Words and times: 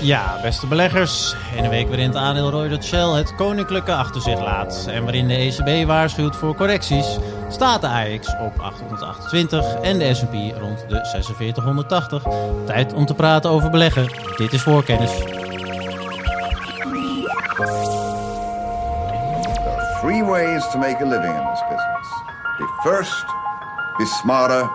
Ja, 0.00 0.38
beste 0.42 0.66
beleggers. 0.66 1.34
In 1.56 1.64
een 1.64 1.70
week 1.70 1.86
waarin 1.86 2.06
het 2.06 2.16
aandeel 2.16 2.50
Royal 2.50 2.82
Shell 2.82 3.08
het 3.08 3.34
koninklijke 3.34 3.94
achter 3.94 4.20
zich 4.20 4.40
laat 4.40 4.86
en 4.90 5.02
waarin 5.02 5.28
de 5.28 5.34
ECB 5.34 5.86
waarschuwt 5.86 6.36
voor 6.36 6.54
correcties, 6.54 7.18
staat 7.48 7.80
de 7.80 7.88
AX 7.88 8.36
op 8.40 8.58
828 8.60 9.74
en 9.74 9.98
de 9.98 10.14
S&P 10.14 10.32
rond 10.60 10.84
de 10.88 11.06
4680. 11.12 12.22
Tijd 12.66 12.92
om 12.92 13.06
te 13.06 13.14
praten 13.14 13.50
over 13.50 13.70
beleggen. 13.70 14.12
Dit 14.36 14.52
is 14.52 14.62
voorkennis. 14.62 15.10
There 15.10 15.36
are 19.76 19.98
three 20.00 20.24
ways 20.24 20.70
to 20.70 20.78
make 20.78 21.02
a 21.02 21.06
living 21.06 21.34
in 21.34 21.46
this 21.50 21.62
business. 21.68 22.08
Be 22.58 22.64
first, 22.82 23.24
be 23.96 24.06
smarter, 24.06 24.70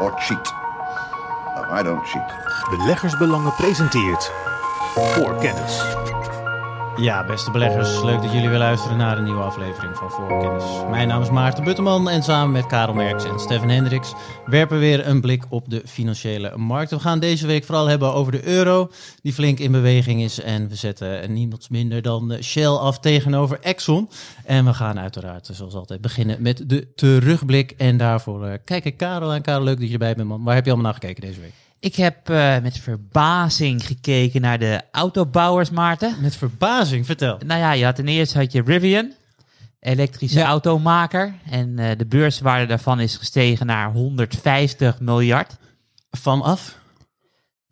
or 0.00 0.12
cheat. 0.18 0.54
No, 1.54 1.78
I 1.78 1.82
don't 1.82 2.06
cheat. 2.06 2.34
Beleggersbelangen 2.70 3.54
presenteert 3.54 4.32
voor 4.96 5.36
kennis. 5.36 5.82
Ja, 6.96 7.24
beste 7.26 7.50
beleggers, 7.50 8.02
leuk 8.02 8.22
dat 8.22 8.32
jullie 8.32 8.48
weer 8.48 8.58
luisteren 8.58 8.96
naar 8.96 9.18
een 9.18 9.24
nieuwe 9.24 9.42
aflevering 9.42 9.96
van 9.96 10.10
Voorkennis. 10.10 10.64
Mijn 10.90 11.08
naam 11.08 11.22
is 11.22 11.30
Maarten 11.30 11.64
Butteman 11.64 12.08
en 12.08 12.22
samen 12.22 12.52
met 12.52 12.66
Karel 12.66 12.94
Merks 12.94 13.24
en 13.24 13.40
Stefan 13.40 13.68
Hendricks 13.68 14.12
werpen 14.46 14.78
we 14.78 14.82
weer 14.82 15.06
een 15.06 15.20
blik 15.20 15.44
op 15.48 15.70
de 15.70 15.82
financiële 15.86 16.56
markt. 16.56 16.90
We 16.90 16.98
gaan 16.98 17.20
deze 17.20 17.46
week 17.46 17.64
vooral 17.64 17.86
hebben 17.86 18.14
over 18.14 18.32
de 18.32 18.46
euro, 18.46 18.90
die 19.22 19.32
flink 19.32 19.58
in 19.58 19.72
beweging 19.72 20.22
is. 20.22 20.40
En 20.40 20.68
we 20.68 20.74
zetten 20.74 21.32
niemand 21.32 21.70
minder 21.70 22.02
dan 22.02 22.36
Shell 22.42 22.66
af 22.66 22.98
tegenover 22.98 23.60
Exxon. 23.60 24.08
En 24.44 24.64
we 24.64 24.74
gaan 24.74 24.98
uiteraard, 24.98 25.48
zoals 25.52 25.74
altijd, 25.74 26.00
beginnen 26.00 26.42
met 26.42 26.68
de 26.68 26.94
terugblik. 26.94 27.74
En 27.76 27.96
daarvoor 27.96 28.46
uh, 28.46 28.52
kijk 28.64 28.84
ik 28.84 28.96
Karel 28.96 29.32
aan. 29.32 29.42
Karel, 29.42 29.62
leuk 29.62 29.78
dat 29.78 29.86
je 29.86 29.92
erbij 29.92 30.14
bent, 30.14 30.28
man. 30.28 30.44
Waar 30.44 30.54
heb 30.54 30.64
je 30.64 30.70
allemaal 30.70 30.92
naar 30.92 31.00
gekeken 31.00 31.22
deze 31.28 31.40
week? 31.40 31.65
Ik 31.86 31.96
heb 31.96 32.30
uh, 32.30 32.58
met 32.58 32.78
verbazing 32.78 33.86
gekeken 33.86 34.40
naar 34.40 34.58
de 34.58 34.82
autobouwers, 34.90 35.70
Maarten. 35.70 36.16
Met 36.20 36.36
verbazing, 36.36 37.06
vertel. 37.06 37.38
Nou 37.46 37.60
ja, 37.60 37.72
je 37.72 37.84
had 37.84 37.96
ten 37.96 38.08
eerste 38.08 38.38
had 38.38 38.52
je 38.52 38.62
Rivian, 38.62 39.12
elektrische 39.80 40.38
ja. 40.38 40.46
automaker. 40.46 41.34
En 41.50 41.78
uh, 41.78 41.90
de 41.96 42.06
beurswaarde 42.06 42.66
daarvan 42.66 43.00
is 43.00 43.16
gestegen 43.16 43.66
naar 43.66 43.90
150 43.90 45.00
miljard. 45.00 45.56
Vanaf? 46.10 46.78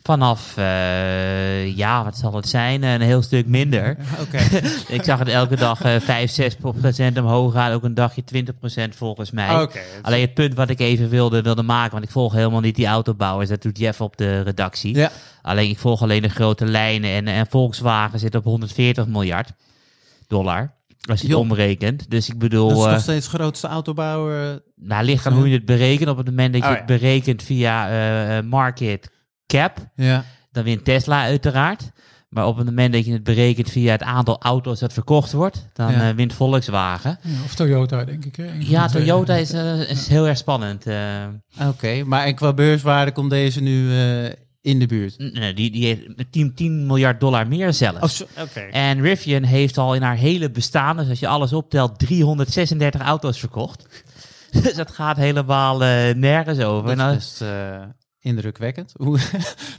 Vanaf, 0.07 0.55
uh, 0.59 1.77
ja, 1.77 2.05
wat 2.05 2.17
zal 2.17 2.35
het 2.35 2.49
zijn? 2.49 2.83
Een 2.83 3.01
heel 3.01 3.23
stuk 3.23 3.47
minder. 3.47 3.97
Okay. 4.21 4.63
ik 4.97 5.03
zag 5.03 5.19
het 5.19 5.29
elke 5.29 5.57
dag 5.57 5.85
uh, 5.85 6.01
5, 6.01 6.31
6 6.31 6.57
procent 6.81 7.19
omhoog 7.19 7.53
gaan. 7.53 7.73
Ook 7.73 7.83
een 7.83 7.95
dagje 7.95 8.25
20 8.25 8.59
procent 8.59 8.97
volgens 8.97 9.31
mij. 9.31 9.63
Okay, 9.63 9.83
Alleen 10.03 10.21
het 10.21 10.35
punt 10.35 10.55
wat 10.55 10.71
ik 10.71 10.81
even 10.81 11.09
wilde, 11.09 11.43
wilde 11.43 11.63
maken, 11.63 11.93
want 11.93 12.05
ik 12.05 12.11
volg 12.11 12.33
helemaal 12.33 12.61
niet 12.61 12.75
die 12.75 12.87
autobouwers. 12.87 13.49
Dat 13.49 13.63
doet 13.63 13.79
Jeff 13.79 14.01
op 14.01 14.17
de 14.17 14.41
redactie. 14.41 14.97
Ja. 14.97 15.11
Alleen 15.43 15.71
ik 15.71 15.79
volg 15.79 16.03
alleen 16.03 16.23
de 16.23 16.29
grote 16.29 16.67
lijnen. 16.67 17.11
En, 17.11 17.27
en 17.29 17.47
Volkswagen 17.47 18.19
zit 18.19 18.35
op 18.35 18.45
140 18.45 19.07
miljard 19.07 19.53
dollar. 20.29 20.73
Als 21.09 21.21
je 21.21 21.27
het 21.27 21.37
omrekent. 21.37 22.11
Dus 22.11 22.29
ik 22.29 22.39
bedoel... 22.39 22.69
Dat 22.69 22.79
is 22.79 22.85
nog 22.85 23.01
steeds 23.01 23.31
de 23.31 23.39
grootste 23.39 23.67
autobouwer. 23.67 24.63
Nou, 24.77 25.05
ligt 25.05 25.27
aan 25.27 25.33
hoe 25.33 25.49
je 25.49 25.55
het 25.55 25.65
berekent. 25.65 26.09
Op 26.09 26.17
het 26.17 26.27
moment 26.27 26.53
dat 26.53 26.63
je 26.63 26.69
oh, 26.69 26.73
ja. 26.73 26.79
het 26.79 26.87
berekent 26.87 27.43
via 27.43 28.39
uh, 28.39 28.49
market 28.49 29.13
cap, 29.59 29.79
ja. 29.97 30.25
dan 30.53 30.65
wint 30.65 30.85
Tesla 30.85 31.23
uiteraard. 31.23 31.91
Maar 32.29 32.47
op 32.47 32.57
het 32.57 32.67
moment 32.67 32.93
dat 32.93 33.05
je 33.05 33.13
het 33.13 33.23
berekent 33.23 33.71
via 33.71 33.93
het 33.93 34.03
aantal 34.03 34.41
auto's 34.41 34.79
dat 34.79 34.93
verkocht 34.93 35.33
wordt, 35.33 35.69
dan 35.73 35.93
ja. 35.93 36.09
uh, 36.09 36.17
wint 36.17 36.33
Volkswagen. 36.33 37.19
Ja, 37.23 37.43
of 37.45 37.55
Toyota, 37.55 38.05
denk 38.05 38.25
ik. 38.25 38.37
Hè? 38.37 38.51
Ja, 38.59 38.89
Toyota 38.89 39.35
is, 39.35 39.55
uh, 39.55 39.91
is 39.91 40.09
heel 40.09 40.27
erg 40.27 40.39
spannend. 40.39 40.87
Uh, 40.87 41.25
Oké, 41.59 41.69
okay, 41.69 42.03
maar 42.03 42.25
en 42.25 42.35
qua 42.35 42.53
beurswaarde 42.53 43.13
komt 43.13 43.31
deze 43.31 43.61
nu 43.61 43.91
in 44.61 44.79
de 44.79 44.87
buurt? 44.87 45.19
Nee, 45.19 45.55
die, 45.55 45.71
die 45.71 45.87
heeft 45.87 46.03
10, 46.31 46.55
10 46.55 46.87
miljard 46.87 47.21
dollar 47.21 47.49
meer 47.49 47.73
zelfs. 47.73 48.23
Oh, 48.23 48.29
okay. 48.43 48.69
En 48.71 49.01
Rivian 49.01 49.43
heeft 49.43 49.79
al 49.79 49.95
in 49.95 50.03
haar 50.03 50.17
hele 50.17 50.51
bestaan, 50.51 50.97
dus 50.97 51.09
als 51.09 51.21
je 51.21 51.29
alles 51.29 51.53
optelt, 51.53 51.99
336 51.99 53.01
auto's 53.01 53.39
verkocht. 53.39 53.87
dus 54.63 54.75
dat 54.75 54.91
gaat 54.91 55.17
helemaal 55.17 55.79
nergens 56.15 56.59
over. 56.59 56.97
Dat 56.97 57.17
is 57.17 57.41
indrukwekkend. 58.25 58.93
Hoe, 59.05 59.19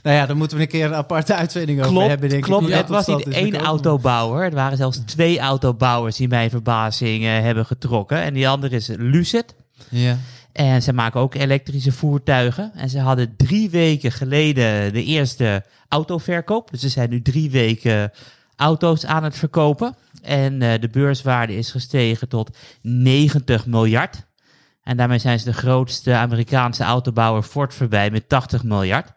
nou 0.02 0.16
ja, 0.16 0.26
dan 0.26 0.36
moeten 0.36 0.56
we 0.56 0.62
een 0.62 0.68
keer 0.68 0.84
een 0.84 0.94
aparte 0.94 1.34
uitzending 1.34 1.78
over 1.78 1.92
klopt, 1.92 2.08
hebben. 2.08 2.28
Denk 2.28 2.42
klopt, 2.42 2.68
ik. 2.68 2.74
het 2.74 2.88
was 2.88 3.06
niet 3.06 3.28
één 3.28 3.56
autobouwer. 3.56 4.44
Het 4.44 4.54
waren 4.54 4.76
zelfs 4.76 5.00
twee 5.06 5.38
autobouwers 5.38 6.16
die 6.16 6.28
mijn 6.28 6.50
verbazing 6.50 7.22
uh, 7.22 7.28
hebben 7.28 7.66
getrokken. 7.66 8.22
En 8.22 8.34
die 8.34 8.48
andere 8.48 8.76
is 8.76 8.88
Lucid. 8.96 9.54
Ja. 9.88 10.18
En 10.52 10.82
ze 10.82 10.92
maken 10.92 11.20
ook 11.20 11.34
elektrische 11.34 11.92
voertuigen. 11.92 12.72
En 12.74 12.88
ze 12.88 12.98
hadden 12.98 13.34
drie 13.36 13.70
weken 13.70 14.12
geleden 14.12 14.92
de 14.92 15.04
eerste 15.04 15.64
autoverkoop. 15.88 16.70
Dus 16.70 16.80
ze 16.80 16.88
zijn 16.88 17.10
nu 17.10 17.22
drie 17.22 17.50
weken 17.50 18.12
auto's 18.56 19.06
aan 19.06 19.24
het 19.24 19.36
verkopen. 19.36 19.96
En 20.22 20.62
uh, 20.62 20.72
de 20.80 20.88
beurswaarde 20.88 21.56
is 21.56 21.70
gestegen 21.70 22.28
tot 22.28 22.56
90 22.80 23.66
miljard. 23.66 24.25
En 24.86 24.96
daarmee 24.96 25.18
zijn 25.18 25.38
ze 25.38 25.44
de 25.44 25.52
grootste 25.52 26.14
Amerikaanse 26.14 26.84
autobouwer 26.84 27.42
Ford 27.42 27.74
voorbij 27.74 28.10
met 28.10 28.28
80 28.28 28.62
miljard. 28.62 29.12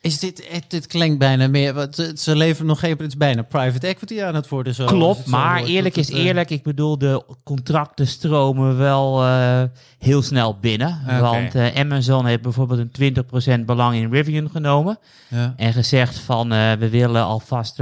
Is 0.00 0.18
dit, 0.18 0.62
dit 0.68 0.86
klinkt 0.86 1.18
bijna 1.18 1.48
meer, 1.48 1.74
wat, 1.74 2.12
ze 2.14 2.36
leveren 2.36 2.66
nog 2.66 2.80
geen, 2.80 2.90
het 2.90 3.00
is 3.00 3.16
bijna 3.16 3.42
private 3.42 3.86
equity 3.86 4.22
aan 4.22 4.34
het 4.34 4.48
worden. 4.48 4.74
Zo, 4.74 4.86
Klopt, 4.86 5.26
maar 5.26 5.56
wordt, 5.56 5.70
eerlijk 5.72 5.96
is 5.96 6.08
het, 6.08 6.16
eerlijk. 6.16 6.50
Ik 6.50 6.62
bedoel, 6.62 6.98
de 6.98 7.24
contracten 7.44 8.06
stromen 8.06 8.78
wel 8.78 9.24
uh, 9.24 9.62
heel 9.98 10.22
snel 10.22 10.58
binnen. 10.58 11.00
Okay. 11.04 11.20
Want 11.20 11.54
uh, 11.54 11.76
Amazon 11.76 12.26
heeft 12.26 12.42
bijvoorbeeld 12.42 12.98
een 12.98 13.62
20% 13.62 13.64
belang 13.64 13.94
in 13.94 14.10
Rivian 14.10 14.50
genomen. 14.50 14.98
Ja. 15.28 15.54
En 15.56 15.72
gezegd 15.72 16.18
van, 16.18 16.52
uh, 16.52 16.72
we 16.72 16.88
willen 16.88 17.22
alvast 17.22 17.78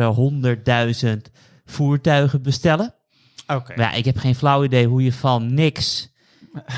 100.000 1.05 1.11
voertuigen 1.65 2.43
bestellen. 2.43 2.95
Okay. 3.47 3.77
Ja, 3.77 3.93
ik 3.93 4.05
heb 4.05 4.19
geen 4.19 4.35
flauw 4.35 4.65
idee 4.65 4.87
hoe 4.87 5.03
je 5.03 5.13
van 5.13 5.55
niks 5.55 6.10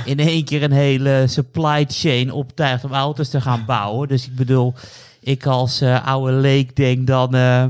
in 0.05 0.19
één 0.19 0.45
keer 0.45 0.63
een 0.63 0.73
hele 0.73 1.25
supply 1.29 1.85
chain 1.89 2.31
optuigt 2.31 2.85
om 2.85 2.93
auto's 2.93 3.29
te 3.29 3.41
gaan 3.41 3.65
bouwen. 3.65 4.09
Dus 4.09 4.27
ik 4.27 4.35
bedoel, 4.35 4.75
ik 5.21 5.47
als 5.47 5.83
uh, 5.83 6.07
oude 6.07 6.33
leek 6.33 6.77
denk 6.77 7.07
dan, 7.07 7.35
uh, 7.35 7.63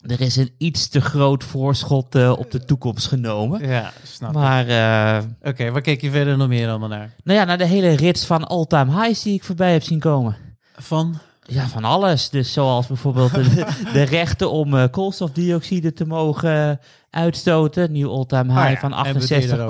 er 0.00 0.20
is 0.20 0.36
een 0.36 0.50
iets 0.58 0.88
te 0.88 1.00
groot 1.00 1.44
voorschot 1.44 2.16
uh, 2.16 2.30
op 2.38 2.50
de 2.50 2.64
toekomst 2.64 3.06
genomen. 3.06 3.68
Ja, 3.68 3.92
snap 4.02 4.32
maar, 4.32 4.64
Oké, 4.64 5.48
okay, 5.48 5.72
waar 5.72 5.82
kijk 5.82 6.00
je 6.00 6.10
verder 6.10 6.36
nog 6.36 6.48
meer 6.48 6.68
allemaal 6.68 6.88
naar? 6.88 7.14
Nou 7.24 7.38
ja, 7.38 7.44
naar 7.44 7.58
de 7.58 7.66
hele 7.66 7.96
rits 7.96 8.24
van 8.24 8.46
all-time 8.46 9.02
highs 9.02 9.22
die 9.22 9.34
ik 9.34 9.44
voorbij 9.44 9.72
heb 9.72 9.82
zien 9.82 10.00
komen. 10.00 10.36
Van? 10.76 11.18
Ja, 11.50 11.68
van 11.68 11.84
alles. 11.84 12.30
Dus 12.30 12.52
zoals 12.52 12.86
bijvoorbeeld 12.86 13.34
de, 13.34 13.66
de 13.92 14.02
rechten 14.02 14.50
om 14.50 14.74
uh, 14.74 14.84
koolstofdioxide 14.90 15.92
te 15.92 16.06
mogen 16.06 16.80
uitstoten. 17.10 17.92
Nieuw 17.92 18.10
all-time 18.10 18.52
high 18.52 18.84
oh 18.84 18.90
ja, 18.90 19.14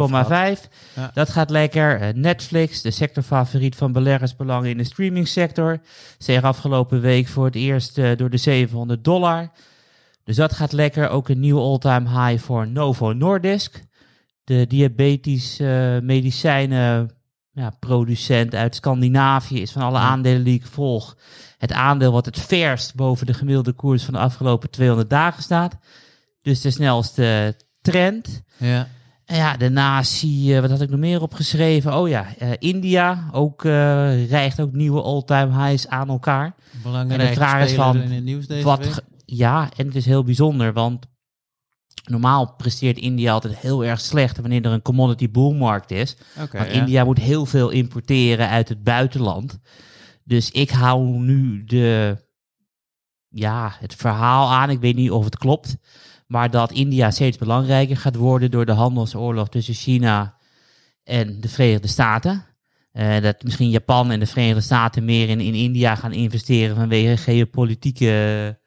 van 0.09 0.57
68,5. 0.57 0.69
Ja. 0.95 1.11
Dat 1.15 1.31
gaat 1.31 1.51
lekker. 1.51 2.01
Uh, 2.01 2.09
Netflix, 2.15 2.83
de 2.83 2.91
sectorfavoriet 2.91 3.77
van 3.77 3.93
beleggersbelangen 3.93 4.71
in 4.71 4.77
de 4.77 4.85
streamingsector. 4.85 5.81
Steeg 6.19 6.43
afgelopen 6.43 7.01
week 7.01 7.29
voor 7.29 7.45
het 7.45 7.55
eerst 7.55 7.99
uh, 7.99 8.17
door 8.17 8.31
de 8.31 8.37
700 8.37 9.05
dollar. 9.05 9.51
Dus 10.25 10.37
dat 10.37 10.53
gaat 10.53 10.73
lekker. 10.73 11.09
Ook 11.09 11.29
een 11.29 11.41
nieuw 11.41 11.61
all-time 11.61 12.09
high 12.09 12.45
voor 12.45 12.69
Novo 12.69 13.13
Nordisk. 13.13 13.83
De 14.45 14.67
diabetes 14.67 15.59
medicijnen 16.03 17.11
ja, 17.53 17.71
producent 17.81 18.55
uit 18.55 18.75
Scandinavië 18.75 19.61
is 19.61 19.73
van 19.73 19.83
alle 19.83 19.99
aandelen 19.99 20.45
die 20.45 20.55
ik 20.55 20.67
volg 20.67 21.17
het 21.61 21.73
aandeel 21.73 22.13
wat 22.13 22.25
het 22.25 22.41
verst 22.41 22.95
boven 22.95 23.27
de 23.27 23.35
gemiddelde 23.35 23.73
koers 23.73 24.05
van 24.05 24.15
de 24.15 24.21
afgelopen 24.21 24.71
200 24.71 25.11
dagen 25.11 25.43
staat. 25.43 25.77
Dus 26.43 26.61
de 26.61 26.71
snelste 26.71 27.57
trend. 27.81 28.43
Ja. 28.57 28.89
En 29.25 29.37
ja, 29.37 29.57
daarnaast 29.57 30.13
zie 30.13 30.43
je, 30.43 30.61
wat 30.61 30.71
had 30.71 30.81
ik 30.81 30.91
nog 30.91 31.01
meer 31.01 31.23
opgeschreven? 31.23 31.97
Oh 31.97 32.09
ja, 32.09 32.27
uh, 32.43 32.49
India 32.59 33.29
ook, 33.33 33.65
uh, 33.65 34.29
rijgt 34.31 34.61
ook 34.61 34.73
nieuwe 34.73 35.03
all-time 35.03 35.67
highs 35.67 35.89
aan 35.89 36.09
elkaar. 36.09 36.55
Belangrijk 36.83 37.21
en 37.21 37.27
de 37.27 37.35
vraag 37.35 37.65
is 37.65 37.73
van, 37.73 37.97
in 38.01 38.13
het 38.13 38.25
nieuws 38.25 38.47
deze 38.47 38.65
wat, 38.65 38.79
week. 38.79 39.01
Ja, 39.25 39.69
en 39.77 39.87
het 39.87 39.97
is 39.97 40.05
heel 40.05 40.25
bijzonder, 40.25 40.73
want 40.73 41.07
normaal 42.05 42.55
presteert 42.55 42.99
India 42.99 43.33
altijd 43.33 43.57
heel 43.57 43.85
erg 43.85 44.01
slecht 44.01 44.41
wanneer 44.41 44.65
er 44.65 44.73
een 44.73 44.83
commodity 44.83 45.31
boommarkt 45.31 45.91
is. 45.91 46.17
Okay, 46.39 46.61
Want 46.61 46.75
ja. 46.75 46.81
India 46.81 47.05
moet 47.05 47.19
heel 47.19 47.47
veel 47.47 47.71
importeren 47.71 48.49
uit 48.49 48.69
het 48.69 48.83
buitenland. 48.83 49.59
Dus 50.31 50.51
ik 50.51 50.71
hou 50.71 51.19
nu 51.19 51.65
de, 51.65 52.17
ja, 53.29 53.77
het 53.79 53.95
verhaal 53.95 54.51
aan. 54.51 54.71
Ik 54.71 54.81
weet 54.81 54.97
niet 54.97 55.11
of 55.11 55.25
het 55.25 55.39
klopt. 55.39 55.77
Maar 56.27 56.51
dat 56.51 56.73
India 56.73 57.11
steeds 57.11 57.39
belangrijker 57.39 57.97
gaat 57.97 58.17
worden 58.17 58.51
door 58.51 58.67
de 58.67 58.73
handelsoorlog 58.73 59.49
tussen 59.49 59.75
China 59.75 60.37
en 61.05 61.41
de 61.41 61.49
Verenigde 61.49 61.89
Staten. 61.89 62.45
Uh, 62.93 63.21
dat 63.21 63.43
misschien 63.43 63.71
Japan 63.71 64.11
en 64.11 64.21
de 64.21 64.27
Verenigde 64.27 64.61
Staten 64.61 65.05
meer 65.05 65.29
in, 65.29 65.41
in 65.41 65.55
India 65.55 65.95
gaan 65.95 66.13
investeren 66.13 66.77
vanwege 66.77 67.17
geopolitieke 67.17 68.60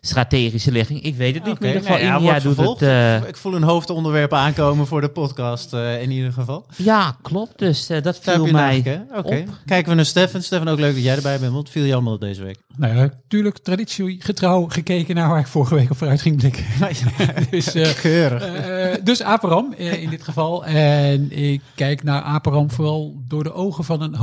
strategische 0.00 0.72
ligging. 0.72 1.02
Ik 1.02 1.14
weet 1.14 1.34
het 1.34 1.44
niet. 1.44 1.60
In 1.60 1.66
ieder 1.66 1.80
geval, 1.82 1.96
nee, 1.96 2.06
ja, 2.06 2.14
India 2.16 2.30
wordt 2.30 2.44
doet 2.44 2.54
vervolgd. 2.54 2.80
het... 2.80 2.88
eh, 3.22 3.28
Ik 3.28 3.36
voel 3.36 3.54
een 3.54 3.62
hoofdonderwerp 3.62 4.32
aankomen 4.32 4.86
voor 4.86 5.00
de 5.00 5.08
podcast 5.08 5.72
eh, 5.72 6.02
in 6.02 6.10
ieder 6.10 6.32
geval. 6.32 6.66
ja, 6.76 7.16
klopt. 7.22 7.58
Dus 7.58 7.88
eh, 7.88 8.02
dat 8.02 8.18
viel 8.18 8.46
je 8.46 8.52
mij. 8.52 9.04
Oké. 9.16 9.18
op. 9.18 9.48
Kijken 9.66 9.88
we 9.90 9.94
naar 9.94 10.04
Stefan. 10.04 10.42
Stefan, 10.42 10.68
ook 10.68 10.78
leuk 10.78 10.94
dat 10.94 11.02
jij 11.02 11.16
erbij 11.16 11.38
bent. 11.38 11.52
Wat 11.52 11.68
viel 11.70 11.84
je 11.84 11.92
allemaal 11.92 12.14
op 12.14 12.20
deze 12.20 12.42
week? 12.44 12.58
Nou 12.76 12.94
ja, 12.94 13.00
natuurlijk 13.00 13.58
traditiegetrouw 13.58 14.66
gekeken 14.68 15.14
naar 15.14 15.28
waar 15.28 15.40
ik 15.40 15.46
vorige 15.46 15.74
week 15.74 15.90
op 15.90 15.96
vooruit 15.96 16.20
ging 16.20 16.36
blikken. 16.36 16.64
dus, 17.50 17.74
eh, 17.74 17.94
Keurig. 18.00 19.00
dus 19.02 19.22
Aperam 19.22 19.72
in 19.76 20.10
dit 20.10 20.22
geval. 20.22 20.64
En 20.64 21.32
ik 21.38 21.60
kijk 21.74 22.02
naar 22.02 22.22
Aperam 22.22 22.70
vooral 22.70 23.22
door 23.28 23.42
de 23.42 23.52
ogen 23.52 23.84
van 23.84 24.02
een 24.02 24.14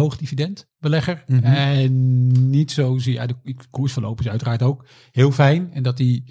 hoogdividendbelegger. 0.79 1.24
Mhm. 1.27 1.44
En 1.44 2.50
niet 2.50 2.71
zozeer, 2.71 3.13
ja, 3.13 3.25
de 3.25 3.56
koersverloop 3.69 4.19
is 4.19 4.27
uiteraard 4.27 4.62
ook 4.62 4.85
heel 5.12 5.31
fijn. 5.31 5.74
En 5.74 5.83
dat 5.83 5.97
die, 5.97 6.24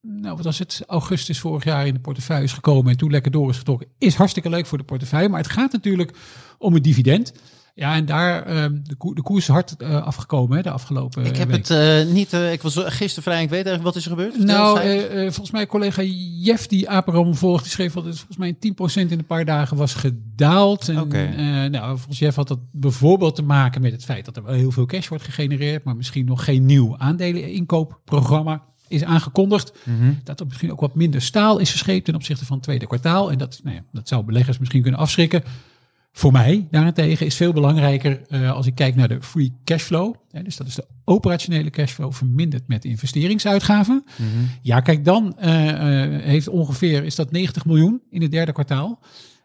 nou 0.00 0.36
wat 0.36 0.44
was 0.44 0.58
het, 0.58 0.82
augustus 0.86 1.40
vorig 1.40 1.64
jaar 1.64 1.86
in 1.86 1.94
de 1.94 2.00
portefeuille 2.00 2.44
is 2.44 2.52
gekomen 2.52 2.90
en 2.90 2.96
toen 2.96 3.10
lekker 3.10 3.30
door 3.30 3.50
is 3.50 3.58
getrokken. 3.58 3.88
Is 3.98 4.14
hartstikke 4.14 4.48
leuk 4.48 4.66
voor 4.66 4.78
de 4.78 4.84
portefeuille. 4.84 5.28
Maar 5.28 5.40
het 5.40 5.50
gaat 5.50 5.72
natuurlijk 5.72 6.16
om 6.58 6.74
het 6.74 6.84
dividend. 6.84 7.32
Ja, 7.76 7.94
en 7.94 8.04
daar, 8.06 8.42
ehm, 8.42 8.76
de, 8.82 8.94
koer, 8.94 9.14
de 9.14 9.22
koers 9.22 9.46
hard 9.46 9.76
eh, 9.76 10.02
afgekomen 10.02 10.56
hè, 10.56 10.62
de 10.62 10.70
afgelopen 10.70 11.24
Ik 11.24 11.36
heb 11.36 11.48
week. 11.48 11.68
het 11.68 11.70
eh, 12.06 12.12
niet... 12.12 12.32
eh, 12.32 12.52
ik 12.52 12.62
was 12.62 12.74
gisteren 12.76 13.22
vrij 13.22 13.42
ik 13.42 13.48
weet 13.50 13.66
eigenlijk 13.66 13.82
wat 13.84 13.96
is 13.96 14.04
er 14.04 14.10
gebeurd. 14.10 14.34
Vertel 14.34 14.54
Nou, 14.56 14.80
eh, 14.80 15.04
eh, 15.04 15.22
volgens 15.22 15.50
mij 15.50 15.66
collega 15.66 16.02
Jeff 16.40 16.66
die 16.66 16.88
Aperam 16.88 17.34
volgt, 17.34 17.62
die 17.62 17.72
schreef 17.72 17.92
dat 17.92 18.04
het 18.04 18.16
volgens 18.16 18.36
mij 18.38 18.52
10% 18.52 19.12
in 19.12 19.18
een 19.18 19.26
paar 19.26 19.44
dagen 19.44 19.76
was 19.76 19.94
gedaald. 19.94 20.88
En, 20.88 21.12
eh, 21.12 21.70
nou, 21.70 21.96
volgens 21.96 22.18
Jeff 22.18 22.36
had 22.36 22.48
dat 22.48 22.58
bijvoorbeeld 22.72 23.34
te 23.34 23.42
maken 23.42 23.82
met 23.82 23.92
het 23.92 24.04
feit 24.04 24.24
dat 24.24 24.36
er 24.36 24.44
wel 24.44 24.54
heel 24.54 24.70
veel 24.72 24.86
cash 24.86 25.08
wordt 25.08 25.24
gegenereerd, 25.24 25.84
maar 25.84 25.96
misschien 25.96 26.24
nog 26.24 26.44
geen 26.44 26.66
nieuw 26.66 26.98
aandeleninkoopprogramma 26.98 28.62
is 28.88 29.04
aangekondigd. 29.04 29.72
Mhm. 29.84 30.12
Dat 30.24 30.40
er 30.40 30.46
misschien 30.46 30.72
ook 30.72 30.80
wat 30.80 30.94
minder 30.94 31.22
staal 31.22 31.58
is 31.58 31.70
verscheept 31.70 32.04
ten 32.04 32.14
opzichte 32.14 32.44
van 32.44 32.54
het 32.56 32.64
tweede 32.64 32.86
kwartaal. 32.86 33.30
En 33.30 33.38
dat, 33.38 33.60
nou 33.62 33.76
ja, 33.76 33.82
dat 33.92 34.08
zou 34.08 34.24
beleggers 34.24 34.58
misschien 34.58 34.82
kunnen 34.82 35.00
afschrikken. 35.00 35.42
Voor 36.16 36.32
mij 36.32 36.66
daarentegen 36.70 37.26
is 37.26 37.34
veel 37.34 37.52
belangrijker 37.52 38.22
eh, 38.28 38.52
als 38.52 38.66
ik 38.66 38.74
kijk 38.74 38.94
naar 38.94 39.08
de 39.08 39.22
free 39.22 39.52
cashflow. 39.64 40.14
Hè, 40.30 40.42
dus 40.42 40.56
dat 40.56 40.66
is 40.66 40.74
de 40.74 40.86
operationele 41.04 41.70
cashflow 41.70 42.12
verminderd 42.12 42.68
met 42.68 42.84
investeringsuitgaven. 42.84 44.04
Mhm. 44.16 44.28
Ja, 44.62 44.80
kijk, 44.80 45.04
dan 45.04 45.38
eh, 45.38 45.68
eh, 45.68 46.22
heeft 46.22 46.48
ongeveer 46.48 47.04
is 47.04 47.14
dat 47.14 47.30
90 47.30 47.64
miljoen 47.64 48.02
in 48.10 48.22
het 48.22 48.30
derde 48.30 48.52
kwartaal. 48.52 49.00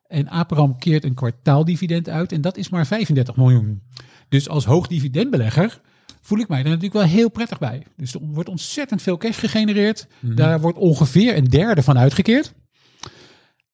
En 0.08 0.30
Aperam 0.30 0.78
keert 0.78 1.04
een 1.04 1.14
kwartaaldividend 1.14 2.10
uit 2.10 2.32
en 2.32 2.42
dat 2.42 2.58
is 2.58 2.70
maar 2.70 2.88
35 2.88 3.36
miljoen. 3.36 3.82
Dus 4.28 4.50
als 4.50 4.66
hoogdividendbelegger 4.66 5.82
voel 6.22 6.40
ik 6.40 6.48
mij 6.48 6.60
er 6.60 6.66
natuurlijk 6.66 6.94
wel 6.94 7.04
heel 7.04 7.30
prettig 7.30 7.60
bij. 7.60 7.84
Dus 7.98 8.14
er 8.14 8.20
wordt 8.22 8.50
ontzettend 8.50 9.02
veel 9.02 9.18
cash 9.18 9.40
gegenereerd. 9.40 10.08
Daar 10.20 10.62
wordt 10.62 10.78
ongeveer 10.78 11.38
een 11.38 11.46
derde 11.46 11.84
van 11.84 11.98
uitgekeerd. 11.98 12.54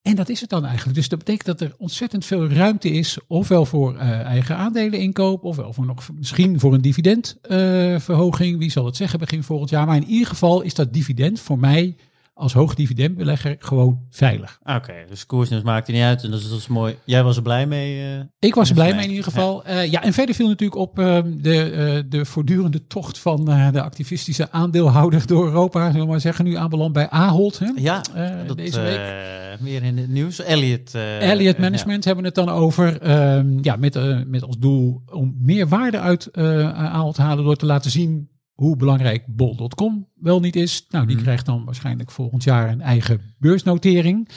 En 0.05 0.15
dat 0.15 0.29
is 0.29 0.41
het 0.41 0.49
dan 0.49 0.65
eigenlijk. 0.65 0.95
Dus 0.97 1.09
dat 1.09 1.19
betekent 1.19 1.45
dat 1.45 1.61
er 1.61 1.75
ontzettend 1.77 2.25
veel 2.25 2.49
ruimte 2.49 2.89
is, 2.89 3.17
ofwel 3.27 3.65
voor 3.65 3.95
eh, 3.95 4.19
eigen 4.19 4.57
aandeleninkoop, 4.57 5.43
ofwel 5.43 5.73
voor 5.73 5.85
nog 5.85 6.09
misschien 6.17 6.59
voor 6.59 6.73
een 6.73 6.81
dividendverhoging. 6.81 8.57
Wie 8.57 8.71
zal 8.71 8.85
het 8.85 8.95
zeggen 8.95 9.19
begin 9.19 9.43
volgend 9.43 9.69
jaar? 9.69 9.85
Maar 9.85 9.95
in 9.95 10.07
ieder 10.07 10.27
geval 10.27 10.61
is 10.61 10.73
dat 10.73 10.93
dividend 10.93 11.39
voor 11.39 11.59
mij 11.59 11.95
als 12.37 12.53
hoogdividendbelegger 12.53 13.55
gewoon 13.59 13.99
veilig. 14.09 14.59
Oké, 14.63 14.93
dus 15.09 15.25
koersnieuws 15.25 15.63
maakt 15.63 15.87
er 15.87 15.93
niet 15.93 16.03
uit. 16.03 16.23
En 16.23 16.31
dat 16.31 16.39
is, 16.39 16.49
dat 16.49 16.57
is 16.57 16.67
mooi. 16.67 16.95
Jij 17.05 17.23
was 17.23 17.35
er 17.35 17.41
blij 17.41 17.65
mee. 17.67 18.13
eh, 18.15 18.19
Ik 18.39 18.55
was 18.55 18.69
er 18.69 18.75
blij 18.75 18.93
mee 18.93 19.03
in 19.03 19.09
ieder 19.09 19.23
geval. 19.23 19.63
Ja, 19.69 19.79
ja 19.79 20.03
en 20.03 20.13
verder 20.13 20.35
viel 20.35 20.47
natuurlijk 20.47 20.79
op 20.81 20.99
ehm, 20.99 21.31
de, 21.41 21.71
eh, 21.71 22.03
de 22.09 22.25
voortdurende 22.25 22.87
tocht 22.87 23.19
van 23.19 23.49
eh, 23.49 23.71
de 23.71 23.81
activistische 23.81 24.51
aandeelhouder 24.51 25.27
door 25.27 25.45
Europa. 25.45 25.85
Zullen 25.91 26.05
we 26.05 26.11
maar 26.11 26.19
zeggen, 26.21 26.45
nu 26.45 26.55
aanbeland 26.55 26.93
bij 26.93 27.09
Ahold. 27.09 27.59
Hè? 27.59 27.71
ja, 27.75 28.01
Eh, 28.13 28.47
dat, 28.47 28.57
deze 28.57 28.81
week. 28.81 28.97
eh, 28.99 29.61
meer 29.63 29.83
in 29.83 29.97
het 29.97 30.09
nieuws. 30.09 30.39
Elliot. 30.43 30.93
eh, 30.95 31.29
Elliott 31.31 31.55
eh, 31.55 31.61
Management 31.61 32.05
hebben 32.05 32.23
we 32.23 32.29
het 32.29 32.37
dan 32.45 32.49
over. 32.55 33.01
ehm, 33.01 33.57
ja, 33.61 33.75
met, 33.75 33.95
eh, 33.95 34.19
met 34.27 34.43
als 34.43 34.57
doel 34.57 35.01
om 35.11 35.35
meer 35.39 35.67
waarde 35.67 35.99
uit 35.99 36.25
eh 36.27 36.73
Ahold 36.73 37.15
te 37.15 37.21
halen 37.21 37.43
door 37.43 37.55
te 37.55 37.65
laten 37.65 37.91
zien 37.91 38.29
hoe 38.55 38.75
belangrijk 38.75 39.23
bol.com 39.27 40.07
wel 40.15 40.39
niet 40.39 40.55
is. 40.55 40.85
Nou, 40.89 41.05
die 41.05 41.15
Mhm. 41.15 41.23
krijgt 41.25 41.45
dan 41.45 41.65
waarscheinlijk 41.65 42.11
volgend 42.11 42.43
jaar 42.43 42.69
een 42.69 42.81
eigen 42.81 43.21
beursnotering. 43.39 44.29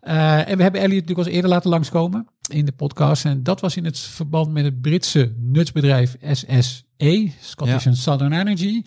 Eh, 0.00 0.48
en 0.48 0.56
we 0.56 0.62
hebben 0.62 0.80
Elliot 0.80 1.00
natuurlijk 1.00 1.28
al 1.28 1.34
eerder 1.34 1.50
laten 1.50 1.70
langskomen 1.70 2.26
in 2.52 2.64
de 2.64 2.72
podcast. 2.72 3.24
En 3.24 3.42
dat 3.42 3.60
was 3.60 3.76
in 3.76 3.84
het 3.84 3.98
verband 3.98 4.52
met 4.52 4.64
het 4.64 4.80
Britse 4.80 5.34
nutsbedrijf 5.38 6.16
SSE, 6.22 7.30
Scottish 7.40 7.84
Ja. 7.84 7.90
and 7.90 7.96
Southern 7.98 8.32
Energy. 8.32 8.82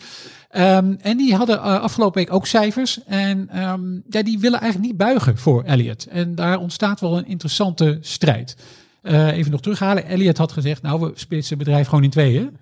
Ehm, 0.48 0.94
en 1.00 1.16
die 1.16 1.34
hadden 1.34 1.56
eh, 1.56 1.62
afgelopen 1.62 2.20
week 2.24 2.32
ook 2.32 2.46
cijfers. 2.46 3.04
En 3.04 3.48
ehm, 3.48 3.92
ja, 4.08 4.22
die 4.22 4.38
willen 4.38 4.60
eigenlijk 4.60 4.90
niet 4.90 4.98
buigen 5.00 5.38
voor 5.38 5.62
Elliot. 5.62 6.04
En 6.04 6.34
daar 6.34 6.58
ontstaat 6.58 7.00
wel 7.00 7.18
een 7.18 7.26
interessante 7.26 7.98
strijd. 8.00 8.56
Eh, 9.02 9.26
even 9.36 9.50
nog 9.50 9.60
terughalen. 9.60 10.06
Elliot 10.06 10.38
had 10.38 10.52
gezegd, 10.52 10.82
nou, 10.82 11.00
we 11.00 11.10
splitsen 11.14 11.56
het 11.56 11.64
bedrijf 11.66 11.86
gewoon 11.88 12.04
in 12.04 12.10
tweeën. 12.10 12.56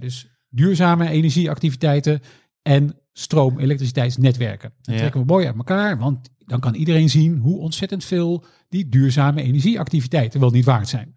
Dus 0.00 0.26
duurzame 0.48 1.08
energieactiviteiten 1.08 2.20
en 2.62 2.98
stroom-elektriciteitsnetwerken. 3.12 4.72
Dat 4.82 4.94
Ja. 4.94 5.00
trekken 5.00 5.20
we 5.20 5.26
mooi 5.26 5.46
uit 5.46 5.56
elkaar, 5.56 5.98
want 5.98 6.30
dan 6.38 6.60
kan 6.60 6.74
iedereen 6.74 7.10
zien 7.10 7.38
hoe 7.38 7.58
ontzettend 7.58 8.04
veel 8.04 8.44
die 8.68 8.88
duurzame 8.88 9.42
energieactiviteiten 9.42 10.40
wel 10.40 10.50
niet 10.50 10.64
waard 10.64 10.88
zijn. 10.88 11.14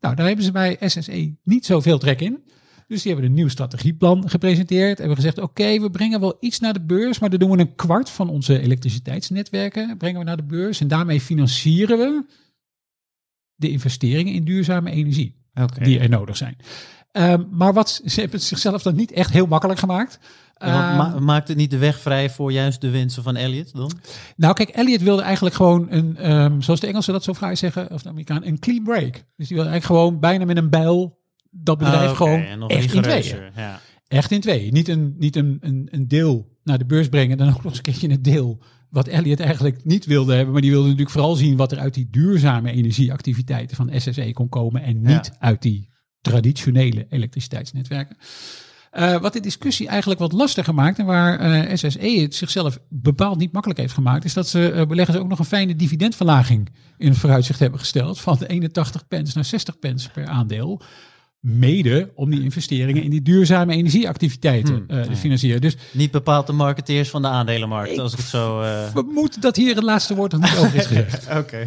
Nou, 0.00 0.14
daar 0.16 0.26
hebben 0.26 0.44
ze 0.44 0.52
bij 0.52 0.76
SSE 0.80 1.36
niet 1.42 1.66
zoveel 1.66 1.98
trek 1.98 2.20
in. 2.20 2.42
Dus 2.86 3.02
die 3.02 3.12
hebben 3.12 3.30
een 3.30 3.36
nieuw 3.36 3.48
strategieplan 3.48 4.30
gepresenteerd. 4.30 4.98
Hebben 4.98 5.16
gezegd, 5.16 5.38
oké, 5.38 5.80
we 5.80 5.90
brengen 5.90 6.20
wel 6.20 6.36
iets 6.40 6.58
naar 6.60 6.72
de 6.72 6.84
beurs, 6.84 7.18
maar 7.18 7.30
dan 7.30 7.38
doen 7.38 7.50
we 7.50 7.58
een 7.58 7.74
kwart 7.74 8.10
van 8.10 8.28
onze 8.28 8.58
elektriciteitsnetwerken 8.60 9.96
brengen 9.96 10.18
we 10.18 10.24
naar 10.24 10.36
de 10.36 10.44
beurs. 10.44 10.80
En 10.80 10.88
daarmee 10.88 11.20
financieren 11.20 11.98
we 11.98 12.24
de 13.54 13.70
investeringen 13.70 14.32
in 14.32 14.44
duurzame 14.44 14.90
energie 14.90 15.34
die 15.82 15.98
er 15.98 16.08
nodig 16.08 16.36
zijn. 16.36 16.56
Ehm, 17.14 17.42
maar 17.50 17.72
wat, 17.72 18.00
ze 18.04 18.20
hebben 18.20 18.38
het 18.38 18.48
zichzelf 18.48 18.82
dan 18.82 18.94
niet 18.94 19.12
echt 19.12 19.30
heel 19.32 19.46
makkelijk 19.46 19.78
gemaakt. 19.78 20.18
Ja, 20.56 20.88
Ehm, 20.88 20.96
ma- 20.96 21.20
maakt 21.20 21.48
het 21.48 21.56
niet 21.56 21.70
de 21.70 21.78
weg 21.78 21.98
vrij 22.00 22.30
voor 22.30 22.52
juist 22.52 22.80
de 22.80 22.90
wensen 22.90 23.22
van 23.22 23.36
Elliot 23.36 23.72
dan? 23.74 23.92
Nou, 24.36 24.54
kijk, 24.54 24.68
Elliot 24.68 25.02
wilde 25.02 25.22
eigenlijk 25.22 25.54
gewoon 25.54 25.86
een, 25.90 26.16
ehm, 26.16 26.60
zoals 26.60 26.80
de 26.80 26.86
Engelsen 26.86 27.12
dat 27.12 27.24
zo 27.24 27.32
vrij 27.32 27.54
zeggen, 27.54 27.90
of 27.90 28.02
de 28.02 28.08
Amerikaan, 28.08 28.44
een 28.44 28.58
clean 28.58 28.82
break. 28.82 29.12
Dus 29.36 29.48
die 29.48 29.56
wilde 29.56 29.70
eigenlijk 29.70 29.84
gewoon 29.84 30.20
bijna 30.20 30.44
met 30.44 30.56
een 30.56 30.70
bijl 30.70 31.18
dat 31.50 31.78
bedrijf 31.78 32.06
oké, 32.10 32.16
gewoon 32.16 32.68
echt 32.68 32.94
in 32.94 33.02
tweeën. 33.02 33.42
Ja. 33.56 33.80
Echt 34.08 34.30
in 34.30 34.40
tweeën. 34.40 34.72
Niet 34.72 34.88
een, 34.88 35.14
niet 35.18 35.36
een, 35.36 35.56
een, 35.60 35.88
een 35.90 36.08
deel 36.08 36.48
naar 36.64 36.78
de 36.78 36.86
beurs 36.86 37.08
brengen, 37.08 37.36
dan 37.38 37.48
ook 37.48 37.54
nog 37.54 37.64
eens 37.64 37.76
een 37.76 37.82
keertje 37.82 38.08
een 38.10 38.22
deel 38.22 38.62
wat 38.90 39.06
Elliot 39.08 39.40
eigenlijk 39.40 39.84
niet 39.84 40.04
wilde 40.06 40.34
hebben. 40.34 40.52
Maar 40.52 40.62
die 40.62 40.70
wilde 40.70 40.84
natuurlijk 40.86 41.12
vooral 41.14 41.34
zien 41.34 41.56
wat 41.56 41.72
er 41.72 41.78
uit 41.78 41.94
die 41.94 42.08
duurzame 42.10 42.70
energieactiviteiten 42.72 43.76
van 43.76 43.90
SSE 44.00 44.30
kon 44.32 44.48
komen 44.48 44.82
en 44.82 44.96
niet 45.02 45.30
Ja. 45.32 45.36
uit 45.38 45.62
die 45.62 45.92
traditionele 46.24 47.06
elektriciteitsnetwerken. 47.10 48.16
Eh, 48.90 49.20
wat 49.20 49.32
de 49.32 49.40
discussie 49.40 49.88
eigenlijk 49.88 50.20
wat 50.20 50.32
lastiger 50.32 50.74
maakt 50.74 50.98
en 50.98 51.06
waar 51.06 51.38
eh, 51.38 51.76
SSE 51.76 52.20
het 52.20 52.34
zichzelf 52.34 52.78
bepaald 52.88 53.38
niet 53.38 53.52
makkelijk 53.52 53.80
heeft 53.80 53.94
gemaakt, 53.94 54.24
is 54.24 54.34
dat 54.34 54.48
ze 54.48 54.70
eh, 54.70 54.86
beleggers 54.86 55.18
ook 55.18 55.28
nog 55.28 55.38
een 55.38 55.44
fijne 55.44 55.76
dividendverlaging 55.76 56.68
in 56.98 57.08
het 57.08 57.18
vooruitzicht 57.18 57.58
hebben 57.58 57.80
gesteld 57.80 58.20
van 58.20 58.38
81 58.46 59.08
pence 59.08 59.32
naar 59.34 59.44
60 59.44 59.78
pence 59.78 60.10
per 60.10 60.26
aandeel. 60.26 60.82
Mede 61.46 62.10
om 62.14 62.30
die 62.30 62.42
investeringen 62.42 63.02
in 63.02 63.10
die 63.10 63.22
duurzame 63.22 63.74
energieactiviteiten 63.74 64.74
Hmm, 64.74 64.98
eh, 64.98 65.02
te 65.02 65.16
financieren. 65.16 65.60
Dus 65.60 65.76
Niet 65.92 66.10
bepaald 66.10 66.46
de 66.46 66.52
marketeers 66.52 67.08
van 67.10 67.22
de 67.22 67.28
aandelenmarkt, 67.28 67.92
Ik- 67.92 67.98
als 67.98 68.12
ik 68.12 68.18
het 68.18 68.26
zo... 68.26 68.60
eh, 68.62 68.92
we 68.94 69.02
moeten 69.14 69.40
dat 69.40 69.56
hier 69.56 69.74
het 69.74 69.84
laatste 69.84 70.14
woord 70.14 70.32
nog 70.32 70.40
niet 70.40 70.56
over 70.58 70.74
is 70.74 70.86
gezegd. 70.86 71.26
Oké, 71.38 71.64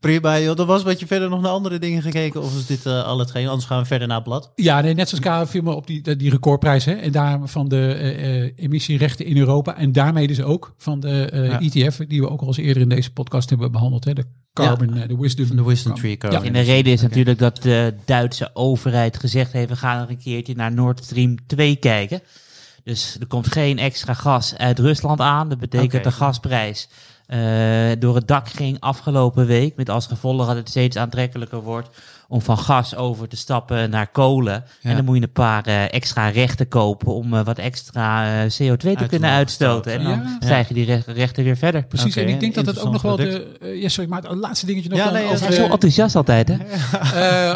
prima. 0.00 0.38
Joh. 0.40 0.58
Er 0.58 0.64
was 0.66 0.82
wat 0.82 1.00
je 1.00 1.06
verder 1.06 1.28
nog 1.28 1.40
naar 1.40 1.50
andere 1.50 1.78
dingen 1.78 2.02
gekeken 2.02 2.42
of 2.42 2.56
is 2.58 2.66
dit 2.66 2.86
eh, 2.86 3.04
al 3.04 3.18
hetgeen? 3.18 3.48
Anders 3.48 3.66
gaan 3.66 3.80
we 3.80 3.86
verder 3.86 4.06
naar 4.08 4.16
het 4.16 4.26
blad. 4.26 4.52
Ja, 4.54 4.80
nee, 4.80 4.94
net 4.94 5.08
zoals 5.08 5.24
Karel 5.24 5.46
viel 5.46 5.62
me 5.62 5.72
op 5.74 5.86
die, 5.86 6.16
die 6.16 6.30
recordprijs. 6.30 6.84
Hè, 6.84 6.92
en 6.92 7.12
daar 7.12 7.40
van 7.48 7.68
de 7.68 7.92
eh, 7.94 8.42
eh, 8.44 8.52
emissierechten 8.56 9.26
in 9.26 9.36
Europa. 9.36 9.76
En 9.76 9.92
daarmee 9.92 10.26
dus 10.26 10.42
ook 10.42 10.74
van 10.78 11.00
de 11.00 11.24
eh, 11.30 11.44
Ja. 11.46 11.60
ETF, 11.60 11.96
die 12.08 12.20
we 12.20 12.28
ook 12.30 12.40
al 12.40 12.46
eens 12.46 12.56
eerder 12.56 12.82
in 12.82 12.88
deze 12.88 13.12
podcast 13.12 13.48
hebben 13.50 13.72
behandeld. 13.72 14.04
Hè, 14.04 14.12
de 14.12 14.24
Carbon, 14.52 14.94
eh, 14.96 15.08
de 15.08 15.16
Wisdom. 15.16 15.46
Van 15.46 15.56
de 15.56 15.62
Wisdom 15.62 15.92
Carbon. 15.92 16.00
Tree 16.00 16.10
Ja. 16.10 16.18
Carbon. 16.18 16.46
En 16.46 16.52
de 16.52 16.72
reden 16.72 16.92
is 16.92 17.00
natuurlijk 17.02 17.38
dat 17.38 17.62
de 17.62 17.94
Duitse 18.04 18.50
overheid 18.52 19.18
gezegd 19.18 19.52
heeft, 19.52 19.68
we 19.68 19.76
gaan 19.76 19.98
nog 19.98 20.08
een 20.08 20.18
keertje 20.22 20.54
naar 20.54 20.72
Nord 20.72 21.04
Stream 21.04 21.46
2 21.46 21.76
kijken. 21.76 22.22
Dus 22.84 23.16
er 23.20 23.26
komt 23.26 23.46
geen 23.52 23.78
extra 23.78 24.14
gas 24.14 24.56
uit 24.56 24.78
Rusland 24.78 25.20
aan. 25.20 25.48
Dat 25.48 25.58
betekent 25.58 25.94
Oké. 25.94 26.02
de 26.02 26.10
gasprijs 26.10 26.88
eh, 27.26 27.90
door 27.98 28.14
het 28.14 28.28
dak 28.28 28.48
ging 28.48 28.80
afgelopen 28.80 29.46
week. 29.46 29.76
Met 29.76 29.88
als 29.88 30.06
gevolg 30.06 30.46
dat 30.46 30.56
het 30.56 30.68
steeds 30.68 30.96
aantrekkelijker 30.96 31.62
wordt 31.62 31.88
om 32.32 32.40
van 32.42 32.58
gas 32.58 32.94
over 32.96 33.28
te 33.28 33.36
stappen 33.36 33.90
naar 33.90 34.06
kolen. 34.10 34.64
Ja. 34.80 34.90
En 34.90 34.96
dan 34.96 35.04
moet 35.04 35.16
je 35.16 35.22
een 35.22 35.32
paar 35.32 35.66
eh, 35.66 35.92
extra 35.92 36.28
rechten 36.28 36.68
kopen 36.68 37.14
om 37.14 37.34
eh, 37.34 37.44
wat 37.44 37.58
extra 37.58 38.42
eh, 38.44 38.50
CO2 38.50 38.76
te 38.76 39.06
kunnen 39.08 39.30
uitstoten. 39.30 39.92
En 39.92 40.02
dan 40.04 40.12
Ja. 40.18 40.36
stijg 40.40 40.68
je 40.68 40.74
die 40.74 40.84
re- 40.84 41.02
rechten 41.06 41.44
weer 41.44 41.56
verder. 41.56 41.86
Precies, 41.86 42.16
en 42.16 42.28
ik 42.28 42.40
denk 42.40 42.54
dat 42.54 42.66
het 42.66 42.80
ook 42.80 42.92
nog 42.92 43.02
wel 43.02 43.16
de... 43.16 43.58
ja, 43.80 43.88
sorry, 43.88 44.10
maar 44.10 44.22
het 44.22 44.34
laatste 44.38 44.66
dingetje 44.66 44.88
nog 44.88 44.98
Ja, 44.98 45.10
nee, 45.10 45.24
over 45.24 45.48
is 45.48 45.56
zo 45.56 45.66
enthousiast 45.68 46.16
altijd, 46.16 46.48
hè? 46.48 46.56
Eh, 47.12 47.54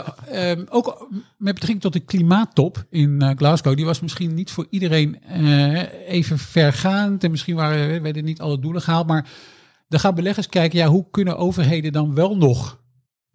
ehm, 0.50 0.64
ook 0.68 1.08
met 1.36 1.52
betrekking 1.54 1.80
tot 1.80 1.92
de 1.92 2.00
klimaattop 2.00 2.84
in 2.90 3.34
Glasgow, 3.36 3.76
die 3.76 3.84
was 3.84 4.00
misschien 4.00 4.34
niet 4.34 4.50
voor 4.50 4.66
iedereen 4.70 5.18
even 6.06 6.38
vergaand. 6.38 7.24
En 7.24 7.30
misschien 7.30 7.54
waren, 7.56 8.02
werden 8.02 8.24
niet 8.24 8.40
alle 8.40 8.58
doelen 8.58 8.82
gehaald. 8.82 9.06
Maar 9.06 9.28
dan 9.88 10.00
gaan 10.00 10.14
beleggers 10.14 10.48
kijken, 10.48 10.78
ja, 10.78 10.86
hoe 10.86 11.06
kunnen 11.10 11.36
overheden 11.38 11.92
dan 11.92 12.14
wel 12.14 12.36
nog 12.36 12.78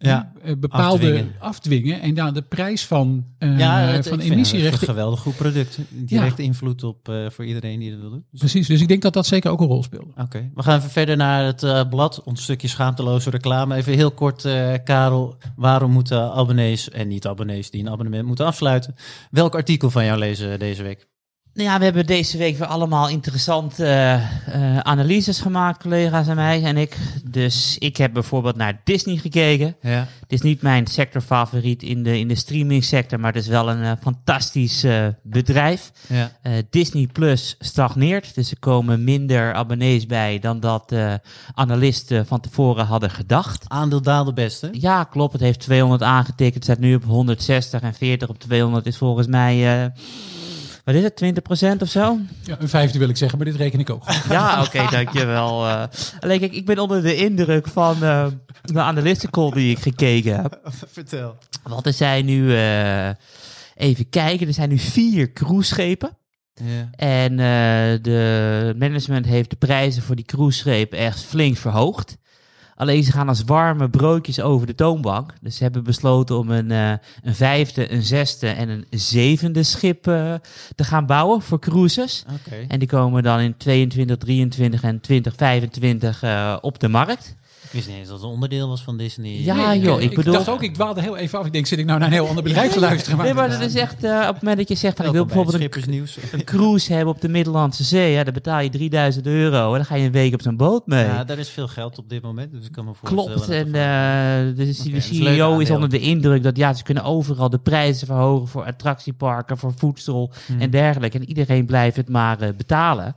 Ja, 0.02 0.32
eh, 0.42 0.54
bepaalde 0.58 1.04
afdwingen. 1.06 1.32
afdwingen. 1.38 2.00
En 2.00 2.14
dan 2.14 2.34
de 2.34 2.42
prijs 2.42 2.84
van, 2.84 3.24
eh 3.38 3.58
ja 3.58 3.78
het, 3.78 4.08
van 4.08 4.18
het 4.18 4.26
een 4.26 4.32
emissierechten. 4.32 4.86
geweldig 4.88 5.20
goed 5.20 5.36
product. 5.36 5.78
Direct 5.90 6.38
invloed 6.38 6.84
op 6.84 7.08
eh, 7.08 7.30
voor 7.30 7.44
iedereen 7.44 7.78
die 7.78 7.90
dat 7.90 8.00
wil 8.00 8.10
doen. 8.10 8.24
Dus- 8.30 8.40
Precies, 8.40 8.66
dus 8.66 8.80
ik 8.80 8.88
denk 8.88 9.02
dat 9.02 9.12
dat 9.12 9.26
zeker 9.26 9.50
ook 9.50 9.60
een 9.60 9.66
rol 9.66 9.82
speelde. 9.82 10.12
Oké, 10.16 10.50
we 10.54 10.62
gaan 10.62 10.78
even 10.78 10.90
verder 10.90 11.16
naar 11.16 11.44
het 11.44 11.88
blad. 11.90 12.22
Ons 12.24 12.42
stukje 12.42 12.68
schaamteloze 12.68 13.30
reclame. 13.30 13.74
Even 13.74 13.94
heel 13.94 14.10
kort, 14.10 14.42
Karel. 14.84 15.36
Waarom 15.56 15.90
moeten 15.90 16.32
abonnees 16.32 16.90
en 16.90 17.08
niet-abonnees 17.08 17.70
die 17.70 17.80
een 17.80 17.90
abonnement 17.90 18.26
moeten 18.26 18.46
afsluiten? 18.46 18.94
Welk 19.30 19.54
artikel 19.54 19.90
van 19.90 20.04
jou 20.04 20.18
lezen 20.18 20.58
deze 20.58 20.82
week? 20.82 21.10
Nou 21.54 21.68
ja, 21.68 21.78
we 21.78 21.84
hebben 21.84 22.06
deze 22.06 22.38
week 22.38 22.58
weer 22.58 22.66
allemaal 22.66 23.08
interessante 23.08 23.84
eh, 23.84 24.14
eh, 24.14 24.78
analyses 24.78 25.40
gemaakt, 25.40 25.82
collega's 25.82 26.28
en 26.28 26.36
mij 26.36 26.64
en 26.64 26.76
ik. 26.76 26.96
Dus 27.24 27.76
ik 27.78 27.96
heb 27.96 28.12
bijvoorbeeld 28.12 28.56
naar 28.56 28.80
Disney 28.84 29.16
gekeken. 29.16 29.76
Ja. 29.80 30.06
Het 30.20 30.32
is 30.32 30.40
niet 30.40 30.62
mijn 30.62 30.86
sectorfavoriet 30.86 31.82
in 31.82 32.02
de, 32.02 32.18
in 32.18 32.28
de 32.28 32.34
streaming 32.34 32.84
sector, 32.84 33.20
maar 33.20 33.32
het 33.32 33.42
is 33.42 33.48
wel 33.48 33.70
een 33.70 33.82
eh, 33.82 33.92
fantastisch 34.00 34.86
bedrijf. 35.22 35.92
ja. 36.06 36.30
Disney 36.70 37.06
Plus 37.06 37.56
stagneert, 37.58 38.34
dus 38.34 38.50
er 38.50 38.58
komen 38.58 39.04
minder 39.04 39.54
abonnees 39.54 40.06
bij 40.06 40.38
dan 40.38 40.60
dat 40.60 40.94
analisten 41.54 42.26
van 42.26 42.40
tevoren 42.40 42.86
hadden 42.86 43.10
gedacht. 43.10 43.64
Aandeel 43.68 44.02
daalde 44.02 44.32
best, 44.32 44.60
hè? 44.60 44.68
Ja, 44.72 45.04
klopt. 45.04 45.32
Het 45.32 45.42
heeft 45.42 45.60
200 45.60 46.02
aangetikt. 46.02 46.54
Het 46.54 46.64
staat 46.64 46.78
nu 46.78 46.94
op 46.94 47.04
160 47.04 47.80
en 47.80 47.94
40 47.94 48.28
op 48.28 48.38
200 48.38 48.86
is 48.86 48.96
volgens 48.96 49.26
mij, 49.26 49.90
wat 50.84 50.94
is 50.94 51.02
het, 51.02 51.22
20% 51.78 51.82
of 51.82 51.88
zo? 51.88 52.18
Ja, 52.42 52.60
een 52.60 52.68
vijfde 52.68 52.98
wil 52.98 53.08
ik 53.08 53.16
zeggen, 53.16 53.38
maar 53.38 53.46
dit 53.46 53.56
reken 53.56 53.80
ik 53.80 53.90
ook. 53.90 54.04
Ja, 54.28 54.62
oké, 54.62 54.86
dankjewel. 54.90 55.66
eh 55.68 55.84
alleen 56.20 56.38
kijk, 56.38 56.52
ik 56.52 56.66
ben 56.66 56.78
onder 56.78 57.02
de 57.02 57.16
indruk 57.16 57.68
van 57.68 58.02
eh, 58.02 58.26
de 58.62 58.80
analistencall 58.80 59.50
die 59.50 59.70
ik 59.70 59.78
gekeken 59.78 60.36
heb. 60.42 60.60
Vertel. 60.92 61.36
Want 61.62 61.86
er 61.86 61.92
zijn 61.92 62.24
nu, 62.24 62.56
eh, 62.56 63.08
even 63.74 64.08
kijken, 64.08 64.46
er 64.46 64.54
zijn 64.54 64.68
nu 64.68 64.78
vier 64.78 65.32
cruiseschepen. 65.32 66.16
Ja. 66.54 66.90
En 66.96 67.30
eh, 67.30 68.02
de 68.02 68.74
management 68.78 69.26
heeft 69.26 69.50
de 69.50 69.56
prijzen 69.56 70.02
voor 70.02 70.16
die 70.16 70.24
cruiseschepen 70.24 70.98
echt 70.98 71.20
flink 71.20 71.56
verhoogd. 71.56 72.16
Alleen 72.82 73.04
ze 73.04 73.12
gaan 73.12 73.28
als 73.28 73.44
warme 73.44 73.90
broodjes 73.90 74.40
over 74.40 74.66
de 74.66 74.74
toonbank. 74.74 75.32
Dus 75.40 75.56
ze 75.56 75.62
hebben 75.62 75.84
besloten 75.84 76.38
om 76.38 76.50
een, 76.50 76.70
eh, 76.70 76.92
een 77.22 77.34
vijfde, 77.34 77.92
een 77.92 78.02
zesde 78.02 78.48
en 78.48 78.68
een 78.68 78.86
zevende 78.90 79.62
schip 79.62 80.06
eh, 80.06 80.34
te 80.74 80.84
gaan 80.84 81.06
bouwen 81.06 81.42
voor 81.42 81.58
cruises. 81.58 82.24
En 82.68 82.78
die 82.78 82.88
komen 82.88 83.22
dan 83.22 83.40
in 83.40 83.56
22, 83.56 84.16
23 84.16 84.82
en 84.82 85.00
2025 85.00 86.22
eh, 86.22 86.56
op 86.60 86.78
de 86.78 86.88
markt. 86.88 87.36
Ik 87.72 87.78
wist 87.78 87.88
niet 87.90 87.96
eens 87.98 88.08
dat 88.08 88.16
het 88.16 88.26
een 88.26 88.32
onderdeel 88.32 88.68
was 88.68 88.82
van 88.82 88.96
Disney. 88.96 89.30
Ja, 89.42 89.54
Nee, 89.68 89.80
joh, 89.80 90.00
ik 90.00 90.14
bedoel- 90.14 90.32
dacht 90.32 90.48
ook, 90.48 90.62
ik 90.62 90.74
dwaalde 90.74 91.00
heel 91.00 91.16
even 91.16 91.38
af. 91.38 91.46
Ik 91.46 91.52
denk, 91.52 91.66
zit 91.66 91.78
ik 91.78 91.84
nou 91.86 91.98
naar 91.98 92.08
een 92.08 92.14
heel 92.14 92.28
ander 92.28 92.42
bedrijf 92.44 92.72
te 92.72 92.80
luisteren? 92.80 93.18
Nee, 93.18 93.34
maar 93.34 93.50
dat 93.50 93.60
is 93.60 93.74
echt 93.74 94.04
eh, 94.04 94.18
op 94.20 94.26
het 94.34 94.42
moment 94.42 94.56
dat 94.58 94.68
je 94.68 94.74
zegt 94.74 94.96
van 94.96 95.06
ik 95.06 95.12
wil 95.12 95.24
bijvoorbeeld 95.26 95.54
een, 95.86 96.06
een 96.32 96.44
cruise 96.44 96.92
hebben 96.92 97.14
op 97.14 97.20
de 97.20 97.28
Middellandse 97.28 97.84
Zee. 97.84 98.12
Ja, 98.12 98.24
dan 98.24 98.32
betaal 98.34 98.60
je 98.60 98.68
3000 98.70 99.26
euro 99.26 99.70
en 99.70 99.76
dan 99.76 99.84
ga 99.84 99.94
je 99.94 100.06
een 100.06 100.12
week 100.12 100.34
op 100.34 100.42
zo'n 100.42 100.56
boot 100.56 100.86
mee. 100.86 101.04
Ja, 101.04 101.24
daar 101.24 101.38
is 101.38 101.48
veel 101.48 101.68
geld 101.68 101.98
op 101.98 102.08
dit 102.08 102.22
moment, 102.22 102.52
dus 102.52 102.66
ik 102.66 102.72
kan 102.72 102.84
me 102.84 102.92
voorstellen. 102.94 103.34
Klopt, 103.34 103.48
en 103.48 103.66
eh, 103.66 104.56
de, 104.56 104.68
is 104.68 104.82
leuk 104.84 105.02
CEO 105.02 105.24
is 105.24 105.58
aandeel. 105.58 105.74
onder 105.74 105.88
de 105.88 106.00
indruk 106.00 106.42
dat 106.42 106.56
ja, 106.56 106.72
ze 106.72 106.82
kunnen 106.82 107.04
overal 107.04 107.50
de 107.50 107.58
prijzen 107.58 108.06
verhogen 108.06 108.48
voor 108.48 108.64
attractieparken, 108.64 109.58
voor 109.58 109.72
voedsel 109.76 110.32
Hmm. 110.46 110.60
en 110.60 110.70
dergelijke. 110.70 111.18
En 111.18 111.28
iedereen 111.28 111.66
blijft 111.66 111.96
het 111.96 112.08
maar 112.08 112.40
eh, 112.40 112.48
betalen. 112.56 113.16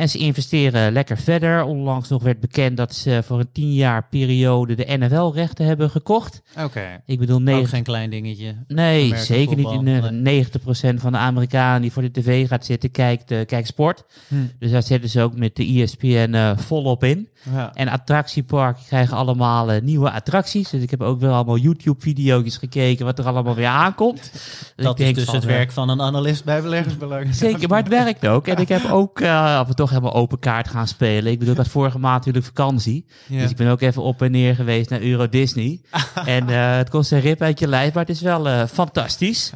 En 0.00 0.08
ze 0.08 0.18
investeren 0.18 0.92
lekker 0.92 1.18
verder. 1.18 1.62
Onlangs 1.62 2.08
nog 2.08 2.22
werd 2.22 2.40
bekend 2.40 2.76
dat 2.76 2.94
ze 2.94 3.22
voor 3.24 3.38
een 3.38 3.52
tien 3.52 3.74
jaar 3.74 4.06
periode 4.10 4.74
de 4.74 4.96
NFL-rechten 4.98 5.66
hebben 5.66 5.90
gekocht. 5.90 6.42
Oké, 6.58 7.02
Ik 7.06 7.18
bedoel, 7.18 7.36
ook 7.36 7.42
90, 7.42 7.70
geen 7.70 7.82
klein 7.82 8.10
dingetje. 8.10 8.54
nee, 8.68 9.16
zeker 9.16 9.56
niet. 9.56 9.70
In, 9.70 9.88
eh, 9.88 10.10
90% 10.10 11.00
van 11.00 11.12
de 11.12 11.18
Amerikanen 11.18 11.82
die 11.82 11.92
voor 11.92 12.02
de 12.02 12.10
tv 12.10 12.48
gaat 12.48 12.64
zitten, 12.64 12.90
kijkt, 12.90 13.30
eh, 13.30 13.46
kijkt 13.46 13.66
sport. 13.66 14.04
Hmm. 14.28 14.50
Dus 14.58 14.70
daar 14.70 14.82
zetten 14.82 15.10
ze 15.10 15.22
ook 15.22 15.36
met 15.36 15.56
de 15.56 15.64
ESPN 15.64 16.34
eh, 16.34 16.56
volop 16.56 17.04
in. 17.04 17.28
Ja. 17.52 17.74
En 17.74 17.88
attractieparken 17.88 18.84
krijgen 18.86 19.16
allemaal 19.16 19.72
eh, 19.72 19.82
nieuwe 19.82 20.10
attracties. 20.10 20.70
Dus 20.70 20.82
ik 20.82 20.90
heb 20.90 21.02
ook 21.02 21.20
wel 21.20 21.34
allemaal 21.34 21.56
YouTube-video's 21.56 22.56
gekeken 22.56 23.04
wat 23.04 23.18
er 23.18 23.26
allemaal 23.26 23.54
weer 23.54 23.66
aankomt. 23.66 24.30
Dus 24.76 24.84
Dat 24.84 25.00
is 25.00 25.14
dus 25.14 25.24
van, 25.24 25.34
het 25.34 25.44
werk 25.44 25.72
van 25.72 25.88
een 25.88 26.00
analist 26.00 26.44
bij 26.44 26.62
beleggersbelangen. 26.62 27.34
Zeker, 27.34 27.68
maar 27.68 27.78
het 27.78 27.88
werkt 27.88 28.26
ook. 28.26 28.46
En 28.46 28.56
ik 28.56 28.68
heb 28.68 28.84
ook 28.90 29.22
af 29.22 29.68
en 29.68 29.74
toe 29.74 29.88
helemaal 29.90 30.14
open 30.14 30.38
kaart 30.38 30.68
gaan 30.68 30.88
spelen. 30.88 31.32
Ik 31.32 31.38
bedoel, 31.38 31.54
ik 31.54 31.60
had 31.60 31.68
vorige 31.68 31.98
maand 31.98 32.16
natuurlijk 32.16 32.44
vakantie. 32.44 33.06
Ja. 33.26 33.40
Dus 33.40 33.50
ik 33.50 33.56
ben 33.56 33.70
ook 33.70 33.80
even 33.80 34.02
op 34.02 34.22
en 34.22 34.30
neer 34.30 34.54
geweest 34.54 34.90
naar 34.90 35.00
Euro 35.00 35.28
Disney. 35.28 35.80
en 36.24 36.48
eh, 36.48 36.76
het 36.76 36.90
kost 36.90 37.12
een 37.12 37.20
rip 37.20 37.42
uit 37.42 37.58
je 37.58 37.68
lijf, 37.68 37.94
maar 37.94 38.06
het 38.06 38.14
is 38.14 38.20
wel 38.20 38.48
eh, 38.48 38.66
fantastisch. 38.66 39.52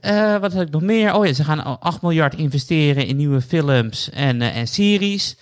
Eh, 0.00 0.38
wat 0.38 0.52
heb 0.52 0.66
ik 0.66 0.72
nog 0.72 0.82
meer? 0.82 1.14
Oh 1.14 1.26
ja, 1.26 1.32
ze 1.32 1.44
gaan 1.44 1.64
al 1.64 1.78
8 1.80 2.02
miljard 2.02 2.34
investeren 2.34 3.06
in 3.06 3.16
nieuwe 3.16 3.40
films 3.40 4.10
en, 4.10 4.42
en 4.42 4.66
series. 4.66 5.36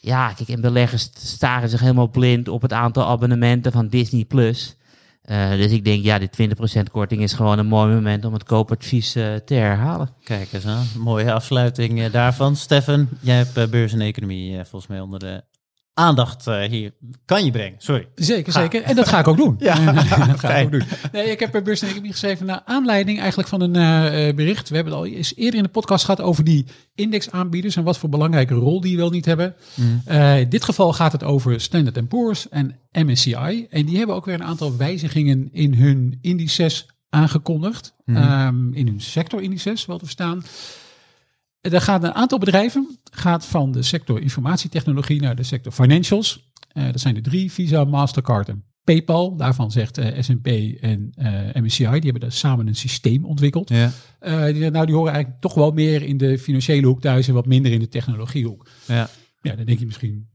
Ja, 0.00 0.32
kijk, 0.32 0.48
en 0.48 0.60
beleggers 0.60 1.10
staren 1.14 1.68
zich 1.68 1.80
helemaal 1.80 2.08
blind 2.08 2.48
op 2.48 2.62
het 2.62 2.72
aantal 2.72 3.06
abonnementen 3.06 3.72
van 3.72 3.88
Disney+. 3.88 4.24
Plus. 4.24 4.76
Eh, 5.30 5.50
dus 5.50 5.72
ik 5.72 5.84
denk, 5.84 6.04
ja, 6.04 6.18
die 6.18 6.28
20% 6.28 6.90
korting 6.92 7.22
is 7.22 7.32
gewoon 7.32 7.58
een 7.58 7.66
mooi 7.66 7.94
moment 7.94 8.24
om 8.24 8.32
het 8.32 8.44
koopadvies 8.44 9.14
eh, 9.14 9.34
te 9.34 9.54
herhalen. 9.54 10.10
Kijk 10.24 10.52
eens 10.52 10.66
aan. 10.66 10.86
Mooie 10.96 11.32
afsluiting 11.32 12.00
eh, 12.00 12.12
daarvan. 12.12 12.56
Stefan, 12.56 13.08
jij 13.20 13.36
hebt 13.36 13.70
beurs 13.70 13.92
en 13.92 14.00
economie 14.00 14.54
volgens 14.54 14.86
mij 14.86 15.00
onder 15.00 15.18
de 15.18 15.42
aandacht 16.00 16.46
eh, 16.46 16.62
hier. 16.62 16.92
Kan 17.24 17.44
je 17.44 17.50
brengen, 17.50 17.74
sorry. 17.78 18.08
Zeker, 18.14 18.52
zeker. 18.52 18.82
En 18.82 18.96
dat 18.96 19.08
ga 19.08 19.18
ik 19.18 19.28
ook 19.28 19.36
doen. 19.36 19.56
Ja, 19.70 19.92
dat 20.26 20.40
ga 20.40 20.56
ik 20.56 20.64
ook 20.64 20.70
doen. 20.70 20.82
Nee, 21.12 21.30
ik 21.30 21.40
heb 21.40 21.50
bij 21.50 21.62
Beurs 21.62 21.80
en 21.80 21.86
Economie 21.86 22.12
geschreven 22.12 22.46
naar 22.46 22.62
aanleiding 22.64 23.18
eigenlijk 23.18 23.48
van 23.48 23.60
een 23.60 23.76
eh, 23.76 24.28
eh, 24.28 24.34
bericht. 24.36 24.68
We 24.68 24.74
hebben 24.74 24.92
het 24.92 25.02
al 25.02 25.08
eens 25.08 25.36
eerder 25.36 25.56
in 25.56 25.62
de 25.62 25.70
podcast 25.70 26.04
gehad 26.04 26.20
over 26.20 26.44
die 26.44 26.66
indexaanbieders 26.94 27.76
en 27.76 27.84
wat 27.84 27.98
voor 27.98 28.08
belangrijke 28.08 28.54
rol 28.54 28.80
die 28.80 28.96
wel 28.96 29.10
niet 29.10 29.24
hebben. 29.24 29.54
Eh, 30.04 30.40
in 30.40 30.48
dit 30.48 30.64
geval 30.64 30.92
gaat 30.92 31.12
het 31.12 31.24
over 31.24 31.60
Standard 31.60 32.08
Poor's 32.08 32.48
en 32.48 32.78
MSCI. 32.92 33.66
En 33.70 33.86
die 33.86 33.96
hebben 33.96 34.16
ook 34.16 34.24
weer 34.24 34.34
een 34.34 34.44
aantal 34.44 34.76
wijzigingen 34.76 35.48
in 35.52 35.74
hun 35.74 36.18
indices 36.20 36.86
aangekondigd. 37.10 37.94
Ehm, 38.06 38.72
in 38.72 38.86
hun 38.86 39.00
sectorindices, 39.00 39.86
wel 39.86 39.98
te 39.98 40.04
verstaan. 40.04 40.44
Er 41.60 41.80
gaat 41.80 42.02
een 42.02 42.14
aantal 42.14 42.38
bedrijven, 42.38 42.98
gaat 43.10 43.46
van 43.46 43.72
de 43.72 43.82
sector 43.82 44.20
informatietechnologie 44.20 45.20
naar 45.20 45.36
de 45.36 45.42
sector 45.42 45.72
financials. 45.72 46.52
Eh, 46.72 46.84
dat 46.84 47.00
zijn 47.00 47.14
de 47.14 47.20
drie, 47.20 47.52
Visa, 47.52 47.84
Mastercard 47.84 48.48
en 48.48 48.64
PayPal. 48.84 49.36
Daarvan 49.36 49.70
zegt 49.70 49.98
eh, 49.98 50.22
S&P 50.22 50.46
en 50.80 51.12
eh, 51.14 51.62
MSCI, 51.62 51.84
die 51.84 51.90
hebben 51.90 52.20
daar 52.20 52.32
samen 52.32 52.66
een 52.66 52.76
systeem 52.76 53.24
ontwikkeld. 53.24 53.68
Ja. 53.68 53.90
Die, 54.52 54.70
nou, 54.70 54.86
die 54.86 54.94
horen 54.94 55.12
eigenlijk 55.12 55.42
toch 55.42 55.54
wel 55.54 55.70
meer 55.70 56.02
in 56.02 56.16
de 56.16 56.38
financiële 56.38 56.86
hoek 56.86 57.00
thuis 57.00 57.28
en 57.28 57.34
wat 57.34 57.46
minder 57.46 57.72
in 57.72 57.80
de 57.80 57.88
technologiehoek. 57.88 58.66
Ja. 58.86 59.08
Ja, 59.42 59.54
dan 59.54 59.64
denk 59.64 59.78
je 59.78 59.86
misschien, 59.86 60.28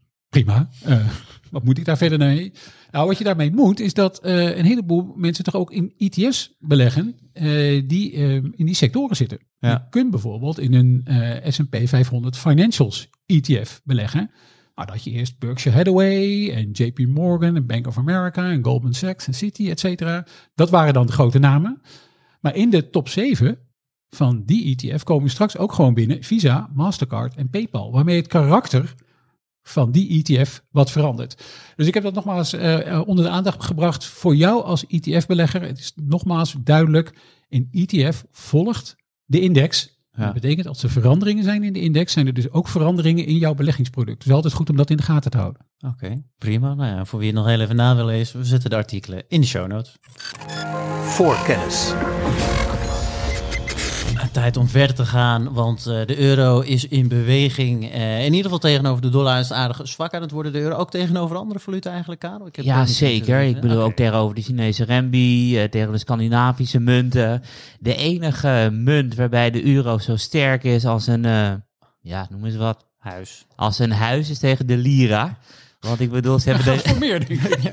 prima. 0.43 0.69
Eh, 0.83 1.07
wat 1.51 1.63
moet 1.63 1.77
ik 1.77 1.85
daar 1.85 1.97
verder 1.97 2.17
mee? 2.17 2.51
Nou, 2.91 3.07
wat 3.07 3.17
je 3.17 3.23
daarmee 3.23 3.51
moet, 3.51 3.79
is 3.79 3.93
dat 3.93 4.19
eh, 4.19 4.57
een 4.57 4.65
heleboel 4.65 5.13
mensen 5.15 5.43
toch 5.43 5.55
ook 5.55 5.71
in 5.71 5.93
ETF's 5.97 6.55
beleggen 6.59 7.15
eh, 7.33 7.43
die 7.87 8.11
in 8.55 8.65
die 8.65 8.75
sectoren 8.75 9.15
zitten. 9.15 9.39
Ja. 9.59 9.71
Je 9.71 9.89
kunt 9.89 10.11
bijvoorbeeld 10.11 10.59
in 10.59 10.73
een 10.73 11.03
S&P 11.47 11.77
500 11.83 12.37
Financials 12.37 13.09
ETF 13.25 13.81
beleggen. 13.83 14.31
Nou, 14.75 14.87
dat 14.91 15.03
je 15.03 15.11
eerst 15.11 15.39
Berkshire 15.39 15.77
Hathaway 15.77 16.51
en 16.51 16.71
JP 16.71 16.99
Morgan 17.07 17.55
en 17.55 17.65
Bank 17.65 17.87
of 17.87 17.97
America 17.97 18.51
en 18.51 18.63
Goldman 18.63 18.93
Sachs 18.93 19.27
en 19.27 19.33
Citi, 19.33 19.69
et 19.69 19.79
cetera. 19.79 20.25
Dat 20.55 20.69
waren 20.69 20.93
dan 20.93 21.05
de 21.05 21.11
grote 21.11 21.39
namen. 21.39 21.81
Maar 22.41 22.55
in 22.55 22.69
de 22.69 22.89
top 22.89 23.09
7 23.09 23.57
van 24.09 24.43
die 24.45 24.75
ETF 24.75 25.03
komen 25.03 25.29
straks 25.29 25.57
ook 25.57 25.73
gewoon 25.73 25.93
binnen 25.93 26.23
Visa, 26.23 26.69
Mastercard 26.73 27.35
en 27.35 27.49
PayPal. 27.49 27.91
Waarmee 27.91 28.17
het 28.17 28.27
karakter 28.27 28.95
van 29.67 29.91
die 29.91 30.23
ETF 30.23 30.63
wat 30.71 30.91
verandert. 30.91 31.43
Dus 31.75 31.87
ik 31.87 31.93
heb 31.93 32.03
dat 32.03 32.13
nogmaals 32.13 32.53
eh, 32.53 32.91
eh, 32.91 33.07
onder 33.07 33.25
de 33.25 33.31
aandacht 33.31 33.63
gebracht 33.63 34.05
voor 34.05 34.35
jou 34.35 34.63
als 34.63 34.85
ETF-belegger. 34.87 35.61
Het 35.61 35.79
is 35.79 35.93
nogmaals 35.95 36.55
duidelijk, 36.59 37.13
een 37.49 37.67
ETF 37.71 38.25
volgt 38.31 38.95
de 39.25 39.39
index. 39.39 39.93
Ja. 40.11 40.23
Dat 40.23 40.33
betekent 40.33 40.67
als 40.67 40.83
er 40.83 40.89
veranderingen 40.89 41.43
zijn 41.43 41.63
in 41.63 41.73
de 41.73 41.81
index, 41.81 42.13
zijn 42.13 42.27
er 42.27 42.33
dus 42.33 42.51
ook 42.51 42.67
veranderingen 42.67 43.25
in 43.25 43.37
jouw 43.37 43.53
beleggingsproduct. 43.53 44.23
Dus 44.23 44.33
altijd 44.33 44.53
goed 44.53 44.69
om 44.69 44.75
dat 44.75 44.89
in 44.89 44.97
de 44.97 45.03
gaten 45.03 45.31
te 45.31 45.37
houden. 45.37 45.65
Oké, 45.87 46.23
prima. 46.37 46.73
Nou 46.73 46.95
ja, 46.95 47.05
voor 47.05 47.19
wie 47.19 47.27
het 47.27 47.37
nog 47.37 47.47
heel 47.47 47.59
even 47.59 47.75
na 47.75 47.95
wil 47.95 48.05
lezen, 48.05 48.39
we 48.39 48.45
zetten 48.45 48.69
de 48.69 48.75
artikelen 48.75 49.23
in 49.27 49.41
de 49.41 49.47
show 49.47 49.67
notes. 49.67 49.95
voor 51.03 51.43
kennis. 51.45 51.93
Tijd 54.35 54.57
om 54.57 54.67
verder 54.67 54.95
te 54.95 55.05
gaan, 55.05 55.53
want 55.53 55.85
eh, 55.85 56.05
de 56.05 56.19
euro 56.19 56.59
is 56.59 56.87
in 56.87 57.07
beweging. 57.07 57.91
Eh, 57.91 58.19
in 58.19 58.25
ieder 58.25 58.43
geval 58.43 58.57
tegenover 58.59 59.01
de 59.01 59.09
dollar 59.09 59.39
is 59.39 59.49
het 59.49 59.57
aardig 59.57 59.79
zwak 59.83 60.13
aan 60.13 60.21
het 60.21 60.31
worden. 60.31 60.51
De 60.53 60.59
euro 60.59 60.75
ook 60.75 60.91
tegenover 60.91 61.37
andere 61.37 61.59
valuta 61.59 61.89
eigenlijk, 61.91 62.19
Karel? 62.21 62.47
Ik 62.47 62.55
heb 62.55 62.65
Ja, 62.65 62.85
zeker. 62.85 63.41
Ik 63.41 63.59
bedoel 63.59 63.81
ook 63.81 63.93
tegenover 63.95 64.35
de 64.35 64.41
Chinese 64.41 64.83
renminbi, 64.83 65.59
eh, 65.59 65.69
tegen 65.69 65.91
de 65.91 65.97
Scandinavische 65.97 66.79
munten. 66.79 67.41
De 67.79 67.95
enige 67.95 68.69
munt 68.73 69.15
waarbij 69.15 69.51
de 69.51 69.65
euro 69.65 69.97
zo 69.97 70.15
sterk 70.15 70.63
is 70.63 70.85
als 70.85 71.07
een, 71.07 71.25
eh, 71.25 71.51
ja, 72.01 72.27
noem 72.29 72.45
eens 72.45 72.55
wat, 72.55 72.85
Huis. 72.97 73.45
als 73.55 73.79
een 73.79 73.91
huis 73.91 74.29
is 74.29 74.39
tegen 74.39 74.67
de 74.67 74.77
lira. 74.77 75.37
Want 75.85 75.99
ik 75.99 76.11
bedoel, 76.11 76.39
ze 76.39 76.49
hebben 76.49 76.83
de, 76.83 76.95
meer. 76.99 77.27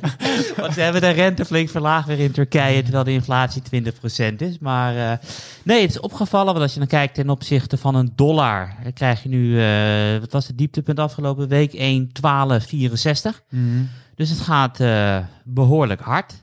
Want 0.60 0.74
ze 0.74 0.80
hebben 0.80 1.00
de 1.00 1.10
rente 1.10 1.44
flink 1.44 1.68
verlaagd 1.68 2.06
weer 2.06 2.18
in 2.18 2.30
Turkije, 2.30 2.82
terwijl 2.82 3.04
de 3.04 3.12
inflatie 3.12 3.62
20% 3.62 4.34
is. 4.36 4.58
Maar 4.58 4.96
eh, 4.96 5.18
nee, 5.62 5.80
het 5.80 5.90
is 5.90 6.00
opgevallen, 6.00 6.52
want 6.52 6.58
als 6.58 6.72
je 6.72 6.78
dan 6.78 6.88
kijkt 6.88 7.14
ten 7.14 7.30
opzichte 7.30 7.76
van 7.76 7.94
een 7.94 8.12
dollar, 8.16 8.74
dan 8.82 8.92
krijg 8.92 9.22
je 9.22 9.28
nu, 9.28 9.60
eh, 9.60 10.20
wat 10.20 10.32
was 10.32 10.46
het 10.46 10.58
dieptepunt 10.58 10.98
afgelopen 10.98 11.48
week? 11.48 11.72
1,1264. 11.72 13.42
Mhm. 13.48 13.62
Dus 14.14 14.30
het 14.30 14.40
gaat 14.40 14.80
eh, 14.80 15.18
behoorlijk 15.44 16.00
hard. 16.00 16.41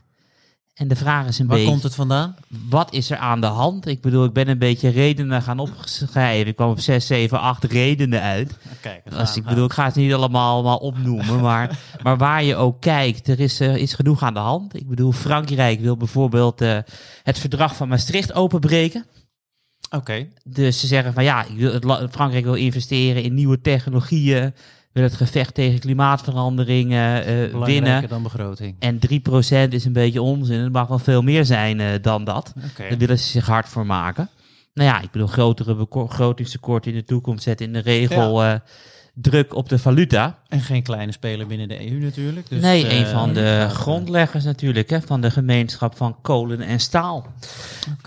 En 0.80 0.88
de 0.88 0.96
vraag 0.96 1.26
is 1.26 1.38
een 1.38 1.46
Waar 1.46 1.56
beetje, 1.56 1.70
komt 1.70 1.82
het 1.82 1.94
vandaan? 1.94 2.34
wat 2.68 2.92
is 2.92 3.10
er 3.10 3.16
aan 3.16 3.40
de 3.40 3.46
hand? 3.46 3.86
Ik 3.86 4.00
bedoel, 4.00 4.24
ik 4.24 4.32
ben 4.32 4.48
een 4.48 4.58
beetje 4.58 4.88
redenen 4.88 5.42
gaan 5.42 5.58
opschrijven. 5.58 6.46
Ik 6.46 6.56
kwam 6.56 6.70
op 6.70 6.80
6, 6.80 7.06
7, 7.06 7.40
8 7.40 7.64
redenen 7.64 8.20
uit. 8.20 8.58
Kijk, 8.80 9.02
Als, 9.12 9.28
gaan- 9.30 9.38
ik 9.38 9.44
bedoel, 9.44 9.64
ik 9.64 9.72
ga 9.72 9.84
het 9.84 9.94
niet 9.94 10.12
allemaal, 10.12 10.52
allemaal 10.54 10.76
opnoemen, 10.76 11.40
maar, 11.50 11.78
maar 12.02 12.16
waar 12.16 12.44
je 12.44 12.56
ook 12.56 12.80
kijkt, 12.80 13.28
er 13.28 13.40
is, 13.40 13.60
eh, 13.60 13.76
is 13.76 13.94
genoeg 13.94 14.22
aan 14.22 14.34
de 14.34 14.40
hand. 14.40 14.76
Ik 14.76 14.88
bedoel, 14.88 15.12
Frankrijk 15.12 15.80
wil 15.80 15.96
bijvoorbeeld 15.96 16.60
eh, 16.60 16.78
het 17.22 17.38
verdrag 17.38 17.76
van 17.76 17.88
Maastricht 17.88 18.32
openbreken. 18.32 19.06
Oké. 19.90 20.26
Dus 20.44 20.80
ze 20.80 20.86
zeggen 20.86 21.12
van 21.14 21.24
ja, 21.24 21.44
Frankrijk 22.10 22.44
wil 22.44 22.54
investeren 22.54 23.22
in 23.22 23.34
nieuwe 23.34 23.60
technologieën, 23.60 24.54
wil 24.92 25.02
het 25.02 25.14
gevecht 25.14 25.54
tegen 25.54 25.78
klimaatveranderingen 25.78 27.24
eh, 27.24 27.24
Belangrijker 27.24 27.66
winnen. 27.66 28.08
dan 28.08 28.22
begroting. 28.22 28.76
En 28.78 28.98
3% 29.68 29.68
is 29.68 29.84
een 29.84 29.92
beetje 29.92 30.22
onzin. 30.22 30.60
Het 30.60 30.72
mag 30.72 30.88
wel 30.88 30.98
veel 30.98 31.22
meer 31.22 31.44
zijn 31.44 31.80
eh, 31.80 31.88
dan 32.02 32.24
dat. 32.24 32.52
Oké. 32.70 32.88
Daar 32.88 32.98
willen 32.98 33.18
ze 33.18 33.28
zich 33.28 33.46
hard 33.46 33.68
voor 33.68 33.86
maken. 33.86 34.30
Nou 34.74 34.88
ja, 34.88 35.00
ik 35.00 35.10
bedoel, 35.10 35.26
grotere 35.26 35.74
begrotingstekorten 35.74 36.90
in 36.90 36.96
de 36.96 37.04
toekomst 37.04 37.42
zetten 37.42 37.66
in 37.66 37.72
de 37.72 37.78
regel 37.78 38.44
eh, 38.44 38.54
druk 39.14 39.54
op 39.54 39.68
de 39.68 39.78
valuta. 39.78 40.38
En 40.48 40.60
geen 40.60 40.82
kleine 40.82 41.12
speler 41.12 41.46
binnen 41.46 41.68
de 41.68 41.90
EU 41.90 41.98
natuurlijk. 41.98 42.48
Dus, 42.48 42.62
nee, 42.62 42.86
eh, 42.86 42.98
een 42.98 43.06
van 43.06 43.32
de 43.32 43.66
eh, 43.68 43.70
grondleggers 43.70 44.44
natuurlijk, 44.44 44.90
hè, 44.90 45.00
van 45.00 45.20
de 45.20 45.30
gemeenschap 45.30 45.96
van 45.96 46.16
kolen 46.22 46.60
en 46.60 46.80
staal. 46.80 47.26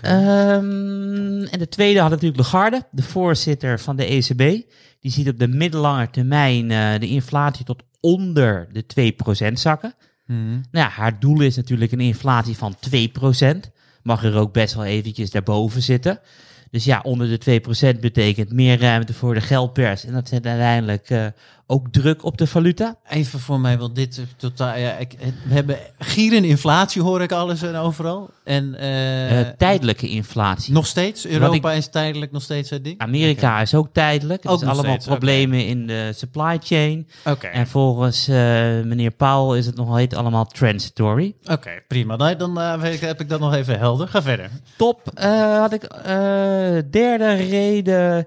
Ehm, 0.00 1.42
en 1.42 1.58
de 1.58 1.68
tweede 1.68 2.00
had 2.00 2.10
natuurlijk 2.10 2.40
Lagarde, 2.40 2.82
de 2.90 3.02
voorzitter 3.02 3.80
van 3.80 3.96
de 3.96 4.04
ECB. 4.04 4.66
Die 5.04 5.12
ziet 5.12 5.28
op 5.28 5.38
de 5.38 5.48
middellange 5.48 6.10
termijn 6.10 6.70
eh, 6.70 7.00
de 7.00 7.08
inflatie 7.08 7.64
tot 7.64 7.82
onder 8.00 8.68
de 8.72 9.12
2% 9.48 9.52
zakken. 9.52 9.94
mhm. 10.26 10.50
Nou 10.50 10.60
ja, 10.70 10.88
haar 10.88 11.20
doel 11.20 11.40
is 11.40 11.56
natuurlijk 11.56 11.92
een 11.92 12.00
inflatie 12.00 12.56
van 12.56 12.76
2%. 12.90 13.70
Mag 14.02 14.24
er 14.24 14.36
ook 14.36 14.52
best 14.52 14.74
wel 14.74 14.84
eventjes 14.84 15.30
daarboven 15.30 15.82
zitten. 15.82 16.20
Dus 16.74 16.84
ja, 16.84 17.00
onder 17.02 17.38
de 17.44 17.60
2% 17.96 18.00
betekent 18.00 18.52
meer 18.52 18.80
ruimte 18.80 19.14
voor 19.14 19.34
de 19.34 19.40
geldpers. 19.40 20.04
En 20.04 20.12
dat 20.12 20.28
zet 20.28 20.46
uiteindelijk 20.46 21.10
eh, 21.10 21.26
ook 21.66 21.88
druk 21.90 22.24
op 22.24 22.38
de 22.38 22.46
valuta. 22.46 22.96
Even 23.08 23.40
voor 23.40 23.60
mij, 23.60 23.78
want 23.78 23.94
dit 23.94 24.16
is 24.18 24.24
totaal. 24.36 24.76
Ja, 24.78 24.96
ik, 24.96 25.14
we 25.48 25.54
hebben 25.54 25.76
gierende 25.98 26.48
inflatie, 26.48 27.02
hoor 27.02 27.22
ik 27.22 27.32
alles 27.32 27.62
en 27.62 27.74
overal. 27.76 28.30
En 28.44 28.74
eh, 28.74 29.40
Eh, 29.40 29.46
tijdelijke 29.58 30.08
inflatie. 30.08 30.72
nog 30.72 30.86
steeds. 30.86 31.26
Europa 31.26 31.72
is 31.72 31.86
tijdelijk 31.88 32.32
nog 32.32 32.42
steeds 32.42 32.70
het 32.70 32.84
ding. 32.84 32.98
Amerika 32.98 33.60
is 33.60 33.74
ook 33.74 33.88
tijdelijk. 33.92 34.42
Het 34.42 34.52
Ook 34.52 34.62
is 34.62 34.68
allemaal 34.68 34.84
steeds, 34.92 35.06
problemen 35.06 35.66
in 35.66 35.86
de 35.86 36.12
supply 36.14 36.58
chain. 36.62 37.06
Oké, 37.24 37.46
En 37.46 37.66
volgens 37.66 38.26
meneer 38.84 39.10
Powell 39.10 39.58
is 39.58 39.66
het 39.66 39.76
nog 39.76 39.96
heet 39.96 40.14
allemaal 40.14 40.44
transitory. 40.44 41.34
oké, 41.44 41.70
prima. 41.88 42.16
Dan, 42.16 42.38
dan 42.38 42.84
ik- 42.84 43.00
heb 43.00 43.20
ik 43.20 43.28
dat 43.28 43.40
nog 43.40 43.54
even 43.54 43.78
helder. 43.78 44.08
Ga 44.08 44.22
verder. 44.22 44.50
Top. 44.76 45.10
Had 45.60 45.72
ik, 45.72 45.84
eh, 46.64 46.82
derde 46.90 47.32
reden 47.32 48.26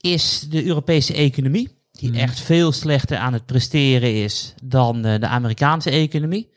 is 0.00 0.40
de 0.40 0.64
Europese 0.64 1.14
economie. 1.14 1.74
Die 1.92 2.10
Mhm. 2.10 2.18
echt 2.18 2.40
veel 2.40 2.72
slechter 2.72 3.18
aan 3.18 3.32
het 3.32 3.46
presteren 3.46 4.14
is 4.14 4.54
dan 4.62 5.04
eh, 5.04 5.20
de 5.20 5.26
Amerikaanse 5.26 5.90
economie. 5.90 6.54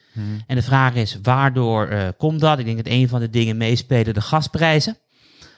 En 0.47 0.55
de 0.55 0.61
vraag 0.61 0.95
is, 0.95 1.17
waardoor 1.21 1.87
eh, 1.87 2.07
komt 2.17 2.39
dat? 2.39 2.59
Ik 2.59 2.65
denk 2.65 2.77
dat 2.77 2.93
een 2.93 3.09
van 3.09 3.19
de 3.19 3.29
dingen 3.29 3.57
meespelen 3.57 4.13
de 4.13 4.21
gasprijzen. 4.21 4.97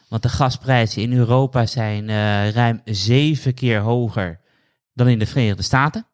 Want 0.07 0.23
de 0.23 0.29
gasprijzen 0.29 1.01
in 1.01 1.13
Europa 1.13 1.65
zijn 1.65 2.07
ruim 2.51 2.81
zeven 2.85 3.53
keer 3.53 3.79
hoger 3.79 4.39
dan 4.93 5.07
in 5.07 5.19
de 5.19 5.25
Verenigde 5.25 5.63
Staten. 5.63 6.05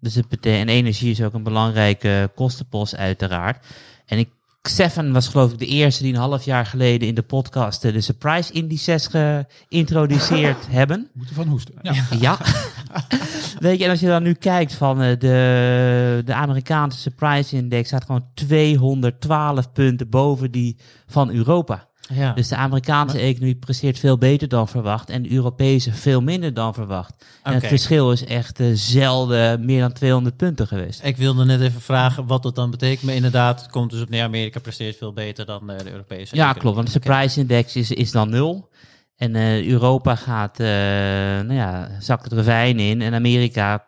Dus 0.00 0.14
het 0.14 0.46
en 0.46 0.68
energie 0.68 1.10
is 1.10 1.22
ook 1.22 1.34
een 1.34 1.42
belangrijke 1.42 2.30
kostenpost 2.34 2.96
uiteraard. 2.96 3.66
En 4.06 4.18
ik, 4.18 4.28
Stefan 4.68 5.12
was 5.12 5.28
geloof 5.28 5.52
ik 5.52 5.58
de 5.58 5.66
eerste 5.66 6.02
die 6.02 6.12
een 6.12 6.18
half 6.18 6.44
jaar 6.44 6.66
geleden 6.66 7.08
in 7.08 7.14
de 7.14 7.22
podcast 7.22 7.84
eh, 7.84 7.92
de 7.92 8.00
surprise 8.00 8.52
indices 8.52 9.06
geïntroduceerd 9.06 10.66
hebben. 10.78 11.10
Moeten 11.14 11.34
van 11.34 11.46
hoesten. 11.46 11.74
Ja. 11.82 12.04
Ja. 12.20 12.38
Weet 13.58 13.78
je, 13.78 13.84
en 13.84 13.90
als 13.90 14.00
je 14.00 14.06
dan 14.06 14.22
nu 14.22 14.32
kijkt 14.32 14.74
van 14.74 15.02
eh, 15.02 15.18
de, 15.18 16.22
de 16.24 16.34
Amerikaanse 16.34 16.98
surprise 16.98 17.56
index 17.56 17.88
staat 17.88 18.04
gewoon 18.04 18.26
212 18.34 19.72
punten 19.72 20.08
boven 20.08 20.50
die 20.50 20.76
van 21.06 21.30
Europa. 21.30 21.88
Ja. 22.14 22.32
Dus 22.32 22.48
de 22.48 22.56
Amerikaanse 22.56 23.18
economie 23.18 23.54
presteert 23.54 23.98
veel 23.98 24.18
beter 24.18 24.48
dan 24.48 24.68
verwacht 24.68 25.10
en 25.10 25.22
de 25.22 25.32
Europese 25.32 25.92
veel 25.92 26.20
minder 26.20 26.54
dan 26.54 26.74
verwacht. 26.74 27.24
En 27.42 27.54
het 27.54 27.66
verschil 27.66 28.12
is 28.12 28.24
echt 28.24 28.60
eh, 28.60 28.66
zelden 28.72 29.64
meer 29.64 29.80
dan 29.80 29.92
200 29.92 30.36
punten 30.36 30.66
geweest. 30.66 31.04
Ik 31.04 31.16
wilde 31.16 31.44
net 31.44 31.60
even 31.60 31.80
vragen 31.80 32.26
wat 32.26 32.42
dat 32.42 32.54
dan 32.54 32.70
betekent. 32.70 33.02
Maar 33.02 33.14
inderdaad, 33.14 33.60
het 33.60 33.70
komt 33.70 33.90
dus 33.90 34.00
op 34.02 34.08
neer. 34.08 34.22
Amerika 34.22 34.60
presteert 34.60 34.96
veel 34.96 35.12
beter 35.12 35.46
dan 35.46 35.70
eh, 35.70 35.78
de 35.78 35.90
Europese. 35.90 36.20
Ja, 36.20 36.30
economie. 36.30 36.60
klopt. 36.60 36.76
Want 36.76 36.86
de 36.86 36.92
surprise 36.92 37.40
index 37.40 37.76
is, 37.76 37.90
is 37.90 38.10
dan 38.10 38.30
nul. 38.30 38.68
En 39.16 39.34
eh, 39.34 39.66
Europa 39.66 40.14
gaat, 40.14 40.58
nou 40.58 41.54
ja, 41.54 41.88
zakt 41.98 42.24
het 42.24 42.32
ravijn 42.32 42.78
in. 42.78 43.02
En 43.02 43.14
Amerika 43.14 43.84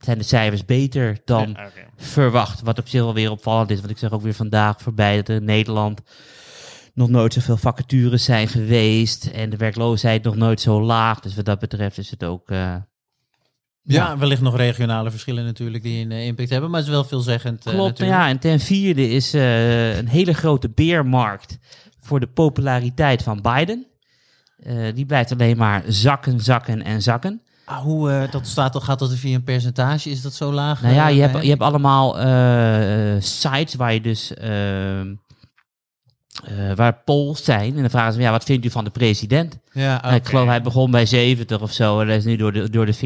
zijn 0.00 0.18
de 0.18 0.24
cijfers 0.24 0.64
beter 0.64 1.18
dan 1.24 1.54
Ja, 1.56 1.70
verwacht. 1.96 2.62
Wat 2.62 2.78
op 2.78 2.88
zich 2.88 3.00
wel 3.00 3.14
weer 3.14 3.30
opvallend 3.30 3.70
is. 3.70 3.78
Want 3.78 3.90
ik 3.90 3.98
zeg 3.98 4.12
ook 4.12 4.22
weer 4.22 4.34
vandaag 4.34 4.80
voorbij 4.80 5.16
dat 5.16 5.28
er 5.28 5.34
in 5.34 5.44
Nederland 5.44 6.00
nog 6.94 7.08
nooit 7.08 7.32
zoveel 7.32 7.56
vacatures 7.56 8.24
zijn 8.24 8.48
geweest. 8.48 9.26
En 9.26 9.50
de 9.50 9.56
werkloosheid 9.56 10.22
nog 10.22 10.36
nooit 10.36 10.60
zo 10.60 10.82
laag. 10.82 11.20
Dus 11.20 11.34
wat 11.34 11.44
dat 11.44 11.58
betreft 11.58 11.98
is 11.98 12.10
het 12.10 12.24
ook... 12.24 12.50
eh, 12.50 12.74
Ja, 13.82 14.18
wellicht 14.18 14.40
nog 14.42 14.56
regionale 14.56 15.10
verschillen 15.10 15.44
natuurlijk 15.44 15.82
die 15.82 16.04
een 16.04 16.12
eh, 16.12 16.26
impact 16.26 16.50
hebben. 16.50 16.70
Maar 16.70 16.78
het 16.78 16.88
is 16.88 16.94
wel 16.94 17.04
veelzeggend. 17.04 17.66
eh, 17.66 17.72
Klopt, 17.72 17.98
ja. 17.98 18.28
En 18.28 18.38
ten 18.38 18.60
vierde 18.60 19.10
is 19.10 19.32
een 19.32 20.08
hele 20.08 20.32
grote 20.32 20.70
beermarkt 20.70 21.58
voor 22.00 22.20
de 22.20 22.26
populariteit 22.26 23.22
van 23.22 23.40
Biden. 23.42 23.86
Die 24.94 25.06
blijft 25.06 25.32
alleen 25.32 25.56
maar 25.56 25.82
zakken, 25.86 26.40
zakken 26.40 26.82
en 26.82 27.02
zakken. 27.02 27.42
Ah, 27.64 27.78
hoe 27.82 28.28
dat 28.30 28.46
staat, 28.46 28.82
gaat 28.82 28.98
dat 28.98 29.14
via 29.14 29.34
een 29.34 29.44
percentage? 29.44 30.10
Is 30.10 30.22
dat 30.22 30.34
zo 30.34 30.52
laag? 30.52 30.82
Nou 30.82 30.94
ja, 30.94 31.08
je 31.08 31.20
hebt, 31.20 31.42
je 31.42 31.48
hebt 31.48 31.62
allemaal 31.62 32.14
sites 33.20 33.74
waar 33.74 33.92
je 33.94 34.00
dus... 34.00 34.34
ehm, 34.34 35.14
eh, 36.42 36.74
waar 36.74 37.00
polls 37.04 37.44
zijn. 37.44 37.74
En 37.74 37.80
dan 37.80 37.90
vragen 37.90 38.12
ze, 38.12 38.20
ja, 38.20 38.30
wat 38.30 38.44
vindt 38.44 38.64
u 38.64 38.70
van 38.70 38.84
de 38.84 38.90
president? 38.90 39.58
Ja, 39.72 40.00
Nou, 40.02 40.14
ik 40.14 40.26
geloof 40.26 40.46
hij 40.46 40.62
begon 40.62 40.90
bij 40.90 41.06
70 41.06 41.60
of 41.60 41.72
zo. 41.72 42.00
En 42.00 42.06
hij 42.06 42.16
is 42.16 42.24
nu 42.24 42.36
door 42.36 42.52
de, 42.52 42.70
door 42.70 42.86
de 42.86 42.94
40% 42.94 42.96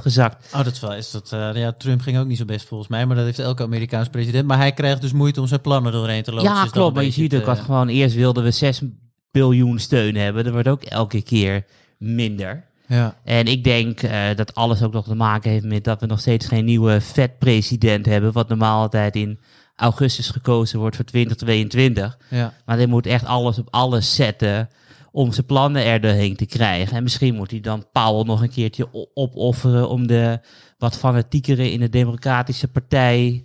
gezakt. 0.00 0.54
Oh, 0.54 0.64
dat 0.64 0.72
is 0.72 0.80
wel. 0.80 0.94
Is 0.94 1.10
dat, 1.10 1.32
eh, 1.32 1.54
ja, 1.54 1.72
Trump 1.72 2.00
ging 2.00 2.18
ook 2.18 2.26
niet 2.26 2.38
zo 2.38 2.44
best 2.44 2.66
volgens 2.66 2.90
mij, 2.90 3.06
maar 3.06 3.16
dat 3.16 3.24
heeft 3.24 3.38
elke 3.38 3.62
Amerikaans 3.62 4.08
president. 4.08 4.46
Maar 4.46 4.56
hij 4.58 4.72
krijgt 4.72 5.00
dus 5.00 5.12
moeite 5.12 5.40
om 5.40 5.46
zijn 5.46 5.60
plannen 5.60 5.92
doorheen 5.92 6.22
te 6.22 6.32
lopen. 6.32 6.50
ja, 6.50 6.64
klopt. 6.64 6.94
Maar 6.94 7.04
je 7.04 7.10
ziet 7.10 7.34
ook 7.34 7.44
dat 7.44 7.60
gewoon 7.60 7.88
eerst 7.88 8.14
wilden 8.14 8.42
we 8.42 8.50
6 8.50 8.82
biljoen 9.30 9.78
steun 9.78 10.16
hebben. 10.16 10.44
Dat 10.44 10.52
wordt 10.52 10.68
ook 10.68 10.82
elke 10.82 11.22
keer 11.22 11.64
minder. 11.98 12.68
Ja. 12.86 13.14
En 13.24 13.46
ik 13.46 13.64
denk 13.64 14.02
eh, 14.02 14.20
dat 14.36 14.54
alles 14.54 14.82
ook 14.82 14.92
nog 14.92 15.04
te 15.04 15.14
maken 15.14 15.50
heeft 15.50 15.64
met 15.64 15.84
dat 15.84 16.00
we 16.00 16.06
nog 16.06 16.20
steeds 16.20 16.46
geen 16.46 16.64
nieuwe 16.64 17.00
vet-president 17.00 18.06
hebben. 18.06 18.32
Wat 18.32 18.48
normaal 18.48 18.80
altijd 18.80 19.16
in 19.16 19.38
augustus 19.80 20.30
gekozen 20.30 20.78
wordt 20.78 20.96
voor 20.96 21.04
2022. 21.04 22.18
Ja. 22.28 22.52
Maar 22.64 22.76
hij 22.76 22.86
moet 22.86 23.06
echt 23.06 23.24
alles 23.24 23.58
op 23.58 23.68
alles 23.70 24.14
zetten 24.14 24.68
om 25.12 25.32
zijn 25.32 25.46
plannen 25.46 25.84
er 25.84 26.00
doorheen 26.00 26.36
te 26.36 26.46
krijgen. 26.46 26.96
En 26.96 27.02
misschien 27.02 27.34
moet 27.34 27.50
hij 27.50 27.60
dan 27.60 27.86
Powell 27.92 28.24
nog 28.24 28.42
een 28.42 28.50
keertje 28.50 28.88
opofferen 29.14 29.88
om 29.88 30.06
de 30.06 30.40
wat 30.78 30.96
fanatiekere 30.96 31.72
in 31.72 31.80
de 31.80 31.88
Democratische 31.88 32.68
Partij 32.68 33.44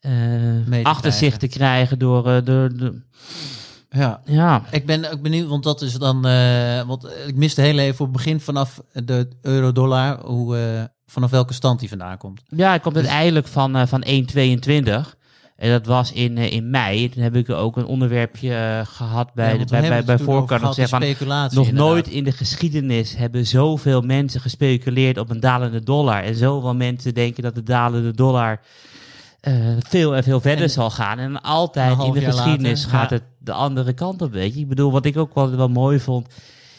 eh, 0.00 0.82
achter 0.82 1.12
zich 1.12 1.36
te 1.36 1.48
krijgen 1.48 1.98
door, 1.98 2.28
eh, 2.28 2.44
door 2.44 2.76
de, 2.76 3.02
ja. 3.90 4.20
ja, 4.24 4.62
Ik 4.70 4.86
ben 4.86 5.10
ook 5.12 5.22
benieuwd, 5.22 5.48
want 5.48 5.62
dat 5.62 5.82
is 5.82 5.92
dan. 5.92 6.26
eh, 6.26 6.82
want 6.86 7.08
ik 7.26 7.36
miste 7.36 7.60
heel 7.60 7.78
even 7.78 8.04
op 8.04 8.12
het 8.12 8.22
begin 8.22 8.40
vanaf 8.40 8.80
de 8.92 9.28
euro-dollar, 9.42 10.20
hoe, 10.24 10.90
vanaf 11.06 11.30
welke 11.30 11.52
stand 11.52 11.80
die 11.80 11.88
vandaan 11.88 12.18
komt. 12.18 12.42
ja, 12.48 12.68
hij 12.68 12.80
komt 12.80 12.96
uiteindelijk 12.96 13.46
van, 13.46 13.76
eh 13.76 13.86
van 13.86 14.04
1,22. 14.04 15.16
En 15.56 15.70
dat 15.70 15.86
was 15.86 16.12
in, 16.12 16.38
eh, 16.38 16.52
in 16.52 16.70
mei. 16.70 17.08
Toen 17.08 17.22
heb 17.22 17.36
ik 17.36 17.50
ook 17.50 17.76
een 17.76 17.86
onderwerpje 17.86 18.54
eh, 18.54 18.80
gehad 18.86 19.34
bij, 19.34 19.52
Ja, 19.52 19.58
de, 19.58 19.64
bij, 19.64 20.04
bij, 20.04 20.18
voorkant. 20.18 20.62
Nog 20.62 20.88
van, 20.88 21.00
nog 21.00 21.08
inderdaad. 21.08 21.72
nooit 21.72 22.08
in 22.08 22.24
de 22.24 22.32
geschiedenis 22.32 23.16
hebben 23.16 23.46
zoveel 23.46 24.00
mensen 24.00 24.40
gespeculeerd 24.40 25.18
op 25.18 25.30
een 25.30 25.40
dalende 25.40 25.82
dollar. 25.82 26.22
En 26.22 26.34
zoveel 26.36 26.74
mensen 26.74 27.14
denken 27.14 27.42
dat 27.42 27.54
de 27.54 27.62
dalende 27.62 28.10
dollar 28.10 28.60
eh, 29.40 29.54
veel 29.78 30.16
en 30.16 30.22
veel 30.24 30.40
verder 30.40 30.64
En- 30.64 30.70
zal 30.70 30.90
gaan. 30.90 31.18
En 31.18 31.42
altijd 31.42 32.02
in 32.02 32.12
de 32.12 32.20
geschiedenis 32.20 32.84
later, 32.84 32.98
gaat 32.98 33.10
ja. 33.10 33.16
het 33.16 33.24
de 33.38 33.52
andere 33.52 33.92
kant 33.92 34.22
op, 34.22 34.32
weet 34.32 34.54
je. 34.54 34.60
Ik 34.60 34.68
bedoel, 34.68 34.92
wat 34.92 35.04
ik 35.04 35.16
ook 35.16 35.34
wel, 35.34 35.56
wel 35.56 35.68
mooi 35.68 36.00
vond, 36.00 36.28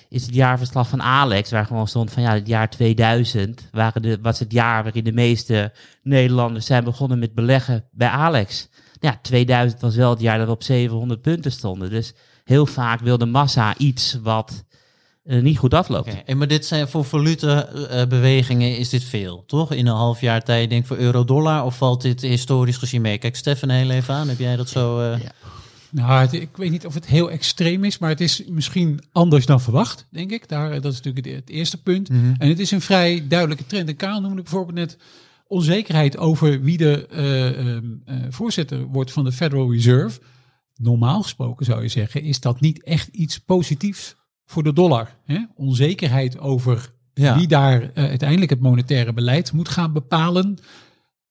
is 0.09 0.25
het 0.25 0.35
jaarverslag 0.35 0.87
van 0.87 1.01
Alex, 1.01 1.51
waar 1.51 1.65
gewoon 1.65 1.87
stond 1.87 2.11
van 2.11 2.23
ja, 2.23 2.33
het 2.33 2.47
jaar 2.47 2.69
2000 2.69 3.67
waren 3.71 4.01
de, 4.01 4.17
was 4.21 4.39
het 4.39 4.51
jaar 4.51 4.83
waarin 4.83 5.03
de 5.03 5.11
meeste 5.11 5.73
Nederlanders 6.03 6.65
zijn 6.65 6.83
begonnen 6.83 7.19
met 7.19 7.33
beleggen 7.33 7.83
bij 7.91 8.07
Alex. 8.09 8.69
Ja, 8.99 9.19
2000 9.21 9.81
was 9.81 9.95
wel 9.95 10.09
het 10.09 10.19
jaar 10.21 10.37
dat 10.37 10.47
we 10.47 10.53
op 10.53 10.63
700 10.63 11.21
punten 11.21 11.51
stonden. 11.51 11.89
Dus 11.89 12.13
heel 12.43 12.65
vaak 12.65 12.99
wil 12.99 13.17
de 13.17 13.25
massa 13.25 13.77
iets 13.77 14.17
wat 14.23 14.63
eh, 15.23 15.41
niet 15.41 15.57
goed 15.57 15.73
afloopt. 15.73 16.23
En 16.25 16.37
maar 16.37 16.47
dit 16.47 16.65
zijn 16.65 16.87
voor 16.87 17.05
valutebewegingen 17.05 18.77
is 18.77 18.89
dit 18.89 19.03
veel, 19.03 19.43
toch? 19.47 19.71
In 19.71 19.87
een 19.87 19.95
half 19.95 20.21
jaar 20.21 20.43
tijd, 20.43 20.69
denk 20.69 20.81
ik, 20.81 20.87
voor 20.87 20.97
euro-dollar? 20.97 21.63
Of 21.65 21.77
valt 21.77 22.01
dit 22.01 22.21
historisch 22.21 22.77
gezien 22.77 23.01
mee? 23.01 23.17
Kijk, 23.17 23.35
Stefan 23.35 23.69
heel 23.69 23.89
even 23.89 24.13
aan. 24.13 24.27
Heb 24.27 24.39
jij 24.39 24.55
dat 24.55 24.69
zo... 24.69 24.99
eh, 24.99 25.19
Ja. 25.21 25.31
Nou, 25.95 26.21
het- 26.21 26.33
ik 26.33 26.57
weet 26.57 26.71
niet 26.71 26.85
of 26.85 26.93
het 26.93 27.05
heel 27.05 27.31
extreem 27.31 27.83
is, 27.83 27.97
maar 27.97 28.09
het 28.09 28.21
is 28.21 28.43
misschien 28.47 28.99
anders 29.11 29.45
dan 29.45 29.61
verwacht, 29.61 30.07
denk 30.11 30.31
ik. 30.31 30.47
Daar, 30.49 30.81
dat 30.81 30.91
is 30.93 30.97
natuurlijk 31.01 31.25
het, 31.25 31.35
het 31.35 31.49
eerste 31.49 31.81
punt. 31.81 32.09
Mhm. 32.09 32.33
En 32.37 32.47
het 32.49 32.59
is 32.59 32.71
een 32.71 32.81
vrij 32.81 33.25
duidelijke 33.27 33.65
trend. 33.65 33.89
En 33.89 33.95
Kaal 33.95 34.21
noemde 34.21 34.41
bijvoorbeeld 34.41 34.77
net 34.77 34.97
onzekerheid 35.47 36.17
over 36.17 36.61
wie 36.61 36.77
de 36.77 37.07
eh, 37.07 37.47
ehm, 37.59 37.83
eh, 38.05 38.15
voorzitter 38.29 38.83
wordt 38.85 39.11
van 39.11 39.23
de 39.23 39.31
Federal 39.31 39.71
Reserve. 39.71 40.19
Normaal 40.75 41.21
gesproken 41.21 41.65
zou 41.65 41.81
je 41.81 41.87
zeggen, 41.87 42.21
is 42.21 42.39
dat 42.39 42.59
niet 42.59 42.83
echt 42.83 43.07
iets 43.07 43.39
positiefs 43.39 44.15
voor 44.45 44.63
de 44.63 44.73
dollar. 44.73 45.15
Hè? 45.25 45.39
Onzekerheid 45.55 46.39
over 46.39 46.93
Ja. 47.13 47.37
wie 47.37 47.47
daar 47.47 47.81
eh, 47.93 48.03
uiteindelijk 48.05 48.49
het 48.49 48.59
monetaire 48.59 49.13
beleid 49.13 49.51
moet 49.51 49.69
gaan 49.69 49.93
bepalen. 49.93 50.57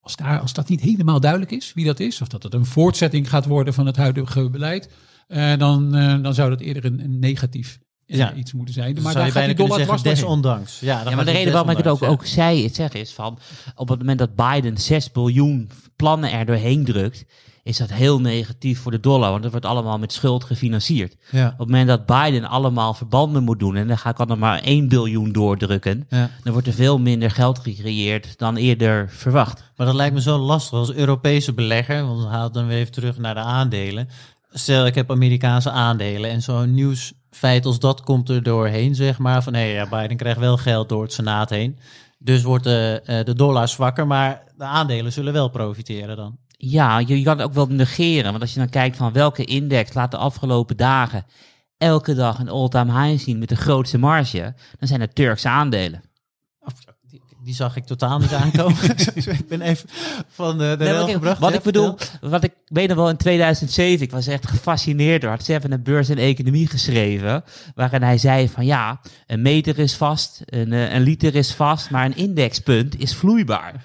Als, 0.05 0.17
daar, 0.17 0.41
als 0.41 0.53
dat 0.53 0.69
niet 0.69 0.81
helemaal 0.81 1.21
duidelijk 1.21 1.51
is 1.51 1.73
wie 1.75 1.85
dat 1.85 2.01
is, 2.01 2.21
of 2.21 2.29
dat 2.29 2.43
het 2.43 2.55
een 2.55 2.67
voortzetting 2.67 3.29
gaat 3.29 3.47
worden 3.47 3.75
van 3.75 3.87
het 3.87 3.97
huidige 3.97 4.51
beleid, 4.51 4.89
eh, 5.29 5.57
dan, 5.57 5.95
eh, 5.95 6.23
dan 6.23 6.35
zou 6.35 6.51
dat 6.51 6.61
eerder 6.61 6.85
een, 6.85 7.01
een 7.01 7.19
negatief 7.19 7.79
eh, 8.07 8.19
Ja. 8.19 8.35
iets 8.35 8.53
moeten 8.53 8.75
zijn. 8.75 8.95
Dan 8.95 9.03
maar 9.03 9.13
zou 9.13 9.25
daar 9.25 9.35
gaat 9.35 9.47
die 9.47 9.55
dollar 9.55 9.79
zeggen, 9.79 10.03
desondanks. 10.03 10.81
Ja, 10.81 11.03
Ja, 11.05 11.15
maar 11.15 11.25
de 11.25 11.31
reden 11.31 11.53
waarom 11.53 11.71
ik 11.71 11.77
het 11.77 11.89
ook, 11.89 12.03
ook 12.03 12.27
zei, 12.27 12.65
het 12.65 12.75
zeg 12.75 12.93
is 12.93 13.13
van, 13.13 13.39
op 13.75 13.89
het 13.89 13.99
moment 13.99 14.19
dat 14.19 14.35
Biden 14.35 14.79
6 14.79 15.13
biljoen 15.13 15.71
plannen 15.97 16.33
er 16.33 16.47
doorheen 16.47 16.85
drukt, 16.85 17.25
is 17.65 17.77
dat 17.77 17.93
heel 17.93 18.21
negatief 18.21 18.81
voor 18.81 18.91
de 18.91 19.01
dollar, 19.01 19.31
want 19.31 19.43
dat 19.43 19.51
wordt 19.51 19.67
allemaal 19.67 19.99
met 19.99 20.13
schuld 20.13 20.45
gefinancierd. 20.45 21.17
ja. 21.31 21.47
Op 21.47 21.59
het 21.59 21.69
moment 21.69 21.89
dat 21.89 22.07
Biden 22.07 22.45
allemaal 22.45 22.95
verbanden 22.95 23.43
moet 23.43 23.59
doen 23.59 23.77
en 23.77 23.89
dan 23.89 23.99
ga 23.99 24.11
ik 24.11 24.19
er 24.19 24.39
maar 24.39 24.61
1 24.63 24.89
biljoen 24.89 25.33
doordrukken, 25.33 26.07
Ja. 26.09 26.31
dan 26.43 26.53
wordt 26.53 26.67
er 26.69 26.73
veel 26.75 26.99
minder 26.99 27.31
geld 27.31 27.59
gecreëerd 27.59 28.39
dan 28.39 28.57
eerder 28.57 29.09
verwacht. 29.11 29.73
Maar 29.77 29.87
dat 29.87 29.95
lijkt 29.95 30.15
me 30.15 30.21
zo 30.21 30.39
lastig 30.39 30.79
als 30.79 30.93
Europese 30.93 31.53
belegger. 31.53 32.07
Want 32.07 32.21
we 32.23 32.29
halen 32.29 32.53
dan 32.53 32.67
weer 32.67 32.79
even 32.79 32.93
terug 32.93 33.19
naar 33.19 33.35
de 33.35 33.41
aandelen. 33.41 34.09
Stel, 34.53 34.87
ik 34.87 34.95
heb 34.95 35.11
Amerikaanse 35.11 35.71
aandelen 35.71 36.31
en 36.31 36.43
zo'n 36.43 36.75
nieuwsfeit 36.75 37.67
als 37.67 37.79
dat 37.79 38.01
komt 38.01 38.29
er 38.29 38.43
doorheen, 38.43 38.95
zeg 38.95 39.19
maar. 39.19 39.43
Van 39.43 39.55
hé, 39.55 39.63
ja, 39.65 39.89
Biden 39.89 40.17
krijgt 40.17 40.39
wel 40.39 40.57
geld 40.57 40.89
door 40.89 41.03
het 41.03 41.13
Senaat 41.13 41.51
heen. 41.51 41.79
Dus 42.19 42.43
wordt 42.43 42.65
de, 42.65 43.01
eh, 43.05 43.25
de 43.25 43.35
dollar 43.35 43.69
zwakker, 43.69 44.07
maar 44.07 44.43
de 44.57 44.65
aandelen 44.65 45.13
zullen 45.13 45.33
wel 45.33 45.49
profiteren 45.49 46.17
dan. 46.17 46.37
Ja, 46.71 46.99
je, 46.99 47.19
je 47.19 47.25
kan 47.25 47.39
het 47.39 47.47
ook 47.47 47.55
wel 47.55 47.67
negeren, 47.67 48.31
want 48.31 48.43
als 48.43 48.53
je 48.53 48.59
dan 48.59 48.69
kijkt 48.69 48.97
van 48.97 49.13
welke 49.13 49.45
index 49.45 49.95
laat 49.95 50.11
de 50.11 50.17
afgelopen 50.17 50.77
dagen 50.77 51.27
elke 51.79 52.15
dag 52.15 52.39
een 52.39 52.49
all-time 52.49 53.03
high 53.03 53.25
zien 53.25 53.39
met 53.39 53.49
de 53.49 53.57
grootste 53.57 53.99
marge, 53.99 54.55
dan 54.79 54.89
zijn 54.89 55.01
het 55.01 55.15
Turkse 55.15 55.49
aandelen. 55.49 56.03
Die, 57.01 57.23
die 57.45 57.55
zag 57.55 57.77
ik 57.77 57.85
totaal 57.85 58.19
niet 58.19 58.33
aankomen. 58.33 58.77
ik 59.17 59.49
ben 59.49 59.61
even 59.61 59.89
van 60.29 60.59
de, 60.59 60.75
de 60.79 60.85
Nee, 60.85 60.95
kijk, 60.95 61.11
gebracht. 61.11 61.41
wat 61.41 61.55
ik 61.55 61.63
bedoel, 61.63 61.97
wat 62.21 62.45
ik 62.45 62.53
weet 62.65 62.89
nog 62.89 62.97
wel 62.97 63.09
in 63.09 63.17
2007, 63.17 64.05
ik 64.05 64.11
was 64.11 64.27
echt 64.27 64.49
gefascineerd 64.49 65.21
door, 65.21 65.31
had 65.31 65.45
Seven 65.45 65.73
een 65.73 65.83
beurs 65.83 66.09
en 66.09 66.19
economie 66.19 66.67
geschreven, 66.69 67.45
waarin 67.75 68.03
hij 68.03 68.19
zei 68.19 68.49
van 68.49 68.65
ja, 68.65 69.01
een 69.27 69.43
meter 69.43 69.79
is 69.79 69.95
vast, 69.95 70.43
een, 70.45 70.73
eh, 70.73 70.93
een 70.93 71.03
liter 71.03 71.35
is 71.35 71.53
vast, 71.53 71.91
maar 71.91 72.05
een 72.05 72.17
indexpunt 72.17 72.99
is 73.01 73.15
vloeibaar. 73.15 73.85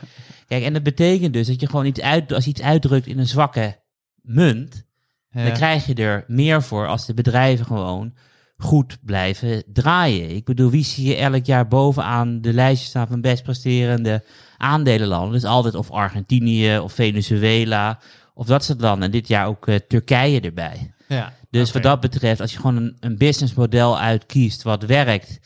Kijk, 0.49 0.63
en 0.63 0.73
dat 0.73 0.83
betekent 0.83 1.33
dus 1.33 1.47
dat 1.47 1.62
je 1.62 1.67
gewoon 1.67 1.85
iets 1.85 2.01
uit, 2.01 2.33
als 2.33 2.43
je 2.43 2.49
iets 2.49 2.62
uitdrukt 2.62 3.07
in 3.07 3.19
een 3.19 3.27
zwakke 3.27 3.79
munt, 4.21 4.83
Ja. 5.29 5.43
dan 5.43 5.53
krijg 5.53 5.85
je 5.85 5.93
er 5.93 6.23
meer 6.27 6.63
voor 6.63 6.88
als 6.88 7.05
de 7.05 7.13
bedrijven 7.13 7.65
gewoon 7.65 8.13
goed 8.57 8.97
blijven 9.01 9.63
draaien. 9.73 10.35
Ik 10.35 10.45
bedoel, 10.45 10.69
wie 10.69 10.83
zie 10.83 11.07
je 11.07 11.15
elk 11.15 11.45
jaar 11.45 11.67
bovenaan 11.67 12.41
de 12.41 12.53
lijstje 12.53 12.88
staan 12.88 13.07
van 13.07 13.21
best 13.21 13.43
presterende 13.43 14.23
aandelenlanden? 14.57 15.31
Dus 15.31 15.43
altijd 15.43 15.75
of 15.75 15.91
Argentinië 15.91 16.77
of 16.79 16.93
Venezuela 16.93 17.99
of 18.33 18.45
dat 18.45 18.63
soort 18.63 18.81
landen. 18.81 19.03
En 19.05 19.12
dit 19.12 19.27
jaar 19.27 19.47
ook 19.47 19.67
eh, 19.67 19.75
Turkije 19.75 20.41
erbij. 20.41 20.93
Ja, 21.07 21.33
Dus 21.49 21.71
wat 21.71 21.83
dat 21.83 21.99
betreft, 21.99 22.41
als 22.41 22.51
je 22.51 22.57
gewoon 22.59 22.75
een, 22.75 22.97
een 22.99 23.17
businessmodel 23.17 23.99
uitkiest 23.99 24.62
wat 24.63 24.83
werkt 24.83 25.39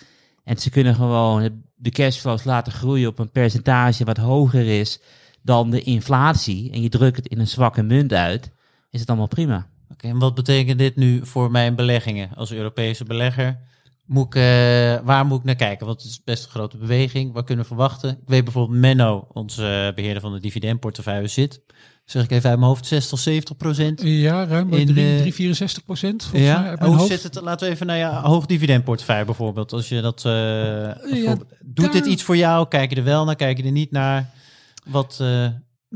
en 0.43 0.57
ze 0.57 0.69
kunnen 0.69 0.95
gewoon 0.95 1.41
het- 1.41 1.53
de 1.83 1.89
cashflows 1.89 2.43
laten 2.43 2.73
groeien 2.73 3.09
op 3.09 3.19
een 3.19 3.31
percentage 3.31 4.03
wat 4.03 4.17
hoger 4.17 4.79
is 4.79 4.99
dan 5.41 5.69
de 5.69 5.81
inflatie 5.81 6.71
en 6.71 6.81
je 6.81 6.89
drukt 6.89 7.15
het 7.15 7.27
in 7.27 7.39
een 7.39 7.47
zwakke 7.47 7.83
munt 7.83 8.13
uit, 8.13 8.51
is 8.89 8.99
het 8.99 9.09
allemaal 9.09 9.27
prima. 9.27 9.67
Oké, 9.91 10.07
en 10.07 10.19
wat 10.19 10.35
betekent 10.35 10.79
dit 10.79 10.95
nu 10.95 11.25
voor 11.25 11.51
mijn 11.51 11.75
beleggingen 11.75 12.29
als 12.35 12.51
Europese 12.51 13.03
belegger? 13.03 13.59
Moet 14.05 14.25
ik, 14.25 14.35
eh, 14.35 14.41
waar 15.05 15.25
moet 15.25 15.39
ik 15.39 15.43
naar 15.45 15.55
kijken? 15.55 15.85
Want 15.85 16.01
het 16.01 16.11
is 16.11 16.23
best 16.23 16.43
een 16.43 16.49
grote 16.49 16.77
beweging. 16.77 17.33
Wat 17.33 17.45
kunnen 17.45 17.63
we 17.63 17.69
verwachten? 17.69 18.09
Ik 18.09 18.17
weet 18.27 18.43
bijvoorbeeld 18.43 18.79
Menno, 18.79 19.27
onze 19.33 19.85
eh, 19.87 19.95
beheerder 19.95 20.21
van 20.21 20.33
de 20.33 20.39
dividendportefeuille, 20.39 21.27
zit. 21.27 21.61
Zeg 22.05 22.23
ik 22.23 22.31
even 22.31 22.49
uit 22.49 22.59
mijn 22.59 22.69
hoofd, 22.71 22.85
60, 22.85 23.19
70 23.19 23.57
procent. 23.57 24.01
Ja, 24.01 24.45
ruim 24.45 24.73
In, 24.73 24.79
in, 24.79 24.97
eh, 25.15 25.17
3, 25.19 25.33
64 25.33 25.83
procent 25.85 26.29
mij 26.31 26.41
Ja, 26.41 26.61
mijn 26.61 26.83
hoe 26.83 26.95
hoofd. 26.95 27.09
zit 27.09 27.23
het? 27.23 27.41
Laten 27.41 27.67
we 27.67 27.73
even 27.73 27.85
naar 27.87 27.97
je 27.97 28.05
hoog 28.05 28.45
dividendportefeuille 28.45 29.25
bijvoorbeeld. 29.25 29.73
Als 29.73 29.89
je 29.89 30.01
dat, 30.01 30.21
doet 30.21 31.83
daar- 31.85 31.91
dit 31.91 32.05
iets 32.05 32.23
voor 32.23 32.37
jou? 32.37 32.67
Kijk 32.67 32.89
je 32.89 32.95
er 32.95 33.03
wel 33.03 33.25
naar? 33.25 33.35
Kijk 33.35 33.57
je 33.57 33.63
er 33.63 33.71
niet 33.71 33.91
naar? 33.91 34.29
Wat? 34.85 35.23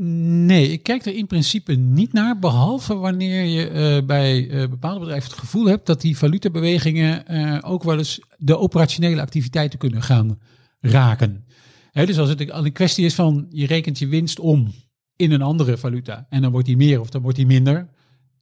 Nee, 0.00 0.68
ik 0.68 0.82
kijk 0.82 1.06
er 1.06 1.14
in 1.14 1.26
principe 1.26 1.72
niet 1.72 2.12
naar, 2.12 2.38
behalve 2.38 2.94
wanneer 2.94 3.44
je 3.44 3.68
eh, 3.68 4.06
bij 4.06 4.50
eh, 4.50 4.68
bepaalde 4.68 5.00
bedrijven 5.00 5.30
het 5.30 5.38
gevoel 5.38 5.66
hebt 5.66 5.86
dat 5.86 6.00
die 6.00 6.18
valutabewegingen 6.18 7.26
eh, 7.26 7.58
ook 7.70 7.82
wel 7.82 7.98
eens 7.98 8.20
de 8.36 8.58
operationele 8.58 9.20
activiteiten 9.20 9.78
kunnen 9.78 10.02
gaan 10.02 10.38
raken. 10.80 11.44
Dus 11.92 12.18
als 12.18 12.28
het 12.28 12.50
al 12.50 12.64
een 12.64 12.72
kwestie 12.72 13.04
is 13.04 13.14
van 13.14 13.46
je 13.50 13.66
rekent 13.66 13.98
je 13.98 14.06
winst 14.06 14.38
om 14.38 14.72
in 15.16 15.32
een 15.32 15.42
andere 15.42 15.78
valuta 15.78 16.26
en 16.28 16.42
dan 16.42 16.50
wordt 16.50 16.66
die 16.66 16.76
meer 16.76 17.00
of 17.00 17.10
dan 17.10 17.22
wordt 17.22 17.36
die 17.36 17.46
minder. 17.46 17.88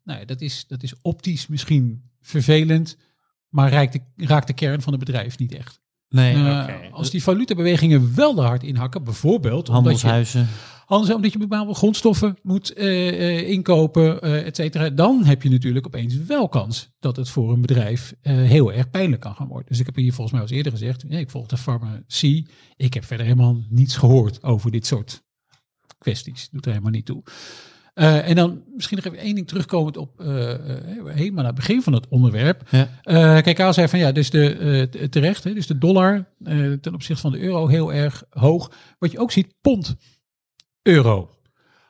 Nou, 0.04 0.24
dat, 0.24 0.40
is, 0.40 0.64
dat 0.68 0.82
is 0.82 0.94
optisch 1.02 1.46
misschien 1.46 2.10
vervelend, 2.20 2.96
maar 3.48 3.70
raakt 3.70 3.92
de, 3.92 4.00
raakt 4.16 4.46
de 4.46 4.52
kern 4.52 4.82
van 4.82 4.92
het 4.92 5.04
bedrijf 5.04 5.38
niet 5.38 5.54
echt. 5.54 5.80
nee. 6.36 6.92
Als 6.92 7.10
die 7.10 7.22
valutabewegingen 7.22 8.14
wel 8.14 8.38
er 8.38 8.44
hard 8.44 8.62
inhakken, 8.62 9.04
bijvoorbeeld 9.04 9.68
omdat 9.68 10.00
je 10.00 10.06
handelshuizen. 10.06 10.48
Anders 10.88 11.14
omdat 11.14 11.32
je 11.32 11.38
bepaalde 11.38 11.74
grondstoffen 11.74 12.36
moet 12.42 12.72
eh, 12.72 13.08
eh, 13.08 13.48
inkopen, 13.48 14.22
eh 14.22 14.46
et 14.46 14.56
cetera. 14.56 14.90
Dan 14.90 15.24
heb 15.24 15.42
je 15.42 15.50
natuurlijk 15.50 15.86
opeens 15.86 16.16
wel 16.16 16.48
kans 16.48 16.90
dat 16.98 17.16
het 17.16 17.28
voor 17.28 17.52
een 17.52 17.60
bedrijf 17.60 18.14
heel 18.22 18.72
erg 18.72 18.90
pijnlijk 18.90 19.20
kan 19.20 19.34
gaan 19.34 19.48
worden. 19.48 19.68
Dus 19.68 19.80
ik 19.80 19.86
heb 19.86 19.94
hier 19.94 20.12
volgens 20.12 20.32
mij 20.38 20.46
al 20.46 20.56
eerder 20.56 20.72
gezegd, 20.72 21.04
ja, 21.08 21.18
ik 21.18 21.30
volg 21.30 21.46
de 21.46 21.56
farmacie. 21.56 22.48
Ik 22.76 22.94
heb 22.94 23.04
verder 23.04 23.26
helemaal 23.26 23.64
niets 23.68 23.96
gehoord 23.96 24.42
over 24.42 24.70
dit 24.70 24.86
soort 24.86 25.24
kwesties. 25.98 26.48
Doet 26.50 26.64
er 26.64 26.70
helemaal 26.70 26.92
niet 26.92 27.06
toe. 27.06 27.22
En 27.94 28.34
dan 28.34 28.62
misschien 28.74 28.96
nog 28.96 29.06
even 29.06 29.24
één 29.24 29.34
ding 29.34 29.48
terugkomend 29.48 29.96
op 29.96 30.20
eh, 30.20 30.26
helemaal 31.04 31.34
naar 31.34 31.44
het 31.44 31.54
begin 31.54 31.82
van 31.82 31.92
het 31.92 32.08
onderwerp. 32.08 32.62
Ja. 32.70 32.88
Kijk, 33.40 33.56
Kaal 33.56 33.72
zei 33.72 33.88
van 33.88 33.98
ja, 33.98 34.12
dus 34.12 34.30
de, 34.30 35.08
terecht, 35.10 35.44
hè, 35.44 35.54
dus 35.54 35.66
de 35.66 35.78
dollar 35.78 36.28
ten 36.80 36.94
opzichte 36.94 37.22
van 37.22 37.32
de 37.32 37.40
euro 37.40 37.66
heel 37.66 37.92
erg 37.92 38.24
hoog. 38.30 38.70
Wat 38.98 39.12
je 39.12 39.18
ook 39.18 39.32
ziet, 39.32 39.54
pond, 39.60 39.96
euro, 40.86 41.30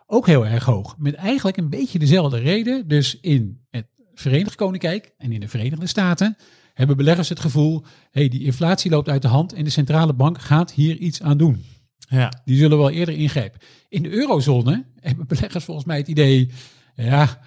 ook 0.07 0.27
heel 0.27 0.47
erg 0.47 0.65
hoog. 0.65 0.95
Met 0.99 1.15
eigenlijk 1.15 1.57
een 1.57 1.71
beetje 1.71 1.99
dezelfde 1.99 2.39
reden. 2.39 2.89
Dus 2.89 3.21
in 3.21 3.67
het 3.71 3.87
Verenigd 4.15 4.55
Koninkrijk 4.55 5.13
en 5.19 5.33
in 5.33 5.41
de 5.41 5.49
Verenigde 5.49 5.87
Staten 5.87 6.37
hebben 6.75 6.97
beleggers 6.97 7.29
het 7.29 7.41
gevoel, 7.41 7.85
hey, 8.11 8.29
die 8.29 8.45
inflatie 8.45 8.91
loopt 8.91 9.09
uit 9.09 9.23
de 9.23 9.29
hand 9.29 9.53
en 9.53 9.65
de 9.65 9.71
centrale 9.71 10.13
bank 10.13 10.41
gaat 10.41 10.73
hier 10.73 10.97
iets 10.97 11.23
aan 11.23 11.37
doen. 11.37 11.65
Ja. 11.99 12.43
Die 12.45 12.57
zullen 12.57 12.79
wel 12.79 12.91
eerder 12.91 13.15
ingrijpen. 13.15 13.61
In 13.89 14.03
de 14.03 14.11
eurozone 14.11 14.85
hebben 15.01 15.27
beleggers 15.27 15.65
volgens 15.65 15.87
mij 15.87 15.97
het 15.97 16.09
idee, 16.09 16.51
ja, 16.95 17.41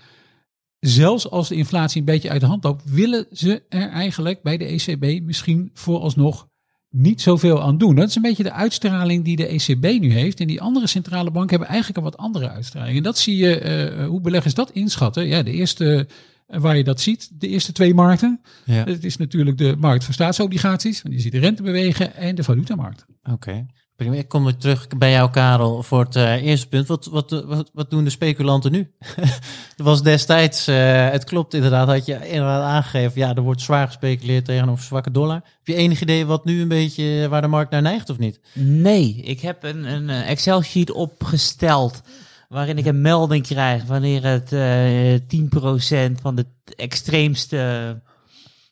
zelfs 0.79 1.29
als 1.29 1.47
de 1.47 1.55
inflatie 1.55 1.99
een 1.99 2.05
beetje 2.05 2.29
uit 2.29 2.41
de 2.41 2.47
hand 2.47 2.63
loopt, 2.63 2.89
willen 2.89 3.27
ze 3.31 3.63
er 3.69 3.89
eigenlijk 3.89 4.41
bij 4.41 4.57
de 4.57 4.65
ECB 4.65 5.25
misschien 5.25 5.69
vooralsnog 5.73 6.47
niet 6.89 7.21
zoveel 7.21 7.61
aan 7.61 7.77
doen. 7.77 7.95
Dat 7.95 8.09
is 8.09 8.15
een 8.15 8.21
beetje 8.21 8.43
de 8.43 8.51
uitstraling 8.51 9.23
die 9.23 9.35
de 9.35 9.47
ECB 9.47 10.01
nu 10.01 10.13
heeft. 10.13 10.39
En 10.39 10.47
die 10.47 10.61
andere 10.61 10.87
centrale 10.87 11.31
banken 11.31 11.49
hebben 11.49 11.67
eigenlijk 11.67 11.97
een 11.97 12.11
wat 12.11 12.17
andere 12.17 12.49
uitstraling. 12.49 12.97
En 12.97 13.03
dat 13.03 13.17
zie 13.17 13.37
je, 13.37 13.59
eh, 13.59 14.05
hoe 14.05 14.21
beleggers 14.21 14.53
dat 14.53 14.71
inschatten. 14.71 15.27
Ja, 15.27 15.43
de 15.43 15.51
eerste 15.51 16.07
eh, 16.49 16.59
waar 16.59 16.77
je 16.77 16.83
dat 16.83 17.01
ziet, 17.01 17.29
de 17.39 17.47
eerste 17.47 17.71
twee 17.71 17.93
markten. 17.93 18.41
Ja. 18.65 18.83
Het 18.83 19.03
is 19.03 19.17
natuurlijk 19.17 19.57
de 19.57 19.75
markt 19.77 20.03
voor 20.03 20.13
staatsobligaties. 20.13 21.01
Want 21.01 21.15
je 21.15 21.21
ziet 21.21 21.31
de 21.31 21.39
rente 21.39 21.63
bewegen 21.63 22.15
en 22.15 22.35
de 22.35 22.43
valutamarkt. 22.43 23.05
Oké. 23.31 23.65
Ik 23.99 24.27
kom 24.27 24.43
weer 24.43 24.57
terug 24.57 24.87
bij 24.97 25.11
jou, 25.11 25.29
Karel, 25.29 25.83
voor 25.83 26.03
het 26.03 26.15
eh, 26.15 26.33
eerste 26.45 26.67
punt. 26.67 26.87
Wat, 26.87 27.05
wat, 27.05 27.43
wat, 27.45 27.69
wat 27.73 27.89
doen 27.89 28.03
de 28.03 28.09
speculanten 28.09 28.71
nu? 28.71 28.91
er 29.77 29.83
was 29.83 30.03
destijds, 30.03 30.67
eh, 30.67 31.09
het 31.09 31.23
klopt 31.23 31.53
inderdaad, 31.53 31.87
had 31.87 32.05
je 32.05 32.27
inderdaad 32.27 32.63
aangegeven, 32.63 33.21
ja, 33.21 33.35
er 33.35 33.41
wordt 33.41 33.61
zwaar 33.61 33.87
gespeculeerd 33.87 34.45
tegenover 34.45 34.83
zwakke 34.83 35.11
dollar. 35.11 35.35
Heb 35.35 35.43
je 35.63 35.75
enig 35.75 36.01
idee 36.01 36.25
wat 36.25 36.45
nu 36.45 36.61
een 36.61 36.67
beetje, 36.67 37.27
waar 37.29 37.41
de 37.41 37.47
markt 37.47 37.71
naar 37.71 37.81
neigt 37.81 38.09
of 38.09 38.17
niet? 38.17 38.39
Nee, 38.53 39.15
ik 39.15 39.41
heb 39.41 39.63
een, 39.63 39.83
een 39.83 40.09
eh, 40.09 40.29
Excel-sheet 40.29 40.91
opgesteld 40.91 42.01
waarin 42.49 42.77
ik 42.77 42.85
een 42.85 43.01
melding 43.01 43.47
krijg 43.47 43.83
wanneer 43.83 44.23
het 44.23 44.51
eh 44.51 46.09
10% 46.09 46.11
van 46.21 46.35
de 46.35 46.45
extreemste, 46.75 48.01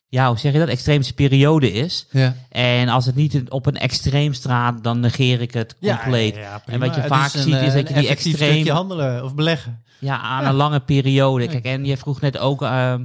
ja, 0.10 0.28
hoe 0.28 0.38
zeg 0.38 0.54
je 0.54 0.60
dat, 0.60 0.67
extreemste 0.67 1.13
periode 1.13 1.72
is. 1.72 2.08
Ja. 2.12 2.36
En 2.50 2.89
als 2.89 3.06
het 3.06 3.15
niet 3.15 3.41
op 3.50 3.65
een 3.65 3.78
extreem 3.78 4.34
staat, 4.34 4.84
dan 4.84 5.00
negeer 5.00 5.41
ik 5.41 5.54
het 5.54 5.76
compleet. 5.82 6.38
en 6.65 6.80
wat 6.80 6.96
je 6.96 7.04
vaak 7.04 7.30
ziet 7.30 7.56
is 7.56 7.74
dat 7.74 7.88
je 7.88 7.93
die 7.93 8.08
extreem 8.08 8.54
stukje 8.54 8.72
handelen 8.72 9.24
of 9.24 9.36
beleggen. 9.36 9.84
Ja, 10.00 10.20
aan 10.20 10.46
een 10.46 10.54
lange 10.54 10.80
periode. 10.80 11.48
Kijk, 11.48 11.65
en 11.65 11.86
je 11.86 11.98
vroeg 11.98 12.22
net 12.22 12.38
ook 12.38 12.62
ehm, 12.62 13.04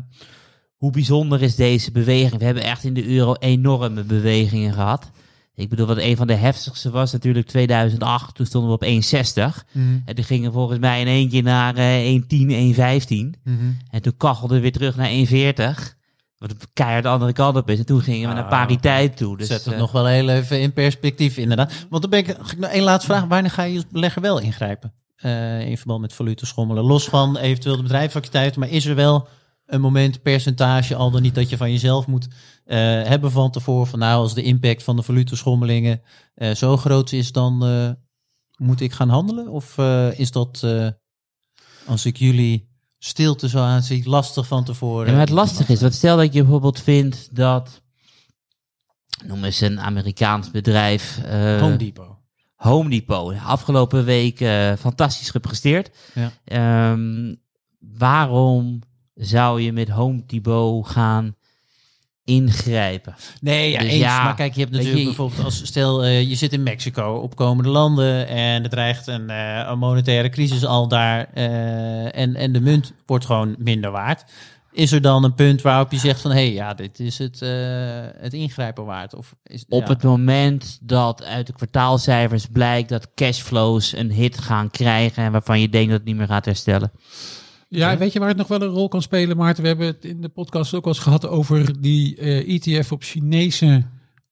hoe 0.76 0.90
bijzonder 0.90 1.42
is 1.42 1.56
deze 1.56 1.90
beweging. 1.90 2.38
We 2.38 2.44
hebben 2.44 2.62
echt 2.62 2.84
in 2.84 2.94
de 2.94 3.06
euro 3.06 3.34
enorme 3.34 4.02
bewegingen 4.02 4.72
gehad. 4.72 5.10
Ik 5.54 5.68
bedoel, 5.68 5.86
wat 5.86 5.98
een 5.98 6.16
van 6.16 6.26
de 6.26 6.34
heftigste 6.34 6.90
was 6.90 7.12
natuurlijk 7.12 7.46
2008. 7.46 8.34
Toen 8.34 8.46
stonden 8.46 8.70
we 8.70 8.74
op 8.74 8.84
1,60. 8.84 9.66
En 10.04 10.14
die 10.14 10.24
gingen 10.24 10.52
volgens 10.52 10.78
mij 10.78 11.00
in 11.00 11.06
één 11.06 11.28
keer 11.28 11.42
naar 11.42 11.74
eh 11.74 12.20
1,10, 12.20 12.20
1,15. 12.26 13.40
En 13.90 14.02
toen 14.02 14.16
kachelden 14.16 14.56
we 14.56 14.62
weer 14.62 14.72
terug 14.72 14.96
naar 14.96 15.10
1,40. 15.10 16.01
Wat 16.42 16.54
keihard 16.72 17.02
de 17.02 17.08
andere 17.08 17.32
kant 17.32 17.56
op 17.56 17.70
is. 17.70 17.78
En 17.78 17.86
toen 17.86 18.00
gingen 18.00 18.28
we 18.28 18.34
naar 18.34 18.44
Ah, 18.44 18.50
pariteit 18.50 19.16
toe. 19.16 19.36
Dus, 19.36 19.46
Zet 19.46 19.64
het 19.64 19.74
eh, 19.74 19.80
nog 19.80 19.92
wel 19.92 20.06
heel 20.06 20.28
even 20.28 20.60
in 20.60 20.72
perspectief, 20.72 21.36
inderdaad. 21.36 21.86
Want 21.90 22.02
dan 22.02 22.10
ben 22.10 22.18
ik, 22.18 22.58
nog 22.58 22.70
één 22.70 22.82
laatste 22.82 23.12
vraag. 23.12 23.24
Wanneer 23.24 23.50
ga 23.50 23.62
je 23.62 23.76
als 23.76 23.86
belegger 23.90 24.22
wel 24.22 24.38
ingrijpen? 24.38 24.94
Eh, 25.16 25.68
in 25.68 25.78
verband 25.78 26.00
met 26.00 26.12
valuta 26.12 26.46
schommelen. 26.46 26.84
Los 26.84 27.08
van 27.08 27.36
eventueel 27.36 27.76
de 27.76 27.82
bedrijfsactiviteiten. 27.82 28.60
Maar 28.60 28.68
is 28.68 28.86
er 28.86 28.94
wel 28.94 29.28
een 29.66 29.80
moment, 29.80 30.22
percentage, 30.22 30.94
al 30.94 31.10
dan 31.10 31.22
niet 31.22 31.34
dat 31.34 31.50
je 31.50 31.56
van 31.56 31.70
jezelf 31.70 32.06
moet 32.06 32.28
eh, 32.64 32.78
hebben 33.02 33.30
van 33.30 33.50
tevoren. 33.50 33.86
Van 33.86 33.98
nou, 33.98 34.22
als 34.22 34.34
de 34.34 34.42
impact 34.42 34.82
van 34.82 34.96
de 34.96 35.02
valuta 35.02 35.36
eh 36.34 36.54
zo 36.54 36.76
groot 36.76 37.12
is, 37.12 37.32
dan 37.32 37.58
moet 38.56 38.80
ik 38.80 38.92
gaan 38.92 39.08
handelen? 39.08 39.48
Of 39.48 39.78
is 40.16 40.32
dat, 40.32 40.66
als 41.86 42.06
ik 42.06 42.16
jullie 42.16 42.71
stilte 43.04 43.48
zo 43.48 43.58
aanzie, 43.58 44.08
lastig 44.08 44.46
van 44.46 44.64
tevoren? 44.64 45.06
Ja, 45.06 45.12
maar 45.12 45.20
het 45.20 45.30
lastige 45.30 45.72
is, 45.72 45.80
wat 45.80 45.94
stel 45.94 46.16
dat 46.16 46.32
je 46.32 46.40
bijvoorbeeld 46.40 46.80
vindt 46.80 47.36
dat, 47.36 47.82
noem 49.24 49.44
eens 49.44 49.60
een 49.60 49.80
Amerikaans 49.80 50.50
bedrijf, 50.50 51.20
eh, 51.24 51.60
Home 51.60 51.76
Depot. 51.76 52.16
Home 52.54 52.90
Depot, 52.90 53.34
afgelopen 53.44 54.04
week 54.04 54.40
eh, 54.40 54.72
fantastisch 54.78 55.30
gepresteerd. 55.30 55.90
Ja. 56.14 56.32
Ehm, 56.44 57.34
waarom 57.78 58.80
zou 59.14 59.60
je 59.60 59.72
met 59.72 59.88
Home 59.88 60.22
Depot 60.26 60.88
gaan 60.88 61.36
ingrijpen? 62.24 63.14
Nee, 63.40 63.70
ja, 63.70 63.78
Dus 63.78 63.88
eens. 63.88 64.00
ja, 64.00 64.24
maar 64.24 64.34
kijk, 64.34 64.54
je 64.54 64.60
hebt 64.60 64.72
natuurlijk 64.72 64.98
je- 65.00 65.04
bijvoorbeeld 65.06 65.44
als 65.44 65.66
stel 65.66 66.04
eh, 66.04 66.28
je 66.28 66.34
zit 66.34 66.52
in 66.52 66.62
Mexico, 66.62 67.14
opkomende 67.14 67.70
landen 67.70 68.28
en 68.28 68.62
er 68.62 68.68
dreigt 68.70 69.06
een, 69.06 69.30
eh, 69.30 69.66
een 69.68 69.78
monetaire 69.78 70.28
crisis 70.28 70.64
al 70.64 70.88
daar 70.88 71.28
eh, 71.34 72.16
en, 72.18 72.34
en 72.36 72.52
de 72.52 72.60
munt 72.60 72.92
wordt 73.06 73.26
gewoon 73.26 73.54
minder 73.58 73.90
waard. 73.90 74.24
Is 74.72 74.92
er 74.92 75.00
dan 75.00 75.24
een 75.24 75.34
punt 75.34 75.62
waarop 75.62 75.92
je 75.92 75.98
zegt 75.98 76.20
van 76.20 76.30
hé, 76.30 76.36
hey, 76.36 76.52
ja, 76.52 76.74
dit 76.74 77.00
is 77.00 77.18
het, 77.18 77.40
het 78.20 78.32
ingrijpen 78.32 78.84
waard? 78.84 79.14
Of 79.14 79.34
is, 79.42 79.64
Op 79.68 79.82
ja. 79.82 79.88
het 79.88 80.02
moment 80.02 80.78
dat 80.82 81.24
uit 81.24 81.46
de 81.46 81.52
kwartaalcijfers 81.52 82.46
blijkt 82.52 82.88
dat 82.88 83.08
cashflows 83.14 83.96
een 83.96 84.12
hit 84.12 84.38
gaan 84.40 84.70
krijgen 84.70 85.24
en 85.24 85.32
waarvan 85.32 85.60
je 85.60 85.68
denkt 85.68 85.88
dat 85.88 85.98
het 85.98 86.06
niet 86.08 86.16
meer 86.16 86.26
gaat 86.26 86.44
herstellen. 86.44 86.92
Ja, 87.78 87.98
weet 87.98 88.12
je 88.12 88.18
waar 88.18 88.28
het 88.28 88.36
nog 88.36 88.48
wel 88.48 88.62
een 88.62 88.68
rol 88.68 88.88
kan 88.88 89.02
spelen, 89.02 89.36
Maarten? 89.36 89.62
We 89.62 89.68
hebben 89.68 89.86
het 89.86 90.04
in 90.04 90.20
de 90.20 90.28
podcast 90.28 90.74
ook 90.74 90.84
al 90.84 90.90
eens 90.92 90.98
gehad 91.00 91.26
over 91.26 91.80
die 91.80 92.16
eh, 92.16 92.54
ETF 92.54 92.92
op 92.92 93.02
Chinese 93.02 93.84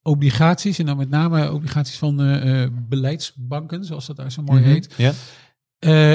obligaties. 0.02 0.78
En 0.78 0.86
dan 0.86 0.96
met 0.96 1.08
name 1.10 1.52
obligaties 1.52 1.98
van 1.98 2.20
eh, 2.20 2.62
eh, 2.62 2.70
beleidsbanken, 2.88 3.84
zoals 3.84 4.06
dat 4.06 4.16
daar 4.16 4.32
zo 4.32 4.42
mooi 4.42 4.60
Mhm. 4.60 4.70
heet. 4.70 4.94
Ja. 4.96 5.12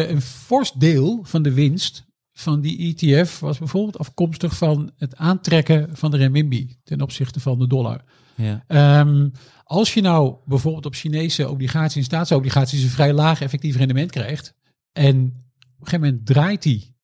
Een 0.09 0.21
fors 0.21 0.71
deel 0.71 1.19
van 1.23 1.41
de 1.41 1.53
winst 1.53 2.05
van 2.33 2.61
die 2.61 2.95
ETF 2.95 3.39
was 3.39 3.57
bijvoorbeeld 3.57 3.97
afkomstig 3.97 4.57
van 4.57 4.91
het 4.97 5.15
aantrekken 5.15 5.89
van 5.93 6.11
de 6.11 6.17
renminbi 6.17 6.77
ten 6.83 7.01
opzichte 7.01 7.39
van 7.39 7.59
de 7.59 7.67
dollar. 7.67 8.03
Ja. 8.35 8.63
Ehm, 8.67 9.29
als 9.63 9.93
je 9.93 10.01
nou 10.01 10.35
bijvoorbeeld 10.45 10.85
op 10.85 10.93
Chinese 10.95 11.49
obligaties 11.49 11.95
en 11.95 12.03
staatsobligaties 12.03 12.83
een 12.83 12.89
vrij 12.89 13.13
laag 13.13 13.41
effectief 13.41 13.75
rendement 13.75 14.11
krijgt 14.11 14.53
en 14.91 15.15
op 15.15 15.81
een 15.81 15.87
gegeven 15.87 15.99
moment 15.99 16.25
draait 16.25 16.63
die 16.63 16.94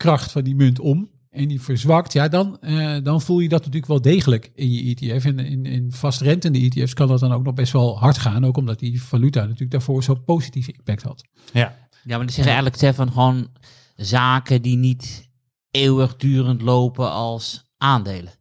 kracht 0.00 0.32
van 0.32 0.42
die 0.42 0.54
munt 0.54 0.78
om 0.78 1.10
en 1.30 1.48
die 1.48 1.60
verzwakt, 1.60 2.12
ja, 2.12 2.28
dan, 2.28 2.60
eh, 2.60 2.96
dan 3.02 3.20
voel 3.20 3.38
je 3.40 3.48
dat 3.48 3.58
natuurlijk 3.58 3.86
wel 3.86 4.00
degelijk 4.00 4.50
in 4.54 4.70
je 4.70 4.94
ETF. 4.94 5.24
En 5.24 5.38
in, 5.38 5.66
in 5.66 5.92
vastrentende 5.92 6.58
ETF's 6.58 6.94
kan 6.94 7.08
dat 7.08 7.20
dan 7.20 7.32
ook 7.32 7.44
nog 7.44 7.54
best 7.54 7.72
wel 7.72 7.98
hard 7.98 8.18
gaan, 8.18 8.44
ook 8.44 8.56
omdat 8.56 8.78
die 8.78 9.02
valuta 9.02 9.40
natuurlijk 9.40 9.70
daarvoor 9.70 10.02
zo'n 10.02 10.24
positieve 10.24 10.72
impact 10.72 11.02
had. 11.02 11.24
Ja. 11.52 11.76
Ja, 12.04 12.16
maar 12.16 12.26
die 12.26 12.34
zeggen 12.34 12.54
eigenlijk 12.54 12.76
Stefan 12.76 13.12
gewoon 13.12 13.48
zaken 13.96 14.62
die 14.62 14.76
niet 14.76 15.28
eeuwigdurend 15.70 16.62
lopen 16.62 17.10
als 17.10 17.64
aandelen. 17.76 18.32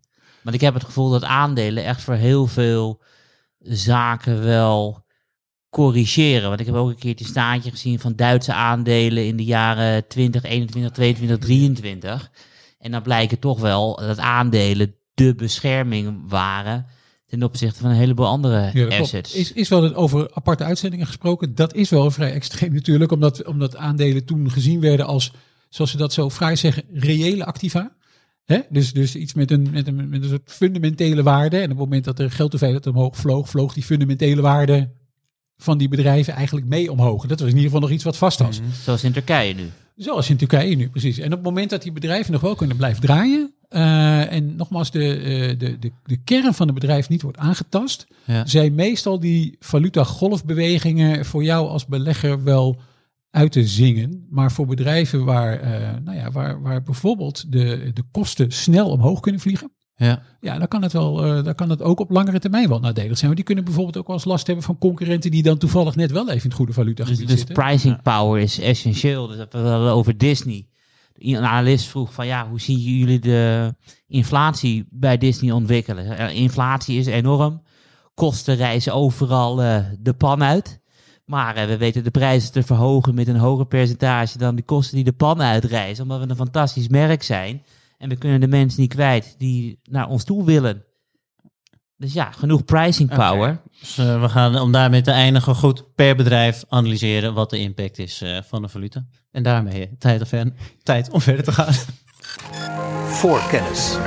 Want 0.43 0.55
ik 0.55 0.61
heb 0.61 0.73
het 0.73 0.83
gevoel 0.83 1.09
dat 1.09 1.23
aandelen 1.23 1.83
echt 1.85 2.01
voor 2.01 2.13
heel 2.13 2.47
veel 2.47 3.01
zaken 3.59 4.43
wel 4.43 5.05
corrigeren. 5.69 6.47
Want 6.47 6.59
ik 6.59 6.65
heb 6.65 6.75
ook 6.75 6.89
een 6.89 6.97
keertje 6.97 7.25
een 7.25 7.31
staartje 7.31 7.71
gezien 7.71 7.99
van 7.99 8.15
Duitse 8.15 8.53
aandelen 8.53 9.25
in 9.25 9.35
de 9.35 9.43
jaren 9.43 10.07
20, 10.07 10.43
21, 10.43 10.91
22, 10.91 11.37
23. 11.37 12.31
En 12.79 12.91
dan 12.91 13.01
blijken 13.01 13.39
toch 13.39 13.59
wel 13.59 13.95
dat 13.95 14.17
aandelen 14.17 14.95
de 15.13 15.35
bescherming 15.35 16.29
waren 16.29 16.85
ten 17.25 17.43
opzichte 17.43 17.79
van 17.79 17.89
een 17.89 17.95
heleboel 17.95 18.27
andere 18.27 18.69
Ja, 18.73 18.99
assets. 18.99 19.35
Is, 19.35 19.53
is 19.53 19.69
wel 19.69 19.95
over 19.95 20.31
aparte 20.33 20.63
uitzendingen 20.63 21.05
gesproken. 21.05 21.55
Dat 21.55 21.73
is 21.73 21.89
wel 21.89 22.11
vrij 22.11 22.33
extreem 22.33 22.73
natuurlijk, 22.73 23.11
omdat, 23.11 23.45
omdat 23.45 23.75
aandelen 23.75 24.25
toen 24.25 24.51
gezien 24.51 24.79
werden 24.79 25.05
als, 25.05 25.31
zoals 25.69 25.91
ze 25.91 25.97
dat 25.97 26.13
zo 26.13 26.29
vrij 26.29 26.55
zeggen, 26.55 26.83
reële 26.93 27.45
activa. 27.45 27.95
Hè? 28.45 28.59
Dus, 28.69 28.93
dus 28.93 29.15
iets 29.15 29.33
met 29.33 29.51
een, 29.51 29.69
met, 29.71 29.87
een, 29.87 30.09
met 30.09 30.23
een 30.23 30.29
soort 30.29 30.51
fundamentele 30.51 31.23
waarde. 31.23 31.57
En 31.57 31.63
op 31.63 31.69
het 31.69 31.77
moment 31.77 32.03
dat 32.03 32.17
de 32.17 32.29
geldhoeveelheid 32.29 32.87
omhoog 32.87 33.17
vloog, 33.17 33.49
vloog 33.49 33.73
die 33.73 33.83
fundamentele 33.83 34.41
waarde 34.41 34.89
van 35.61 35.77
die 35.77 35.87
bedrijven 35.87 36.33
eigenlijk 36.33 36.67
mee 36.67 36.91
omhoog. 36.91 37.25
Dat 37.25 37.39
was 37.39 37.49
in 37.49 37.55
ieder 37.55 37.63
geval 37.71 37.79
nog 37.79 37.91
iets 37.91 38.03
wat 38.03 38.17
vast 38.17 38.39
was. 38.39 38.59
Zoals 38.83 39.03
in 39.03 39.11
Turkije 39.11 39.53
nu. 39.53 39.69
Zoals 39.95 40.29
in 40.29 40.37
Turkije 40.37 40.75
nu, 40.75 40.89
precies. 40.89 41.17
En 41.17 41.25
op 41.25 41.31
het 41.31 41.41
moment 41.41 41.69
dat 41.69 41.81
die 41.81 41.91
bedrijven 41.91 42.31
nog 42.31 42.41
wel 42.41 42.55
kunnen 42.55 42.77
blijven 42.77 43.01
draaien. 43.01 43.53
eh, 43.69 44.31
en 44.31 44.55
nogmaals, 44.55 44.91
de, 44.91 45.15
eh, 45.15 45.59
de, 45.59 45.79
de, 45.79 45.91
de 46.05 46.17
kern 46.23 46.53
van 46.53 46.65
het 46.65 46.75
bedrijf 46.75 47.09
niet 47.09 47.21
wordt 47.21 47.37
aangetast. 47.37 48.07
Ja. 48.25 48.45
Zijn 48.45 48.75
meestal 48.75 49.19
die 49.19 49.55
valuta-golfbewegingen 49.59 51.25
voor 51.25 51.43
jou 51.43 51.67
als 51.67 51.85
belegger 51.85 52.43
wel 52.43 52.77
uit 53.31 53.51
te 53.51 53.67
zingen. 53.67 54.25
Maar 54.29 54.51
voor 54.51 54.65
bedrijven 54.65 55.25
waar, 55.25 55.59
eh, 55.59 55.95
nou 56.03 56.17
ja, 56.17 56.31
waar, 56.31 56.61
waar 56.61 56.83
bijvoorbeeld 56.83 57.51
de, 57.51 57.91
de 57.93 58.03
kosten 58.11 58.51
snel 58.51 58.89
omhoog 58.89 59.19
kunnen 59.19 59.41
vliegen. 59.41 59.71
Ja. 59.99 60.21
Ja, 60.41 60.57
dan 60.57 60.67
kan 60.67 60.81
het 60.81 60.93
wel, 60.93 61.25
eh, 61.25 61.43
dan 61.43 61.55
kan 61.55 61.69
het 61.69 61.81
ook 61.81 61.99
op 61.99 62.09
langere 62.09 62.39
termijn 62.39 62.69
wel 62.69 62.79
nadelig 62.79 63.17
zijn. 63.17 63.21
Want 63.21 63.35
die 63.35 63.43
kunnen 63.43 63.63
bijvoorbeeld 63.63 63.97
ook 63.97 64.07
wel 64.07 64.15
eens 64.15 64.25
last 64.25 64.47
hebben 64.47 64.65
van 64.65 64.77
concurrenten 64.77 65.31
die 65.31 65.43
dan 65.43 65.57
toevallig 65.57 65.95
net 65.95 66.11
wel 66.11 66.23
even 66.23 66.35
in 66.35 66.43
het 66.43 66.53
goede 66.53 66.73
valuta 66.73 67.03
Dus, 67.03 67.17
dus 67.17 67.37
zitten. 67.37 67.55
pricing 67.55 68.01
power 68.01 68.41
is 68.41 68.59
essentieel. 68.59 69.27
Dus 69.27 69.37
dat 69.37 69.53
we 69.53 69.61
wel 69.61 69.89
over 69.89 70.17
Disney. 70.17 70.67
Een 71.13 71.37
analist 71.37 71.87
vroeg 71.87 72.13
van 72.13 72.27
ja, 72.27 72.49
hoe 72.49 72.59
zien 72.59 72.77
jullie 72.77 73.19
de 73.19 73.73
inflatie 74.07 74.87
bij 74.89 75.17
Disney 75.17 75.51
ontwikkelen? 75.51 76.33
Inflatie 76.33 76.99
is 76.99 77.05
enorm. 77.05 77.61
Kosten 78.13 78.55
reizen 78.55 78.93
overal 78.93 79.61
eh, 79.61 79.85
de 79.99 80.13
pan 80.13 80.43
uit. 80.43 80.79
Maar 81.25 81.55
eh, 81.55 81.67
we 81.67 81.77
weten 81.77 82.03
de 82.03 82.11
prijzen 82.11 82.51
te 82.51 82.63
verhogen 82.63 83.15
met 83.15 83.27
een 83.27 83.35
hoger 83.35 83.65
percentage 83.65 84.37
dan 84.37 84.55
de 84.55 84.61
kosten 84.61 84.95
die 84.95 85.05
de 85.05 85.13
pan 85.13 85.41
uitreizen. 85.41 86.03
Omdat 86.03 86.19
we 86.19 86.29
een 86.29 86.35
fantastisch 86.35 86.87
merk 86.87 87.23
zijn. 87.23 87.63
En 87.99 88.09
we 88.09 88.15
kunnen 88.15 88.39
de 88.39 88.47
mensen 88.47 88.81
niet 88.81 88.93
kwijt 88.93 89.35
die 89.37 89.79
naar 89.83 90.07
ons 90.07 90.23
toe 90.23 90.45
willen. 90.45 90.83
Dus 91.97 92.13
ja, 92.13 92.31
genoeg 92.31 92.65
pricing 92.65 93.15
power. 93.15 93.61
Dus 93.79 93.97
eh, 93.97 94.21
we 94.21 94.29
gaan, 94.29 94.59
om 94.59 94.71
daarmee 94.71 95.01
te 95.01 95.11
eindigen, 95.11 95.55
goed 95.55 95.95
per 95.95 96.15
bedrijf 96.15 96.63
analyseren 96.69 97.33
wat 97.33 97.49
de 97.49 97.59
impact 97.59 97.97
is 97.97 98.21
eh, 98.21 98.37
van 98.47 98.61
de 98.61 98.67
valuta. 98.67 99.05
En 99.31 99.43
daarmee 99.43 99.97
tijd, 99.97 100.33
tijd 100.83 101.11
om 101.11 101.21
verder 101.21 101.43
te 101.43 101.51
gaan. 101.51 101.73
Voor 103.07 103.47
kennis. 103.49 103.97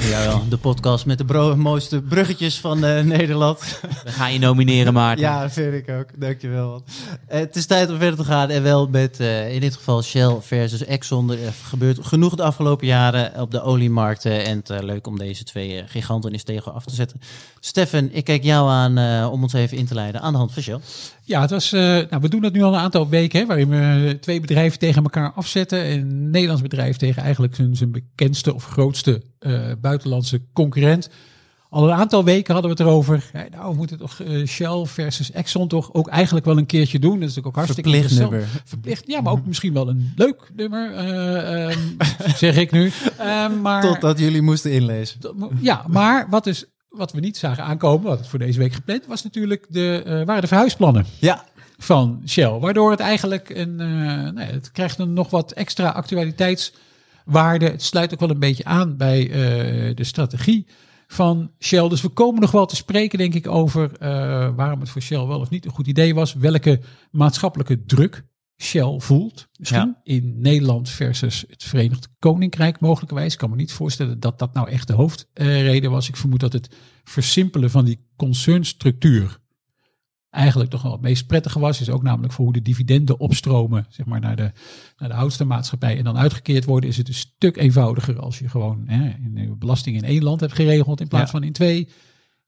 Jawel, 0.00 0.48
de 0.48 0.56
podcast 0.56 1.06
met 1.06 1.18
de 1.18 1.54
mooiste 1.56 2.02
bruggetjes 2.02 2.60
van 2.60 2.84
eh, 2.84 3.04
Nederland. 3.04 3.80
We 4.04 4.10
gaan 4.10 4.32
je 4.32 4.38
nomineren, 4.38 4.92
Maarten. 4.92 5.24
Ja, 5.24 5.50
vind 5.50 5.74
ik 5.74 5.90
ook. 5.90 6.06
Dankjewel. 6.16 6.82
Eh, 7.26 7.38
het 7.38 7.56
is 7.56 7.66
tijd 7.66 7.90
om 7.90 7.98
verder 7.98 8.16
te 8.18 8.24
gaan. 8.24 8.50
En 8.50 8.62
wel 8.62 8.88
met 8.88 9.20
eh, 9.20 9.54
in 9.54 9.60
dit 9.60 9.76
geval 9.76 10.02
Shell 10.02 10.36
versus 10.40 10.84
Exxon. 10.84 11.30
Er 11.30 11.52
gebeurt 11.62 11.98
genoeg 12.06 12.34
de 12.34 12.42
afgelopen 12.42 12.86
jaren 12.86 13.40
op 13.40 13.50
de 13.50 13.62
oliemarkten. 13.62 14.44
En 14.44 14.56
het, 14.56 14.82
leuk 14.82 15.06
om 15.06 15.18
deze 15.18 15.44
twee 15.44 15.84
giganten 15.86 16.32
eens 16.32 16.42
tegen 16.42 16.74
af 16.74 16.84
te 16.84 16.94
zetten. 16.94 17.20
Stefan, 17.60 18.08
ik 18.12 18.24
kijk 18.24 18.42
jou 18.42 18.70
aan 18.70 19.24
om 19.30 19.42
ons 19.42 19.52
even 19.52 19.76
in 19.76 19.86
te 19.86 19.94
leiden 19.94 20.20
aan 20.20 20.32
de 20.32 20.38
hand 20.38 20.52
van 20.52 20.62
Shell. 20.62 20.80
Ja, 21.28 21.40
het 21.40 21.50
was, 21.50 21.72
eh, 21.72 21.80
nou, 21.80 22.18
we 22.20 22.28
doen 22.28 22.40
dat 22.40 22.52
nu 22.52 22.62
al 22.62 22.72
een 22.72 22.80
aantal 22.80 23.08
weken, 23.08 23.40
hè, 23.40 23.46
waarin 23.46 23.68
we 23.68 24.18
twee 24.20 24.40
bedrijven 24.40 24.78
tegen 24.78 25.02
elkaar 25.02 25.32
afzetten. 25.32 25.90
Een 25.90 26.30
Nederlands 26.30 26.62
bedrijf 26.62 26.96
tegen 26.96 27.22
eigenlijk 27.22 27.54
zijn, 27.54 27.76
zijn 27.76 27.90
bekendste 27.90 28.54
of 28.54 28.64
grootste 28.64 29.22
eh, 29.38 29.72
buitenlandse 29.80 30.40
concurrent. 30.52 31.08
Al 31.70 31.88
een 31.88 31.94
aantal 31.94 32.24
weken 32.24 32.52
hadden 32.52 32.70
we 32.70 32.82
het 32.82 32.86
erover. 32.86 33.30
Nou, 33.50 33.70
we 33.70 33.76
moeten 33.76 33.98
toch 33.98 34.20
eh, 34.20 34.46
Shell 34.46 34.84
versus 34.84 35.30
Exxon 35.32 35.68
toch 35.68 35.94
ook 35.94 36.08
eigenlijk 36.08 36.46
wel 36.46 36.58
een 36.58 36.66
keertje 36.66 36.98
doen. 36.98 37.20
Dat 37.20 37.28
is 37.28 37.34
natuurlijk 37.34 37.46
ook 37.46 37.64
hartstikke 37.64 37.90
Verplicht 37.90 38.18
nummer. 38.18 38.46
Verplicht, 38.64 39.06
ja, 39.06 39.20
maar 39.20 39.32
ook 39.32 39.46
misschien 39.46 39.72
wel 39.72 39.88
een 39.88 40.12
leuk 40.16 40.50
nummer, 40.56 40.94
eh, 40.94 41.70
ehm, 41.70 41.78
zeg 42.36 42.56
ik 42.56 42.70
nu. 42.70 42.92
Ehm, 43.18 43.60
maar, 43.60 43.82
Totdat 43.82 44.18
jullie 44.18 44.42
moesten 44.42 44.72
inlezen. 44.72 45.20
ja, 45.60 45.84
maar 45.88 46.26
wat, 46.30 46.46
is, 46.46 46.64
wat 46.88 47.12
we 47.12 47.20
niet 47.20 47.36
zagen 47.36 47.64
aankomen, 47.64 48.08
wat 48.08 48.18
het 48.18 48.28
voor 48.28 48.38
deze 48.38 48.58
week 48.58 48.72
gepland 48.72 49.06
was 49.06 49.22
natuurlijk, 49.22 49.66
de, 49.68 50.02
eh, 50.04 50.12
waren 50.24 50.40
de 50.40 50.46
verhuisplannen 50.46 51.06
Ja, 51.20 51.44
van 51.76 52.22
Shell. 52.26 52.58
Waardoor 52.58 52.90
het 52.90 53.00
eigenlijk 53.00 53.48
een, 53.48 53.80
eh, 53.80 53.86
nou 53.86 54.40
ja, 54.40 54.46
het 54.46 54.70
krijgt 54.72 54.98
een 54.98 55.12
nog 55.12 55.30
wat 55.30 55.52
extra 55.52 55.88
actualiteitswaarde. 55.88 57.64
Het 57.64 57.82
sluit 57.82 58.12
ook 58.12 58.20
wel 58.20 58.30
een 58.30 58.38
beetje 58.38 58.64
aan 58.64 58.96
bij 58.96 59.30
eh, 59.30 59.96
de 59.96 60.04
strategie 60.04 60.66
van 61.06 61.50
Shell. 61.58 61.88
Dus 61.88 62.02
we 62.02 62.08
komen 62.08 62.40
nog 62.40 62.50
wel 62.50 62.66
te 62.66 62.76
spreken, 62.76 63.18
denk 63.18 63.34
ik, 63.34 63.48
over 63.48 63.90
waarom 64.56 64.80
het 64.80 64.88
voor 64.88 65.02
Shell 65.02 65.26
wel 65.26 65.40
of 65.40 65.50
niet 65.50 65.64
een 65.64 65.70
goed 65.70 65.86
idee 65.86 66.14
was. 66.14 66.34
Welke 66.34 66.80
maatschappelijke 67.10 67.84
druk 67.84 68.24
Shell 68.62 68.94
voelt. 69.00 69.48
Misschien 69.58 69.96
in 70.02 70.34
Nederland 70.40 70.88
versus 70.88 71.44
het 71.48 71.64
Verenigd 71.64 72.08
Koninkrijk 72.18 72.80
mogelijkerwijs. 72.80 73.32
Ik 73.32 73.38
kan 73.38 73.50
me 73.50 73.56
niet 73.56 73.72
voorstellen 73.72 74.20
dat 74.20 74.38
dat 74.38 74.54
nou 74.54 74.68
echt 74.68 74.86
de 74.86 74.92
hoofdreden 74.92 75.90
was. 75.90 76.08
Ik 76.08 76.16
vermoed 76.16 76.40
dat 76.40 76.52
het 76.52 76.74
versimpelen 77.04 77.70
van 77.70 77.84
die 77.84 78.06
concernstructuur 78.16 79.38
eigenlijk 80.30 80.70
toch 80.70 80.82
wel 80.82 80.92
het 80.92 81.00
meest 81.00 81.26
prettige 81.26 81.58
was. 81.58 81.80
Is 81.80 81.90
ook 81.90 82.02
namelijk 82.02 82.32
voor 82.32 82.44
hoe 82.44 82.54
de 82.54 82.62
dividenden 82.62 83.20
opstromen 83.20 83.86
zeg 83.88 84.06
maar, 84.06 84.20
naar, 84.20 84.36
de, 84.36 84.52
naar 84.96 85.08
de 85.08 85.14
oudste 85.14 85.44
maatschappij 85.44 85.98
en 85.98 86.04
dan 86.04 86.18
uitgekeerd 86.18 86.64
worden. 86.64 86.90
Is 86.90 86.96
het 86.96 87.08
een 87.08 87.14
stuk 87.14 87.56
eenvoudiger 87.56 88.18
als 88.20 88.38
je 88.38 88.48
gewoon 88.48 88.84
hè, 88.86 89.08
in 89.08 89.34
de 89.34 89.56
belasting 89.56 89.96
in 89.96 90.04
één 90.04 90.22
land 90.22 90.40
hebt 90.40 90.52
geregeld 90.52 91.00
in 91.00 91.08
plaats 91.08 91.32
Ja. 91.32 91.38
van 91.38 91.46
in 91.46 91.52
twee. 91.52 91.88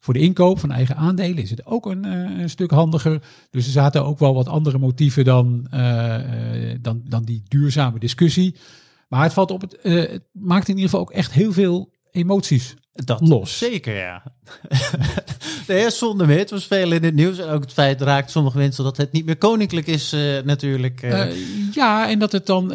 Voor 0.00 0.14
de 0.14 0.20
inkoop 0.20 0.58
van 0.58 0.70
eigen 0.70 0.96
aandelen 0.96 1.42
is 1.42 1.50
het 1.50 1.66
ook 1.66 1.86
een, 1.86 2.04
eh, 2.04 2.38
een 2.40 2.50
stuk 2.50 2.70
handiger. 2.70 3.22
Dus 3.50 3.66
er 3.66 3.72
zaten 3.72 4.04
ook 4.04 4.18
wel 4.18 4.34
wat 4.34 4.48
andere 4.48 4.78
motieven 4.78 5.24
dan, 5.24 5.66
eh, 5.70 6.72
eh, 6.72 6.78
dan, 6.80 7.02
dan 7.04 7.24
die 7.24 7.42
duurzame 7.48 7.98
discussie. 7.98 8.56
Maar 9.08 9.22
het, 9.22 9.32
valt 9.32 9.50
op 9.50 9.60
het, 9.60 9.76
het 9.82 10.22
maakt 10.32 10.68
in 10.68 10.74
ieder 10.74 10.90
geval 10.90 11.00
ook 11.00 11.10
echt 11.10 11.32
heel 11.32 11.52
veel 11.52 11.92
emoties 12.10 12.76
dat 13.04 13.20
los. 13.28 13.58
zeker, 13.58 13.96
ja. 13.96 14.22
nee, 15.68 15.90
zonder 15.90 16.26
meer. 16.26 16.38
Het 16.38 16.50
was 16.50 16.66
veel 16.66 16.92
in 16.92 17.04
het 17.04 17.14
nieuws. 17.14 17.38
En 17.38 17.48
ook 17.48 17.62
het 17.62 17.72
feit 17.72 18.00
raakt 18.00 18.30
sommige 18.30 18.58
mensen 18.58 18.84
dat 18.84 18.96
het 18.96 19.12
niet 19.12 19.24
meer 19.24 19.36
koninklijk 19.36 19.86
is 19.86 20.12
eh, 20.12 20.20
natuurlijk. 20.44 21.02
eh. 21.02 21.20
Eh, 21.20 21.36
ja, 21.72 22.08
en 22.10 22.18
dat 22.18 22.32
het 22.32 22.46
dan 22.46 22.68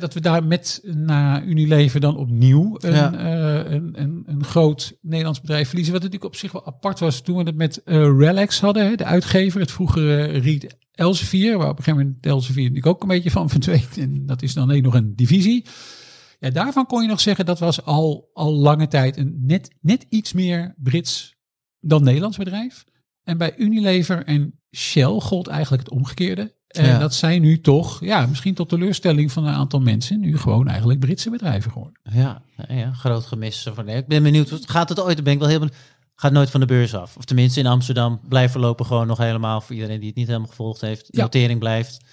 dat 0.00 0.14
we 0.14 0.20
daar 0.20 0.44
met 0.44 0.80
na 0.84 1.42
Unilever 1.42 2.00
dan 2.00 2.16
opnieuw 2.16 2.76
een, 2.80 2.94
Ja. 2.94 3.12
een, 3.66 3.92
een, 3.94 4.22
een 4.26 4.44
groot 4.44 4.96
Nederlands 5.02 5.40
bedrijf 5.40 5.66
verliezen. 5.66 5.94
Wat 5.94 6.02
natuurlijk 6.02 6.32
op 6.32 6.38
zich 6.38 6.52
wel 6.52 6.66
apart 6.66 6.98
was 6.98 7.20
toen 7.20 7.36
we 7.36 7.42
het 7.42 7.56
met 7.56 7.80
Relax 7.84 8.60
hadden, 8.60 8.86
hè, 8.86 8.94
de 8.94 9.04
uitgever, 9.04 9.60
het 9.60 9.70
vroegere 9.70 10.24
Reed 10.24 10.76
Elsevier, 10.94 11.58
waar 11.58 11.68
op 11.68 11.78
een 11.78 11.84
gegeven 11.84 12.06
moment 12.06 12.26
Elsevier 12.26 12.62
natuurlijk 12.62 12.86
ook 12.94 13.02
een 13.02 13.08
beetje 13.08 13.30
van 13.30 13.50
verdween. 13.50 13.84
En 13.98 14.26
dat 14.26 14.42
is 14.42 14.54
dan 14.54 14.62
alleen 14.62 14.82
nog 14.82 14.94
een 14.94 15.12
divisie. 15.16 15.64
Ja, 16.38 16.50
daarvan 16.50 16.86
kon 16.86 17.02
je 17.02 17.08
nog 17.08 17.20
zeggen 17.20 17.46
dat 17.46 17.58
was 17.58 17.84
al, 17.84 18.30
al 18.32 18.52
lange 18.52 18.88
tijd 18.88 19.16
een 19.16 19.36
net, 19.40 19.74
net 19.80 20.06
iets 20.08 20.32
meer 20.32 20.74
Brits 20.78 21.34
dan 21.80 22.02
Nederlands 22.04 22.36
bedrijf. 22.36 22.84
En 23.24 23.38
bij 23.38 23.54
Unilever 23.56 24.24
en 24.24 24.60
Shell 24.76 25.20
gold 25.20 25.46
eigenlijk 25.46 25.82
het 25.82 25.92
omgekeerde. 25.92 26.54
En 26.66 26.84
Ja. 26.86 26.98
dat 26.98 27.14
zijn 27.14 27.42
nu 27.42 27.60
toch, 27.60 28.00
ja, 28.04 28.26
misschien 28.26 28.54
tot 28.54 28.68
teleurstelling 28.68 29.32
van 29.32 29.46
een 29.46 29.54
aantal 29.54 29.80
mensen, 29.80 30.20
nu 30.20 30.38
gewoon 30.38 30.68
eigenlijk 30.68 31.00
Britse 31.00 31.30
bedrijven 31.30 31.70
geworden. 31.72 32.00
Ja, 32.02 32.42
ja, 32.68 32.92
groot 32.92 33.24
gemis. 33.26 33.68
Van, 33.74 33.88
ik 33.88 34.06
ben 34.06 34.22
benieuwd, 34.22 34.52
gaat 34.66 34.88
het 34.88 35.00
ooit? 35.00 35.22
Ben 35.24 35.32
ik 35.32 35.38
wel 35.38 35.48
heel 35.48 35.58
benieuwd. 35.58 35.78
Gaat 36.14 36.32
nooit 36.32 36.50
van 36.50 36.60
de 36.60 36.66
beurs 36.66 36.94
af. 36.94 37.16
Of 37.16 37.24
tenminste 37.24 37.60
in 37.60 37.66
Amsterdam 37.66 38.20
blijft 38.28 38.52
voorlopig 38.52 38.86
gewoon 38.86 39.06
nog 39.06 39.18
helemaal 39.18 39.60
voor 39.60 39.74
iedereen 39.74 39.98
die 39.98 40.08
het 40.08 40.16
niet 40.16 40.26
helemaal 40.26 40.48
gevolgd 40.48 40.80
heeft. 40.80 41.06
De 41.06 41.16
Ja. 41.16 41.22
notering 41.22 41.58
blijft. 41.58 42.04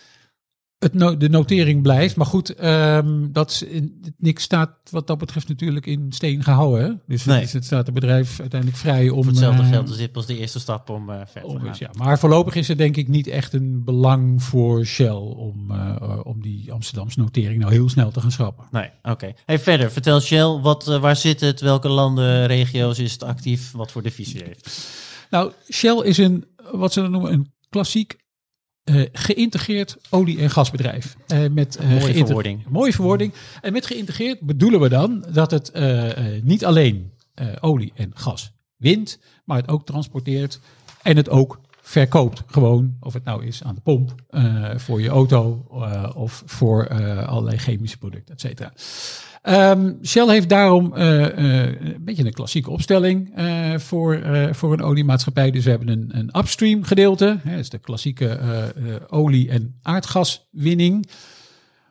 Het 0.83 0.93
no- 0.93 1.17
de 1.17 1.29
notering 1.29 1.81
blijft, 1.81 2.15
maar 2.15 2.25
goed, 2.25 2.55
ehm, 2.55 3.31
dat 3.31 3.49
is 3.51 3.63
in, 3.63 4.01
niks 4.17 4.43
staat 4.43 4.69
wat 4.89 5.07
dat 5.07 5.17
betreft 5.17 5.47
natuurlijk 5.47 5.85
in 5.85 6.05
steen 6.09 6.43
gehouden. 6.43 6.83
Hè? 6.85 6.91
Dus 7.07 7.25
Nee. 7.25 7.45
het, 7.51 7.65
staat 7.65 7.85
het 7.85 7.93
bedrijf 7.93 8.39
uiteindelijk 8.39 8.79
vrij 8.79 9.09
om... 9.09 9.23
Voor 9.23 9.31
hetzelfde 9.31 9.61
eh, 9.63 9.69
geld 9.69 9.89
is 9.89 9.97
dit 9.97 10.11
pas 10.11 10.25
de 10.25 10.37
eerste 10.37 10.59
stap 10.59 10.89
om 10.89 11.09
eh 11.09 11.15
verder 11.25 11.51
te 11.51 11.57
gaan. 11.57 11.67
dus 11.67 11.77
ja, 11.77 11.89
maar 11.97 12.19
voorlopig 12.19 12.55
is 12.55 12.69
er 12.69 12.77
denk 12.77 12.97
ik 12.97 13.07
niet 13.07 13.27
echt 13.27 13.53
een 13.53 13.83
belang 13.83 14.43
voor 14.43 14.85
Shell 14.85 15.09
om, 15.11 15.71
eh, 15.71 16.19
om 16.23 16.41
die 16.41 16.71
Amsterdamse 16.71 17.19
notering 17.19 17.59
nou 17.59 17.71
heel 17.73 17.89
snel 17.89 18.11
te 18.11 18.21
gaan 18.21 18.31
schrappen. 18.31 18.65
Nee, 18.71 18.89
oké. 19.03 19.33
Hey, 19.45 19.59
verder, 19.59 19.91
vertel 19.91 20.19
Shell, 20.19 20.59
wat, 20.61 20.85
waar 20.85 21.15
zit 21.15 21.39
het? 21.39 21.61
Welke 21.61 21.89
landen, 21.89 22.45
regio's 22.45 22.99
is 22.99 23.11
het 23.11 23.23
actief? 23.23 23.71
Wat 23.71 23.91
voor 23.91 24.01
divisie 24.01 24.43
heeft? 24.45 24.87
Nou, 25.29 25.51
Shell 25.71 26.01
is 26.03 26.17
een, 26.17 26.45
wat 26.71 26.93
ze 26.93 27.01
dan 27.01 27.11
noemen, 27.11 27.33
een 27.33 27.51
klassiek 27.69 28.21
eh, 28.83 29.01
geïntegreerd 29.11 29.97
olie- 30.09 30.39
en 30.39 30.49
gasbedrijf. 30.49 31.15
Eh, 31.27 31.39
met, 31.51 31.75
eh, 31.75 31.89
Mooie 31.89 32.13
verwoording. 32.13 32.67
Mooie 32.69 32.93
verwoording. 32.93 33.33
En 33.61 33.73
met 33.73 33.85
geïntegreerd 33.85 34.39
bedoelen 34.39 34.79
we 34.79 34.89
dan 34.89 35.25
dat 35.31 35.51
het 35.51 35.71
niet 36.43 36.65
alleen 36.65 37.11
olie 37.59 37.91
en 37.95 38.11
gas 38.13 38.51
wint, 38.77 39.19
maar 39.45 39.57
het 39.57 39.69
ook 39.69 39.85
transporteert 39.85 40.59
en 41.01 41.17
het 41.17 41.29
ook 41.29 41.59
verkoopt. 41.85 42.43
Gewoon, 42.45 42.97
of 42.99 43.13
het 43.13 43.23
nou 43.23 43.45
is 43.45 43.63
aan 43.63 43.75
de 43.75 43.81
pomp, 43.81 44.15
eh, 44.29 44.75
voor 44.75 45.01
je 45.01 45.09
auto 45.09 45.65
eh, 45.71 46.09
of 46.15 46.43
voor 46.45 46.85
eh, 46.85 47.27
allerlei 47.27 47.57
chemische 47.57 47.97
producten, 47.97 48.33
et 48.33 48.41
cetera. 48.41 48.73
Ehm, 49.41 49.93
Shell 50.03 50.27
heeft 50.27 50.49
daarom 50.49 50.91
een 50.93 51.97
beetje 51.99 52.25
een 52.25 52.33
klassieke 52.33 52.69
opstelling 52.69 53.31
voor, 53.75 54.21
voor 54.51 54.73
een 54.73 54.81
oliemaatschappij. 54.81 55.51
Dus 55.51 55.63
we 55.63 55.69
hebben 55.69 55.87
een, 55.87 56.09
een 56.17 56.37
upstream 56.37 56.83
gedeelte, 56.83 57.39
hè, 57.43 57.51
dat 57.51 57.59
is 57.59 57.69
de 57.69 57.77
klassieke 57.77 58.39
olie- 59.09 59.49
en 59.49 59.79
aardgaswinning. 59.81 61.09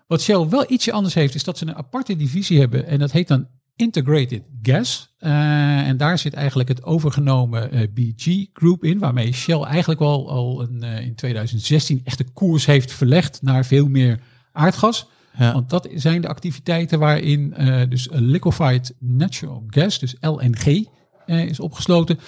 Wat 0.06 0.22
Shell 0.22 0.48
wel 0.48 0.64
ietsje 0.68 0.92
anders 0.92 1.14
heeft, 1.14 1.34
is 1.34 1.44
dat 1.44 1.58
ze 1.58 1.66
een 1.66 1.74
aparte 1.74 2.16
divisie 2.16 2.60
hebben 2.60 2.86
en 2.86 2.98
dat 2.98 3.12
heet 3.12 3.28
dan 3.28 3.46
Integrated 3.82 4.42
Gas. 4.62 5.14
Eh, 5.18 5.88
en 5.88 5.96
daar 5.96 6.18
zit 6.18 6.34
eigenlijk 6.34 6.68
het 6.68 6.84
overgenomen 6.84 7.70
eh, 7.70 7.88
BG 7.94 8.46
Group 8.52 8.84
in, 8.84 8.98
waarmee 8.98 9.32
Shell 9.32 9.60
eigenlijk 9.60 10.00
wel 10.00 10.30
al 10.30 10.62
een, 10.62 10.82
eh, 10.82 11.06
in 11.06 11.14
2016 11.14 12.00
echt 12.04 12.18
de 12.18 12.26
koers 12.32 12.66
heeft 12.66 12.92
verlegd 12.92 13.42
naar 13.42 13.64
veel 13.64 13.88
meer 13.88 14.20
aardgas. 14.52 15.08
Ja. 15.38 15.52
Want 15.52 15.70
dat 15.70 15.88
zijn 15.94 16.20
de 16.20 16.28
activiteiten 16.28 16.98
waarin 16.98 17.54
dus 17.88 18.08
liquefied 18.10 18.94
natural 18.98 19.64
gas, 19.66 19.98
dus 19.98 20.16
LNG, 20.20 20.86
is 21.26 21.60
opgesloten. 21.60 22.18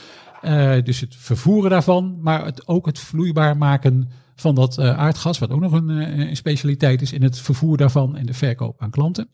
Dus 0.85 1.01
het 1.01 1.17
vervoeren 1.17 1.71
daarvan, 1.71 2.19
maar 2.21 2.45
het, 2.45 2.69
ook 2.69 2.87
het 2.87 2.99
vloeibaar 2.99 3.57
maken 3.57 4.11
van 4.37 4.55
dat 4.55 4.79
aardgas, 4.79 5.39
wat 5.39 5.51
ook 5.51 5.61
nog 5.61 5.73
een, 5.73 5.89
een 5.89 6.37
specialiteit 6.37 7.03
is 7.03 7.13
in 7.13 7.23
het 7.23 7.39
vervoer 7.39 7.77
daarvan 7.77 8.17
en 8.17 8.27
de 8.27 8.35
verkoop 8.35 8.83
aan 8.83 8.91
klanten. 8.91 9.29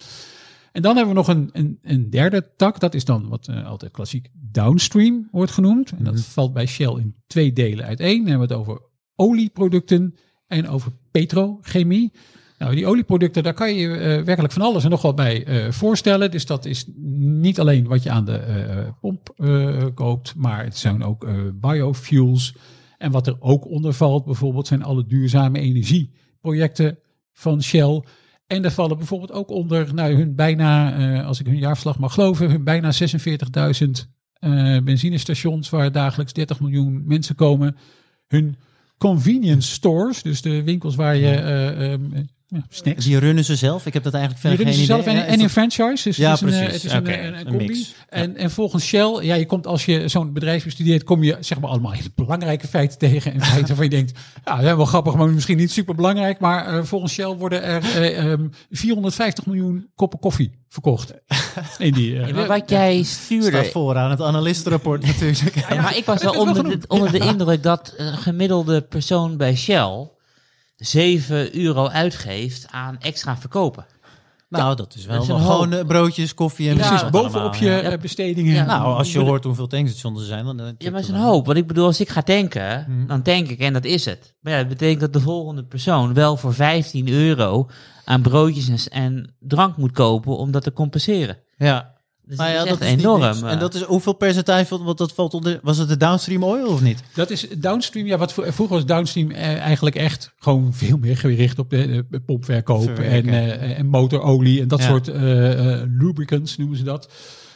En 0.73 0.83
dan 0.83 0.97
hebben 0.97 1.15
we 1.15 1.21
nog 1.21 1.29
een, 1.29 1.51
een, 1.53 1.79
een 1.83 2.11
derde 2.11 2.51
tak, 2.57 2.81
dat 2.81 2.95
is 2.95 3.05
dan 3.05 3.29
wat 3.29 3.49
eh, 3.49 3.67
altijd 3.67 3.93
klassiek 3.93 4.29
downstream 4.33 5.29
wordt 5.31 5.53
genoemd. 5.53 5.93
En 5.99 6.05
dat 6.05 6.21
valt 6.21 6.53
bij 6.53 6.67
Shell 6.67 6.95
in 6.95 7.15
twee 7.27 7.53
delen 7.53 7.85
uiteen. 7.85 8.19
Dan 8.19 8.29
hebben 8.29 8.49
we 8.49 8.55
het 8.55 8.63
over 8.63 8.83
olieproducten 9.17 10.15
en 10.47 10.69
over 10.69 10.93
petrochemie. 11.11 12.13
Nou, 12.59 12.75
die 12.75 12.87
olieproducten, 12.87 13.43
daar 13.43 13.55
kan 13.55 13.75
je 13.75 13.89
eh, 13.89 14.23
werkelijk 14.23 14.53
van 14.53 14.63
alles 14.63 14.85
en 14.85 14.91
nog 14.91 15.03
wat 15.03 15.17
bij 15.17 15.45
eh, 15.45 15.71
voorstellen. 15.71 16.31
Dus 16.31 16.47
dat 16.47 16.65
is 16.65 16.85
niet 16.97 17.61
alleen 17.61 17.87
wat 17.87 18.03
je 18.03 18.11
aan 18.11 18.25
de 18.25 18.93
pomp 19.01 19.35
koopt, 19.95 20.35
maar 20.37 20.65
het 20.65 20.77
zijn 20.77 21.05
ook 21.05 21.27
biofuels. 21.61 22.55
En 22.99 23.11
wat 23.11 23.27
er 23.27 23.37
ook 23.39 23.67
onder 23.67 23.93
valt, 23.93 24.25
bijvoorbeeld, 24.25 24.67
zijn 24.67 24.83
alle 24.83 25.07
duurzame 25.07 25.59
energieprojecten 25.59 26.99
van 27.33 27.63
Shell. 27.63 28.03
En 28.51 28.63
daar 28.63 28.73
vallen 28.73 28.97
bijvoorbeeld 28.97 29.33
ook 29.33 29.51
onder 29.51 29.95
nou, 29.95 30.15
hun 30.15 30.35
bijna, 30.35 30.99
eh, 30.99 31.27
als 31.27 31.41
ik 31.41 31.47
hun 31.47 31.59
jaarverslag 31.59 31.99
mag 31.99 32.15
geloven, 32.15 32.51
hun 32.51 32.65
bijna 32.65 32.93
46.000 32.93 34.09
eh 34.33 34.79
benzinestations 34.79 35.71
waar 35.71 35.93
dagelijks 35.93 36.33
30 36.33 36.61
miljoen 36.61 37.03
mensen 37.07 37.35
komen. 37.35 37.77
Hun 38.27 38.57
convenience 38.99 39.71
stores, 39.71 40.23
dus 40.23 40.43
de 40.43 40.63
winkels 40.63 40.95
waar 40.95 41.17
je 41.17 41.35
eh, 41.35 41.93
ehm, 41.93 42.03
ja, 42.51 42.63
snacks. 42.69 43.05
Die 43.05 43.19
runnen 43.19 43.45
ze 43.45 43.57
zelf? 43.57 43.87
Ik 43.87 43.93
heb 43.93 44.03
dat 44.03 44.15
eigenlijk 44.15 44.43
Die 44.43 44.51
verder 44.51 44.67
runnen 44.67 44.87
geen 44.87 44.97
ze 44.97 45.05
zelf 45.05 45.27
en, 45.27 45.27
en 45.33 45.41
in 45.41 45.49
franchise. 45.49 46.09
Dus 46.09 46.17
Ja, 46.17 46.31
het 46.31 46.43
is 46.43 46.47
een, 46.47 46.53
eh, 46.53 46.59
precies. 46.67 46.83
het 46.83 46.85
is 46.85 46.93
een, 46.93 46.99
Oké, 47.01 47.13
een, 47.13 47.27
een, 47.27 47.39
een 47.39 47.45
combi. 47.47 47.67
mix. 47.67 47.95
En, 48.09 48.37
en 48.37 48.51
volgens 48.51 48.85
Shell, 48.85 49.19
ja, 49.23 49.35
je 49.35 49.47
komt 49.47 49.67
als 49.67 49.85
je 49.85 50.09
zo'n 50.09 50.33
bedrijf 50.33 50.65
bestudeert, 50.65 51.05
kom 51.05 51.23
je 51.23 51.37
zeg 51.41 51.61
maar 51.61 51.71
allemaal 51.71 51.93
hele 51.93 52.11
belangrijke 52.15 52.67
feiten 52.69 52.99
tegen. 53.09 53.33
En 53.33 53.41
feiten 53.41 53.67
waarvan 53.67 53.85
je 53.85 53.91
denkt, 53.91 54.19
ja, 54.45 54.61
dat 54.61 54.77
wel 54.77 54.85
grappig, 54.85 55.15
maar 55.15 55.29
misschien 55.29 55.57
niet 55.57 55.73
super 55.73 55.95
belangrijk. 55.95 56.39
Maar 56.39 56.67
eh, 56.67 56.85
volgens 56.85 57.13
Shell 57.13 57.35
worden 57.37 57.63
er 57.63 57.83
eh, 57.85 58.33
ehm, 58.33 58.47
450 58.71 59.47
miljoen 59.47 59.91
koppen 59.95 60.19
koffie 60.19 60.59
verkocht. 60.69 61.13
In 61.79 61.93
die, 61.93 62.19
eh, 62.21 62.29
Ja, 62.29 62.35
maar 62.35 62.47
wat 62.47 62.71
jij 62.71 63.03
stuurde... 63.03 63.47
Staat 63.47 63.67
vooraan 63.69 64.11
het 64.11 64.21
analistenrapport 64.21 65.07
natuurlijk. 65.07 65.55
Ja, 65.69 65.83
maar 65.83 65.97
ik 65.97 66.05
was 66.05 66.23
wel 66.23 66.33
onder, 66.33 66.65
de, 66.69 66.79
onder 66.89 67.13
de 67.13 67.19
indruk 67.19 67.63
dat 67.63 67.95
een 67.97 68.13
gemiddelde 68.17 68.81
persoon 68.83 69.37
bij 69.37 69.57
Shell 69.57 70.09
7 70.85 71.57
euro 71.59 71.87
uitgeeft 71.89 72.67
aan 72.71 72.97
extra 73.01 73.37
verkopen. 73.37 73.87
Nou, 74.49 74.77
dat 74.77 74.95
is 74.95 75.07
wel, 75.07 75.15
Dat 75.15 75.23
is 75.25 75.29
een 75.31 75.37
wel 75.39 75.45
hoop. 75.47 75.63
gewoon 75.73 75.87
broodjes, 75.87 76.35
koffie 76.35 76.69
en 76.71 76.77
Precies, 76.77 77.11
bovenop 77.11 77.55
je 77.55 77.65
ja. 77.67 77.81
eh, 77.81 77.99
bestedingen. 77.99 78.55
Ja. 78.55 78.65
Nou, 78.65 78.85
als 78.97 79.13
je 79.13 79.19
hoort 79.19 79.45
hoeveel 79.45 79.67
tankstations 79.67 80.21
er 80.21 80.27
zijn, 80.27 80.45
dan... 80.45 80.57
dan 80.57 80.75
Ja, 80.79 80.91
maar 80.91 81.01
het 81.01 81.09
is 81.09 81.15
een 81.15 81.21
hoop. 81.23 81.47
Want 81.47 81.59
ik 81.59 81.67
bedoel, 81.67 81.87
als 81.87 82.01
ik 82.01 82.09
ga 82.09 82.23
tanken, 82.23 82.87
Mhm. 82.89 83.07
dan 83.07 83.23
tank 83.23 83.49
ik 83.49 83.59
en 83.59 83.73
dat 83.73 83.85
is 83.85 84.05
het. 84.05 84.35
Maar 84.41 84.53
ja, 84.53 84.59
dat 84.59 84.69
betekent 84.69 85.01
dat 85.01 85.13
de 85.13 85.21
volgende 85.21 85.65
persoon 85.65 86.15
wel 86.15 86.37
voor 86.37 86.55
15 86.55 87.09
euro 87.09 87.67
aan 88.05 88.23
broodjes 88.23 88.69
en, 88.69 88.93
en 88.93 89.35
drank 89.41 89.77
moet 89.77 89.93
kopen 89.93 90.37
om 90.37 90.51
dat 90.51 90.63
te 90.63 90.73
compenseren. 90.73 91.39
Ja, 91.57 91.95
Dus 92.31 92.39
nou 92.39 92.51
ja, 92.51 92.59
dat 92.65 92.67
is 92.67 92.79
dat 92.79 92.99
enorm. 92.99 93.23
eh. 93.23 93.53
En 93.53 93.59
dat 93.59 93.75
is 93.75 93.83
hoeveel 93.83 94.13
percentage, 94.13 94.67
van- 94.67 94.83
want 94.85 94.99
dat 94.99 95.13
valt 95.13 95.35
onder... 95.35 95.59
Was 95.63 95.79
het 95.79 95.89
de 95.89 95.97
downstream 95.97 96.45
oil 96.45 96.67
of 96.67 96.81
niet? 96.83 97.03
Dat 97.15 97.31
is 97.31 97.47
downstream. 97.59 98.07
Ja, 98.07 98.19
wat 98.19 98.33
vro- 98.33 98.51
vroeger 98.51 98.77
was 98.77 98.87
downstream 98.87 99.31
eh, 99.31 99.59
eigenlijk 99.59 99.97
echt 99.97 100.33
gewoon 100.39 100.75
veel 100.75 100.97
meer 100.99 101.17
gericht 101.17 101.59
op 101.59 101.71
de, 101.71 102.05
de 102.11 102.21
pompverkoop 102.21 102.99
en, 102.99 103.29
eh, 103.29 103.79
en 103.79 103.87
motorolie 103.87 104.61
en 104.61 104.69
dat 104.69 104.79
Ja. 104.79 104.87
soort 104.87 105.09
eh, 105.09 105.23
lubricants 105.99 106.57
noemen 106.57 106.77
ze 106.77 106.85
dat. 106.85 107.13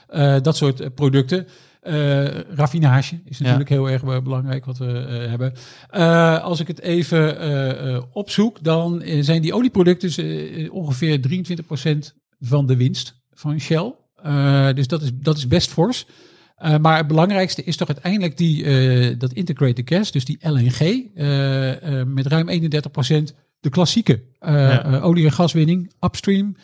Eh, 0.09 0.37
dat 0.43 0.57
soort 0.57 0.95
producten. 0.95 1.47
Eh, 1.81 2.25
raffinage 2.41 3.20
is 3.25 3.39
natuurlijk 3.39 3.68
heel 3.68 3.91
erg 3.91 4.03
belangrijk 4.22 4.64
wat 4.64 4.79
we 4.79 4.87
eh, 4.99 5.29
hebben. 5.29 5.53
Eh, 5.91 6.43
als 6.43 6.61
ik 6.61 6.66
het 6.66 6.81
even 6.81 7.39
eh, 7.41 7.95
eh, 7.95 8.03
opzoek, 8.12 8.64
dan 8.64 9.03
zijn 9.20 9.43
die 9.43 9.55
olieproducten 9.55 10.70
ongeveer 10.72 11.20
23% 11.20 12.14
van 12.41 12.66
de 12.66 12.77
winst 12.77 13.14
van 13.33 13.61
Shell. 13.61 13.95
Eh, 14.25 14.68
dus 14.75 14.87
dat 14.87 15.03
is, 15.03 15.11
dat 15.14 15.37
is 15.37 15.47
best 15.47 15.70
fors. 15.70 16.07
Uh, 16.64 16.77
maar 16.77 16.97
het 16.97 17.07
belangrijkste 17.07 17.64
is 17.64 17.77
toch 17.77 17.89
uiteindelijk 17.89 18.37
die, 18.37 18.64
uh, 18.64 19.14
dat 19.18 19.33
integrated 19.33 19.89
gas, 19.89 20.12
dus 20.12 20.25
die 20.25 20.39
LNG, 20.41 20.81
uh, 20.81 22.03
met 22.05 22.27
ruim 22.27 22.49
31%. 22.49 23.35
De 23.61 23.70
klassieke 23.70 24.22
ja. 24.41 25.01
olie- 25.01 25.25
en 25.25 25.33
gaswinning, 25.33 25.93
upstream, 26.01 26.57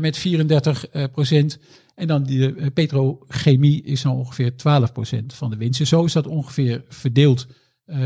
met 0.00 0.18
34%. 0.18 1.58
En 1.94 2.06
dan 2.06 2.22
die 2.22 2.70
petrochemie 2.70 3.82
is 3.82 4.02
dan 4.02 4.16
ongeveer 4.16 4.52
12% 4.56 5.34
van 5.34 5.50
de 5.50 5.56
winst. 5.56 5.80
En 5.80 5.86
zo 5.86 6.04
is 6.04 6.12
dat 6.12 6.26
ongeveer 6.26 6.84
verdeeld 6.88 7.46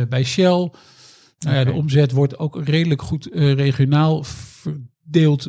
bij 0.08 0.24
Shell. 0.24 0.52
Okay. 0.52 0.72
Nou 1.38 1.64
de 1.64 1.72
omzet 1.72 2.12
wordt 2.12 2.38
ook 2.38 2.64
redelijk 2.64 3.02
goed 3.02 3.28
regionaal 3.32 4.24
verdeeld 4.24 4.96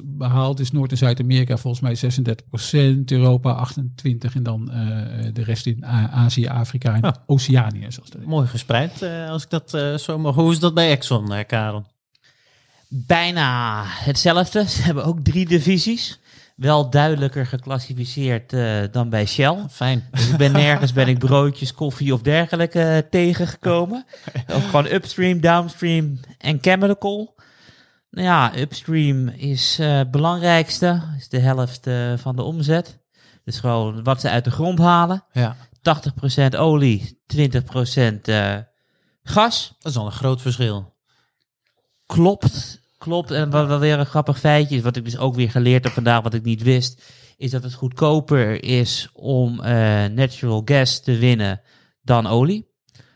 behaald. 0.03 0.57
Dus 0.57 0.71
Noord- 0.71 0.91
en 0.91 0.97
Zuid-Amerika 0.97 1.57
volgens 1.57 1.81
mij 1.81 1.95
36%, 1.95 3.11
Europa 3.11 3.53
28% 3.53 4.35
en 4.35 4.43
dan 4.43 4.69
uh, 4.71 5.33
de 5.33 5.43
rest 5.43 5.65
in 5.65 5.85
Azië, 5.85 6.47
Afrika 6.47 6.95
en 6.95 7.03
oh. 7.03 7.11
Oceanië. 7.25 7.85
Zoals 7.87 8.09
dat 8.09 8.25
Mooi 8.25 8.47
gespreid, 8.47 9.01
uh, 9.01 9.29
als 9.29 9.43
ik 9.43 9.49
dat 9.49 9.73
uh, 9.73 9.95
zo 9.95 10.17
mag. 10.17 10.35
Hoe 10.35 10.51
is 10.51 10.59
dat 10.59 10.73
bij 10.73 10.91
Exxon, 10.91 11.33
uh, 11.33 11.39
Karel? 11.47 11.85
Bijna 12.87 13.83
hetzelfde. 13.85 14.67
Ze 14.69 14.81
hebben 14.81 15.05
ook 15.05 15.19
drie 15.19 15.45
divisies. 15.45 16.19
Wel 16.55 16.89
duidelijker 16.89 17.45
geclassificeerd 17.45 18.53
uh, 18.53 18.83
dan 18.91 19.09
bij 19.09 19.25
Shell. 19.25 19.65
Fijn. 19.69 20.07
Dus 20.11 20.29
ik 20.29 20.37
ben 20.37 20.51
nergens 20.51 20.93
ben 20.93 21.07
ik 21.07 21.19
broodjes, 21.19 21.73
koffie 21.73 22.13
of 22.13 22.21
dergelijke 22.21 22.79
uh, 22.79 23.09
tegengekomen. 23.09 24.05
Ook 24.53 24.63
gewoon 24.63 24.85
upstream, 24.85 25.41
downstream 25.41 26.19
en 26.37 26.57
chemical. 26.61 27.35
Nou 28.11 28.27
ja, 28.27 28.57
upstream 28.57 29.27
is 29.27 29.77
het 29.77 30.05
uh, 30.05 30.11
belangrijkste. 30.11 31.01
Is 31.17 31.29
de 31.29 31.39
helft 31.39 31.87
uh, 31.87 32.17
van 32.17 32.35
de 32.35 32.43
omzet. 32.43 32.99
Dus 33.43 33.59
gewoon 33.59 34.03
wat 34.03 34.21
ze 34.21 34.29
uit 34.29 34.43
de 34.43 34.51
grond 34.51 34.79
halen. 34.79 35.23
Ja. 35.31 35.55
80% 36.53 36.57
olie, 36.57 37.21
20% 37.35 37.37
uh, 38.25 38.57
gas. 39.23 39.75
Dat 39.79 39.91
is 39.91 39.97
al 39.97 40.05
een 40.05 40.11
groot 40.11 40.41
verschil. 40.41 40.95
Klopt, 42.05 42.81
klopt. 42.97 43.31
En 43.31 43.49
wat 43.49 43.67
wel 43.67 43.79
weer 43.79 43.99
een 43.99 44.05
grappig 44.05 44.39
feitje 44.39 44.75
is, 44.75 44.81
wat 44.81 44.95
ik 44.95 45.03
dus 45.03 45.17
ook 45.17 45.35
weer 45.35 45.51
geleerd 45.51 45.83
heb 45.83 45.93
vandaag, 45.93 46.21
wat 46.21 46.33
ik 46.33 46.43
niet 46.43 46.63
wist, 46.63 47.03
is 47.37 47.51
dat 47.51 47.63
het 47.63 47.73
goedkoper 47.73 48.63
is 48.63 49.09
om 49.13 49.59
uh, 49.59 49.65
natural 50.05 50.61
gas 50.65 50.99
te 50.99 51.17
winnen 51.17 51.61
dan 52.01 52.27
olie. 52.27 52.67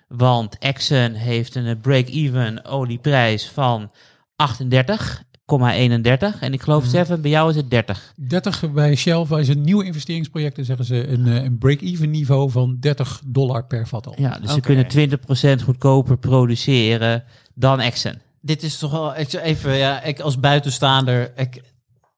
Want 0.07 0.57
Exxon 0.57 1.13
heeft 1.13 1.55
een 1.55 1.79
break-even 1.79 2.65
olieprijs 2.65 3.49
van 3.49 3.91
38,31. 4.35 6.39
En 6.39 6.53
ik 6.53 6.61
geloof, 6.61 6.85
Seven, 6.85 7.21
bij 7.21 7.31
jou 7.31 7.49
is 7.49 7.55
het 7.55 7.69
30. 7.69 8.13
30 8.15 8.71
bij 8.71 8.95
Shell, 8.95 9.25
bij 9.29 9.43
zijn 9.43 9.61
nieuwe 9.61 9.85
investeringsprojecten 9.85 10.65
zeggen 10.65 10.85
ze 10.85 11.07
een, 11.07 11.25
een 11.25 11.57
break-even 11.57 12.11
niveau 12.11 12.51
van 12.51 12.77
30 12.79 13.21
dollar 13.25 13.65
per 13.65 13.87
vat 13.87 14.07
al. 14.07 14.13
Ja, 14.17 14.29
dus 14.29 14.37
okay. 14.51 14.53
ze 14.53 14.87
kunnen 14.87 15.59
20% 15.61 15.63
goedkoper 15.63 16.17
produceren 16.17 17.23
dan 17.53 17.79
Exxon. 17.79 18.21
Dit 18.41 18.63
is 18.63 18.77
toch 18.77 18.91
wel, 18.91 19.13
even, 19.13 19.77
ja, 19.77 20.01
ik 20.01 20.19
als 20.19 20.39
buitenstaander, 20.39 21.31
ik, 21.35 21.61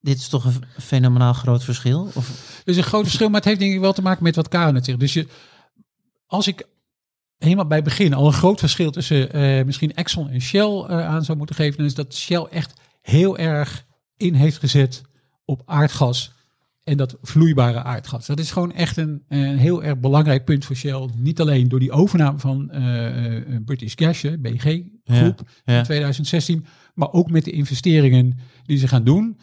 dit 0.01 0.17
is 0.17 0.27
toch 0.27 0.45
een 0.45 0.63
fenomenaal 0.79 1.33
groot 1.33 1.63
verschil? 1.63 2.09
Of? 2.13 2.27
Het 2.57 2.67
is 2.67 2.77
een 2.77 2.83
groot 2.83 3.03
verschil, 3.03 3.27
maar 3.27 3.39
het 3.39 3.45
heeft 3.45 3.59
denk 3.59 3.73
ik 3.73 3.79
wel 3.79 3.93
te 3.93 4.01
maken 4.01 4.23
met 4.23 4.35
wat 4.35 4.47
Karen 4.47 4.73
net 4.73 4.85
zegt. 4.85 4.99
Dus 4.99 5.13
je, 5.13 5.27
als 6.27 6.47
ik 6.47 6.67
helemaal 7.37 7.67
bij 7.67 7.81
begin 7.81 8.13
al 8.13 8.25
een 8.25 8.33
groot 8.33 8.59
verschil 8.59 8.91
tussen 8.91 9.37
uh, 9.37 9.65
misschien 9.65 9.93
Exxon 9.93 10.29
en 10.29 10.41
Shell 10.41 10.85
uh, 10.89 11.07
aan 11.07 11.23
zou 11.23 11.37
moeten 11.37 11.55
geven, 11.55 11.77
dan 11.77 11.85
is 11.85 11.93
dat 11.93 12.15
Shell 12.15 12.47
echt 12.49 12.73
heel 13.01 13.37
erg 13.37 13.85
in 14.17 14.33
heeft 14.33 14.57
gezet 14.57 15.01
op 15.45 15.61
aardgas 15.65 16.33
en 16.83 16.97
dat 16.97 17.17
vloeibare 17.21 17.83
aardgas. 17.83 18.25
Dat 18.25 18.39
is 18.39 18.51
gewoon 18.51 18.73
echt 18.73 18.97
een, 18.97 19.23
een 19.27 19.57
heel 19.57 19.83
erg 19.83 19.99
belangrijk 19.99 20.45
punt 20.45 20.65
voor 20.65 20.75
Shell. 20.75 21.09
Niet 21.15 21.39
alleen 21.39 21.67
door 21.67 21.79
die 21.79 21.91
overname 21.91 22.39
van 22.39 22.69
uh, 22.73 23.57
British 23.65 23.93
Gas, 23.95 24.21
BG 24.39 24.81
groep 25.03 25.41
ja, 25.43 25.73
ja. 25.73 25.77
in 25.77 25.83
2016, 25.83 26.65
maar 26.93 27.11
ook 27.11 27.31
met 27.31 27.45
de 27.45 27.51
investeringen 27.51 28.37
die 28.65 28.77
ze 28.77 28.87
gaan 28.87 29.03
doen. 29.03 29.37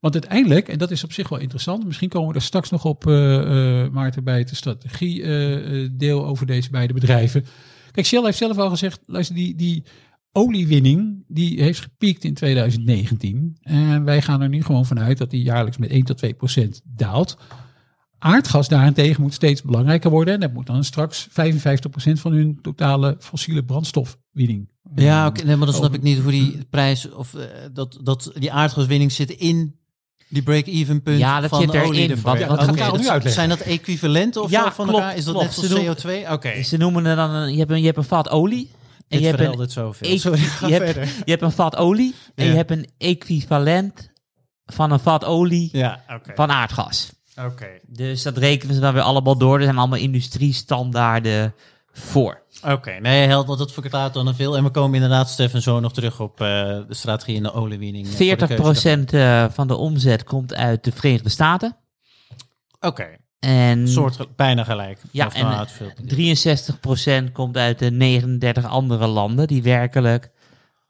Want 0.00 0.14
uiteindelijk, 0.14 0.68
en 0.68 0.78
dat 0.78 0.90
is 0.90 1.04
op 1.04 1.12
zich 1.12 1.28
wel 1.28 1.38
interessant, 1.38 1.84
misschien 1.84 2.08
komen 2.08 2.28
we 2.28 2.34
er 2.34 2.42
straks 2.42 2.70
nog 2.70 2.84
op, 2.84 3.06
uh, 3.06 3.14
uh, 3.14 3.88
Maarten, 3.88 4.24
bij 4.24 4.38
het 4.38 4.56
strategie-deel 4.56 6.26
over 6.26 6.46
deze 6.46 6.70
beide 6.70 6.92
bedrijven. 6.92 7.44
Kijk, 7.90 8.06
Shell 8.06 8.24
heeft 8.24 8.38
zelf 8.38 8.58
al 8.58 8.70
gezegd, 8.70 9.00
luister, 9.06 9.34
die, 9.34 9.54
die 9.54 9.84
oliewinning, 10.32 11.24
die 11.28 11.62
heeft 11.62 11.80
gepiekt 11.80 12.24
in 12.24 12.34
2019. 12.34 13.56
En 13.60 14.04
wij 14.04 14.22
gaan 14.22 14.40
er 14.40 14.48
nu 14.48 14.62
gewoon 14.62 14.86
vanuit 14.86 15.18
dat 15.18 15.30
die 15.30 15.42
jaarlijks 15.42 15.78
met 15.78 15.90
1 15.90 16.04
tot 16.04 16.16
2 16.16 16.34
procent 16.34 16.80
daalt. 16.84 17.36
Aardgas 18.18 18.68
daarentegen 18.68 19.22
moet 19.22 19.34
steeds 19.34 19.62
belangrijker 19.62 20.10
worden. 20.10 20.34
En 20.34 20.40
dat 20.40 20.52
moet 20.52 20.66
dan 20.66 20.84
straks 20.84 21.28
55% 21.28 21.32
van 22.12 22.32
hun 22.32 22.58
totale 22.62 23.16
fossiele 23.18 23.64
brandstofwinning. 23.64 24.70
Ja, 24.94 25.26
oké, 25.26 25.28
okay, 25.28 25.46
nee, 25.46 25.56
maar 25.56 25.66
dan 25.66 25.76
snap 25.76 25.94
ik 25.94 26.02
niet 26.02 26.18
hoe 26.18 26.30
die 26.30 26.64
prijs 26.70 27.10
of 27.10 27.34
uh, 27.34 27.42
dat, 27.72 28.00
dat 28.02 28.32
die 28.34 28.52
aardgaswinning 28.52 29.12
zit 29.12 29.30
in 29.30 29.77
die 30.28 30.42
break-even 30.42 31.02
punt 31.02 31.18
ja, 31.18 31.40
dat 31.40 31.50
van 31.50 31.60
zit 31.60 31.70
olie 31.70 32.00
erin. 32.00 32.10
ervoor. 32.10 32.38
Wat, 32.38 32.48
wat 32.48 32.68
okay, 32.68 32.90
dat, 32.90 33.00
nu 33.00 33.08
uitleggen. 33.08 33.30
Zijn 33.30 33.48
dat 33.48 33.60
equivalenten 33.60 34.42
of 34.42 34.50
ja, 34.50 34.64
zo 34.64 34.70
van 34.70 34.86
klopt, 34.86 35.02
elkaar? 35.02 35.16
Is 35.16 35.24
dat 35.24 35.34
klopt. 35.34 35.60
net 35.60 35.70
zoals 35.70 36.00
Ze 36.00 36.08
CO2? 36.08 36.22
Oké. 36.22 36.32
Okay. 36.32 36.62
Ze 36.62 36.76
noemen 36.76 37.04
het 37.04 37.16
dan, 37.16 37.30
een, 37.30 37.52
je, 37.52 37.58
hebt 37.58 37.70
een, 37.70 37.78
je 37.80 37.86
hebt 37.86 37.98
een 37.98 38.04
vat 38.04 38.28
olie. 38.30 38.70
En 39.08 39.20
je 39.20 39.26
hebt 39.26 39.40
een, 39.40 39.58
het 39.58 39.72
zoveel. 39.72 40.10
E 40.10 40.18
Sorry, 40.18 40.40
je. 40.40 40.72
Hebt, 40.72 40.94
je 41.24 41.30
hebt 41.30 41.42
een 41.42 41.52
vat 41.52 41.76
olie 41.76 42.14
en 42.34 42.46
je 42.46 42.52
hebt 42.52 42.70
een 42.70 42.88
equivalent 42.98 44.10
van 44.66 44.90
een 44.90 45.00
vat 45.00 45.24
olie 45.24 45.68
ja, 45.72 46.02
okay. 46.04 46.34
van 46.34 46.50
aardgas. 46.50 47.10
Oké. 47.36 47.66
Dus 47.86 48.22
dat 48.22 48.36
rekenen 48.36 48.74
ze 48.74 48.80
dan 48.80 48.92
weer 48.92 49.02
allemaal 49.02 49.38
door. 49.38 49.56
Er 49.56 49.64
zijn 49.64 49.78
allemaal 49.78 49.98
industriestandaarden 49.98 51.54
voor. 51.98 52.42
Oké, 52.62 52.72
okay. 52.72 52.98
nee, 52.98 53.26
held, 53.26 53.46
want 53.46 53.58
dat 53.58 53.72
verklaart 53.72 54.14
dan 54.14 54.34
veel. 54.34 54.56
En 54.56 54.64
we 54.64 54.70
komen 54.70 54.94
inderdaad, 54.94 55.28
Stefan, 55.28 55.60
zo 55.60 55.80
nog 55.80 55.92
terug 55.92 56.20
op 56.20 56.40
uh, 56.40 56.46
de 56.46 56.84
strategie 56.88 57.34
in 57.34 57.42
de 57.42 57.52
oliewinning. 57.52 58.06
40% 58.06 58.10
uh, 59.14 59.44
van 59.50 59.66
de 59.66 59.76
omzet 59.76 60.24
komt 60.24 60.54
uit 60.54 60.84
de 60.84 60.92
Verenigde 60.92 61.28
Staten. 61.28 61.76
Oké. 62.80 62.86
Okay. 62.86 63.18
En 63.38 63.88
soort 63.88 64.36
bijna 64.36 64.64
gelijk. 64.64 65.00
Ja, 65.10 65.32
en 65.32 65.68
63% 67.28 67.32
komt 67.32 67.56
uit 67.56 67.78
de 67.78 67.90
39 67.90 68.64
andere 68.64 69.06
landen 69.06 69.46
die 69.46 69.62
werkelijk 69.62 70.30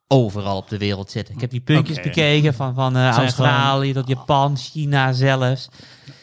overal 0.06 0.56
op 0.56 0.68
de 0.68 0.78
wereld 0.78 1.10
zitten. 1.10 1.34
Ik 1.34 1.40
heb 1.40 1.50
die 1.50 1.60
puntjes 1.60 1.96
okay. 1.96 2.08
bekeken 2.08 2.54
van, 2.54 2.74
van 2.74 2.96
uh, 2.96 3.10
Australië 3.10 3.92
tot 3.92 4.08
Japan, 4.08 4.56
China 4.56 5.12
zelfs. 5.12 5.68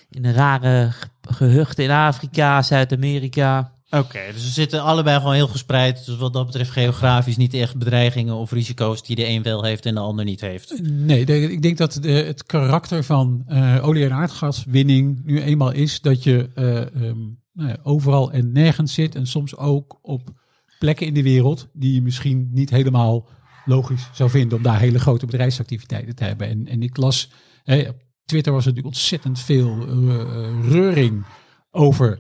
In 0.10 0.22
de 0.22 0.32
rare 0.32 0.92
gehuchten 1.22 1.84
in 1.84 1.92
Afrika, 1.92 2.62
Zuid-Amerika. 2.62 3.75
Oké, 4.00 4.20
dus 4.34 4.44
ze 4.44 4.50
zitten 4.50 4.84
allebei 4.84 5.18
gewoon 5.18 5.34
heel 5.34 5.48
gespreid. 5.48 6.06
Dus 6.06 6.18
wat 6.18 6.34
dat 6.34 6.46
betreft 6.46 6.72
geografisch 6.72 7.38
niet 7.38 7.54
echt 7.54 7.78
bedreigingen 7.78 8.36
of 8.36 8.52
risico's 8.52 9.04
die 9.04 9.16
de 9.16 9.28
een 9.28 9.44
wel 9.44 9.64
heeft 9.64 9.86
en 9.86 9.94
de 9.94 10.00
ander 10.00 10.26
niet 10.26 10.42
heeft. 10.42 10.82
Nee, 10.82 11.26
ik 11.26 11.62
denk 11.62 11.78
dat 11.78 11.98
de, 12.02 12.12
het 12.12 12.44
karakter 12.44 13.04
van 13.04 13.44
eh, 13.48 13.88
olie- 13.88 14.04
en 14.04 14.14
aardgaswinning 14.14 15.22
nu 15.26 15.42
eenmaal 15.42 15.72
is 15.72 16.02
dat 16.02 16.24
je 16.24 16.50
eh, 16.54 16.82
ehm, 16.82 17.20
nou 17.54 17.70
ja, 17.70 17.78
overal 17.84 18.32
en 18.32 18.52
nergens 18.52 18.94
zit. 18.94 19.16
En 19.16 19.28
soms 19.28 19.58
ook 19.58 20.00
op 20.02 20.34
plekken 20.80 21.08
in 21.08 21.14
de 21.14 21.24
wereld 21.24 21.68
die 21.74 21.94
je 21.94 22.02
misschien 22.02 22.50
niet 22.52 22.70
helemaal 22.70 23.28
logisch 23.66 24.10
zou 24.14 24.30
vinden 24.30 24.58
om 24.58 24.64
daar 24.64 24.80
hele 24.80 25.00
grote 25.00 25.26
bedrijfsactiviteiten 25.26 26.16
te 26.16 26.24
hebben. 26.24 26.48
En, 26.48 26.68
en 26.68 26.82
ik 26.82 26.98
las, 26.98 27.30
op 27.66 28.04
Twitter 28.26 28.54
was 28.54 28.66
er 28.66 28.70
natuurlijk 28.70 28.96
ontzettend 28.96 29.40
veel 29.40 29.88
eh, 29.88 30.70
reuring 30.70 31.26
over 31.72 32.20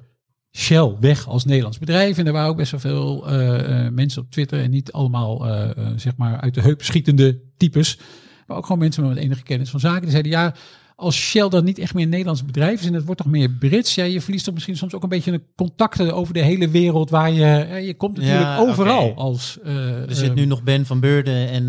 Shell 0.55 0.95
weg 0.99 1.27
als 1.27 1.45
Nederlands 1.45 1.79
bedrijf. 1.79 2.17
En 2.17 2.27
er 2.27 2.33
waren 2.33 2.49
ook 2.49 2.57
best 2.57 2.71
wel 2.71 2.79
veel 2.79 3.27
eh, 3.27 3.85
eh, 3.85 3.93
mensen 3.93 4.21
op 4.21 4.31
Twitter 4.31 4.61
en 4.61 4.69
niet 4.69 4.91
allemaal 4.91 5.47
eh, 5.47 5.69
zeg 5.95 6.15
maar 6.17 6.39
uit 6.39 6.53
de 6.53 6.61
heup 6.61 6.83
schietende 6.83 7.39
types. 7.57 7.99
Maar 8.47 8.57
ook 8.57 8.65
gewoon 8.65 8.81
mensen 8.81 9.07
met 9.07 9.17
enige 9.17 9.43
kennis 9.43 9.69
van 9.69 9.79
zaken. 9.79 10.01
Die 10.01 10.09
zeiden 10.09 10.31
ja, 10.31 10.55
als 10.95 11.15
Shell 11.15 11.49
dan 11.49 11.63
niet 11.63 11.79
echt 11.79 11.93
meer 11.93 12.03
een 12.03 12.09
Nederlands 12.09 12.45
bedrijf 12.45 12.79
is 12.79 12.87
en 12.87 12.93
het 12.93 13.05
wordt 13.05 13.21
toch 13.21 13.31
meer 13.31 13.49
Brits. 13.49 13.95
Ja, 13.95 14.03
je 14.03 14.21
verliest 14.21 14.45
toch 14.45 14.53
misschien 14.53 14.77
soms 14.77 14.93
ook 14.93 15.03
een 15.03 15.09
beetje 15.09 15.31
de 15.31 15.41
contacten 15.55 16.13
over 16.13 16.33
de 16.33 16.41
hele 16.41 16.69
wereld 16.69 17.09
waar 17.09 17.31
je, 17.31 17.81
je 17.85 17.93
komt 17.93 18.17
natuurlijk 18.17 18.41
Ja, 18.41 18.57
overal 18.57 19.15
als... 19.15 19.57
Er 19.63 20.15
zit 20.15 20.35
nu 20.35 20.45
nog 20.45 20.63
Ben 20.63 20.85
van 20.85 20.99
Beurden 20.99 21.49
en 21.49 21.67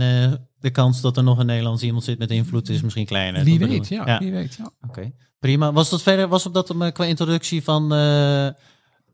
de 0.59 0.71
kans 0.71 1.01
dat 1.01 1.17
er 1.17 1.25
nog 1.25 1.39
een 1.39 1.47
Nederlands 1.47 1.83
iemand 1.83 2.05
zit 2.05 2.19
met 2.19 2.31
invloed 2.31 2.69
is 2.69 2.83
misschien 2.83 3.07
kleiner. 3.07 3.45
wie 3.45 3.59
weet, 3.59 3.89
ja, 3.89 4.19
wie 4.19 4.33
weet. 4.33 4.55
Ja. 4.59 4.71
Oké, 4.89 5.13
prima. 5.39 5.73
Was 5.73 5.91
dat 5.91 6.03
verder, 6.03 6.29
was 6.29 6.47
op 6.47 6.55
dat 6.55 6.93
qua 6.93 7.05
introductie 7.05 7.63
van 7.63 7.93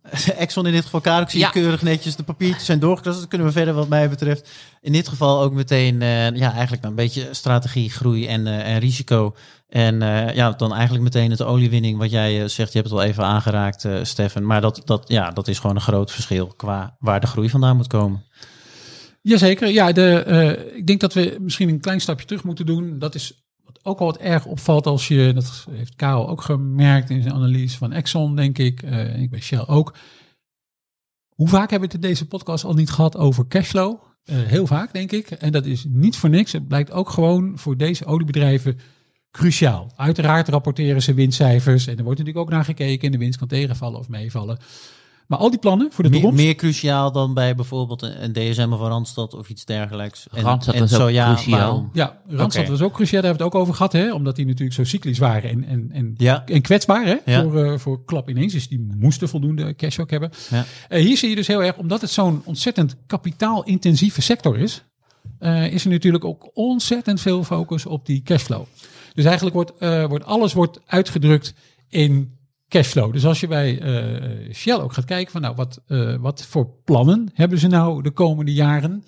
Exxon 0.36 0.66
in 0.66 0.72
dit 0.72 0.84
geval, 0.84 1.00
Karel, 1.00 1.22
ik 1.22 1.30
zie 1.30 1.40
Ja. 1.40 1.50
keurig 1.50 1.82
netjes 1.82 2.16
de 2.16 2.22
papiertjes 2.22 2.64
zijn 2.64 2.78
doorgekrast. 2.78 3.18
Dat 3.18 3.28
kunnen 3.28 3.46
we 3.46 3.52
verder 3.52 3.74
wat 3.74 3.88
mij 3.88 4.08
betreft. 4.08 4.50
In 4.80 4.92
dit 4.92 5.08
geval 5.08 5.42
ook 5.42 5.52
meteen, 5.52 6.02
eh, 6.02 6.30
ja, 6.30 6.52
eigenlijk 6.52 6.84
een 6.84 6.94
beetje 6.94 7.28
strategie, 7.30 7.90
groei 7.90 8.26
en, 8.26 8.46
eh, 8.46 8.74
en 8.74 8.78
risico. 8.78 9.34
En 9.68 10.02
eh, 10.02 10.34
ja, 10.34 10.50
dan 10.50 10.72
eigenlijk 10.74 11.04
meteen 11.04 11.30
het 11.30 11.42
oliewinning, 11.42 11.98
wat 11.98 12.10
jij 12.10 12.48
zegt, 12.48 12.72
je 12.72 12.78
hebt 12.78 12.90
het 12.90 13.00
al 13.00 13.04
even 13.04 13.24
aangeraakt, 13.24 13.84
eh 13.84 13.98
Stefan. 14.02 14.46
Maar 14.46 14.60
dat, 14.60 14.82
dat, 14.84 15.04
ja, 15.08 15.30
dat 15.30 15.48
is 15.48 15.58
gewoon 15.58 15.76
een 15.76 15.82
groot 15.82 16.10
verschil 16.12 16.46
qua 16.46 16.96
waar 16.98 17.20
de 17.20 17.26
groei 17.26 17.50
vandaan 17.50 17.76
moet 17.76 17.86
komen. 17.86 18.24
Jazeker. 19.22 19.68
Ja, 19.68 19.92
de, 19.92 20.18
eh, 20.18 20.76
ik 20.76 20.86
denk 20.86 21.00
dat 21.00 21.14
we 21.14 21.36
misschien 21.40 21.68
een 21.68 21.80
klein 21.80 22.00
stapje 22.00 22.26
terug 22.26 22.44
moeten 22.44 22.66
doen. 22.66 22.98
Dat 22.98 23.14
is 23.14 23.44
ook 23.82 23.98
al 23.98 24.06
wat 24.06 24.18
erg 24.18 24.46
opvalt 24.46 24.86
als 24.86 25.08
je, 25.08 25.32
dat 25.34 25.66
heeft 25.70 25.94
Karel 25.94 26.28
ook 26.28 26.42
gemerkt 26.42 27.10
in 27.10 27.22
zijn 27.22 27.34
analyse 27.34 27.78
van 27.78 27.92
Exxon, 27.92 28.36
denk 28.36 28.58
ik. 28.58 28.82
eh, 28.82 29.14
en 29.14 29.20
ik 29.20 29.30
bij 29.30 29.40
Shell 29.40 29.64
ook. 29.66 29.94
Hoe 31.28 31.48
vaak 31.48 31.70
hebben 31.70 31.88
we 31.88 31.94
het 31.94 32.04
in 32.04 32.10
deze 32.10 32.26
podcast 32.26 32.64
al 32.64 32.74
niet 32.74 32.90
gehad 32.90 33.16
over 33.16 33.48
cashflow? 33.48 34.00
Eh, 34.24 34.36
heel 34.36 34.66
vaak, 34.66 34.92
denk 34.92 35.12
ik. 35.12 35.30
En 35.30 35.52
dat 35.52 35.66
is 35.66 35.84
niet 35.88 36.16
voor 36.16 36.30
niks. 36.30 36.52
Het 36.52 36.68
blijkt 36.68 36.90
ook 36.90 37.10
gewoon 37.10 37.58
voor 37.58 37.76
deze 37.76 38.04
oliebedrijven 38.04 38.78
cruciaal. 39.30 39.92
Uiteraard 39.96 40.48
rapporteren 40.48 41.02
ze 41.02 41.14
winstcijfers. 41.14 41.86
En 41.86 41.96
er 41.96 42.04
wordt 42.04 42.18
natuurlijk 42.18 42.46
ook 42.46 42.52
naar 42.52 42.64
gekeken. 42.64 43.06
En 43.06 43.12
de 43.12 43.18
winst 43.18 43.38
kan 43.38 43.48
tegenvallen 43.48 43.98
of 43.98 44.08
meevallen. 44.08 44.58
Maar 45.26 45.38
al 45.38 45.50
die 45.50 45.58
plannen 45.58 45.92
voor 45.92 46.04
de 46.04 46.10
Meer, 46.10 46.20
toekomst. 46.20 46.44
meer 46.44 46.54
cruciaal 46.54 47.12
dan 47.12 47.34
bij 47.34 47.54
bijvoorbeeld 47.54 48.02
een, 48.02 48.32
DSM 48.32 48.68
of 48.72 48.80
een 48.80 48.88
Randstad 48.88 49.34
of 49.34 49.48
iets 49.48 49.64
dergelijks. 49.64 50.26
En, 50.32 50.42
Randstad 50.42 50.74
en 50.74 50.80
was 50.80 50.90
zo 50.90 51.02
ook 51.02 51.10
ja, 51.10 51.32
cruciaal. 51.34 51.58
waarom? 51.58 51.90
Ja, 51.92 52.20
Randstad 52.28 52.68
was 52.68 52.80
ook 52.82 52.92
cruciaal. 52.92 53.22
Daar 53.22 53.30
hebben 53.30 53.50
we 53.50 53.54
het 53.54 53.54
ook 53.54 53.60
over 53.60 53.74
gehad. 53.74 53.92
Hè? 53.92 54.12
Omdat 54.12 54.36
die 54.36 54.46
natuurlijk 54.46 54.74
zo 54.74 54.84
cyclisch 54.84 55.18
waren 55.18 55.50
en, 55.50 55.64
en, 55.64 55.88
en, 55.92 56.14
Ja. 56.16 56.44
en 56.46 56.62
kwetsbaar 56.62 57.04
hè? 57.06 57.16
Ja. 57.24 57.42
Voor, 57.42 57.64
eh, 57.64 57.78
voor 57.78 58.04
klap 58.04 58.28
ineens. 58.28 58.52
Dus 58.52 58.68
die 58.68 58.86
moesten 58.96 59.28
voldoende 59.28 59.74
cash 59.74 59.98
ook 59.98 60.10
hebben. 60.10 60.30
Ja. 60.50 60.64
Eh, 60.88 61.02
hier 61.02 61.16
zie 61.16 61.28
je 61.28 61.34
dus 61.34 61.46
heel 61.46 61.62
erg, 61.62 61.76
omdat 61.76 62.00
het 62.00 62.10
zo'n 62.10 62.42
ontzettend 62.44 62.96
kapitaalintensieve 63.06 64.22
sector 64.22 64.58
is, 64.58 64.82
eh, 65.38 65.72
is 65.72 65.84
er 65.84 65.90
natuurlijk 65.90 66.24
ook 66.24 66.50
ontzettend 66.54 67.20
veel 67.20 67.44
focus 67.44 67.86
op 67.86 68.06
die 68.06 68.22
cashflow. 68.22 68.64
Dus 69.14 69.24
eigenlijk 69.24 69.54
wordt, 69.54 69.72
eh, 69.78 70.04
wordt 70.04 70.24
alles 70.24 70.52
wordt 70.52 70.80
uitgedrukt 70.86 71.54
in 71.88 72.36
cashflow. 72.72 73.12
Dus 73.12 73.26
als 73.26 73.40
je 73.40 73.46
bij 73.46 73.80
eh, 73.80 74.54
Shell 74.54 74.74
ook 74.74 74.92
gaat 74.92 75.04
kijken 75.04 75.32
van 75.32 75.40
nou, 75.40 75.54
wat, 75.54 75.82
eh, 75.86 76.16
wat 76.16 76.46
voor 76.46 76.74
plannen 76.84 77.30
hebben 77.34 77.58
ze 77.58 77.66
nou 77.66 78.02
de 78.02 78.10
komende 78.10 78.52
jaren? 78.52 79.04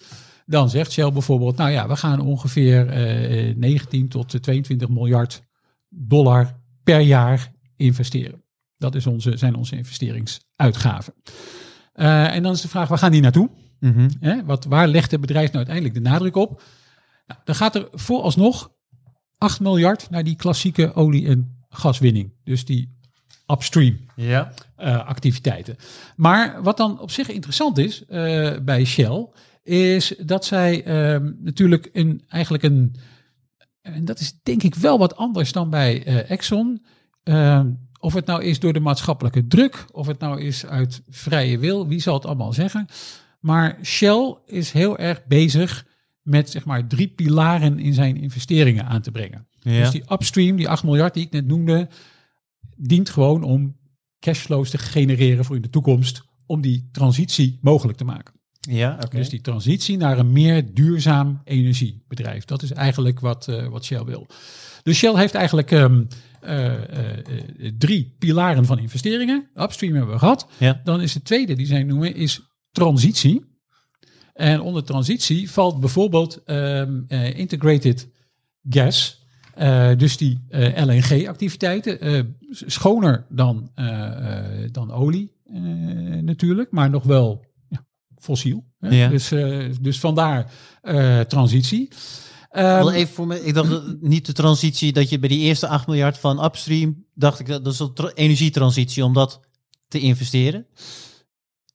Dan 0.47 0.71
zegt 0.71 0.93
Shell 0.93 1.13
bijvoorbeeld, 1.13 1.57
nou 1.57 1.71
ja, 1.71 1.89
we 1.89 1.97
gaan 1.97 2.21
ongeveer 2.21 2.89
eh 2.89 3.57
19 3.57 4.09
tot 4.09 4.43
22 4.43 4.89
miljard 4.89 5.43
dollar 5.89 6.61
per 6.83 7.01
jaar 7.01 7.53
investeren. 7.77 8.43
Dat 8.79 8.95
is 8.95 9.07
onze, 9.07 9.37
zijn 9.37 9.55
onze 9.55 9.77
investeringsuitgaven. 9.77 11.15
Eh, 11.93 12.35
en 12.35 12.43
dan 12.43 12.53
is 12.53 12.61
de 12.61 12.69
vraag, 12.69 12.89
waar 12.89 12.99
gaan 12.99 13.13
die 13.13 13.21
naartoe? 13.21 13.51
Hè? 14.21 14.45
Wat, 14.45 14.65
waar 14.65 14.89
legt 14.89 15.11
het 15.11 15.21
bedrijf 15.21 15.47
nou 15.47 15.57
uiteindelijk 15.57 15.95
de 15.95 16.11
nadruk 16.11 16.37
op? 16.37 16.63
Nou, 17.27 17.41
dan 17.45 17.55
gaat 17.55 17.75
er 17.75 17.89
vooralsnog 17.93 18.71
8 19.39 19.61
miljard 19.61 20.11
naar 20.11 20.25
die 20.25 20.37
klassieke 20.37 20.95
olie- 20.95 21.27
en 21.27 21.65
gaswinning. 21.69 22.33
Dus 22.45 22.65
die 22.65 22.94
upstream 23.47 23.99
Ja. 24.17 24.53
eh, 24.77 25.07
activiteiten. 25.07 25.77
Maar 26.17 26.63
wat 26.63 26.77
dan 26.77 27.01
op 27.01 27.11
zich 27.11 27.29
interessant 27.29 27.79
is 27.79 28.05
eh, 28.07 28.53
bij 28.63 28.85
Shell, 28.85 29.27
is 29.63 30.15
dat 30.19 30.45
zij 30.45 30.85
ehm, 30.85 31.33
natuurlijk 31.39 31.89
een, 31.93 32.23
eigenlijk 32.29 32.63
een, 32.65 32.95
en 33.83 34.05
dat 34.05 34.21
is 34.21 34.39
denk 34.43 34.63
ik 34.63 34.75
wel 34.75 34.99
wat 34.99 35.17
anders 35.17 35.53
dan 35.53 35.71
bij 35.71 36.05
eh, 36.05 36.31
Exxon. 36.31 36.85
Ehm, 37.23 37.71
of 38.01 38.15
het 38.15 38.27
nou 38.27 38.43
is 38.45 38.61
door 38.61 38.73
de 38.73 38.81
maatschappelijke 38.81 39.47
druk, 39.47 39.85
of 39.93 40.07
het 40.07 40.19
nou 40.19 40.41
is 40.41 40.67
uit 40.67 41.03
vrije 41.09 41.59
wil, 41.59 41.89
wie 41.89 42.01
zal 42.01 42.15
het 42.15 42.27
allemaal 42.27 42.53
zeggen. 42.53 42.87
Maar 43.41 43.79
Shell 43.83 44.37
is 44.47 44.73
heel 44.73 44.99
erg 44.99 45.25
bezig 45.27 45.87
met 46.23 46.51
zeg 46.51 46.65
maar 46.65 46.87
drie 46.87 47.09
pilaren 47.09 47.79
in 47.79 47.95
zijn 47.95 48.17
investeringen 48.17 48.87
aan 48.87 49.01
te 49.01 49.11
brengen. 49.11 49.47
Ja. 49.61 49.79
Dus 49.81 49.91
die 49.91 50.05
upstream, 50.13 50.57
die 50.57 50.69
8 50.69 50.85
miljard 50.85 51.15
die 51.15 51.25
ik 51.27 51.33
net 51.33 51.47
noemde, 51.47 51.89
dient 52.77 53.11
gewoon 53.11 53.43
om 53.43 53.77
cashflows 54.21 54.71
te 54.71 54.79
genereren 54.79 55.45
voor 55.45 55.57
in 55.57 55.63
de 55.63 55.71
toekomst, 55.71 56.23
om 56.47 56.61
die 56.61 56.89
transitie 56.93 57.59
mogelijk 57.63 57.99
te 57.99 58.05
maken. 58.05 58.35
Ja, 58.61 58.99
oké. 59.01 59.17
Dus 59.17 59.29
die 59.29 59.41
transitie 59.41 59.97
naar 59.97 60.19
een 60.19 60.33
meer 60.33 60.75
duurzaam 60.75 61.41
energiebedrijf. 61.45 62.45
Dat 62.45 62.63
is 62.63 62.71
eigenlijk 62.71 63.21
wat, 63.21 63.49
eh, 63.49 63.69
wat 63.69 63.85
Shell 63.85 64.05
wil. 64.05 64.27
Dus 64.83 64.99
Shell 64.99 65.15
heeft 65.15 65.35
eigenlijk 65.35 65.71
ehm, 65.71 66.03
eh, 66.41 66.75
eh, 66.75 67.73
drie 67.79 68.15
pilaren 68.19 68.65
van 68.65 68.79
investeringen. 68.79 69.49
Upstream 69.55 69.95
hebben 69.95 70.13
we 70.13 70.19
gehad. 70.19 70.47
Ja. 70.59 70.81
Dan 70.85 71.01
is 71.01 71.13
de 71.13 71.23
tweede 71.23 71.55
die 71.55 71.67
zij 71.67 71.83
noemen 71.83 72.15
is 72.15 72.41
transitie. 72.73 73.45
En 74.35 74.61
onder 74.61 74.85
transitie 74.85 75.51
valt 75.51 75.81
bijvoorbeeld 75.81 76.43
ehm, 76.45 77.03
eh, 77.09 77.39
integrated 77.39 78.09
gas. 78.69 79.24
Eh, 79.55 79.91
dus 79.97 80.17
die 80.17 80.41
eh, 80.49 80.85
LNG-activiteiten. 80.85 82.01
eh, 82.01 82.21
schoner 82.51 83.27
dan, 83.29 83.71
dan 84.73 84.93
olie 84.93 85.33
natuurlijk, 86.21 86.71
maar 86.71 86.91
nog 86.91 87.03
wel 87.03 87.45
ja, 87.69 87.87
fossiel. 88.19 88.65
Hè? 88.79 88.89
Ja. 88.89 89.09
Dus, 89.09 89.29
dus 89.81 90.01
vandaar 90.01 90.51
transitie. 91.29 91.89
Wel 92.51 92.93
even 92.93 93.15
voor 93.15 93.27
me, 93.27 93.45
ik 93.45 93.55
dacht 93.55 94.01
niet 94.01 94.27
de 94.27 94.33
transitie 94.33 94.93
dat 94.93 95.09
je 95.11 95.19
bij 95.19 95.29
die 95.29 95.39
eerste 95.41 95.69
8 95.69 95.87
miljard 95.87 96.19
van 96.19 96.45
upstream, 96.45 97.05
dacht 97.15 97.41
ik 97.41 97.47
dat 97.47 97.65
dat 97.65 97.73
is 97.73 97.79
een 97.79 97.95
tra- 97.95 98.13
energietransitie 98.15 99.05
om 99.05 99.13
dat 99.13 99.41
te 99.89 99.99
investeren. 100.01 100.67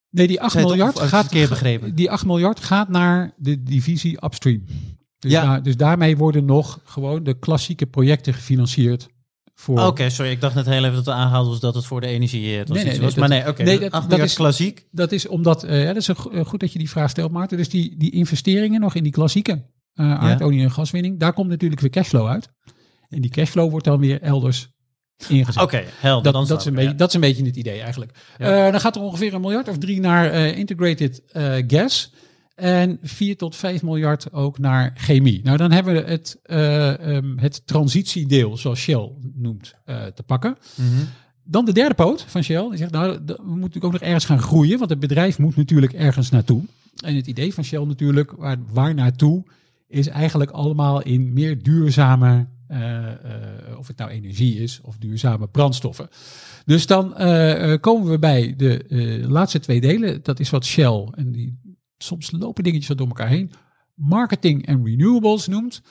nee, 0.09 0.27
die 0.27 0.41
8 0.41 0.51
Zei 0.51 0.63
het 0.63 0.73
miljard 0.73 0.99
gaat, 0.99 1.25
verkeerd 1.25 1.49
begrepen? 1.49 1.95
die 1.95 2.11
8 2.11 2.25
miljard 2.25 2.59
gaat 2.59 2.89
naar 2.89 3.33
de 3.37 3.63
divisie 3.63 4.25
upstream. 4.25 4.63
Dus, 5.19 5.31
Ja. 5.31 5.59
dus 5.59 5.77
daarmee 5.77 6.17
worden 6.17 6.45
nog 6.45 6.79
gewoon 6.83 7.23
de 7.23 7.39
klassieke 7.39 7.85
projecten 7.85 8.33
gefinancierd. 8.33 9.07
Voor, 9.55 9.79
Oké, 9.85 10.09
sorry, 10.09 10.31
ik 10.31 10.41
dacht 10.41 10.55
net 10.55 10.65
heel 10.65 10.83
even 10.83 10.93
dat 10.95 11.07
er 11.07 11.13
aangehaald 11.13 11.47
was 11.47 11.59
dat 11.59 11.75
het 11.75 11.85
voor 11.85 12.01
de 12.01 12.07
energie 12.07 12.57
eh, 12.57 12.63
transitie 12.63 12.91
nee, 12.91 13.01
was. 13.01 13.09
dat- 13.09 13.19
maar 13.19 13.29
nee, 13.29 13.47
oké, 13.47 13.63
nee, 13.63 13.65
nee, 13.79 13.89
dat- 13.89 13.91
8 13.91 14.09
dat 14.09 14.19
is- 14.19 14.33
klassiek. 14.35 14.85
Dat 14.91 15.11
is 15.11 15.27
omdat, 15.27 15.63
eh, 15.63 15.81
ja, 15.81 15.87
dat 15.87 15.95
is 16.01 16.07
een 16.07 16.15
eh, 16.31 16.45
goed 16.45 16.59
dat 16.59 16.73
je 16.73 16.79
die 16.79 16.89
vraag 16.89 17.09
stelt, 17.09 17.31
Maarten. 17.31 17.57
Dus 17.57 17.69
die, 17.69 17.95
die 17.97 18.11
investeringen 18.11 18.81
nog 18.81 18.95
in 18.95 19.03
die 19.03 19.11
klassieke 19.11 19.65
eh 19.93 20.19
aardolie- 20.19 20.61
en 20.63 20.71
gaswinning, 20.71 21.19
daar 21.19 21.33
komt 21.33 21.49
natuurlijk 21.49 21.81
weer 21.81 21.89
cashflow 21.89 22.27
uit. 22.27 22.49
En 23.09 23.21
die 23.21 23.31
cashflow 23.31 23.69
wordt 23.69 23.85
dan 23.85 23.99
weer 23.99 24.21
elders 24.21 24.69
ingezet. 25.27 25.63
Oké, 25.63 25.83
helder. 25.99 26.23
Dat, 26.23 26.33
dan 26.33 26.47
dat, 26.47 26.59
is 26.59 26.65
een 26.65 26.73
beetje, 26.73 26.89
ja. 26.89 26.95
dat 26.95 27.07
is 27.07 27.13
een 27.13 27.21
beetje 27.21 27.45
het 27.45 27.55
idee 27.55 27.81
eigenlijk. 27.81 28.11
Dan 28.37 28.79
gaat 28.79 28.95
er 28.95 29.01
ongeveer 29.01 29.33
een 29.33 29.41
miljard 29.41 29.67
of 29.67 29.77
drie 29.77 29.99
naar 29.99 30.33
integrated 30.35 31.21
gas. 31.67 32.13
En 32.59 32.99
4 33.01 33.37
tot 33.37 33.55
5 33.55 33.83
miljard 33.83 34.33
ook 34.33 34.57
naar 34.57 34.91
chemie. 34.95 35.41
Nou, 35.43 35.57
dan 35.57 35.71
hebben 35.71 35.93
we 35.93 36.01
het, 36.01 36.39
eh, 36.43 37.15
ehm, 37.15 37.37
het 37.37 37.67
transitiedeel, 37.67 38.57
zoals 38.57 38.79
Shell 38.79 39.11
noemt, 39.33 39.75
eh, 39.85 40.05
te 40.05 40.23
pakken. 40.23 40.57
Mhm. 40.75 40.87
Dan 41.43 41.65
de 41.65 41.71
derde 41.71 41.95
poot 41.95 42.25
van 42.27 42.43
Shell. 42.43 42.69
Die 42.69 42.77
zegt, 42.77 42.91
nou, 42.91 43.11
we 43.11 43.17
moeten 43.17 43.59
natuurlijk 43.59 43.85
ook 43.85 43.91
nog 43.91 44.01
ergens 44.01 44.25
gaan 44.25 44.41
groeien. 44.41 44.77
Want 44.77 44.89
het 44.89 44.99
bedrijf 44.99 45.39
moet 45.39 45.55
natuurlijk 45.55 45.93
ergens 45.93 46.29
naartoe. 46.29 46.63
En 47.03 47.15
het 47.15 47.27
idee 47.27 47.53
van 47.53 47.63
Shell 47.63 47.83
natuurlijk, 47.83 48.31
waar, 48.31 48.57
waar 48.71 48.93
naartoe, 48.93 49.43
is 49.87 50.07
eigenlijk 50.07 50.51
allemaal 50.51 51.01
in 51.01 51.33
meer 51.33 51.63
duurzame 51.63 52.47
Eh, 52.67 53.77
of 53.77 53.87
het 53.87 53.97
nou 53.97 54.09
energie 54.09 54.59
is 54.59 54.79
of 54.83 54.97
duurzame 54.97 55.47
brandstoffen. 55.47 56.09
Dus 56.65 56.85
dan 56.85 57.13
komen 57.79 58.09
we 58.09 58.19
bij 58.19 58.53
de 58.57 59.23
laatste 59.27 59.59
twee 59.59 59.81
delen. 59.81 60.19
Dat 60.23 60.39
is 60.39 60.49
wat 60.49 60.65
Shell, 60.65 61.07
en 61.15 61.31
die, 61.31 61.57
soms 62.03 62.31
lopen 62.31 62.63
dingetjes 62.63 62.97
door 62.97 63.07
elkaar 63.07 63.27
heen, 63.27 63.51
marketing 63.95 64.65
en 64.65 64.85
renewables 64.85 65.47
noemt. 65.47 65.81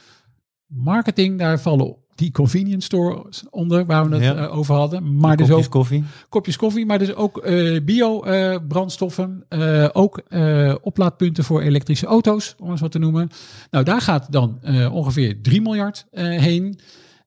Marketing, 0.67 1.39
daar 1.39 1.61
vallen 1.61 1.97
die 2.15 2.31
convenience 2.31 2.87
stores 2.87 3.45
onder, 3.51 3.87
waar 3.87 4.09
we 4.09 4.15
het 4.15 4.25
Ja. 4.25 4.35
eh, 4.37 4.57
over 4.57 4.75
hadden. 4.75 5.17
Maar 5.17 5.37
dus 5.37 5.47
Kopjes 5.49 5.67
ook 5.67 5.73
koffie. 5.73 6.05
kopjes 6.29 6.57
koffie, 6.57 6.87
maar 6.87 6.99
dus 6.99 7.15
ook 7.15 7.43
bio-brandstoffen. 7.85 9.45
ook 9.93 10.19
eh, 10.19 10.75
oplaadpunten 10.83 11.45
voor 11.45 11.61
elektrische 11.61 12.07
auto's, 12.07 12.55
om 12.59 12.71
eens 12.71 12.81
wat 12.81 12.93
te 12.93 12.99
noemen. 12.99 13.29
Nou, 13.71 13.85
daar 13.85 14.01
gaat 14.01 14.33
dan 14.33 14.59
eh, 14.63 14.95
ongeveer 14.95 15.43
3 15.43 15.61
miljard 15.61 16.07
eh, 16.11 16.25
heen. 16.41 16.79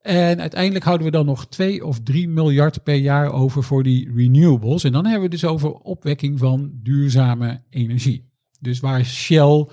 En 0.01 0.39
uiteindelijk 0.39 0.85
houden 0.85 1.05
we 1.05 1.11
dan 1.11 1.25
nog 1.25 1.47
2 1.47 1.85
of 1.85 1.99
3 2.03 2.27
miljard 2.29 2.83
per 2.83 2.95
jaar 2.95 3.31
over 3.31 3.63
voor 3.63 3.83
die 3.83 4.11
renewables. 4.15 4.83
En 4.83 4.91
dan 4.91 5.03
hebben 5.05 5.23
we 5.23 5.29
dus 5.29 5.45
over 5.45 5.71
opwekking 5.71 6.39
van 6.39 6.71
duurzame 6.73 7.61
energie. 7.69 8.29
Dus 8.61 8.79
waar 8.79 9.05
Shell 9.05 9.67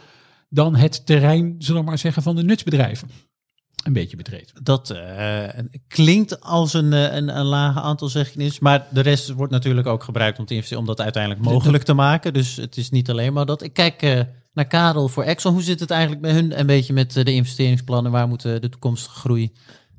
dan 0.49 0.77
het 0.77 1.07
terrein, 1.07 1.55
zullen 1.59 1.81
we 1.81 1.89
maar 1.89 1.99
zeggen, 1.99 2.23
van 2.23 2.37
de 2.37 2.43
nutsbedrijven 2.43 3.09
een 3.83 3.93
beetje 3.93 4.17
betreedt. 4.17 4.53
Dat 4.65 4.91
eh, 4.91 5.45
klinkt 5.89 6.41
als 6.41 6.75
een, 6.75 6.93
eh, 6.93 7.15
een, 7.15 7.39
een 7.39 7.45
lage 7.45 7.81
aantal 7.81 8.09
zeggenis, 8.09 8.59
maar 8.59 8.87
de 8.91 9.01
rest 9.01 9.31
wordt 9.31 9.53
natuurlijk 9.53 9.87
ook 9.87 10.03
gebruikt 10.03 10.39
om, 10.39 10.45
te 10.45 10.55
investeren, 10.55 10.83
om 10.83 10.89
dat 10.89 11.01
uiteindelijk 11.01 11.45
mogelijk 11.45 11.85
te 11.85 11.95
maken. 11.95 12.33
Dus 12.33 12.57
het 12.57 12.77
is 12.77 12.91
niet 12.91 13.11
alleen 13.11 13.33
maar 13.33 13.47
dat. 13.47 13.63
Ik 13.63 13.73
kijk 13.73 14.03
eh, 14.03 14.21
naar 14.53 14.67
Karel 14.67 15.09
voor 15.09 15.23
Exxon. 15.23 15.53
Hoe 15.53 15.63
zit 15.63 15.81
het 15.81 15.91
eigenlijk 15.91 16.23
bij 16.23 16.33
hun 16.33 16.59
een 16.59 16.67
beetje 16.67 16.93
met 16.93 17.13
de 17.13 17.33
investeringsplannen? 17.33 18.13
Waar 18.13 18.29
moet 18.29 18.43
de 18.43 18.69
toekomstige 18.69 19.19
groei 19.19 19.53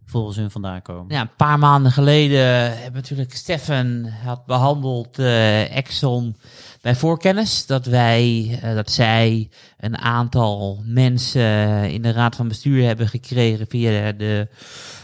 volgens 0.10 0.38
hun 0.38 0.52
vandaan 0.52 0.82
komen? 0.82 1.16
Ja, 1.16 1.22
een 1.22 1.36
paar 1.38 1.60
maanden 1.60 1.92
geleden 1.92 2.74
hebben 2.74 3.02
natuurlijk 3.02 3.36
Stefan 3.36 4.06
had 4.06 4.46
behandeld 4.46 5.20
eh, 5.20 5.76
Exxon 5.76 6.36
bij 6.82 6.96
voorkennis. 6.96 7.66
Dat 7.66 7.86
wij, 7.86 8.58
eh, 8.62 8.76
dat 8.76 8.92
zij 8.92 9.50
een 9.78 9.98
aantal 9.98 10.82
mensen 10.86 11.92
in 11.92 12.02
de 12.02 12.12
raad 12.12 12.36
van 12.36 12.48
bestuur 12.48 12.86
hebben 12.86 13.08
gekregen 13.08 13.66
via 13.70 14.12
de 14.12 14.48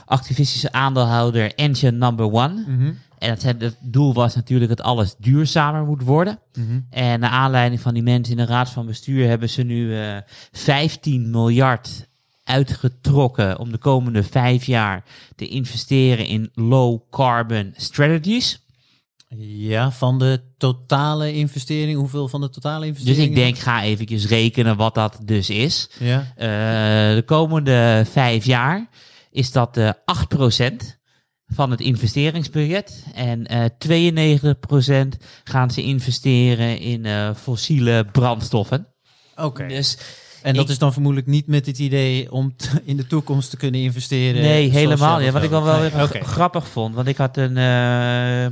activistische 0.05 0.71
aandeelhouder 0.71 1.53
Engine 1.55 1.97
Number 1.97 2.31
One. 2.31 2.63
Mhm, 2.67 2.93
En 3.19 3.29
het, 3.29 3.41
het 3.43 3.75
doel 3.81 4.13
was 4.13 4.35
natuurlijk 4.35 4.69
dat 4.75 4.85
alles 4.85 5.15
duurzamer 5.17 5.83
moet 5.85 6.03
worden. 6.03 6.39
mhm. 6.53 6.79
En 6.89 7.19
naar 7.19 7.29
aanleiding 7.29 7.81
van 7.81 7.93
die 7.93 8.03
mensen 8.03 8.37
in 8.37 8.45
de 8.45 8.51
raad 8.51 8.69
van 8.69 8.85
bestuur 8.85 9.27
hebben 9.27 9.49
ze 9.49 9.63
nu 9.63 9.97
eh 9.99 10.17
15 10.51 11.29
miljard 11.29 12.07
uitgetrokken 12.43 13.59
om 13.59 13.71
de 13.71 13.77
komende 13.77 14.23
vijf 14.23 14.63
jaar 14.65 15.03
te 15.35 15.47
investeren 15.47 16.25
in 16.25 16.49
low 16.53 16.99
carbon 17.11 17.73
strategies. 17.77 18.64
Ja, 19.37 19.91
van 19.91 20.19
de 20.19 20.41
totale 20.57 21.33
investering. 21.33 21.97
Hoeveel 21.97 22.27
van 22.27 22.41
de 22.41 22.49
totale 22.49 22.79
Dus 22.79 22.87
investering? 22.87 23.29
ik 23.29 23.35
denk, 23.35 23.57
ga 23.57 23.83
eventjes 23.83 24.27
rekenen 24.27 24.77
wat 24.77 24.95
dat 24.95 25.19
dus 25.23 25.49
is. 25.49 25.89
Ja. 25.99 26.33
Eh, 26.35 27.15
de 27.15 27.23
komende 27.25 28.05
vijf 28.11 28.45
jaar 28.45 28.89
is 29.31 29.51
dat 29.51 29.77
eh 29.77 29.89
8% 30.05 30.99
van 31.47 31.71
het 31.71 31.79
investeringsbudget. 31.79 33.03
En 33.13 33.45
eh 33.45 33.65
92% 33.77 35.17
gaan 35.43 35.71
ze 35.71 35.83
investeren 35.83 36.79
in 36.79 37.35
fossiele 37.35 38.05
brandstoffen. 38.11 38.87
Oké. 39.35 39.67
Dus 39.67 39.97
En 40.45 40.53
dat 40.53 40.63
ik- 40.63 40.69
is 40.69 40.77
dan 40.77 40.93
vermoedelijk 40.93 41.27
niet 41.29 41.47
met 41.47 41.65
het 41.65 41.79
idee 41.79 42.31
om 42.31 42.53
t- 42.55 42.71
in 42.83 42.97
de 42.97 43.07
toekomst 43.07 43.49
te 43.49 43.57
kunnen 43.57 43.81
investeren. 43.81 44.41
Nee, 44.41 44.69
helemaal 44.69 45.19
niet. 45.19 45.31
Wat 45.31 45.43
ik 45.43 45.49
wel 45.49 45.63
wel 45.63 45.79
Nee, 45.79 45.89
grappig 46.23 46.67
vond. 46.67 46.95
Want 46.95 47.07
ik 47.07 47.17
had 47.17 47.37
een 47.37 47.55
uh, 47.57 48.45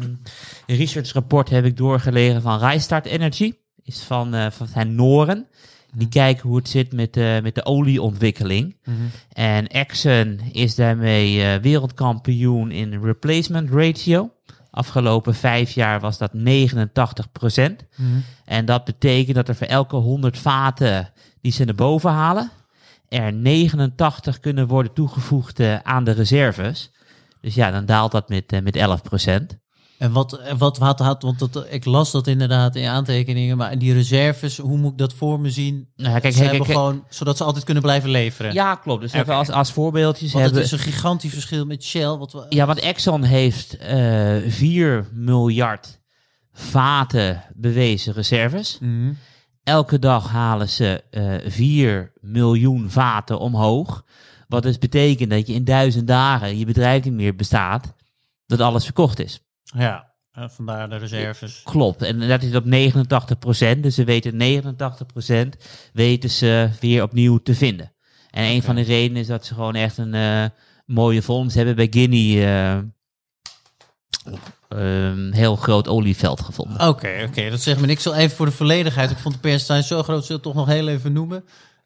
researchrapport 0.78 1.50
heb 1.50 1.66
ik 1.66 1.78
doorgelegen 1.78 2.42
van 2.42 2.60
Rijstart 2.60 3.06
Energy. 3.06 3.54
Is 3.84 4.00
van, 4.00 4.34
eh, 4.34 4.52
van 4.52 4.68
zijn 4.68 4.96
Noren. 4.96 5.48
Die 5.96 6.10
kijken 6.10 6.48
hoe 6.48 6.58
het 6.58 6.70
zit 6.70 6.94
met, 6.94 7.18
eh, 7.18 7.42
met 7.42 7.56
de 7.56 7.66
olieontwikkeling. 7.66 8.76
Mhm. 8.84 8.96
En 9.34 9.68
Exxon 9.68 10.40
is 10.52 10.76
daarmee 10.76 11.42
eh, 11.44 11.56
wereldkampioen 11.62 12.72
in 12.72 13.02
replacement 13.04 13.70
ratio. 13.72 14.32
Afgelopen 14.76 15.36
vijf 15.36 15.72
jaar 15.72 16.00
was 16.00 16.18
dat 16.18 16.34
89 16.34 17.32
Mhm. 17.96 18.10
En 18.46 18.66
dat 18.66 18.84
betekent 18.86 19.36
dat 19.36 19.48
er 19.48 19.56
voor 19.56 19.68
elke 19.68 19.96
100 19.96 20.38
vaten 20.38 21.10
die 21.42 21.52
ze 21.52 21.64
naar 21.64 21.76
boven 21.76 22.12
halen, 22.12 22.52
er 23.10 23.34
89 23.34 24.40
kunnen 24.40 24.68
worden 24.68 24.94
toegevoegd 24.94 25.60
eh, 25.60 25.80
aan 25.84 26.04
de 26.04 26.12
reserves. 26.12 26.92
Dus 27.42 27.56
ja, 27.56 27.72
dan 27.72 27.86
daalt 27.86 28.12
dat 28.12 28.30
met, 28.30 28.52
eh, 28.52 28.62
met 28.62 28.76
11 28.76 29.02
En 30.04 30.12
wat, 30.12 30.42
wat 30.58 30.78
had, 30.78 31.00
had 31.00 31.22
want 31.22 31.40
dat, 31.40 31.66
ik 31.70 31.86
las 31.86 32.12
dat 32.12 32.28
inderdaad 32.28 32.76
in 32.76 32.88
aantekeningen, 32.88 33.58
maar 33.58 33.78
die 33.78 33.94
reserves, 33.94 34.58
hoe 34.58 34.78
moet 34.78 34.92
ik 34.92 34.98
dat 34.98 35.14
voor 35.14 35.40
me 35.40 35.50
zien? 35.50 35.88
Nou, 35.96 36.20
kijk, 36.20 36.34
ze 36.34 36.40
kijk, 36.40 36.50
hebben 36.50 36.68
kijk, 36.68 36.78
gewoon, 36.78 37.04
zodat 37.10 37.38
ze 37.38 37.44
altijd 37.44 37.64
kunnen 37.64 37.84
blijven 37.84 38.10
leveren. 38.10 38.54
Ja, 38.54 38.76
klopt. 38.76 39.02
Dus 39.02 39.14
even 39.14 39.34
als, 39.34 39.50
als 39.50 39.72
voorbeeldjes 39.72 40.32
want 40.32 40.46
het 40.46 40.54
hebben... 40.54 40.72
is 40.72 40.86
een 40.86 40.94
gigantisch 40.94 41.34
verschil 41.34 41.66
met 41.66 41.84
Shell. 41.84 42.08
Wat 42.08 42.32
we, 42.32 42.46
Ja, 42.50 42.66
want 42.66 42.80
Exxon 42.80 43.24
heeft 43.24 43.78
eh 43.78 44.36
4 44.48 45.08
miljard 45.14 46.00
vaten 46.52 47.44
bewezen 47.56 48.14
reserves. 48.14 48.78
Mhm. 48.80 49.14
Elke 49.64 50.00
dag 50.00 50.30
halen 50.30 50.70
ze 50.70 51.04
eh 51.10 51.52
4 51.52 52.12
miljoen 52.22 52.90
vaten 52.90 53.40
omhoog. 53.40 54.06
Wat 54.48 54.64
dus 54.64 54.78
betekent 54.78 55.30
dat 55.30 55.48
je 55.48 55.54
in 55.54 55.64
duizend 55.64 56.08
dagen 56.08 56.58
je 56.58 56.66
bedrijf 56.66 57.04
niet 57.04 57.14
meer 57.14 57.36
bestaat, 57.36 57.94
dat 58.46 58.60
alles 58.60 58.84
verkocht 58.84 59.20
is. 59.20 59.42
Ja, 59.64 60.12
eh, 60.32 60.50
vandaar 60.50 60.90
de 60.90 60.96
reserves. 60.98 61.62
Klopt, 61.64 62.02
en 62.02 62.28
dat 62.28 62.44
is 62.44 62.56
op 62.56 62.66
89%. 62.66 63.84
Dus 63.84 63.96
ze 63.96 64.04
weten 64.04 64.38
89% 64.38 65.58
weten 65.94 66.30
ze 66.30 66.70
weer 66.80 67.04
opnieuw 67.04 67.38
te 67.38 67.56
vinden. 67.56 67.94
En 68.30 68.44
een 68.44 68.64
van 68.64 68.76
de 68.76 68.82
redenen 68.82 69.22
is 69.22 69.28
dat 69.28 69.46
ze 69.46 69.54
gewoon 69.54 69.76
echt 69.76 69.98
een 69.98 70.14
eh, 70.14 70.46
mooie 70.86 71.22
fonds 71.22 71.56
hebben 71.56 71.76
bij 71.76 71.88
Guinea. 71.90 72.84
eh, 74.24 74.34
een 74.70 75.34
heel 75.34 75.56
groot 75.56 75.88
olieveld 75.88 76.42
gevonden. 76.42 76.88
Oké, 76.88 77.26
oké, 77.28 77.50
dat 77.50 77.62
zegt 77.62 77.80
me 77.80 77.86
niks. 77.86 78.06
Ik 78.06 78.12
zal 78.12 78.22
even 78.22 78.36
voor 78.36 78.46
de 78.46 78.52
volledigheid, 78.52 79.12
ik 79.12 79.18
vond 79.18 79.34
de 79.34 79.40
percentage 79.40 79.88
zo 79.88 80.04
groot, 80.04 80.26
zullen 80.26 80.28
we 80.28 80.34
het 80.34 80.44
toch 80.44 80.66
nog 80.66 80.76
heel 80.76 80.88
even 80.88 81.14
noemen. 81.14 81.46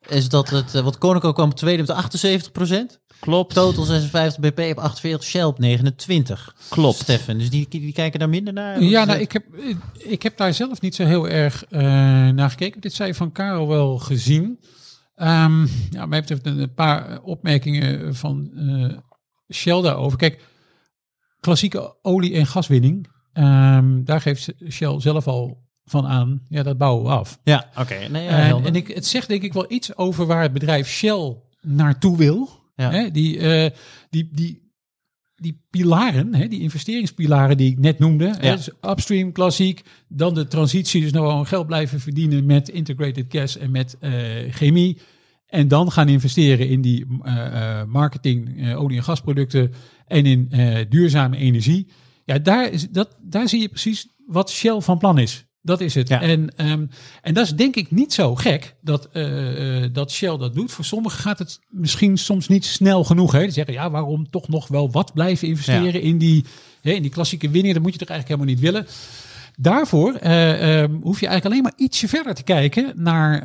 Is 0.09 0.29
dat 0.29 0.49
het, 0.49 0.75
eh, 0.75 0.83
wat 0.83 0.97
Konica 0.97 1.31
kwam 1.31 1.49
op 1.49 1.55
tweede 1.55 1.81
met 1.81 1.91
78% 1.91 2.99
Klopt, 3.19 3.53
Total 3.53 3.83
56, 3.83 4.39
BP 4.39 4.59
op 4.71 4.83
48, 4.83 5.23
Shell 5.23 5.43
op 5.43 5.59
29. 5.59 6.55
klopt. 6.69 6.97
Stefan, 6.97 7.37
dus 7.37 7.49
die, 7.49 7.67
die 7.69 7.93
kijken 7.93 8.19
daar 8.19 8.29
minder 8.29 8.53
naar? 8.53 8.81
Ja, 8.81 9.05
nou, 9.05 9.19
ik 9.19 9.31
heb, 9.31 9.45
ik 9.97 10.23
heb 10.23 10.37
daar 10.37 10.53
zelf 10.53 10.81
niet 10.81 10.95
zo 10.95 11.05
heel 11.05 11.27
erg 11.29 11.65
eh, 11.65 11.81
naar 12.29 12.49
gekeken. 12.49 12.81
Dit 12.81 12.93
zei 12.93 13.13
van 13.13 13.31
Karel 13.31 13.67
wel 13.67 13.97
gezien. 13.97 14.59
Ehm 15.15 15.65
ja, 15.89 16.05
mij 16.05 16.19
betreft 16.19 16.45
een, 16.45 16.59
een 16.59 16.73
paar 16.73 17.21
opmerkingen 17.21 18.15
van 18.15 18.51
eh, 18.55 18.97
Shell 19.55 19.81
daarover. 19.81 20.17
Kijk, 20.17 20.43
klassieke 21.39 21.95
olie- 22.01 22.33
en 22.33 22.47
gaswinning, 22.47 23.07
ehm, 23.33 24.03
daar 24.03 24.21
geeft 24.21 24.53
Shell 24.69 24.99
zelf 24.99 25.27
al 25.27 25.66
van 25.89 26.05
aan. 26.07 26.41
Ja, 26.49 26.63
dat 26.63 26.77
bouwen 26.77 27.03
we 27.05 27.09
af. 27.09 27.39
Ja, 27.43 27.69
oké. 27.79 28.07
Nee, 28.09 28.23
ja, 28.23 28.29
en 28.49 28.65
en 28.65 28.75
ik, 28.75 28.87
het 28.87 29.05
zegt 29.05 29.27
denk 29.27 29.41
ik 29.43 29.53
wel 29.53 29.71
iets 29.71 29.95
over 29.97 30.25
waar 30.25 30.41
het 30.41 30.53
bedrijf 30.53 30.87
Shell 30.87 31.35
naartoe 31.61 32.17
wil. 32.17 32.49
Ja. 32.75 32.91
Hè, 32.91 33.11
die, 33.11 33.39
eh, 33.39 33.71
die, 34.09 34.29
die, 34.33 34.71
die 35.35 35.65
pilaren, 35.69 36.35
hè, 36.35 36.47
die 36.47 36.61
investeringspilaren 36.61 37.57
die 37.57 37.71
ik 37.71 37.79
net 37.79 37.99
noemde. 37.99 38.25
Hè, 38.39 38.47
Ja. 38.47 38.55
dus 38.55 38.69
upstream, 38.81 39.31
klassiek. 39.31 39.81
Dan 40.07 40.33
de 40.33 40.47
transitie, 40.47 41.01
dus 41.01 41.11
nou 41.11 41.27
gewoon 41.29 41.47
geld 41.47 41.67
blijven 41.67 41.99
verdienen 41.99 42.45
met 42.45 42.69
integrated 42.69 43.25
gas 43.29 43.57
en 43.57 43.71
met 43.71 43.97
eh, 43.99 44.13
chemie. 44.49 44.97
En 45.47 45.67
dan 45.67 45.91
gaan 45.91 46.09
investeren 46.09 46.69
in 46.69 46.81
die 46.81 47.05
eh, 47.23 47.79
eh, 47.79 47.87
marketing, 47.87 48.61
eh, 48.67 48.81
olie- 48.81 48.97
en 48.97 49.03
gasproducten 49.03 49.71
en 50.07 50.25
in 50.25 50.47
eh, 50.49 50.77
duurzame 50.89 51.37
energie. 51.37 51.87
Ja, 52.25 52.39
daar, 52.39 52.71
is, 52.71 52.89
dat, 52.89 53.17
daar 53.21 53.49
zie 53.49 53.61
je 53.61 53.69
precies 53.69 54.07
wat 54.25 54.49
Shell 54.51 54.81
van 54.81 54.97
plan 54.97 55.17
is. 55.17 55.45
Dat 55.67 55.81
is 55.81 55.95
het. 55.95 56.07
Ja. 56.07 56.21
En, 56.21 56.55
ehm, 56.55 56.85
en 57.21 57.33
dat 57.33 57.45
is 57.45 57.55
denk 57.55 57.75
ik 57.75 57.91
niet 57.91 58.13
zo 58.13 58.35
gek 58.35 58.75
dat, 58.81 59.09
eh, 59.11 59.83
eh, 59.83 59.93
dat 59.93 60.11
Shell 60.11 60.37
dat 60.37 60.55
doet. 60.55 60.71
Voor 60.71 60.85
sommigen 60.85 61.19
gaat 61.19 61.39
het 61.39 61.59
misschien 61.69 62.17
soms 62.17 62.47
niet 62.47 62.65
snel 62.65 63.03
genoeg. 63.03 63.31
Hè? 63.31 63.39
Die 63.39 63.51
zeggen, 63.51 63.73
ja, 63.73 63.89
waarom 63.89 64.29
toch 64.29 64.47
nog 64.47 64.67
wel 64.67 64.91
wat 64.91 65.13
blijven 65.13 65.47
investeren 65.47 66.01
in, 66.01 66.17
die, 66.17 66.45
hè, 66.81 66.91
in 66.91 67.01
die 67.01 67.11
klassieke 67.11 67.49
winning? 67.49 67.73
Dat 67.73 67.83
moet 67.83 67.93
je 67.93 67.99
toch 67.99 68.09
eigenlijk 68.09 68.39
helemaal 68.39 68.61
niet 68.61 68.71
willen. 68.71 68.87
Daarvoor 69.59 70.13
eh, 70.13 70.81
ehm, 70.81 70.93
hoef 71.01 71.19
je 71.19 71.27
eigenlijk 71.27 71.45
alleen 71.45 71.63
maar 71.63 71.85
ietsje 71.87 72.07
verder 72.07 72.33
te 72.33 72.43
kijken 72.43 72.91
naar 72.95 73.41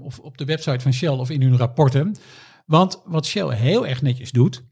of 0.00 0.18
op 0.18 0.38
de 0.38 0.44
website 0.44 0.80
van 0.80 0.92
Shell 0.92 1.08
of 1.08 1.30
in 1.30 1.42
hun 1.42 1.56
rapporten. 1.56 2.16
Want 2.66 3.00
wat 3.04 3.26
Shell 3.26 3.56
heel 3.56 3.86
erg 3.86 4.02
netjes 4.02 4.30
doet, 4.30 4.62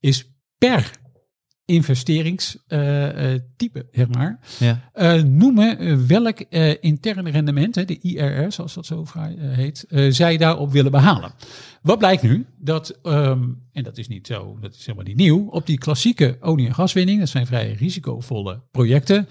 is 0.00 0.30
per 0.58 0.90
investeringstype, 1.66 3.86
zeg 3.92 4.08
maar, 4.08 4.38
Ja. 4.58 4.80
eh, 4.92 5.22
noemen 5.22 5.78
eh, 5.78 5.96
welk 5.96 6.40
eh, 6.40 6.74
interne 6.80 7.30
rendement, 7.30 7.74
de 7.88 7.98
IRR, 8.00 8.52
zoals 8.52 8.74
dat 8.74 8.86
zo 8.86 9.04
vrij 9.04 9.36
eh, 9.38 9.50
heet, 9.56 9.84
eh, 9.88 10.10
zij 10.10 10.36
daarop 10.36 10.72
willen 10.72 10.90
behalen. 10.90 11.30
Wat 11.82 11.98
blijkt 11.98 12.22
nu? 12.22 12.46
Dat, 12.58 12.98
ehm, 13.02 13.42
en 13.72 13.82
dat 13.82 13.98
is 13.98 14.08
niet 14.08 14.26
zo, 14.26 14.58
dat 14.60 14.74
is 14.74 14.86
helemaal 14.86 15.06
niet 15.06 15.16
nieuw, 15.16 15.46
op 15.50 15.66
die 15.66 15.78
klassieke 15.78 16.36
olie- 16.40 16.66
en 16.66 16.74
gaswinning, 16.74 17.18
dat 17.18 17.28
zijn 17.28 17.46
vrij 17.46 17.72
risicovolle 17.72 18.60
projecten, 18.70 19.28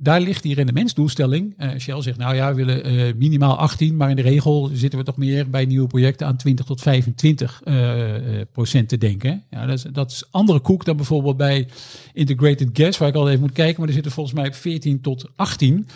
daar 0.00 0.20
ligt 0.20 0.42
die 0.42 0.54
rendementsdoelstelling. 0.54 1.54
Eh, 1.56 1.78
Shell 1.78 2.02
zegt, 2.02 2.18
nou 2.18 2.34
ja, 2.34 2.48
we 2.48 2.64
willen 2.64 2.84
eh, 2.84 3.14
minimaal 3.16 3.58
18, 3.58 3.96
maar 3.96 4.10
in 4.10 4.16
de 4.16 4.22
regel 4.22 4.70
zitten 4.72 4.98
we 4.98 5.04
toch 5.04 5.16
meer 5.16 5.50
bij 5.50 5.64
nieuwe 5.64 5.86
projecten 5.86 6.26
aan 6.26 6.36
20 6.36 6.66
tot 6.66 6.80
25 6.80 7.60
eh, 7.64 8.14
procent 8.52 8.88
te 8.88 8.98
denken. 8.98 9.44
Ja, 9.50 9.66
dat, 9.66 9.76
is, 9.78 9.82
dat 9.82 10.10
is 10.10 10.24
andere 10.30 10.60
koek 10.60 10.84
dan 10.84 10.96
bijvoorbeeld 10.96 11.36
bij 11.36 11.68
integrated 12.12 12.68
gas, 12.72 12.98
waar 12.98 13.08
ik 13.08 13.14
al 13.14 13.28
even 13.28 13.40
moet 13.40 13.52
kijken, 13.52 13.78
maar 13.78 13.88
er 13.88 13.94
zitten 13.94 14.12
volgens 14.12 14.34
mij 14.34 14.52
14 14.52 15.00
tot 15.00 15.30
18. 15.36 15.88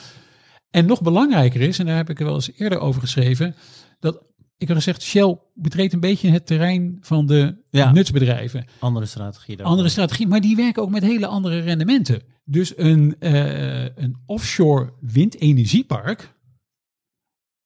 En 0.71 0.87
nog 0.87 1.03
belangrijker 1.03 1.61
is, 1.61 1.79
en 1.79 1.87
daar 1.87 1.97
heb 1.97 2.11
ik 2.11 2.19
er 2.19 2.25
wel 2.25 2.35
eens 2.35 2.51
eerder 2.57 2.79
over 2.79 3.01
geschreven, 3.01 3.55
dat 4.01 4.23
ik 4.63 4.69
heb 4.69 4.77
gezegd, 4.77 5.03
Shell 5.03 5.39
betreedt 5.55 5.93
een 5.93 6.01
beetje 6.01 6.31
het 6.31 6.47
terrein 6.47 6.97
van 7.01 7.27
de 7.27 7.57
Ja. 7.71 7.93
nutsbedrijven. 7.93 8.65
Andere 8.79 9.07
strategie. 9.07 9.63
Andere 9.63 9.89
strategie, 9.89 10.27
maar 10.27 10.41
die 10.41 10.57
werken 10.57 10.83
ook 10.83 10.91
met 10.91 11.03
hele 11.03 11.27
andere 11.27 11.59
rendementen. 11.61 12.23
Dus 12.45 12.79
een, 12.79 13.17
eh, 13.19 13.85
een 13.97 14.17
offshore 14.27 14.93
windenergiepark, 15.01 16.35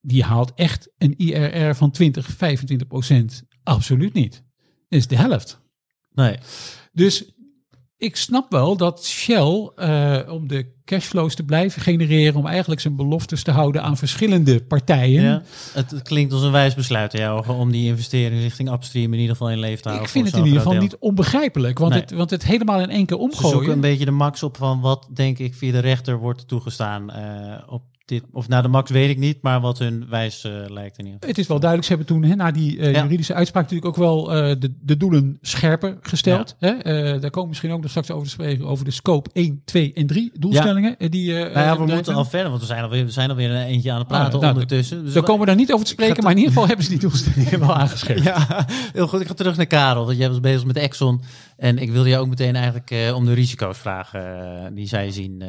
die 0.01 0.23
haalt 0.25 0.53
echt 0.55 0.91
een 0.99 1.15
IRR 1.17 1.75
van 1.75 1.91
20, 1.91 2.27
25 2.27 2.87
procent 2.87 3.43
absoluut 3.63 4.13
niet. 4.13 4.45
Dat 4.89 4.99
is 4.99 5.07
de 5.07 5.17
helft. 5.17 5.61
Nee. 6.15 6.39
Dus 6.93 7.33
ik 7.99 8.17
snap 8.17 8.51
wel 8.51 8.77
dat 8.77 9.05
Shell, 9.05 9.71
eh, 9.77 10.19
om 10.29 10.49
de 10.49 10.75
cashflows 10.85 11.35
te 11.35 11.43
blijven 11.45 11.83
genereren, 11.83 12.35
om 12.35 12.47
eigenlijk 12.47 12.81
zijn 12.81 12.97
beloftes 12.97 13.43
te 13.43 13.51
houden 13.51 13.83
aan 13.83 13.97
verschillende 13.97 14.65
partijen. 14.65 15.23
Ja. 15.23 15.43
Het, 15.73 15.91
het 15.91 16.03
klinkt 16.03 16.33
als 16.33 16.43
een 16.43 16.53
wijs 16.53 16.75
besluit 16.75 17.15
in 17.15 17.21
jouw 17.21 17.37
ogen 17.39 17.55
om 17.55 17.73
die 17.73 17.87
investering 17.87 18.41
richting 18.41 18.73
upstream 18.73 19.13
in 19.13 19.21
ieder 19.21 19.37
geval 19.37 19.51
in 19.51 19.59
leven 19.59 19.83
te 19.83 19.89
houden. 19.89 20.07
Ik 20.07 20.13
vind 20.13 20.27
het 20.27 20.37
in 20.37 20.45
ieder 20.45 20.61
geval 20.61 20.79
niet 20.81 20.97
onbegrijpelijk, 20.99 21.79
want, 21.79 21.93
Nee. 21.93 22.01
het, 22.01 22.11
want 22.11 22.31
het 22.31 22.45
helemaal 22.45 22.81
in 22.81 22.91
één 22.91 23.07
keer 23.07 23.17
deel. 23.17 23.27
Ze 23.31 23.37
zoeken 23.37 23.51
omgooien. 23.51 23.75
een 23.75 23.81
beetje 23.81 24.05
de 24.05 24.11
max 24.11 24.43
op 24.43 24.57
van 24.57 24.81
wat 24.81 25.09
denk 25.13 25.39
ik 25.39 25.55
via 25.55 25.73
de 25.73 25.79
rechter 25.79 26.19
wordt 26.19 26.49
toegestaan 26.49 27.11
eh, 27.11 27.73
op 27.73 27.83
dit. 28.07 28.25
Of 28.33 28.49
nou 28.49 28.63
de 28.63 28.69
max 28.69 28.91
weet 28.91 29.11
ik 29.11 29.19
niet, 29.19 29.39
maar 29.43 29.61
wat 29.61 29.79
hun 29.79 30.07
wijs 30.09 30.45
eh, 30.45 30.53
lijkt 30.53 30.99
in 30.99 31.05
ieder 31.05 31.13
geval. 31.13 31.29
Het 31.29 31.39
is 31.39 31.47
wel 31.47 31.59
duidelijk, 31.61 31.89
ze 31.91 31.97
hebben 31.97 32.07
toen 32.15 32.23
hè, 32.31 32.35
na 32.37 32.51
die 32.51 32.79
eh, 32.79 32.93
Ja. 32.93 33.03
juridische 33.03 33.35
uitspraak 33.35 33.63
natuurlijk 33.71 33.91
ook 33.91 34.05
wel 34.05 34.33
eh, 34.35 34.57
de, 34.59 34.75
de 34.81 34.97
doelen 34.97 35.39
scherper 35.41 35.99
gesteld. 36.01 36.57
Hè? 36.59 36.71
Daar 37.21 37.21
komen 37.21 37.43
we 37.43 37.47
misschien 37.49 37.71
ook 37.73 37.81
nog 37.81 37.91
straks 37.91 38.11
over 38.11 38.25
te 38.27 38.31
spreken, 38.33 38.67
over 38.67 38.85
de 38.85 38.91
scope 38.91 39.31
1, 39.33 39.63
2 39.65 39.93
en 39.93 40.07
3 40.07 40.31
doelstellingen. 40.39 40.99
eh, 40.99 41.11
Die, 41.11 41.33
Nou 41.33 41.51
ja, 41.53 41.79
we 41.79 41.87
moeten 41.87 42.15
al 42.15 42.25
verder, 42.25 42.49
want 42.49 42.61
we 42.61 42.67
zijn 42.67 42.83
alweer, 42.83 43.05
we 43.05 43.11
zijn 43.11 43.31
alweer 43.31 43.51
een 43.51 43.57
eentje 43.67 43.93
aan 43.93 43.99
het 43.99 44.09
praten 44.09 44.35
Oh, 44.35 44.41
nou, 44.41 44.53
ondertussen. 44.53 45.05
Dus 45.05 45.13
Daar 45.13 45.23
komen 45.23 45.41
we 45.41 45.47
daar 45.47 45.57
niet 45.57 45.73
over 45.73 45.85
te 45.87 45.91
spreken, 45.93 46.23
maar 46.23 46.33
in 46.33 46.39
ieder 46.39 46.53
geval 46.55 46.67
hebben 46.69 46.85
ze 46.85 46.91
die 46.91 47.01
doelstellingen 47.01 47.59
wel 47.61 47.75
aangeschreven. 47.75 48.23
Ja, 48.23 48.67
heel 48.93 49.07
goed. 49.09 49.21
Ik 49.21 49.27
ga 49.27 49.35
terug 49.35 49.57
naar 49.57 49.67
Karel, 49.67 50.07
want 50.07 50.19
jij 50.19 50.29
was 50.29 50.41
bezig 50.41 50.65
met 50.65 50.77
Exxon. 50.77 51.21
En 51.57 51.79
ik 51.79 51.91
wilde 51.91 52.09
je 52.09 52.19
ook 52.19 52.29
meteen 52.29 52.57
eigenlijk 52.57 53.15
om 53.15 53.25
de 53.25 53.33
risico's 53.33 53.79
vragen 53.79 54.75
die 54.75 54.87
zij 54.87 55.11
zien 55.11 55.43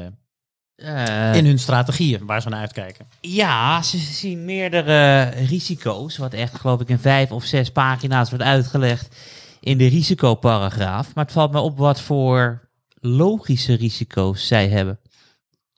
eh, 0.77 1.35
in 1.35 1.45
hun 1.45 1.59
strategieën, 1.59 2.25
waar 2.25 2.41
ze 2.41 2.49
naar 2.49 2.59
uitkijken. 2.59 3.05
Ja, 3.21 3.81
ze 3.81 3.97
zien 3.97 4.45
meerdere 4.45 5.23
risico's, 5.23 6.17
wat 6.17 6.33
echt 6.33 6.55
geloof 6.55 6.81
ik 6.81 6.89
in 6.89 6.99
vijf 6.99 7.31
of 7.31 7.43
zes 7.45 7.71
pagina's 7.71 8.29
wordt 8.29 8.45
uitgelegd 8.45 9.15
in 9.59 9.77
de 9.77 9.87
risicoparagraaf. 9.87 11.15
Maar 11.15 11.23
het 11.23 11.33
valt 11.33 11.51
me 11.51 11.59
op 11.59 11.77
wat 11.77 12.01
voor 12.01 12.69
logische 12.99 13.73
risico's 13.73 14.47
zij 14.47 14.67
hebben. 14.69 14.99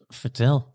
Vertel. 0.08 0.72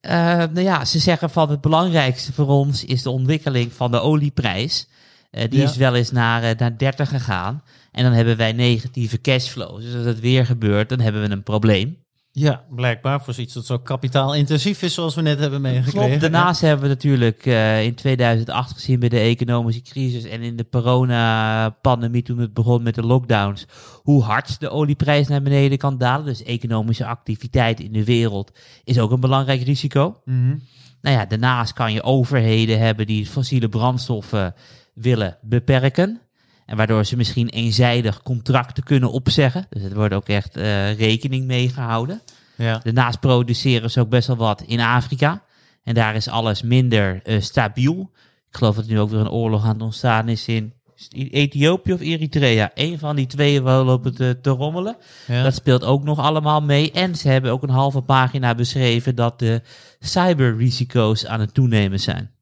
Eh, 0.00 0.12
nou 0.36 0.60
ja, 0.60 0.84
ze 0.84 0.98
zeggen 0.98 1.30
van 1.30 1.50
het 1.50 1.60
belangrijkste 1.60 2.32
voor 2.32 2.46
ons 2.48 2.84
is 2.84 3.02
de 3.02 3.10
ontwikkeling 3.10 3.72
van 3.72 3.90
de 3.90 4.00
olieprijs. 4.00 4.88
Eh, 5.30 5.50
die 5.50 5.60
Ja. 5.60 5.68
is 5.68 5.76
wel 5.76 5.94
eens 5.94 6.10
naar, 6.10 6.54
naar 6.58 6.78
30 6.78 7.08
gegaan. 7.08 7.62
En 7.92 8.04
dan 8.04 8.12
hebben 8.12 8.36
wij 8.36 8.52
negatieve 8.52 9.20
cashflows. 9.20 9.82
Dus 9.84 9.94
als 9.94 10.04
dat 10.04 10.18
weer 10.18 10.46
gebeurt, 10.46 10.88
dan 10.88 11.00
hebben 11.00 11.22
we 11.22 11.30
een 11.30 11.42
probleem. 11.42 12.03
Ja, 12.36 12.64
blijkbaar 12.70 13.22
voor 13.22 13.34
zoiets 13.34 13.54
dat 13.54 13.66
zo 13.66 13.78
kapitaalintensief 13.78 14.82
is, 14.82 14.94
zoals 14.94 15.14
we 15.14 15.22
net 15.22 15.38
hebben 15.38 15.60
meegekregen. 15.60 16.08
Klopt. 16.08 16.20
Daarnaast 16.20 16.60
hebben 16.60 16.82
we 16.82 16.88
natuurlijk 16.88 17.46
eh, 17.46 17.84
in 17.84 17.94
2008 17.94 18.72
gezien 18.72 19.00
bij 19.00 19.08
de 19.08 19.18
economische 19.18 19.82
crisis 19.82 20.24
en 20.24 20.42
in 20.42 20.56
de 20.56 20.66
coronapandemie 20.70 22.22
toen 22.22 22.38
het 22.38 22.54
begon 22.54 22.82
met 22.82 22.94
de 22.94 23.02
lockdowns, 23.02 23.66
hoe 24.02 24.22
hard 24.22 24.60
de 24.60 24.70
olieprijs 24.70 25.28
naar 25.28 25.42
beneden 25.42 25.78
kan 25.78 25.98
dalen. 25.98 26.26
Dus 26.26 26.42
economische 26.42 27.06
activiteit 27.06 27.80
in 27.80 27.92
de 27.92 28.04
wereld 28.04 28.52
is 28.84 28.98
ook 28.98 29.10
een 29.10 29.20
belangrijk 29.20 29.62
risico. 29.62 30.20
Mhm. 30.24 30.56
Nou 31.00 31.16
ja, 31.16 31.26
daarnaast 31.26 31.72
kan 31.72 31.92
je 31.92 32.02
overheden 32.02 32.78
hebben 32.78 33.06
die 33.06 33.26
fossiele 33.26 33.68
brandstoffen 33.68 34.54
willen 34.94 35.38
beperken. 35.42 36.20
En 36.66 36.76
waardoor 36.76 37.04
ze 37.04 37.16
misschien 37.16 37.48
eenzijdig 37.48 38.22
contracten 38.22 38.82
kunnen 38.82 39.10
opzeggen. 39.10 39.66
Dus 39.70 39.82
er 39.82 39.94
wordt 39.94 40.14
ook 40.14 40.28
echt 40.28 40.56
eh, 40.56 40.98
rekening 40.98 41.46
mee 41.46 41.68
gehouden. 41.68 42.20
Ja. 42.56 42.80
Daarnaast 42.82 43.20
produceren 43.20 43.90
ze 43.90 44.00
ook 44.00 44.08
best 44.08 44.26
wel 44.26 44.36
wat 44.36 44.62
in 44.66 44.80
Afrika. 44.80 45.42
En 45.84 45.94
daar 45.94 46.14
is 46.14 46.28
alles 46.28 46.62
minder 46.62 47.20
eh, 47.22 47.40
stabiel. 47.40 48.10
Ik 48.48 48.56
geloof 48.56 48.76
dat 48.76 48.86
nu 48.86 49.00
ook 49.00 49.10
weer 49.10 49.20
een 49.20 49.30
oorlog 49.30 49.64
aan 49.64 49.72
het 49.72 49.82
ontstaan 49.82 50.28
is 50.28 50.48
in 50.48 50.72
Ethiopië 51.10 51.92
of 51.92 52.00
Eritrea. 52.00 52.70
Een 52.74 52.98
van 52.98 53.16
die 53.16 53.26
twee 53.26 53.62
wel 53.62 53.84
lopen 53.84 54.14
te, 54.14 54.38
te 54.42 54.50
rommelen. 54.50 54.96
Ja. 55.26 55.42
Dat 55.42 55.54
speelt 55.54 55.84
ook 55.84 56.04
nog 56.04 56.18
allemaal 56.18 56.62
mee. 56.62 56.92
En 56.92 57.14
ze 57.14 57.28
hebben 57.28 57.50
ook 57.50 57.62
een 57.62 57.68
halve 57.68 58.00
pagina 58.00 58.54
beschreven 58.54 59.14
dat 59.14 59.38
de 59.38 59.62
cyberrisico's 60.00 61.26
aan 61.26 61.40
het 61.40 61.54
toenemen 61.54 62.00
zijn. 62.00 62.33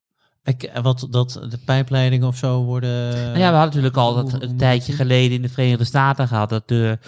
Ik, 0.44 0.70
wat 0.82 1.06
dat 1.10 1.32
de 1.48 1.58
pijpleidingen 1.64 2.28
of 2.28 2.36
zo 2.36 2.62
worden. 2.62 3.12
Nou 3.12 3.38
ja, 3.38 3.50
we 3.50 3.56
hadden 3.56 3.60
natuurlijk 3.60 3.96
al 3.96 4.14
dat 4.14 4.42
een 4.42 4.56
tijdje 4.56 4.92
geleden 4.92 5.36
in 5.36 5.42
de 5.42 5.48
Verenigde 5.48 5.84
Staten 5.84 6.28
gehad 6.28 6.48
dat 6.48 6.68
de 6.68 6.98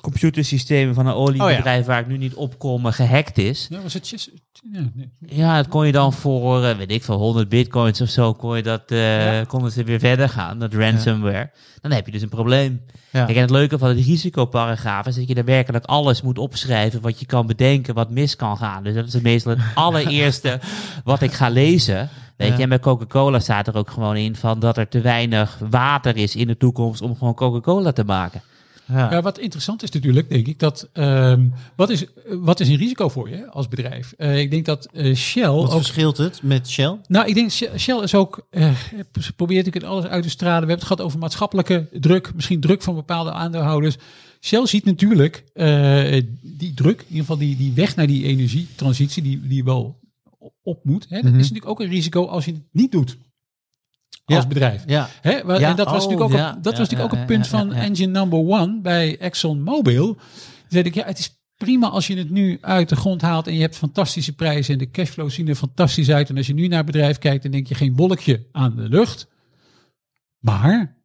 computersystemen 0.00 0.94
van 0.94 1.06
een 1.06 1.14
oliebedrijf 1.14 1.86
waar 1.86 2.00
ik 2.00 2.06
nu 2.06 2.16
niet 2.16 2.34
op 2.34 2.58
kom 2.58 2.86
eh, 2.86 2.92
gehackt 2.92 3.38
is. 3.38 3.66
Ja, 3.70 3.82
was 3.82 3.94
het 3.94 4.30
ja, 4.72 4.90
nee. 4.94 5.10
Ja, 5.26 5.56
dat 5.56 5.68
kon 5.68 5.86
je 5.86 5.92
dan 5.92 6.12
voor, 6.12 6.64
eh, 6.64 6.76
weet 6.76 6.90
ik 6.90 7.04
veel, 7.04 7.18
100 7.18 7.48
bitcoins 7.48 8.00
of 8.00 8.08
zo, 8.08 8.32
kon 8.32 8.56
je 8.56 8.62
dat, 8.62 8.90
eh, 8.90 9.40
konden 9.46 9.72
ze 9.72 9.84
weer 9.84 9.98
verder 9.98 10.28
gaan, 10.28 10.58
dat 10.58 10.74
ransomware. 10.74 11.50
Dan 11.80 11.90
heb 11.90 12.06
je 12.06 12.12
dus 12.12 12.22
een 12.22 12.28
probleem. 12.28 12.80
Ja. 13.10 13.24
Kijk, 13.24 13.36
en 13.36 13.42
het 13.42 13.50
leuke 13.50 13.78
van 13.78 13.88
het 13.88 14.04
risicoparagraaf 14.04 15.06
is 15.06 15.14
dat 15.14 15.28
je 15.28 15.34
daar 15.34 15.44
werkelijk 15.44 15.84
alles 15.84 16.22
moet 16.22 16.38
opschrijven 16.38 17.00
wat 17.00 17.20
je 17.20 17.26
kan 17.26 17.46
bedenken, 17.46 17.94
wat 17.94 18.10
mis 18.10 18.36
kan 18.36 18.56
gaan. 18.56 18.82
Dus 18.82 18.94
dat 18.94 19.06
is 19.06 19.12
het 19.12 19.22
meestal 19.22 19.52
het 19.52 19.60
allereerste 19.74 20.60
wat 21.04 21.22
ik 21.22 21.32
ga 21.32 21.48
lezen. 21.48 22.08
Weet 22.36 22.48
Ja. 22.48 22.56
je, 22.56 22.62
en 22.62 22.68
bij 22.68 22.78
Coca-Cola 22.78 23.38
staat 23.40 23.66
er 23.66 23.76
ook 23.76 23.90
gewoon 23.90 24.16
in 24.16 24.36
van 24.36 24.60
dat 24.60 24.76
er 24.76 24.88
te 24.88 25.00
weinig 25.00 25.58
water 25.70 26.16
is 26.16 26.36
in 26.36 26.46
de 26.46 26.56
toekomst 26.56 27.00
om 27.02 27.16
gewoon 27.16 27.34
Coca-Cola 27.34 27.92
te 27.92 28.04
maken. 28.04 28.42
Ja. 28.86 29.10
Ja, 29.10 29.22
wat 29.22 29.38
interessant 29.38 29.82
is 29.82 29.90
natuurlijk, 29.90 30.28
denk 30.28 30.46
ik, 30.46 30.58
dat 30.58 30.88
ehm, 30.92 31.46
wat, 31.76 31.90
is, 31.90 32.04
wat 32.28 32.60
is 32.60 32.68
een 32.68 32.76
risico 32.76 33.08
voor 33.08 33.28
je 33.28 33.50
als 33.50 33.68
bedrijf? 33.68 34.14
Eh, 34.16 34.38
ik 34.38 34.50
denk 34.50 34.64
dat 34.66 34.88
eh, 34.92 35.14
Shell 35.14 35.48
Wat 35.48 35.70
ook 35.70 35.76
verschilt 35.76 36.16
het 36.16 36.42
met 36.42 36.68
Shell? 36.68 36.98
Nou, 37.08 37.26
ik 37.28 37.34
denk 37.34 37.50
Shell 37.78 38.02
is 38.02 38.14
ook, 38.14 38.46
eh, 38.50 38.72
ze 39.20 39.32
probeert 39.32 39.66
ik 39.66 39.74
het 39.74 39.84
alles 39.84 40.04
uit 40.04 40.22
te 40.22 40.30
stralen. 40.30 40.60
We 40.62 40.68
hebben 40.68 40.76
het 40.76 40.86
gehad 40.86 41.02
over 41.02 41.18
maatschappelijke 41.18 41.88
druk, 41.92 42.34
misschien 42.34 42.60
druk 42.60 42.82
van 42.82 42.94
bepaalde 42.94 43.32
aandeelhouders. 43.32 43.96
Shell 44.40 44.66
ziet 44.66 44.84
natuurlijk 44.84 45.44
eh, 45.54 46.22
die 46.42 46.74
druk, 46.74 46.98
in 47.00 47.06
ieder 47.08 47.20
geval 47.20 47.38
die, 47.38 47.56
die 47.56 47.72
weg 47.72 47.96
naar 47.96 48.06
die 48.06 48.24
energietransitie, 48.24 49.22
die, 49.22 49.46
die 49.46 49.64
wel 49.64 49.98
op 50.62 50.84
moet. 50.84 51.06
Hè. 51.08 51.16
Dat 51.20 51.30
Mhm. 51.30 51.34
is 51.40 51.48
natuurlijk 51.48 51.70
ook 51.70 51.80
een 51.80 51.88
risico 51.88 52.26
als 52.26 52.44
je 52.44 52.52
het 52.52 52.62
niet 52.72 52.92
doet 52.92 53.16
als 54.24 54.42
Ja. 54.42 54.46
bedrijf. 54.46 54.82
Ja. 54.86 55.08
Hè? 55.20 55.30
Ja, 55.30 55.58
en 55.70 55.76
dat 55.76 55.86
was 55.90 56.04
oh, 56.04 56.10
natuurlijk 56.10 56.20
ook, 56.20 56.32
ja, 56.32 56.54
een, 56.56 56.62
dat 56.62 56.78
was 56.78 56.88
natuurlijk 56.88 57.12
ook 57.12 57.18
een 57.20 57.26
punt 57.26 57.46
van 57.46 57.72
engine 57.72 58.12
number 58.12 58.38
one 58.38 58.80
bij 58.80 59.18
ExxonMobil. 59.18 60.16
Zei 60.68 60.84
ik, 60.84 60.94
ja, 60.94 61.04
het 61.04 61.18
is 61.18 61.42
prima 61.56 61.88
als 61.88 62.06
je 62.06 62.16
het 62.16 62.30
nu 62.30 62.58
uit 62.60 62.88
de 62.88 62.96
grond 62.96 63.20
haalt 63.20 63.46
en 63.46 63.54
je 63.54 63.60
hebt 63.60 63.76
fantastische 63.76 64.34
prijzen 64.34 64.72
en 64.72 64.78
de 64.78 64.90
cashflows 64.90 65.34
zien 65.34 65.48
er 65.48 65.54
fantastisch 65.54 66.10
uit. 66.10 66.28
En 66.28 66.36
als 66.36 66.46
je 66.46 66.54
nu 66.54 66.68
naar 66.68 66.76
het 66.76 66.86
bedrijf 66.86 67.18
kijkt, 67.18 67.42
dan 67.42 67.52
denk 67.52 67.66
je 67.66 67.74
geen 67.74 67.96
wolkje 67.96 68.48
aan 68.52 68.76
de 68.76 68.88
lucht. 68.88 69.28
Maar 70.38 71.02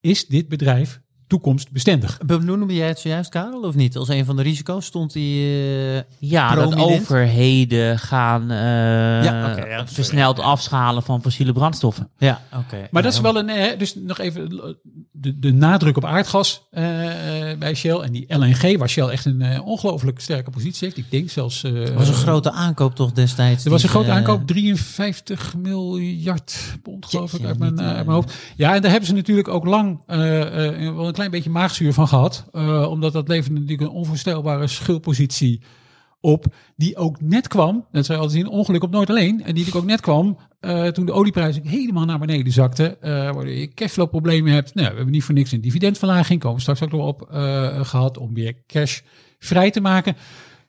is 0.00 0.26
dit 0.26 0.48
bedrijf 0.48 1.00
toekomstbestendig? 1.26 2.18
Benoemde 2.26 2.74
jij 2.74 2.88
het 2.88 2.98
zojuist, 2.98 3.30
Karel, 3.30 3.60
of 3.62 3.74
niet? 3.74 3.96
Als 3.96 4.08
een 4.08 4.24
van 4.24 4.36
de 4.36 4.42
risico's 4.42 4.86
stond 4.86 5.12
die... 5.12 5.42
eh, 5.96 6.02
Ja, 6.18 6.54
dat 6.54 6.76
overheden 6.76 7.98
gaan 7.98 8.50
eh, 8.50 8.56
Ja, 9.24 9.50
oké, 9.50 9.60
ja, 9.60 9.76
sorry. 9.76 9.86
versneld 9.86 10.38
afschalen 10.40 11.02
van 11.02 11.22
fossiele 11.22 11.52
brandstoffen. 11.52 12.08
ja, 12.18 12.40
oké. 12.56 12.88
Maar 12.90 13.02
dat 13.02 13.12
is 13.12 13.20
wel 13.20 13.36
een, 13.38 13.48
eh, 13.48 13.78
dus 13.78 13.94
nog 13.94 14.18
even, 14.18 14.76
de, 15.12 15.38
de 15.38 15.52
nadruk 15.52 15.96
op 15.96 16.04
aardgas 16.04 16.62
bij 17.58 17.74
Shell. 17.74 17.96
En 17.98 18.12
die 18.12 18.24
LNG, 18.36 18.78
waar 18.78 18.88
Shell 18.88 19.06
echt 19.08 19.24
een 19.24 19.60
ongelooflijk 19.60 20.20
sterke 20.20 20.50
positie 20.50 20.78
heeft. 20.86 20.96
Ik 20.96 21.10
denk 21.10 21.30
zelfs... 21.30 21.62
eh, 21.64 21.72
Er 21.88 21.94
was 21.94 22.08
een 22.08 22.14
grote 22.14 22.50
aankoop 22.50 22.94
toch 22.94 23.12
destijds? 23.12 23.64
er 23.64 23.70
was 23.70 23.82
een 23.82 23.88
grote 23.88 24.10
aankoop, 24.10 24.46
53 24.46 25.54
miljard 25.56 26.76
pond 26.82 27.06
geloof 27.06 27.32
ik 27.32 27.44
uit 27.44 27.58
mijn, 27.58 27.80
uit 27.80 27.94
mijn 27.94 28.08
hoofd. 28.16 28.34
Ja, 28.56 28.74
en 28.74 28.80
daar 28.82 28.90
hebben 28.90 29.08
ze 29.08 29.14
natuurlijk 29.14 29.48
ook 29.48 29.64
lang 29.64 30.00
klein 31.16 31.30
beetje 31.30 31.50
maagzuur 31.50 31.92
van 31.92 32.08
gehad. 32.08 32.48
eh, 32.52 32.86
omdat 32.90 33.12
dat 33.12 33.28
levert 33.28 33.52
natuurlijk 33.52 33.80
een 33.80 33.88
onvoorstelbare 33.88 34.66
schuldpositie 34.66 35.60
op. 36.20 36.46
Die 36.76 36.96
ook 36.96 37.20
net 37.20 37.48
kwam, 37.48 37.86
dat 37.92 38.06
zou 38.06 38.18
altijd 38.18 38.38
zien, 38.38 38.48
ongeluk 38.48 38.82
op 38.82 38.90
nooit 38.90 39.10
alleen. 39.10 39.30
En 39.30 39.36
die 39.36 39.46
natuurlijk 39.46 39.76
ook 39.76 39.84
net 39.84 40.00
kwam 40.00 40.38
eh, 40.60 40.86
toen 40.86 41.06
de 41.06 41.12
olieprijs 41.12 41.58
helemaal 41.62 42.04
naar 42.04 42.18
beneden 42.18 42.52
zakte. 42.52 42.96
waardoor 43.00 43.48
je 43.48 43.74
cashflow 43.74 44.08
problemen 44.10 44.52
hebt. 44.52 44.74
Nou, 44.74 44.88
we 44.88 44.94
hebben 44.94 45.12
niet 45.12 45.24
voor 45.24 45.34
niks 45.34 45.52
een 45.52 45.60
dividendverlaging, 45.60 46.40
komen 46.40 46.56
we 46.56 46.62
straks 46.62 46.82
ook 46.82 46.90
nog 46.90 47.06
op, 47.06 47.30
eh, 47.30 47.84
gehad. 47.84 48.18
Om 48.18 48.34
weer 48.34 48.56
cash 48.66 49.00
vrij 49.38 49.70
te 49.70 49.80
maken. 49.80 50.16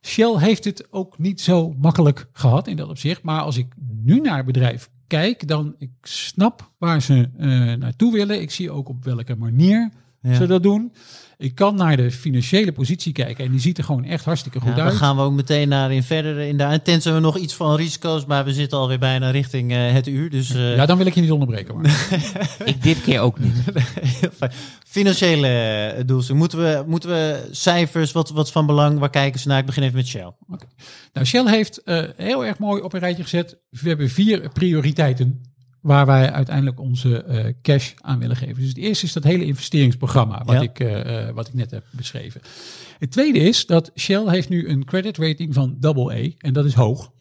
Shell 0.01 0.35
heeft 0.37 0.63
het 0.63 0.87
ook 0.89 1.17
niet 1.17 1.41
zo 1.41 1.73
makkelijk 1.79 2.29
gehad 2.31 2.67
in 2.67 2.75
dat 2.75 2.89
opzicht. 2.89 3.23
Maar 3.23 3.41
als 3.41 3.57
ik 3.57 3.73
nu 4.03 4.19
naar 4.19 4.37
het 4.37 4.45
bedrijf 4.45 4.89
kijk, 5.07 5.47
dan 5.47 5.75
ik 5.77 5.91
snap 6.01 6.71
waar 6.77 7.01
ze 7.01 7.29
naartoe 7.79 8.11
willen. 8.11 8.41
Ik 8.41 8.51
zie 8.51 8.71
ook 8.71 8.89
op 8.89 9.03
welke 9.03 9.35
manier 9.35 9.91
Ja. 10.21 10.33
ze 10.35 10.45
dat 10.47 10.63
doen. 10.63 10.91
Ik 11.37 11.55
kan 11.55 11.75
naar 11.75 11.97
de 11.97 12.11
financiële 12.11 12.71
positie 12.71 13.13
kijken 13.13 13.45
en 13.45 13.51
die 13.51 13.59
ziet 13.59 13.77
er 13.77 13.83
gewoon 13.83 14.03
echt 14.03 14.25
hartstikke 14.25 14.59
goed 14.59 14.75
Ja, 14.75 14.75
uit. 14.75 14.89
dan 14.89 14.97
gaan 14.97 15.15
we 15.15 15.21
ook 15.21 15.33
meteen 15.33 15.69
naar 15.69 15.91
in 15.93 16.03
verder 16.03 16.39
in 16.39 16.57
de 16.57 16.79
tenzij 16.83 17.13
we 17.13 17.19
nog 17.19 17.37
iets 17.37 17.53
van 17.53 17.75
risico's, 17.75 18.25
maar 18.25 18.45
we 18.45 18.53
zitten 18.53 18.77
alweer 18.77 18.99
bijna 18.99 19.29
richting 19.29 19.71
eh, 19.71 19.91
het 19.91 20.07
uur. 20.07 20.29
Dus 20.29 20.53
eh, 20.53 20.75
Ja, 20.75 20.85
dan 20.85 20.97
wil 20.97 21.05
ik 21.05 21.13
je 21.13 21.21
niet 21.21 21.31
onderbreken. 21.31 21.75
Maar. 21.75 22.07
Ik 22.65 22.83
dit 22.83 23.01
keer 23.01 23.19
ook 23.19 23.39
niet. 23.39 23.53
heel 24.01 24.29
fijn. 24.35 24.51
financiële 24.87 25.47
eh, 25.47 26.03
doelstelling. 26.05 26.41
Moeten 26.41 26.59
we, 26.59 26.83
moeten 26.87 27.09
we 27.09 27.47
cijfers, 27.51 28.11
wat, 28.11 28.29
wat 28.29 28.51
van 28.51 28.65
belang? 28.65 28.99
Waar 28.99 29.09
kijken 29.09 29.39
ze 29.39 29.47
naar? 29.47 29.59
Ik 29.59 29.65
begin 29.65 29.83
even 29.83 29.95
met 29.95 30.07
Shell. 30.07 30.31
Nou, 31.13 31.25
Shell 31.25 31.45
heeft 31.49 31.83
eh, 31.83 32.03
heel 32.15 32.45
erg 32.45 32.59
mooi 32.59 32.81
op 32.81 32.93
een 32.93 32.99
rijtje 32.99 33.23
gezet. 33.23 33.57
We 33.69 33.87
hebben 33.87 34.09
vier 34.09 34.49
prioriteiten 34.53 35.41
waar 35.81 36.05
wij 36.05 36.31
uiteindelijk 36.31 36.79
onze 36.79 37.23
eh, 37.23 37.53
cash 37.61 37.93
aan 38.01 38.19
willen 38.19 38.35
geven. 38.35 38.55
Dus 38.55 38.67
het 38.67 38.77
eerste 38.77 39.05
is 39.05 39.13
dat 39.13 39.23
hele 39.23 39.45
investeringsprogramma 39.45 40.43
wat, 40.45 40.55
Ja. 40.55 40.61
ik, 40.61 40.79
eh, 40.79 41.27
eh, 41.27 41.35
wat 41.35 41.47
ik 41.47 41.53
net 41.53 41.71
heb 41.71 41.83
beschreven. 41.91 42.41
Het 42.99 43.11
tweede 43.11 43.39
is 43.39 43.65
dat 43.65 43.91
Shell 43.95 44.29
heeft 44.29 44.49
nu 44.49 44.67
een 44.67 44.85
credit 44.85 45.17
rating 45.17 45.53
van 45.53 45.77
AA 45.85 46.29
en 46.37 46.53
dat 46.53 46.65
is 46.65 46.73
hoog. 46.73 47.11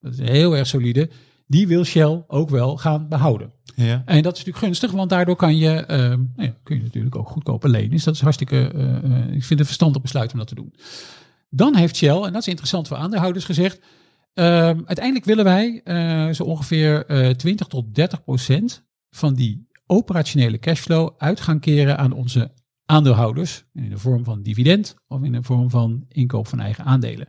Dat 0.00 0.12
is 0.12 0.18
heel 0.18 0.56
erg 0.56 0.66
solide. 0.66 1.10
Die 1.46 1.66
wil 1.66 1.84
Shell 1.84 2.24
ook 2.26 2.50
wel 2.50 2.76
gaan 2.76 3.08
behouden. 3.08 3.52
Ja. 3.74 4.02
En 4.04 4.22
dat 4.22 4.32
is 4.32 4.38
natuurlijk 4.38 4.64
gunstig, 4.64 4.90
want 4.90 5.10
daardoor 5.10 5.36
kan 5.36 5.56
je, 5.56 5.84
nou 5.86 6.28
ja, 6.36 6.54
kun 6.62 6.76
je 6.76 6.82
natuurlijk 6.82 7.16
ook 7.16 7.28
goedkoper 7.28 7.70
lenen. 7.70 7.90
Dus 7.90 8.04
dat 8.04 8.14
is 8.14 8.20
hartstikke, 8.20 8.56
ik 9.26 9.30
vind 9.30 9.48
het 9.48 9.58
een 9.58 9.64
verstandig 9.64 10.02
besluit 10.02 10.32
om 10.32 10.38
dat 10.38 10.48
te 10.48 10.54
doen. 10.54 10.74
Dan 11.50 11.76
heeft 11.76 11.96
Shell, 11.96 12.22
en 12.22 12.32
dat 12.32 12.42
is 12.42 12.48
interessant 12.48 12.88
voor 12.88 12.96
aandeelhouders 12.96 13.44
gezegd, 13.44 13.80
uiteindelijk 14.34 15.24
willen 15.24 15.44
wij 15.44 15.80
eh, 15.84 16.28
zo 16.30 16.42
ongeveer 16.42 17.06
eh 17.06 17.30
20 17.30 17.66
tot 17.66 17.94
30 17.94 18.24
procent 18.24 18.84
van 19.10 19.34
die 19.34 19.68
operationele 19.86 20.58
cashflow 20.58 21.10
uit 21.18 21.40
gaan 21.40 21.60
keren 21.60 21.98
aan 21.98 22.12
onze 22.12 22.50
aandeelhouders. 22.86 23.64
In 23.72 23.90
de 23.90 23.98
vorm 23.98 24.24
van 24.24 24.42
dividend 24.42 24.94
of 25.08 25.22
in 25.22 25.32
de 25.32 25.42
vorm 25.42 25.70
van 25.70 26.04
inkoop 26.08 26.48
van 26.48 26.60
eigen 26.60 26.84
aandelen. 26.84 27.28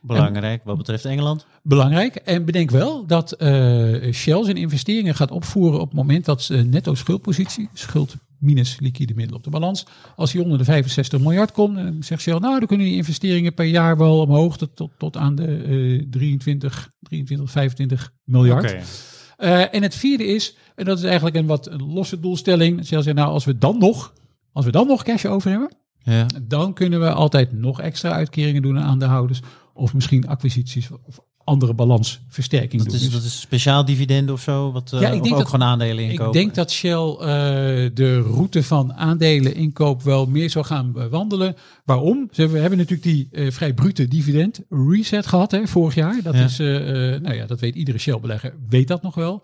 Belangrijk 0.00 0.64
wat 0.64 0.76
betreft 0.76 1.04
Engeland. 1.04 1.46
Belangrijk. 1.62 2.16
En 2.16 2.44
bedenk 2.44 2.70
wel 2.70 3.06
dat 3.06 3.32
eh, 3.32 4.12
Shell 4.12 4.44
zijn 4.44 4.56
investeringen 4.56 5.14
gaat 5.14 5.30
opvoeren 5.30 5.80
op 5.80 5.86
het 5.86 5.96
moment 5.96 6.24
dat 6.24 6.42
ze 6.42 6.56
netto 6.56 6.94
schuldpositie, 6.94 7.68
schuld 7.72 8.16
minus 8.38 8.78
liquide 8.80 9.14
middelen 9.14 9.38
op 9.38 9.44
de 9.44 9.50
balans, 9.50 9.86
als 10.16 10.32
die 10.32 10.42
onder 10.42 10.58
de 10.58 10.64
65 10.64 11.20
miljard 11.20 11.52
komt, 11.52 11.76
dan 11.76 11.96
zegt 12.02 12.22
Shell, 12.22 12.38
nou 12.38 12.58
dan 12.58 12.68
kunnen 12.68 12.86
die 12.86 12.96
investeringen 12.96 13.54
per 13.54 13.64
jaar 13.64 13.96
wel 13.96 14.20
omhoog 14.20 14.56
tot, 14.56 14.76
tot, 14.76 14.90
tot 14.98 15.16
aan 15.16 15.34
de 15.34 15.44
eh 15.46 16.06
23, 16.10 16.90
23, 17.00 17.50
25 17.50 18.12
miljard. 18.24 18.64
Oké. 18.64 18.82
Eh, 19.36 19.74
en 19.74 19.82
het 19.82 19.94
vierde 19.94 20.26
is, 20.26 20.56
en 20.74 20.84
dat 20.84 20.98
is 20.98 21.04
eigenlijk 21.04 21.36
een 21.36 21.46
wat 21.46 21.66
een 21.66 21.92
losse 21.92 22.20
doelstelling, 22.20 22.86
Shell 22.86 23.02
zegt 23.02 23.16
nou 23.16 23.28
als 23.28 23.44
we 23.44 23.58
dan 23.58 23.78
nog, 23.78 24.12
als 24.52 24.64
we 24.64 24.70
dan 24.70 24.86
nog 24.86 25.02
cash 25.02 25.24
over 25.24 25.50
hebben, 25.50 25.70
Ja. 25.98 26.26
dan 26.42 26.72
kunnen 26.72 27.00
we 27.00 27.10
altijd 27.12 27.52
nog 27.52 27.80
extra 27.80 28.10
uitkeringen 28.12 28.62
doen 28.62 28.78
aan 28.78 28.84
aandeelhouders. 28.84 29.40
Of 29.74 29.94
misschien 29.94 30.28
acquisities 30.28 30.88
of 31.04 31.20
andere 31.46 31.74
balansversterking 31.74 32.82
Dat 32.82 32.90
doen. 32.90 33.00
is, 33.00 33.02
Dus 33.02 33.12
dat 33.12 33.22
is 33.22 33.40
speciaal 33.40 33.84
dividend 33.84 34.30
of 34.30 34.40
zo? 34.40 34.72
Wat, 34.72 34.92
eh, 34.92 35.00
Ja, 35.00 35.08
ik 35.08 35.14
of 35.14 35.20
denk 35.20 35.34
ook 35.34 35.40
dat- 35.40 35.48
gewoon 35.50 35.66
aandelen 35.68 36.04
ik 36.04 36.10
inkopen? 36.10 36.32
denk 36.32 36.54
dat 36.54 36.70
Shell 36.70 36.92
eh, 37.20 37.26
de 37.94 38.20
route 38.20 38.62
van 38.62 38.94
aandelen 38.94 39.54
inkoop 39.54 40.02
wel 40.02 40.26
meer 40.26 40.50
zou 40.50 40.64
gaan 40.64 40.92
bewandelen. 40.92 41.54
Waarom? 41.84 42.28
Ze 42.32 42.46
we 42.48 42.58
hebben 42.58 42.78
natuurlijk 42.78 43.08
die 43.08 43.28
eh, 43.32 43.50
vrij 43.50 43.74
brute 43.74 44.08
dividend 44.08 44.60
reset 44.68 45.26
gehad 45.26 45.50
hè, 45.50 45.66
vorig 45.66 45.94
jaar. 45.94 46.20
Dat 46.22 46.34
Ja. 46.34 46.44
is, 46.44 46.58
eh, 46.58 47.14
eh, 47.14 47.20
nou 47.22 47.34
ja, 47.34 47.46
dat 47.46 47.60
weet 47.60 47.74
iedere 47.74 47.98
Shell-belegger, 47.98 48.54
weet 48.68 48.88
dat 48.88 49.02
nog 49.02 49.14
wel. 49.14 49.42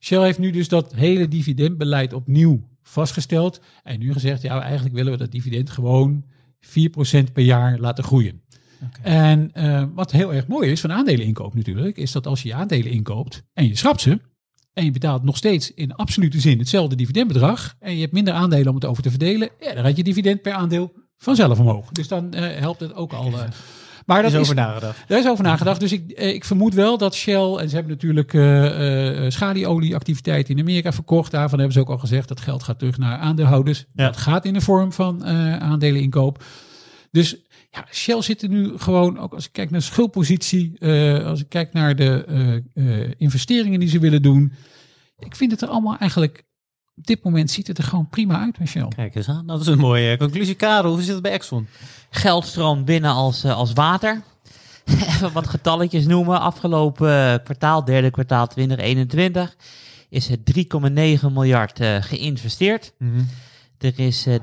Shell 0.00 0.22
heeft 0.22 0.38
nu 0.38 0.50
dus 0.50 0.68
dat 0.68 0.94
hele 0.94 1.28
dividendbeleid 1.28 2.12
opnieuw 2.12 2.60
vastgesteld. 2.82 3.60
En 3.82 3.98
nu 3.98 4.12
gezegd, 4.12 4.42
ja, 4.42 4.60
eigenlijk 4.62 4.94
willen 4.94 5.12
we 5.12 5.18
dat 5.18 5.30
dividend 5.32 5.70
gewoon 5.70 6.24
4% 6.60 7.32
per 7.32 7.42
jaar 7.44 7.78
laten 7.78 8.04
groeien. 8.04 8.40
En 9.02 9.50
eh, 9.52 9.84
wat 9.94 10.12
heel 10.12 10.34
erg 10.34 10.46
mooi 10.46 10.70
is 10.70 10.80
van 10.80 10.92
aandeleninkoop 10.92 11.54
natuurlijk, 11.54 11.96
is 11.96 12.12
dat 12.12 12.26
als 12.26 12.42
je 12.42 12.48
je 12.48 12.54
aandelen 12.54 12.92
inkoopt 12.92 13.42
en 13.52 13.68
je 13.68 13.76
schrapt 13.76 14.00
ze, 14.00 14.20
en 14.72 14.84
je 14.84 14.90
betaalt 14.90 15.22
nog 15.22 15.36
steeds 15.36 15.74
in 15.74 15.94
absolute 15.94 16.40
zin 16.40 16.58
hetzelfde 16.58 16.96
dividendbedrag, 16.96 17.74
en 17.78 17.94
je 17.94 18.00
hebt 18.00 18.12
minder 18.12 18.34
aandelen 18.34 18.68
om 18.68 18.74
het 18.74 18.84
over 18.84 19.02
te 19.02 19.10
verdelen, 19.10 19.48
ja, 19.60 19.74
dan 19.74 19.84
gaat 19.84 19.96
je 19.96 20.02
dividend 20.02 20.42
per 20.42 20.52
aandeel 20.52 20.92
vanzelf 21.18 21.58
omhoog. 21.58 21.90
Dus 21.92 22.08
dan 22.08 22.32
eh, 22.32 22.60
helpt 22.60 22.80
het 22.80 22.94
ook 22.94 23.12
al. 23.12 23.26
eh. 23.26 23.44
maar 24.06 24.22
dat 24.22 24.32
is 24.32 24.38
over 24.38 24.54
nagedacht. 24.54 25.04
daar 25.06 25.18
is 25.18 25.28
over 25.28 25.44
nagedacht. 25.44 25.80
Dus 25.80 25.92
ik, 25.92 26.12
ik 26.12 26.44
vermoed 26.44 26.74
wel 26.74 26.98
dat 26.98 27.14
Shell, 27.14 27.54
en 27.54 27.68
ze 27.68 27.74
hebben 27.74 27.92
natuurlijk 27.92 28.30
schalieolieactiviteiten 29.32 30.54
in 30.54 30.60
Amerika 30.60 30.92
verkocht. 30.92 31.30
Daarvan 31.30 31.58
hebben 31.58 31.76
ze 31.76 31.80
ook 31.80 31.90
al 31.90 31.98
gezegd 31.98 32.28
dat 32.28 32.40
geld 32.40 32.62
gaat 32.62 32.78
terug 32.78 32.98
naar 32.98 33.18
aandeelhouders. 33.18 33.84
Ja. 33.94 34.04
Dat 34.04 34.16
gaat 34.16 34.44
in 34.44 34.52
de 34.52 34.60
vorm 34.60 34.92
van 34.92 35.24
aandeleninkoop. 35.60 36.44
Dus 37.10 37.36
ja, 37.76 37.86
Shell 37.92 38.22
zit 38.22 38.42
er 38.42 38.48
nu 38.48 38.78
gewoon, 38.78 39.18
ook 39.18 39.34
als 39.34 39.46
ik 39.46 39.52
kijk 39.52 39.70
naar 39.70 39.80
de 39.80 39.86
schuldpositie, 39.86 40.78
eh, 40.78 41.26
als 41.26 41.40
ik 41.40 41.48
kijk 41.48 41.72
naar 41.72 41.96
de 41.96 42.24
eh, 42.24 43.02
eh, 43.04 43.10
investeringen 43.16 43.80
die 43.80 43.88
ze 43.88 43.98
willen 43.98 44.22
doen. 44.22 44.52
Ik 45.18 45.36
vind 45.36 45.50
het 45.50 45.62
er 45.62 45.68
allemaal 45.68 45.96
eigenlijk, 45.98 46.42
op 46.94 47.06
dit 47.06 47.24
moment 47.24 47.50
ziet 47.50 47.66
het 47.66 47.78
er 47.78 47.84
gewoon 47.84 48.08
prima 48.08 48.40
uit 48.40 48.58
bij 48.58 48.66
Shell. 48.66 48.88
Kijk 48.88 49.14
eens 49.14 49.28
aan. 49.28 49.46
Dat 49.46 49.60
is 49.60 49.66
een 49.66 49.78
mooie 49.78 50.16
conclusie. 50.16 50.54
Karel, 50.54 50.90
hoe 50.92 51.02
zit 51.02 51.12
het 51.12 51.22
bij 51.22 51.32
Exxon? 51.32 51.66
Geld 52.10 52.46
stroomt 52.46 52.84
binnen 52.84 53.10
als, 53.10 53.44
als 53.44 53.72
water. 53.72 54.22
Even 55.08 55.32
wat 55.32 55.46
getalletjes 55.46 56.06
noemen. 56.06 56.40
Afgelopen 56.40 57.42
kwartaal, 57.42 57.84
derde 57.84 58.10
kwartaal 58.10 58.46
2021, 58.46 59.56
is 60.08 60.30
er 60.30 60.38
3,9 60.38 61.32
miljard 61.32 61.80
eh, 61.80 61.96
geïnvesteerd. 62.00 62.92
Er 63.78 63.98
is 63.98 64.26
eh, 64.26 64.34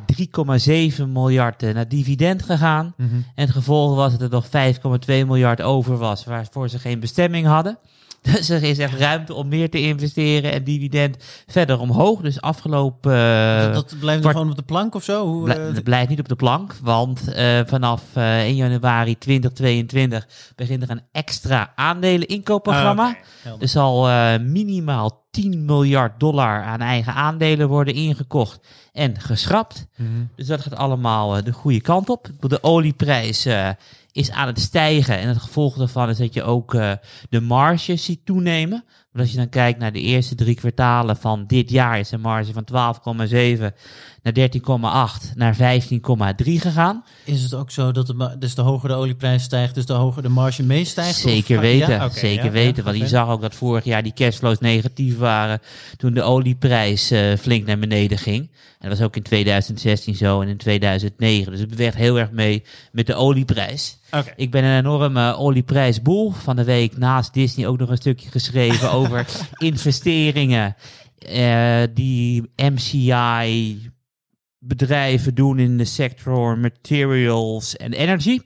3,7 0.97 1.07
miljard 1.07 1.63
eh, 1.63 1.73
naar 1.73 1.87
dividend 1.87 2.43
gegaan. 2.43 2.93
En 2.97 3.25
het 3.35 3.51
gevolg 3.51 3.95
was 3.95 4.11
dat 4.11 4.21
er 4.21 4.29
nog 4.29 4.45
5,2 4.45 5.05
miljard 5.07 5.61
over 5.61 5.97
was, 5.97 6.25
waarvoor 6.25 6.69
ze 6.69 6.79
geen 6.79 6.99
bestemming 6.99 7.47
hadden. 7.47 7.77
Dus 8.31 8.49
er 8.49 8.63
is 8.63 8.77
echt 8.77 8.99
ruimte 8.99 9.33
om 9.33 9.47
meer 9.47 9.69
te 9.69 9.81
investeren 9.81 10.51
en 10.51 10.63
dividend 10.63 11.17
verder 11.47 11.79
omhoog. 11.79 12.21
Dus 12.21 12.41
afgelopen... 12.41 13.13
eh, 13.13 13.63
dat, 13.73 13.73
dat 13.89 13.99
blijft 13.99 14.21
kwart- 14.21 14.35
gewoon 14.35 14.51
op 14.51 14.57
de 14.57 14.63
plank 14.63 14.95
of 14.95 15.03
zo? 15.03 15.25
Hoe, 15.27 15.53
eh, 15.53 15.73
Het 15.75 15.83
blijft 15.83 16.09
niet 16.09 16.19
op 16.19 16.27
de 16.27 16.35
plank, 16.35 16.75
want 16.81 17.33
eh, 17.33 17.59
vanaf 17.65 18.01
eh 18.13 18.39
1 18.39 18.55
januari 18.55 19.17
2022 19.17 20.27
begint 20.55 20.83
er 20.83 20.89
een 20.89 21.01
extra 21.11 21.71
aandeleninkoopprogramma. 21.75 23.15
Ah. 23.45 23.51
Er 23.61 23.67
zal 23.67 24.09
eh, 24.09 24.39
minimaal 24.39 25.21
10 25.31 25.65
miljard 25.65 26.19
dollar 26.19 26.63
aan 26.63 26.79
eigen 26.81 27.13
aandelen 27.13 27.67
worden 27.67 27.93
ingekocht 27.93 28.59
en 28.91 29.19
geschrapt. 29.19 29.87
Mhm. 29.95 30.09
Dus 30.35 30.47
dat 30.47 30.61
gaat 30.61 30.75
allemaal 30.75 31.37
eh, 31.37 31.43
de 31.43 31.51
goede 31.51 31.81
kant 31.81 32.09
op. 32.09 32.27
De 32.39 32.63
olieprijs 32.63 33.45
eh, 33.45 33.69
is 34.13 34.31
aan 34.31 34.47
het 34.47 34.59
stijgen 34.59 35.17
en 35.17 35.27
het 35.27 35.37
gevolg 35.37 35.75
daarvan 35.75 36.09
is 36.09 36.17
dat 36.17 36.33
je 36.33 36.43
ook 36.43 36.73
eh, 36.73 36.91
de 37.29 37.41
marge 37.41 37.95
ziet 37.95 38.25
toenemen. 38.25 38.83
Maar 39.11 39.21
als 39.21 39.31
je 39.31 39.37
dan 39.37 39.49
kijkt 39.49 39.79
naar 39.79 39.91
de 39.91 39.99
eerste 40.01 40.35
drie 40.35 40.55
kwartalen 40.55 41.17
van 41.17 41.43
dit 41.47 41.69
jaar 41.69 41.99
is 41.99 42.11
een 42.11 42.21
marge 42.21 42.53
van 42.53 42.65
12,7 43.27 43.61
naar 44.21 44.49
13,8 45.29 45.33
naar 45.35 45.55
15,3 45.55 45.59
gegaan. 46.43 47.03
Is 47.25 47.43
het 47.43 47.53
ook 47.53 47.71
zo 47.71 47.91
dat 47.91 48.07
de, 48.07 48.35
dus 48.39 48.55
de 48.55 48.61
hoger 48.61 48.89
de 48.89 48.95
olieprijs 48.95 49.43
stijgt, 49.43 49.75
dus 49.75 49.85
de 49.85 49.93
hoger 49.93 50.21
de 50.21 50.29
marge 50.29 50.63
meestijgt? 50.63 51.15
Zeker 51.19 51.55
Of- 51.55 51.61
weten, 51.61 51.89
Ja? 51.89 52.09
Zeker 52.09 52.45
ja, 52.45 52.51
weten. 52.51 52.75
ja, 52.75 52.83
want 52.83 52.97
je 52.97 53.07
zag 53.07 53.29
ook 53.29 53.41
dat 53.41 53.55
vorig 53.55 53.83
jaar 53.83 54.03
die 54.03 54.13
cashflows 54.13 54.59
negatief 54.59 55.17
waren 55.17 55.59
toen 55.97 56.13
de 56.13 56.21
olieprijs 56.21 57.11
eh, 57.11 57.37
flink 57.37 57.65
naar 57.65 57.79
beneden 57.79 58.17
ging. 58.17 58.49
En 58.79 58.89
dat 58.89 58.97
was 58.97 59.07
ook 59.07 59.15
in 59.15 59.23
2016 59.23 60.15
zo 60.15 60.41
en 60.41 60.47
in 60.47 60.57
2009. 60.57 61.51
Dus 61.51 61.59
het 61.61 61.69
beweegt 61.69 61.95
heel 61.95 62.19
erg 62.19 62.31
mee 62.31 62.63
met 62.91 63.07
de 63.07 63.15
olieprijs. 63.15 63.97
Ik 64.35 64.51
ben 64.51 64.63
een 64.63 64.77
enorme 64.77 65.35
olieprijsboel. 65.35 66.31
Van 66.31 66.55
de 66.55 66.63
week 66.63 66.97
naast 66.97 67.33
Disney 67.33 67.67
ook 67.67 67.77
nog 67.77 67.89
een 67.89 67.97
stukje 67.97 68.29
geschreven 68.29 68.91
over 68.99 69.27
investeringen. 69.57 70.75
eh, 71.17 71.83
die 71.93 72.51
MCI 72.55 73.91
bedrijven 74.59 75.35
doen 75.35 75.59
in 75.59 75.77
de 75.77 75.85
sector 75.85 76.57
materials 76.57 77.75
en 77.75 77.93
energy. 77.93 78.39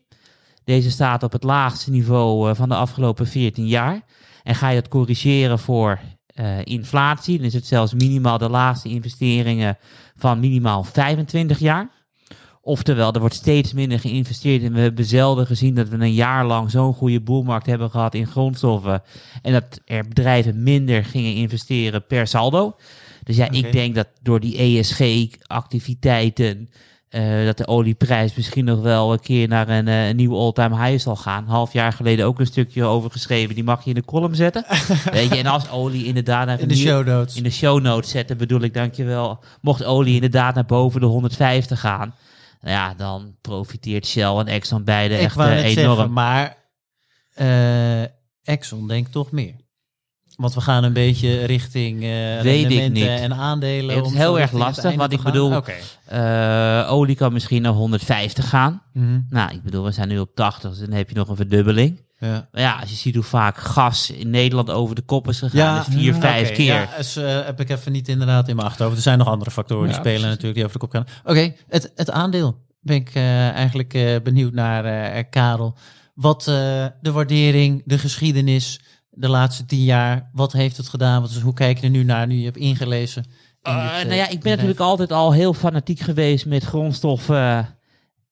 Deze 0.64 0.92
staat 0.92 1.24
op 1.24 1.32
het 1.32 1.44
laagste 1.44 1.92
niveau 1.92 2.50
eh, 2.50 2.56
van 2.56 2.70
de 2.70 2.76
afgelopen 2.76 3.28
14 3.28 3.68
jaar. 3.68 4.02
En 4.44 4.56
ga 4.56 4.70
je 4.70 4.82
dat 4.82 4.90
corrigeren 4.90 5.60
voor 5.60 6.00
eh, 6.28 6.60
inflatie, 6.64 7.38
dan 7.38 7.46
is 7.46 7.54
het 7.54 7.68
zelfs 7.68 7.94
minimaal 7.94 8.38
de 8.38 8.50
laagste 8.50 8.90
investeringen 8.90 9.78
van 10.16 10.40
minimaal 10.40 10.84
25 10.84 11.60
jaar. 11.60 11.90
Oftewel, 12.68 13.14
er 13.14 13.20
wordt 13.20 13.36
steeds 13.36 13.74
minder 13.74 14.00
geïnvesteerd. 14.00 14.64
En 14.64 14.74
we 14.74 14.80
hebben 14.80 15.06
zelden 15.06 15.46
gezien 15.48 15.76
dat 15.76 15.90
we 15.90 15.96
een 15.98 16.14
jaar 16.14 16.46
lang 16.46 16.72
zo'n 16.72 16.94
goede 16.94 17.22
boelmarkt 17.22 17.66
hebben 17.66 17.90
gehad 17.90 18.14
in 18.14 18.28
grondstoffen. 18.28 19.02
En 19.42 19.54
dat 19.54 19.80
er 19.86 20.08
bedrijven 20.08 20.64
minder 20.64 21.06
gingen 21.06 21.34
investeren 21.34 22.06
per 22.06 22.28
saldo. 22.28 22.76
Dus 23.24 23.36
ja, 23.36 23.50
ik 23.52 23.72
denk 23.72 23.96
dat 23.96 24.08
door 24.22 24.40
die 24.40 24.58
ESG-activiteiten. 24.58 26.70
eh, 27.10 27.46
dat 27.46 27.58
de 27.58 27.68
olieprijs 27.68 28.36
misschien 28.36 28.66
nog 28.66 28.82
wel 28.82 29.14
een 29.14 29.20
keer 29.20 29.48
naar 29.48 29.70
een, 29.70 29.88
eh, 29.88 30.08
een 30.08 30.16
nieuwe 30.16 30.36
all-time 30.36 30.84
high 30.86 31.04
zal 31.04 31.16
gaan. 31.16 31.46
Half 31.48 31.74
jaar 31.74 31.94
geleden 31.94 32.26
ook 32.26 32.40
een 32.40 32.46
stukje 32.46 32.84
over 32.84 33.12
geschreven. 33.12 33.56
Die 33.56 33.64
mag 33.64 33.84
je 33.84 33.90
in 33.90 33.96
de 33.96 34.06
column 34.06 34.36
zetten. 34.36 34.66
Weet 35.12 35.30
je, 35.30 35.36
en 35.38 35.46
als 35.46 35.70
olie 35.70 36.06
inderdaad 36.06 36.46
naar 36.46 36.60
In 36.60 36.68
de 36.68 36.74
nieuw- 36.74 36.84
show 36.86 37.08
notes. 37.08 37.36
in 37.36 37.44
de 37.44 37.50
show 37.50 37.82
notes 37.82 38.10
zetten, 38.10 38.38
bedoel 38.38 38.62
ik, 38.62 38.74
dankjewel. 38.74 39.40
Mocht 39.62 39.84
olie 39.84 40.16
inderdaad 40.16 40.56
naar 40.56 40.66
boven 40.66 41.00
de 41.02 41.06
150 41.06 41.80
gaan, 41.80 42.14
ja, 42.62 42.94
dan 42.94 43.38
profiteert 43.42 44.08
Shell 44.08 44.38
en 44.38 44.48
Exxon 44.48 44.84
beide 44.84 45.14
Ik 45.14 45.22
echt 45.22 45.38
eh, 45.38 45.64
enorm. 45.64 45.96
zeggen, 45.96 46.14
maar 46.14 46.58
eh 47.34 48.04
Exxon 48.44 48.88
denkt 48.88 49.12
toch 49.12 49.32
meer. 49.32 49.56
Want 50.38 50.54
we 50.54 50.62
gaan 50.62 50.84
een 50.84 50.94
beetje 50.94 51.46
richting 51.46 52.00
Weet 52.00 52.38
ik 52.38 52.44
rendementen 52.44 52.92
niet. 52.94 53.04
en 53.22 53.34
aandelen. 53.34 53.96
Het 53.96 54.06
is 54.06 54.14
heel 54.14 54.40
erg 54.40 54.52
lastig, 54.52 54.96
want 54.96 55.14
ik 55.14 55.20
gaan. 55.20 55.32
bedoel- 55.32 55.56
Oké. 55.56 55.74
Eh, 56.06 56.92
olie 56.92 57.16
kan 57.16 57.34
misschien 57.34 57.62
naar 57.62 57.72
150 57.72 58.50
gaan. 58.50 58.82
Mhm. 58.94 59.20
Nou, 59.30 59.52
ik 59.54 59.64
bedoel, 59.64 59.84
we 59.84 59.92
zijn 59.92 60.08
nu 60.08 60.20
op 60.20 60.36
80, 60.36 60.70
dus 60.70 60.80
dan 60.80 60.92
heb 60.92 61.10
je 61.10 61.16
nog 61.16 61.30
een 61.30 61.36
verdubbeling. 61.36 62.06
Ja. 62.20 62.48
Maar 62.52 62.62
ja, 62.62 62.78
als 62.80 62.90
je 62.90 62.96
ziet 62.96 63.16
hoe 63.16 63.24
vaak 63.24 63.58
gas 63.58 64.12
in 64.12 64.30
Nederland 64.30 64.70
over 64.70 64.96
de 64.96 65.02
kop 65.02 65.28
is 65.28 65.40
gegaan, 65.40 65.84
dus 65.86 65.96
vier, 65.96 66.14
mm, 66.14 66.22
vijf 66.22 66.52
keer. 66.52 66.66
Ja, 66.74 66.88
dus, 66.98 67.16
eh, 67.16 67.46
heb 67.46 67.60
ik 67.60 67.70
even 67.70 67.92
niet 67.92 68.08
inderdaad 68.08 68.48
in 68.48 68.56
mijn 68.56 68.68
achterhoofd. 68.68 68.96
Er 68.98 69.02
zijn 69.04 69.18
nog 69.18 69.28
andere 69.28 69.52
factoren 69.52 69.84
die 69.88 69.94
Ja, 69.94 70.00
spelen 70.00 70.20
precies. 70.22 70.36
natuurlijk 70.44 70.56
die 70.56 70.64
over 70.66 70.80
de 70.80 70.86
kop 70.88 70.92
gaan. 71.24 71.34
Oké, 71.36 71.54
het, 71.68 71.92
het 71.96 72.12
aandeel. 72.12 72.66
Ben 72.82 72.96
ik 72.96 73.16
eigenlijk 73.16 74.20
benieuwd 74.24 74.54
naar, 74.54 75.24
Karel. 75.24 75.78
Wat 76.16 76.44
de 77.02 77.12
waardering, 77.12 77.82
de 77.86 77.98
geschiedenis, 77.98 78.80
de 79.18 79.30
laatste 79.30 79.66
tien 79.66 79.84
jaar. 79.84 80.30
Wat 80.34 80.54
heeft 80.54 80.78
het 80.78 80.90
gedaan? 80.90 81.22
Wat 81.22 81.30
is, 81.30 81.40
hoe 81.40 81.54
kijk 81.54 81.78
je 81.78 81.84
er 81.84 81.90
nu 81.90 82.04
naar, 82.04 82.28
nu 82.28 82.36
je 82.36 82.46
hebt 82.46 82.58
ingelezen? 82.58 83.24
in 83.24 83.72
Eh, 83.72 83.82
dit, 83.82 84.02
eh, 84.02 84.06
nou 84.06 84.16
ja, 84.16 84.24
ik 84.24 84.30
ben 84.30 84.38
bedrijf? 84.38 84.56
natuurlijk 84.56 84.80
altijd 84.90 85.12
al 85.12 85.34
heel 85.34 85.54
fanatiek 85.54 86.00
geweest 86.00 86.46
met 86.46 86.64
grondstoffen 86.64 87.76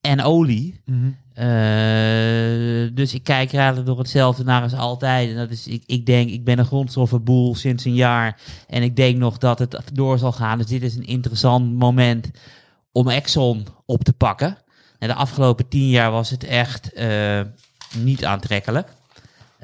en 0.01 0.21
olie. 0.21 0.81
Mhm. 0.85 1.11
Eh, 1.33 2.95
dus 2.95 3.13
ik 3.13 3.23
kijk 3.23 3.51
er 3.51 3.57
eigenlijk 3.57 3.87
door 3.87 3.97
hetzelfde 3.97 4.43
naar 4.43 4.61
als 4.61 4.73
altijd. 4.73 5.29
En 5.29 5.35
dat 5.35 5.49
is, 5.49 5.67
ik, 5.67 5.83
ik 5.85 6.05
denk, 6.05 6.29
ik 6.29 6.43
ben 6.43 6.59
een 6.59 6.65
grondstoffenboel 6.65 7.55
sinds 7.55 7.85
een 7.85 7.95
jaar. 7.95 8.41
En 8.67 8.83
ik 8.83 8.95
denk 8.95 9.17
nog 9.17 9.37
dat 9.37 9.59
het 9.59 9.81
door 9.93 10.17
zal 10.17 10.31
gaan. 10.31 10.57
Dus 10.57 10.67
dit 10.67 10.81
is 10.81 10.95
een 10.95 11.05
interessant 11.05 11.73
moment 11.73 12.31
om 12.91 13.09
Exxon 13.09 13.67
op 13.85 14.03
te 14.03 14.13
pakken. 14.13 14.57
En 14.99 15.07
de 15.07 15.13
afgelopen 15.13 15.67
tien 15.67 15.89
jaar 15.89 16.11
was 16.11 16.29
het 16.29 16.43
echt 16.43 16.93
eh, 16.93 17.41
niet 17.97 18.25
aantrekkelijk. 18.25 18.89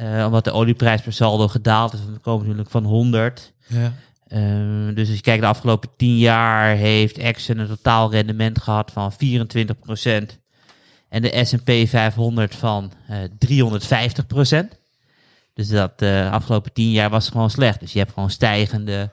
Eh, 0.01 0.25
omdat 0.25 0.43
de 0.43 0.51
olieprijs 0.51 1.01
per 1.01 1.13
saldo 1.13 1.47
gedaald 1.47 1.93
is. 1.93 1.99
We 1.99 2.19
komen 2.19 2.41
natuurlijk 2.41 2.69
van 2.69 2.83
100. 2.83 3.53
Ja. 3.67 3.93
Eh, 4.27 4.95
dus 4.95 5.07
als 5.07 5.15
je 5.17 5.21
kijkt 5.21 5.41
de 5.41 5.47
afgelopen 5.47 5.89
10 5.97 6.17
jaar 6.17 6.75
heeft 6.75 7.17
Exxon 7.17 7.57
een 7.57 7.67
totaal 7.67 8.11
rendement 8.11 8.61
gehad 8.61 8.91
van 8.91 9.11
24%. 9.11 10.39
En 11.09 11.21
de 11.21 11.45
S&P 11.45 11.87
500 11.89 12.55
van 12.55 12.91
eh 13.07 13.17
350%. 13.37 14.79
Dus 15.53 15.67
dat 15.67 15.99
de 15.99 16.27
afgelopen 16.31 16.73
10 16.73 16.91
jaar 16.91 17.09
was 17.09 17.29
gewoon 17.29 17.49
slecht. 17.49 17.79
Dus 17.79 17.93
je 17.93 17.99
hebt 17.99 18.13
gewoon 18.13 18.29
stijgende 18.29 19.09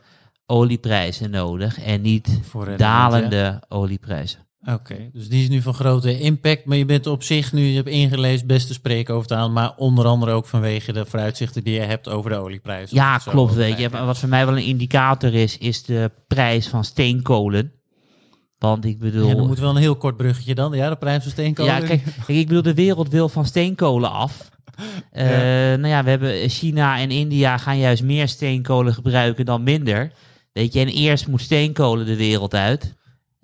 olieprijzen 0.46 1.30
nodig 1.30 1.80
en 1.80 2.00
niet 2.00 2.40
dalende 2.76 3.62
olieprijzen. 3.68 4.47
Oké, 4.66 5.10
dus 5.12 5.28
die 5.28 5.42
is 5.42 5.48
nu 5.48 5.62
van 5.62 5.74
grote 5.74 6.18
impact. 6.18 6.64
Maar 6.64 6.76
je 6.76 6.84
bent 6.84 7.06
op 7.06 7.22
zich 7.22 7.52
nu, 7.52 7.62
je 7.62 7.76
hebt 7.76 7.88
ingelezen, 7.88 8.46
best 8.46 8.66
te 8.66 8.72
spreken 8.72 9.14
over 9.14 9.30
het 9.30 9.38
aan. 9.38 9.52
Maar 9.52 9.72
onder 9.76 10.06
andere 10.06 10.32
ook 10.32 10.46
vanwege 10.46 10.92
de 10.92 11.06
vooruitzichten 11.06 11.64
die 11.64 11.74
je 11.74 11.80
hebt 11.80 12.08
over 12.08 12.30
de 12.30 12.36
olieprijs. 12.36 12.90
Ja, 12.90 13.18
klopt. 13.18 13.52
te 13.52 13.58
Weet 13.58 13.78
je. 13.78 13.88
Maar 13.90 14.06
Wat 14.06 14.18
voor 14.18 14.28
mij 14.28 14.46
wel 14.46 14.56
een 14.56 14.64
indicator 14.64 15.34
is, 15.34 15.58
is 15.58 15.82
de 15.82 16.10
prijs 16.26 16.68
van 16.68 16.84
steenkolen. 16.84 17.72
Want 18.58 18.84
ik 18.84 18.98
bedoel... 18.98 19.28
Ja, 19.28 19.34
dan 19.34 19.46
moet 19.46 19.58
wel 19.58 19.70
een 19.70 19.76
heel 19.76 19.96
kort 19.96 20.16
bruggetje 20.16 20.54
dan. 20.54 20.72
Ja, 20.72 20.88
de 20.88 20.96
prijs 20.96 21.22
van 21.22 21.32
steenkolen. 21.32 21.72
Ja, 21.72 21.86
kijk, 21.86 22.02
kijk, 22.26 22.38
ik 22.38 22.46
bedoel, 22.46 22.62
de 22.62 22.74
wereld 22.74 23.08
wil 23.08 23.28
van 23.28 23.46
steenkolen 23.46 24.10
af. 24.10 24.48
Eh, 25.10 25.26
Nou 25.26 25.86
ja, 25.86 26.04
we 26.04 26.10
hebben 26.10 26.48
China 26.48 26.98
en 26.98 27.10
India 27.10 27.58
gaan 27.58 27.78
juist 27.78 28.02
meer 28.02 28.28
steenkolen 28.28 28.94
gebruiken 28.94 29.44
dan 29.44 29.62
minder. 29.62 30.12
Weet 30.52 30.72
je, 30.72 30.80
en 30.80 30.88
eerst 30.88 31.28
moet 31.28 31.40
steenkolen 31.40 32.06
de 32.06 32.16
wereld 32.16 32.54
uit. 32.54 32.96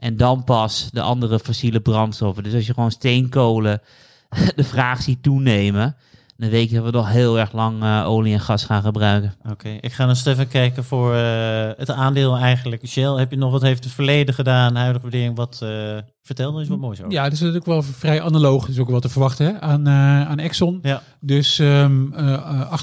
En 0.04 0.16
dan 0.16 0.44
pas 0.44 0.88
de 0.92 1.00
andere 1.00 1.38
fossiele 1.38 1.80
brandstoffen. 1.80 2.42
Dus 2.42 2.54
als 2.54 2.66
je 2.66 2.74
gewoon 2.74 2.90
steenkolen 2.90 3.80
de 4.56 4.64
vraag 4.64 5.02
ziet 5.02 5.22
toenemen, 5.22 5.96
dan 6.36 6.50
weet 6.50 6.70
je 6.70 6.76
dat 6.76 6.84
we 6.84 6.90
nog 6.90 7.08
heel 7.08 7.38
erg 7.38 7.52
lang 7.52 7.82
eh, 7.82 8.04
olie 8.06 8.32
en 8.32 8.40
gas 8.40 8.64
gaan 8.64 8.82
gebruiken. 8.82 9.34
Oké, 9.50 9.68
ik 9.80 9.92
ga 9.92 10.06
dan 10.06 10.16
even 10.24 10.48
kijken 10.48 10.84
voor 10.84 11.14
eh, 11.14 11.70
het 11.76 11.90
aandeel 11.90 12.36
eigenlijk. 12.36 12.86
Shell, 12.86 13.10
heb 13.10 13.30
je 13.30 13.36
nog 13.36 13.50
wat 13.50 13.62
heeft 13.62 13.84
het 13.84 13.92
verleden 13.92 14.34
gedaan, 14.34 14.76
huidige 14.76 15.02
waardering? 15.02 15.36
Wat 15.36 15.60
uh, 15.62 15.98
vertel 16.22 16.52
er 16.52 16.58
eens 16.58 16.68
wat 16.68 16.78
moois 16.78 17.00
over. 17.00 17.12
Ja, 17.12 17.22
dat 17.22 17.32
is 17.32 17.38
natuurlijk 17.38 17.66
wel 17.66 17.82
vrij 17.82 18.22
analoog. 18.22 18.60
Dat 18.60 18.70
is 18.70 18.78
ook 18.78 18.90
wel 18.90 19.00
te 19.00 19.08
verwachten 19.08 19.46
hè, 19.46 19.60
aan, 19.60 19.88
uh, 19.88 20.28
aan 20.28 20.38
Exxon. 20.38 20.78
Ja. 20.82 21.02
Dus 21.20 21.58
um, 21.58 22.12
uh, 22.16 22.74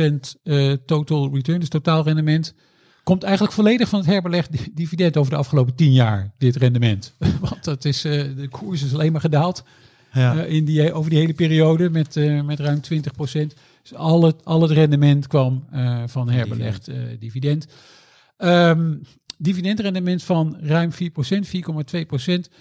38% 0.00 0.38
uh, 0.42 0.72
total 0.86 1.34
return, 1.34 1.60
dus 1.60 1.68
totaal 1.68 2.04
rendement. 2.04 2.54
Komt 3.06 3.22
eigenlijk 3.22 3.54
volledig 3.54 3.88
van 3.88 3.98
het 3.98 4.08
herbelegd 4.08 4.76
dividend 4.76 5.16
over 5.16 5.30
de 5.30 5.38
afgelopen 5.38 5.74
10 5.74 5.92
jaar, 5.92 6.32
dit 6.38 6.56
rendement. 6.56 7.14
Want 7.40 7.64
dat 7.64 7.84
is, 7.84 8.04
uh, 8.04 8.12
de 8.12 8.48
koers 8.48 8.82
is 8.82 8.94
alleen 8.94 9.12
maar 9.12 9.20
gedaald 9.20 9.64
ja. 10.12 10.34
uh, 10.34 10.52
in 10.52 10.64
die, 10.64 10.92
over 10.92 11.10
die 11.10 11.18
hele 11.18 11.34
periode 11.34 11.90
met, 11.90 12.16
uh, 12.16 12.42
met 12.42 12.60
ruim 12.60 12.80
20% 12.80 12.82
Dus 13.22 13.94
al 13.94 14.22
het, 14.22 14.44
al 14.44 14.62
het 14.62 14.70
rendement 14.70 15.26
kwam 15.26 15.64
van 16.06 16.30
herbelegd 16.30 16.90
dividend. 17.18 17.66
Um, 18.38 19.02
dividendrendement 19.38 20.22
van 20.22 20.56
ruim 20.60 20.90
4% 20.92 20.96
4,2% 20.96 22.52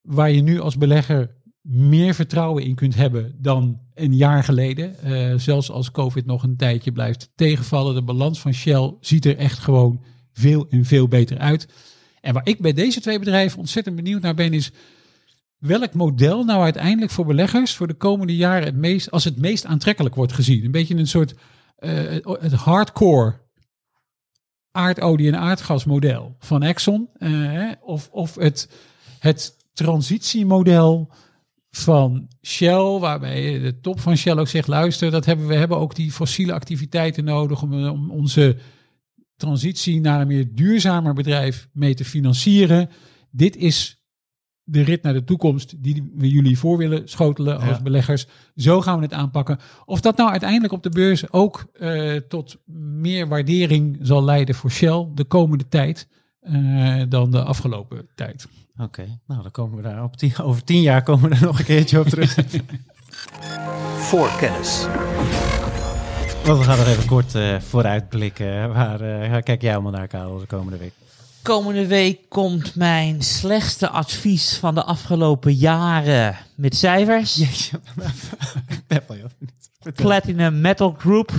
waar 0.00 0.30
je 0.30 0.42
nu 0.42 0.60
als 0.60 0.76
belegger 0.76 1.30
meer 1.60 2.14
vertrouwen 2.14 2.64
in 2.64 2.74
kunt 2.74 2.94
hebben 2.94 3.34
dan 3.38 3.80
een 3.94 4.16
jaar 4.16 4.44
geleden. 4.44 4.94
Uh, 5.04 5.34
zelfs 5.36 5.70
als 5.70 5.90
COVID 5.90 6.26
nog 6.26 6.42
een 6.42 6.56
tijdje 6.56 6.92
blijft 6.92 7.30
tegenvallen. 7.34 7.94
De 7.94 8.02
balans 8.02 8.40
van 8.40 8.54
Shell 8.54 8.94
ziet 9.00 9.24
er 9.24 9.36
echt 9.36 9.58
gewoon 9.58 10.04
veel 10.32 10.66
en 10.68 10.84
veel 10.84 11.08
beter 11.08 11.38
uit. 11.38 11.68
En 12.20 12.34
waar 12.34 12.46
ik 12.46 12.60
bij 12.60 12.72
deze 12.72 13.00
twee 13.00 13.18
bedrijven 13.18 13.58
ontzettend 13.58 13.96
benieuwd 13.96 14.22
naar 14.22 14.34
ben, 14.34 14.52
is 14.52 14.72
welk 15.58 15.94
model 15.94 16.44
nou 16.44 16.62
uiteindelijk 16.62 17.12
voor 17.12 17.26
beleggers 17.26 17.74
voor 17.74 17.86
de 17.86 17.94
komende 17.94 18.36
jaren 18.36 18.64
het 18.64 18.76
meest, 18.76 19.10
als 19.10 19.24
het 19.24 19.38
meest 19.38 19.64
aantrekkelijk 19.64 20.14
wordt 20.14 20.32
gezien. 20.32 20.64
Een 20.64 20.70
beetje 20.70 20.96
een 20.96 21.06
soort 21.06 21.34
uh, 21.78 21.90
het 22.40 22.52
hardcore 22.52 23.38
aardolie 24.70 25.28
en 25.28 25.38
aardgasmodel 25.38 26.36
van 26.38 26.62
Exxon. 26.62 27.08
Uh, 27.18 27.70
of, 27.80 28.08
of 28.12 28.34
het, 28.34 28.68
het 29.18 29.56
transitiemodel 29.72 31.12
van 31.70 32.28
Shell, 32.42 32.98
waarbij 32.98 33.58
de 33.58 33.80
top 33.80 34.00
van 34.00 34.16
Shell 34.16 34.36
ook 34.36 34.48
zegt, 34.48 34.68
luister, 34.68 35.10
dat 35.10 35.24
hebben 35.24 35.46
we 35.46 35.54
hebben 35.54 35.78
ook 35.78 35.94
die 35.94 36.12
fossiele 36.12 36.52
activiteiten 36.52 37.24
nodig 37.24 37.62
om, 37.62 37.88
om 37.88 38.10
onze 38.10 38.56
transitie 39.36 40.00
naar 40.00 40.20
een 40.20 40.26
meer 40.26 40.54
duurzamer 40.54 41.14
bedrijf 41.14 41.68
mee 41.72 41.94
te 41.94 42.04
financieren. 42.04 42.90
Dit 43.30 43.56
is 43.56 44.04
de 44.62 44.82
rit 44.82 45.02
naar 45.02 45.12
de 45.12 45.24
toekomst 45.24 45.82
die 45.82 46.12
we 46.14 46.28
jullie 46.28 46.58
voor 46.58 46.78
willen 46.78 47.08
schotelen 47.08 47.60
als 47.60 47.76
ja. 47.76 47.82
beleggers. 47.82 48.26
Zo 48.56 48.80
gaan 48.80 48.96
we 48.96 49.02
het 49.02 49.12
aanpakken. 49.12 49.58
Of 49.84 50.00
dat 50.00 50.16
nou 50.16 50.30
uiteindelijk 50.30 50.72
op 50.72 50.82
de 50.82 50.88
beurs 50.88 51.32
ook 51.32 51.70
uh, 51.74 52.16
tot 52.16 52.56
meer 53.00 53.28
waardering 53.28 53.98
zal 54.00 54.24
leiden 54.24 54.54
voor 54.54 54.70
Shell 54.70 55.08
de 55.14 55.24
komende 55.24 55.68
tijd 55.68 56.08
uh, 56.42 57.02
dan 57.08 57.30
de 57.30 57.42
afgelopen 57.42 58.08
tijd. 58.14 58.46
Oké, 58.82 59.00
okay. 59.00 59.18
nou 59.26 59.42
dan 59.42 59.50
komen 59.50 59.76
we 59.76 59.82
daar 59.82 60.02
op 60.02 60.16
tien, 60.16 60.38
over 60.48 60.64
tien 60.64 60.80
jaar 60.80 61.02
komen 61.02 61.28
we 61.28 61.34
er 61.34 61.42
nog 61.42 61.58
een 61.58 61.64
keertje 61.64 62.00
op 62.00 62.06
terug. 62.06 62.36
voor 64.08 64.30
kennis. 64.38 64.86
Want 66.44 66.58
we 66.58 66.64
gaan 66.64 66.78
nog 66.78 66.86
even 66.86 67.06
kort 67.06 67.34
uh, 67.34 67.60
vooruitblikken. 67.60 68.72
Waar, 68.72 69.02
uh, 69.02 69.30
waar 69.30 69.42
kijk 69.42 69.62
jij 69.62 69.72
allemaal 69.72 69.92
naar, 69.92 70.06
Karel, 70.06 70.38
de 70.38 70.46
komende 70.46 70.78
week? 70.78 70.92
Komende 71.42 71.86
week 71.86 72.28
komt 72.28 72.74
mijn 72.74 73.22
slechtste 73.22 73.88
advies 73.88 74.56
van 74.56 74.74
de 74.74 74.84
afgelopen 74.84 75.54
jaren 75.54 76.36
met 76.56 76.76
cijfers. 76.76 77.34
Jeetje. 77.34 77.80
Platinum 79.94 80.60
Metal 80.60 80.94
Group. 80.98 81.32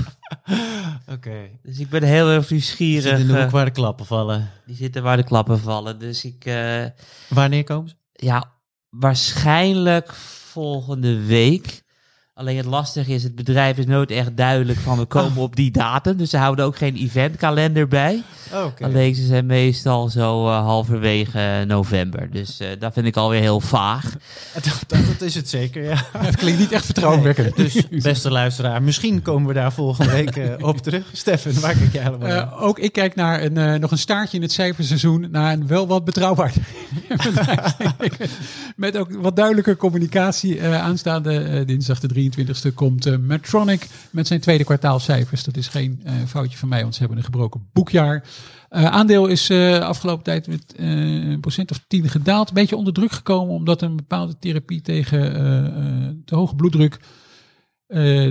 Oké. 1.15 1.49
Dus 1.63 1.79
ik 1.79 1.89
ben 1.89 2.03
heel 2.03 2.29
erg 2.29 2.49
nieuwsgierig. 2.49 3.17
de 3.17 3.25
hoek 3.27 3.35
eh, 3.45 3.51
waar 3.51 3.65
de 3.65 3.71
klappen 3.71 4.05
vallen. 4.05 4.49
die 4.65 4.75
zitten 4.75 5.03
waar 5.03 5.17
de 5.17 5.23
klappen 5.23 5.59
vallen. 5.59 5.99
Dus 5.99 6.25
ik, 6.25 6.45
eh, 6.45 6.85
Wanneer 7.29 7.63
komen 7.63 7.89
ze? 7.89 7.95
ja, 8.13 8.51
waarschijnlijk 8.89 10.13
volgende 10.51 11.21
week. 11.25 11.83
Alleen 12.33 12.57
het 12.57 12.65
lastige 12.65 13.13
is, 13.13 13.23
het 13.23 13.35
bedrijf 13.35 13.77
is 13.77 13.85
nooit 13.85 14.11
echt 14.11 14.37
duidelijk 14.37 14.79
van 14.79 14.97
we 14.97 15.05
komen 15.05 15.41
op 15.41 15.55
die 15.55 15.71
datum. 15.71 16.17
Dus 16.17 16.29
ze 16.29 16.37
houden 16.37 16.65
ook 16.65 16.77
geen 16.77 16.95
eventkalender 16.95 17.87
bij. 17.87 18.23
Oké. 18.65 18.83
Alleen 18.83 19.15
ze 19.15 19.25
zijn 19.25 19.45
meestal 19.45 20.09
zo 20.09 20.47
eh, 20.47 20.63
halverwege 20.63 21.63
november. 21.67 22.31
Dus 22.31 22.59
eh, 22.59 22.67
dat 22.79 22.93
vind 22.93 23.05
ik 23.05 23.17
alweer 23.17 23.41
heel 23.41 23.59
vaag. 23.59 24.03
Dat, 24.53 24.63
dat, 24.87 24.99
dat 25.07 25.21
is 25.21 25.35
het 25.35 25.49
zeker, 25.49 25.83
ja. 25.83 26.03
Het 26.17 26.35
klinkt 26.35 26.59
niet 26.59 26.71
echt 26.71 26.85
vertrouwenwekkend. 26.85 27.55
Dus, 27.55 27.87
beste 28.11 28.31
luisteraar, 28.31 28.83
misschien 28.83 29.21
komen 29.21 29.47
we 29.47 29.53
daar 29.53 29.73
volgende 29.73 30.11
week 30.11 30.35
eh, 30.35 30.67
op 30.67 30.77
terug. 30.77 31.05
Stefan, 31.11 31.59
waar 31.59 31.75
kijk 31.75 31.93
jij 31.93 32.03
helemaal 32.03 32.27
naar? 32.27 32.59
Ook 32.59 32.79
ik 32.79 32.91
kijk 32.91 33.15
naar 33.15 33.43
een, 33.43 33.57
eh, 33.57 33.79
nog 33.79 33.91
een 33.91 33.97
staartje 33.97 34.37
in 34.37 34.43
het 34.43 34.51
cijferseizoen. 34.51 35.27
Naar 35.31 35.53
een 35.53 35.67
wel 35.67 35.87
wat 35.87 36.05
betrouwbaar 36.05 36.53
bedrijf, 37.17 37.77
met, 38.75 38.97
ook 38.97 39.11
wat 39.11 39.35
duidelijke 39.35 39.77
communicatie. 39.77 40.59
Eh, 40.59 40.81
aanstaande 40.81 41.39
eh, 41.39 41.65
dinsdag 41.65 41.99
de 41.99 42.07
23e 42.21 42.73
komt 42.73 43.05
eh, 43.05 43.17
Medtronic 43.17 43.87
met 44.11 44.27
zijn 44.27 44.39
tweede 44.39 44.63
kwartaalcijfers. 44.63 45.43
Dat 45.43 45.57
is 45.57 45.67
geen 45.67 46.01
eh, 46.03 46.13
foutje 46.27 46.57
van 46.57 46.69
mij, 46.69 46.81
want 46.81 46.93
ze 46.93 46.99
hebben 46.99 47.17
een 47.17 47.23
gebroken 47.23 47.69
boekjaar. 47.73 48.23
Eh, 48.69 48.85
aandeel 48.85 49.27
is 49.27 49.51
afgelopen 49.81 50.23
tijd 50.23 50.47
met 50.47 50.73
een 50.75 51.39
procent 51.39 51.71
of 51.71 51.83
tien 51.87 52.09
gedaald. 52.09 52.47
Een 52.47 52.53
beetje 52.53 52.75
onder 52.75 52.93
druk 52.93 53.11
gekomen 53.11 53.53
omdat 53.53 53.81
een 53.81 53.95
bepaalde 53.95 54.37
therapie 54.39 54.81
tegen 54.81 56.21
te 56.25 56.35
hoge 56.35 56.55
bloeddruk... 56.55 56.99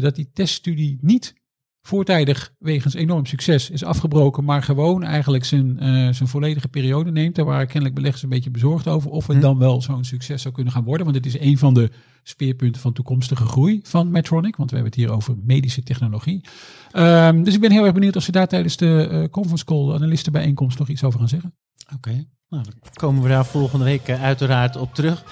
dat 0.01 0.15
die 0.15 0.31
teststudie 0.33 0.99
niet 1.01 1.40
voortijdig 1.83 2.53
wegens 2.59 2.95
enorm 2.95 3.27
succes 3.27 3.71
is 3.71 3.85
afgebroken, 3.85 4.45
maar 4.45 4.63
gewoon 4.63 5.03
eigenlijk 5.03 5.45
zijn, 5.45 5.79
eh, 5.79 5.89
zijn 5.91 6.29
volledige 6.29 6.69
periode 6.69 7.11
neemt. 7.11 7.35
Daar 7.35 7.45
waren 7.45 7.67
kennelijk 7.67 7.95
beleggers 7.95 8.23
een 8.23 8.29
beetje 8.29 8.51
bezorgd 8.51 8.89
over 8.89 9.11
of 9.11 9.27
het 9.27 9.37
Hm. 9.37 9.43
dan 9.43 9.59
wel 9.59 9.83
zo'n 9.83 10.05
succes 10.05 10.43
zou 10.43 10.55
kunnen 10.55 10.73
gaan 10.73 10.85
worden. 10.85 11.05
Want 11.05 11.17
het 11.17 11.27
is 11.27 11.41
een 11.41 11.59
van 11.59 11.75
de 11.75 11.91
speerpunten 12.23 12.81
van 12.81 12.93
toekomstige 12.93 13.45
groei 13.45 13.81
van 13.83 14.11
Medtronic, 14.11 14.57
want 14.57 14.71
we 14.71 14.77
hebben 14.77 14.95
het 14.95 15.03
hier 15.05 15.17
over 15.17 15.37
medische 15.43 15.83
technologie. 15.83 16.45
Ehm, 16.93 17.43
dus 17.43 17.55
ik 17.55 17.61
ben 17.61 17.71
heel 17.71 17.85
erg 17.85 17.95
benieuwd 17.95 18.17
of 18.17 18.23
ze 18.23 18.33
daar 18.33 18.49
tijdens 18.49 18.77
de 18.77 19.09
eh, 19.11 19.31
conference 19.31 19.65
call, 19.65 19.95
analistenbijeenkomst, 19.95 20.79
nog 20.79 20.89
iets 20.89 21.05
over 21.05 21.19
gaan 21.19 21.29
zeggen. 21.29 21.55
Oké, 21.95 22.11
nou, 22.49 22.65
dan 22.65 22.75
komen 22.93 23.23
we 23.23 23.29
daar 23.29 23.47
volgende 23.47 23.85
week 23.85 24.09
eh, 24.09 24.23
uiteraard 24.23 24.77
op 24.77 24.95
terug. 24.95 25.25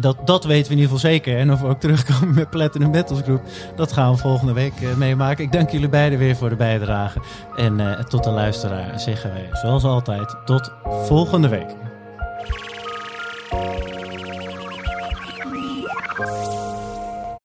Dat, 0.00 0.16
dat 0.24 0.44
weten 0.44 0.66
we 0.66 0.76
in 0.76 0.82
ieder 0.82 0.96
geval 0.96 1.10
zeker. 1.10 1.38
En 1.38 1.52
of 1.52 1.60
we 1.60 1.66
ook 1.66 1.80
terugkomen 1.80 2.34
met 2.34 2.50
Platinum 2.50 2.92
Battles 2.92 3.20
Group, 3.20 3.42
dat 3.76 3.92
gaan 3.92 4.12
we 4.12 4.18
volgende 4.18 4.52
week 4.52 4.80
eh, 4.80 4.94
meemaken. 4.94 5.44
Ik 5.44 5.52
dank 5.52 5.70
jullie 5.70 5.88
beiden 5.88 6.18
weer 6.18 6.36
voor 6.36 6.48
de 6.48 6.56
bijdrage. 6.56 7.20
En 7.56 7.80
eh, 7.80 8.04
tot 8.04 8.24
de 8.24 8.30
luisteraar 8.30 9.00
zeggen 9.00 9.32
wij, 9.32 9.48
zoals 9.52 9.84
altijd, 9.84 10.36
tot 10.44 10.72
volgende 10.82 11.48
week. 11.48 11.74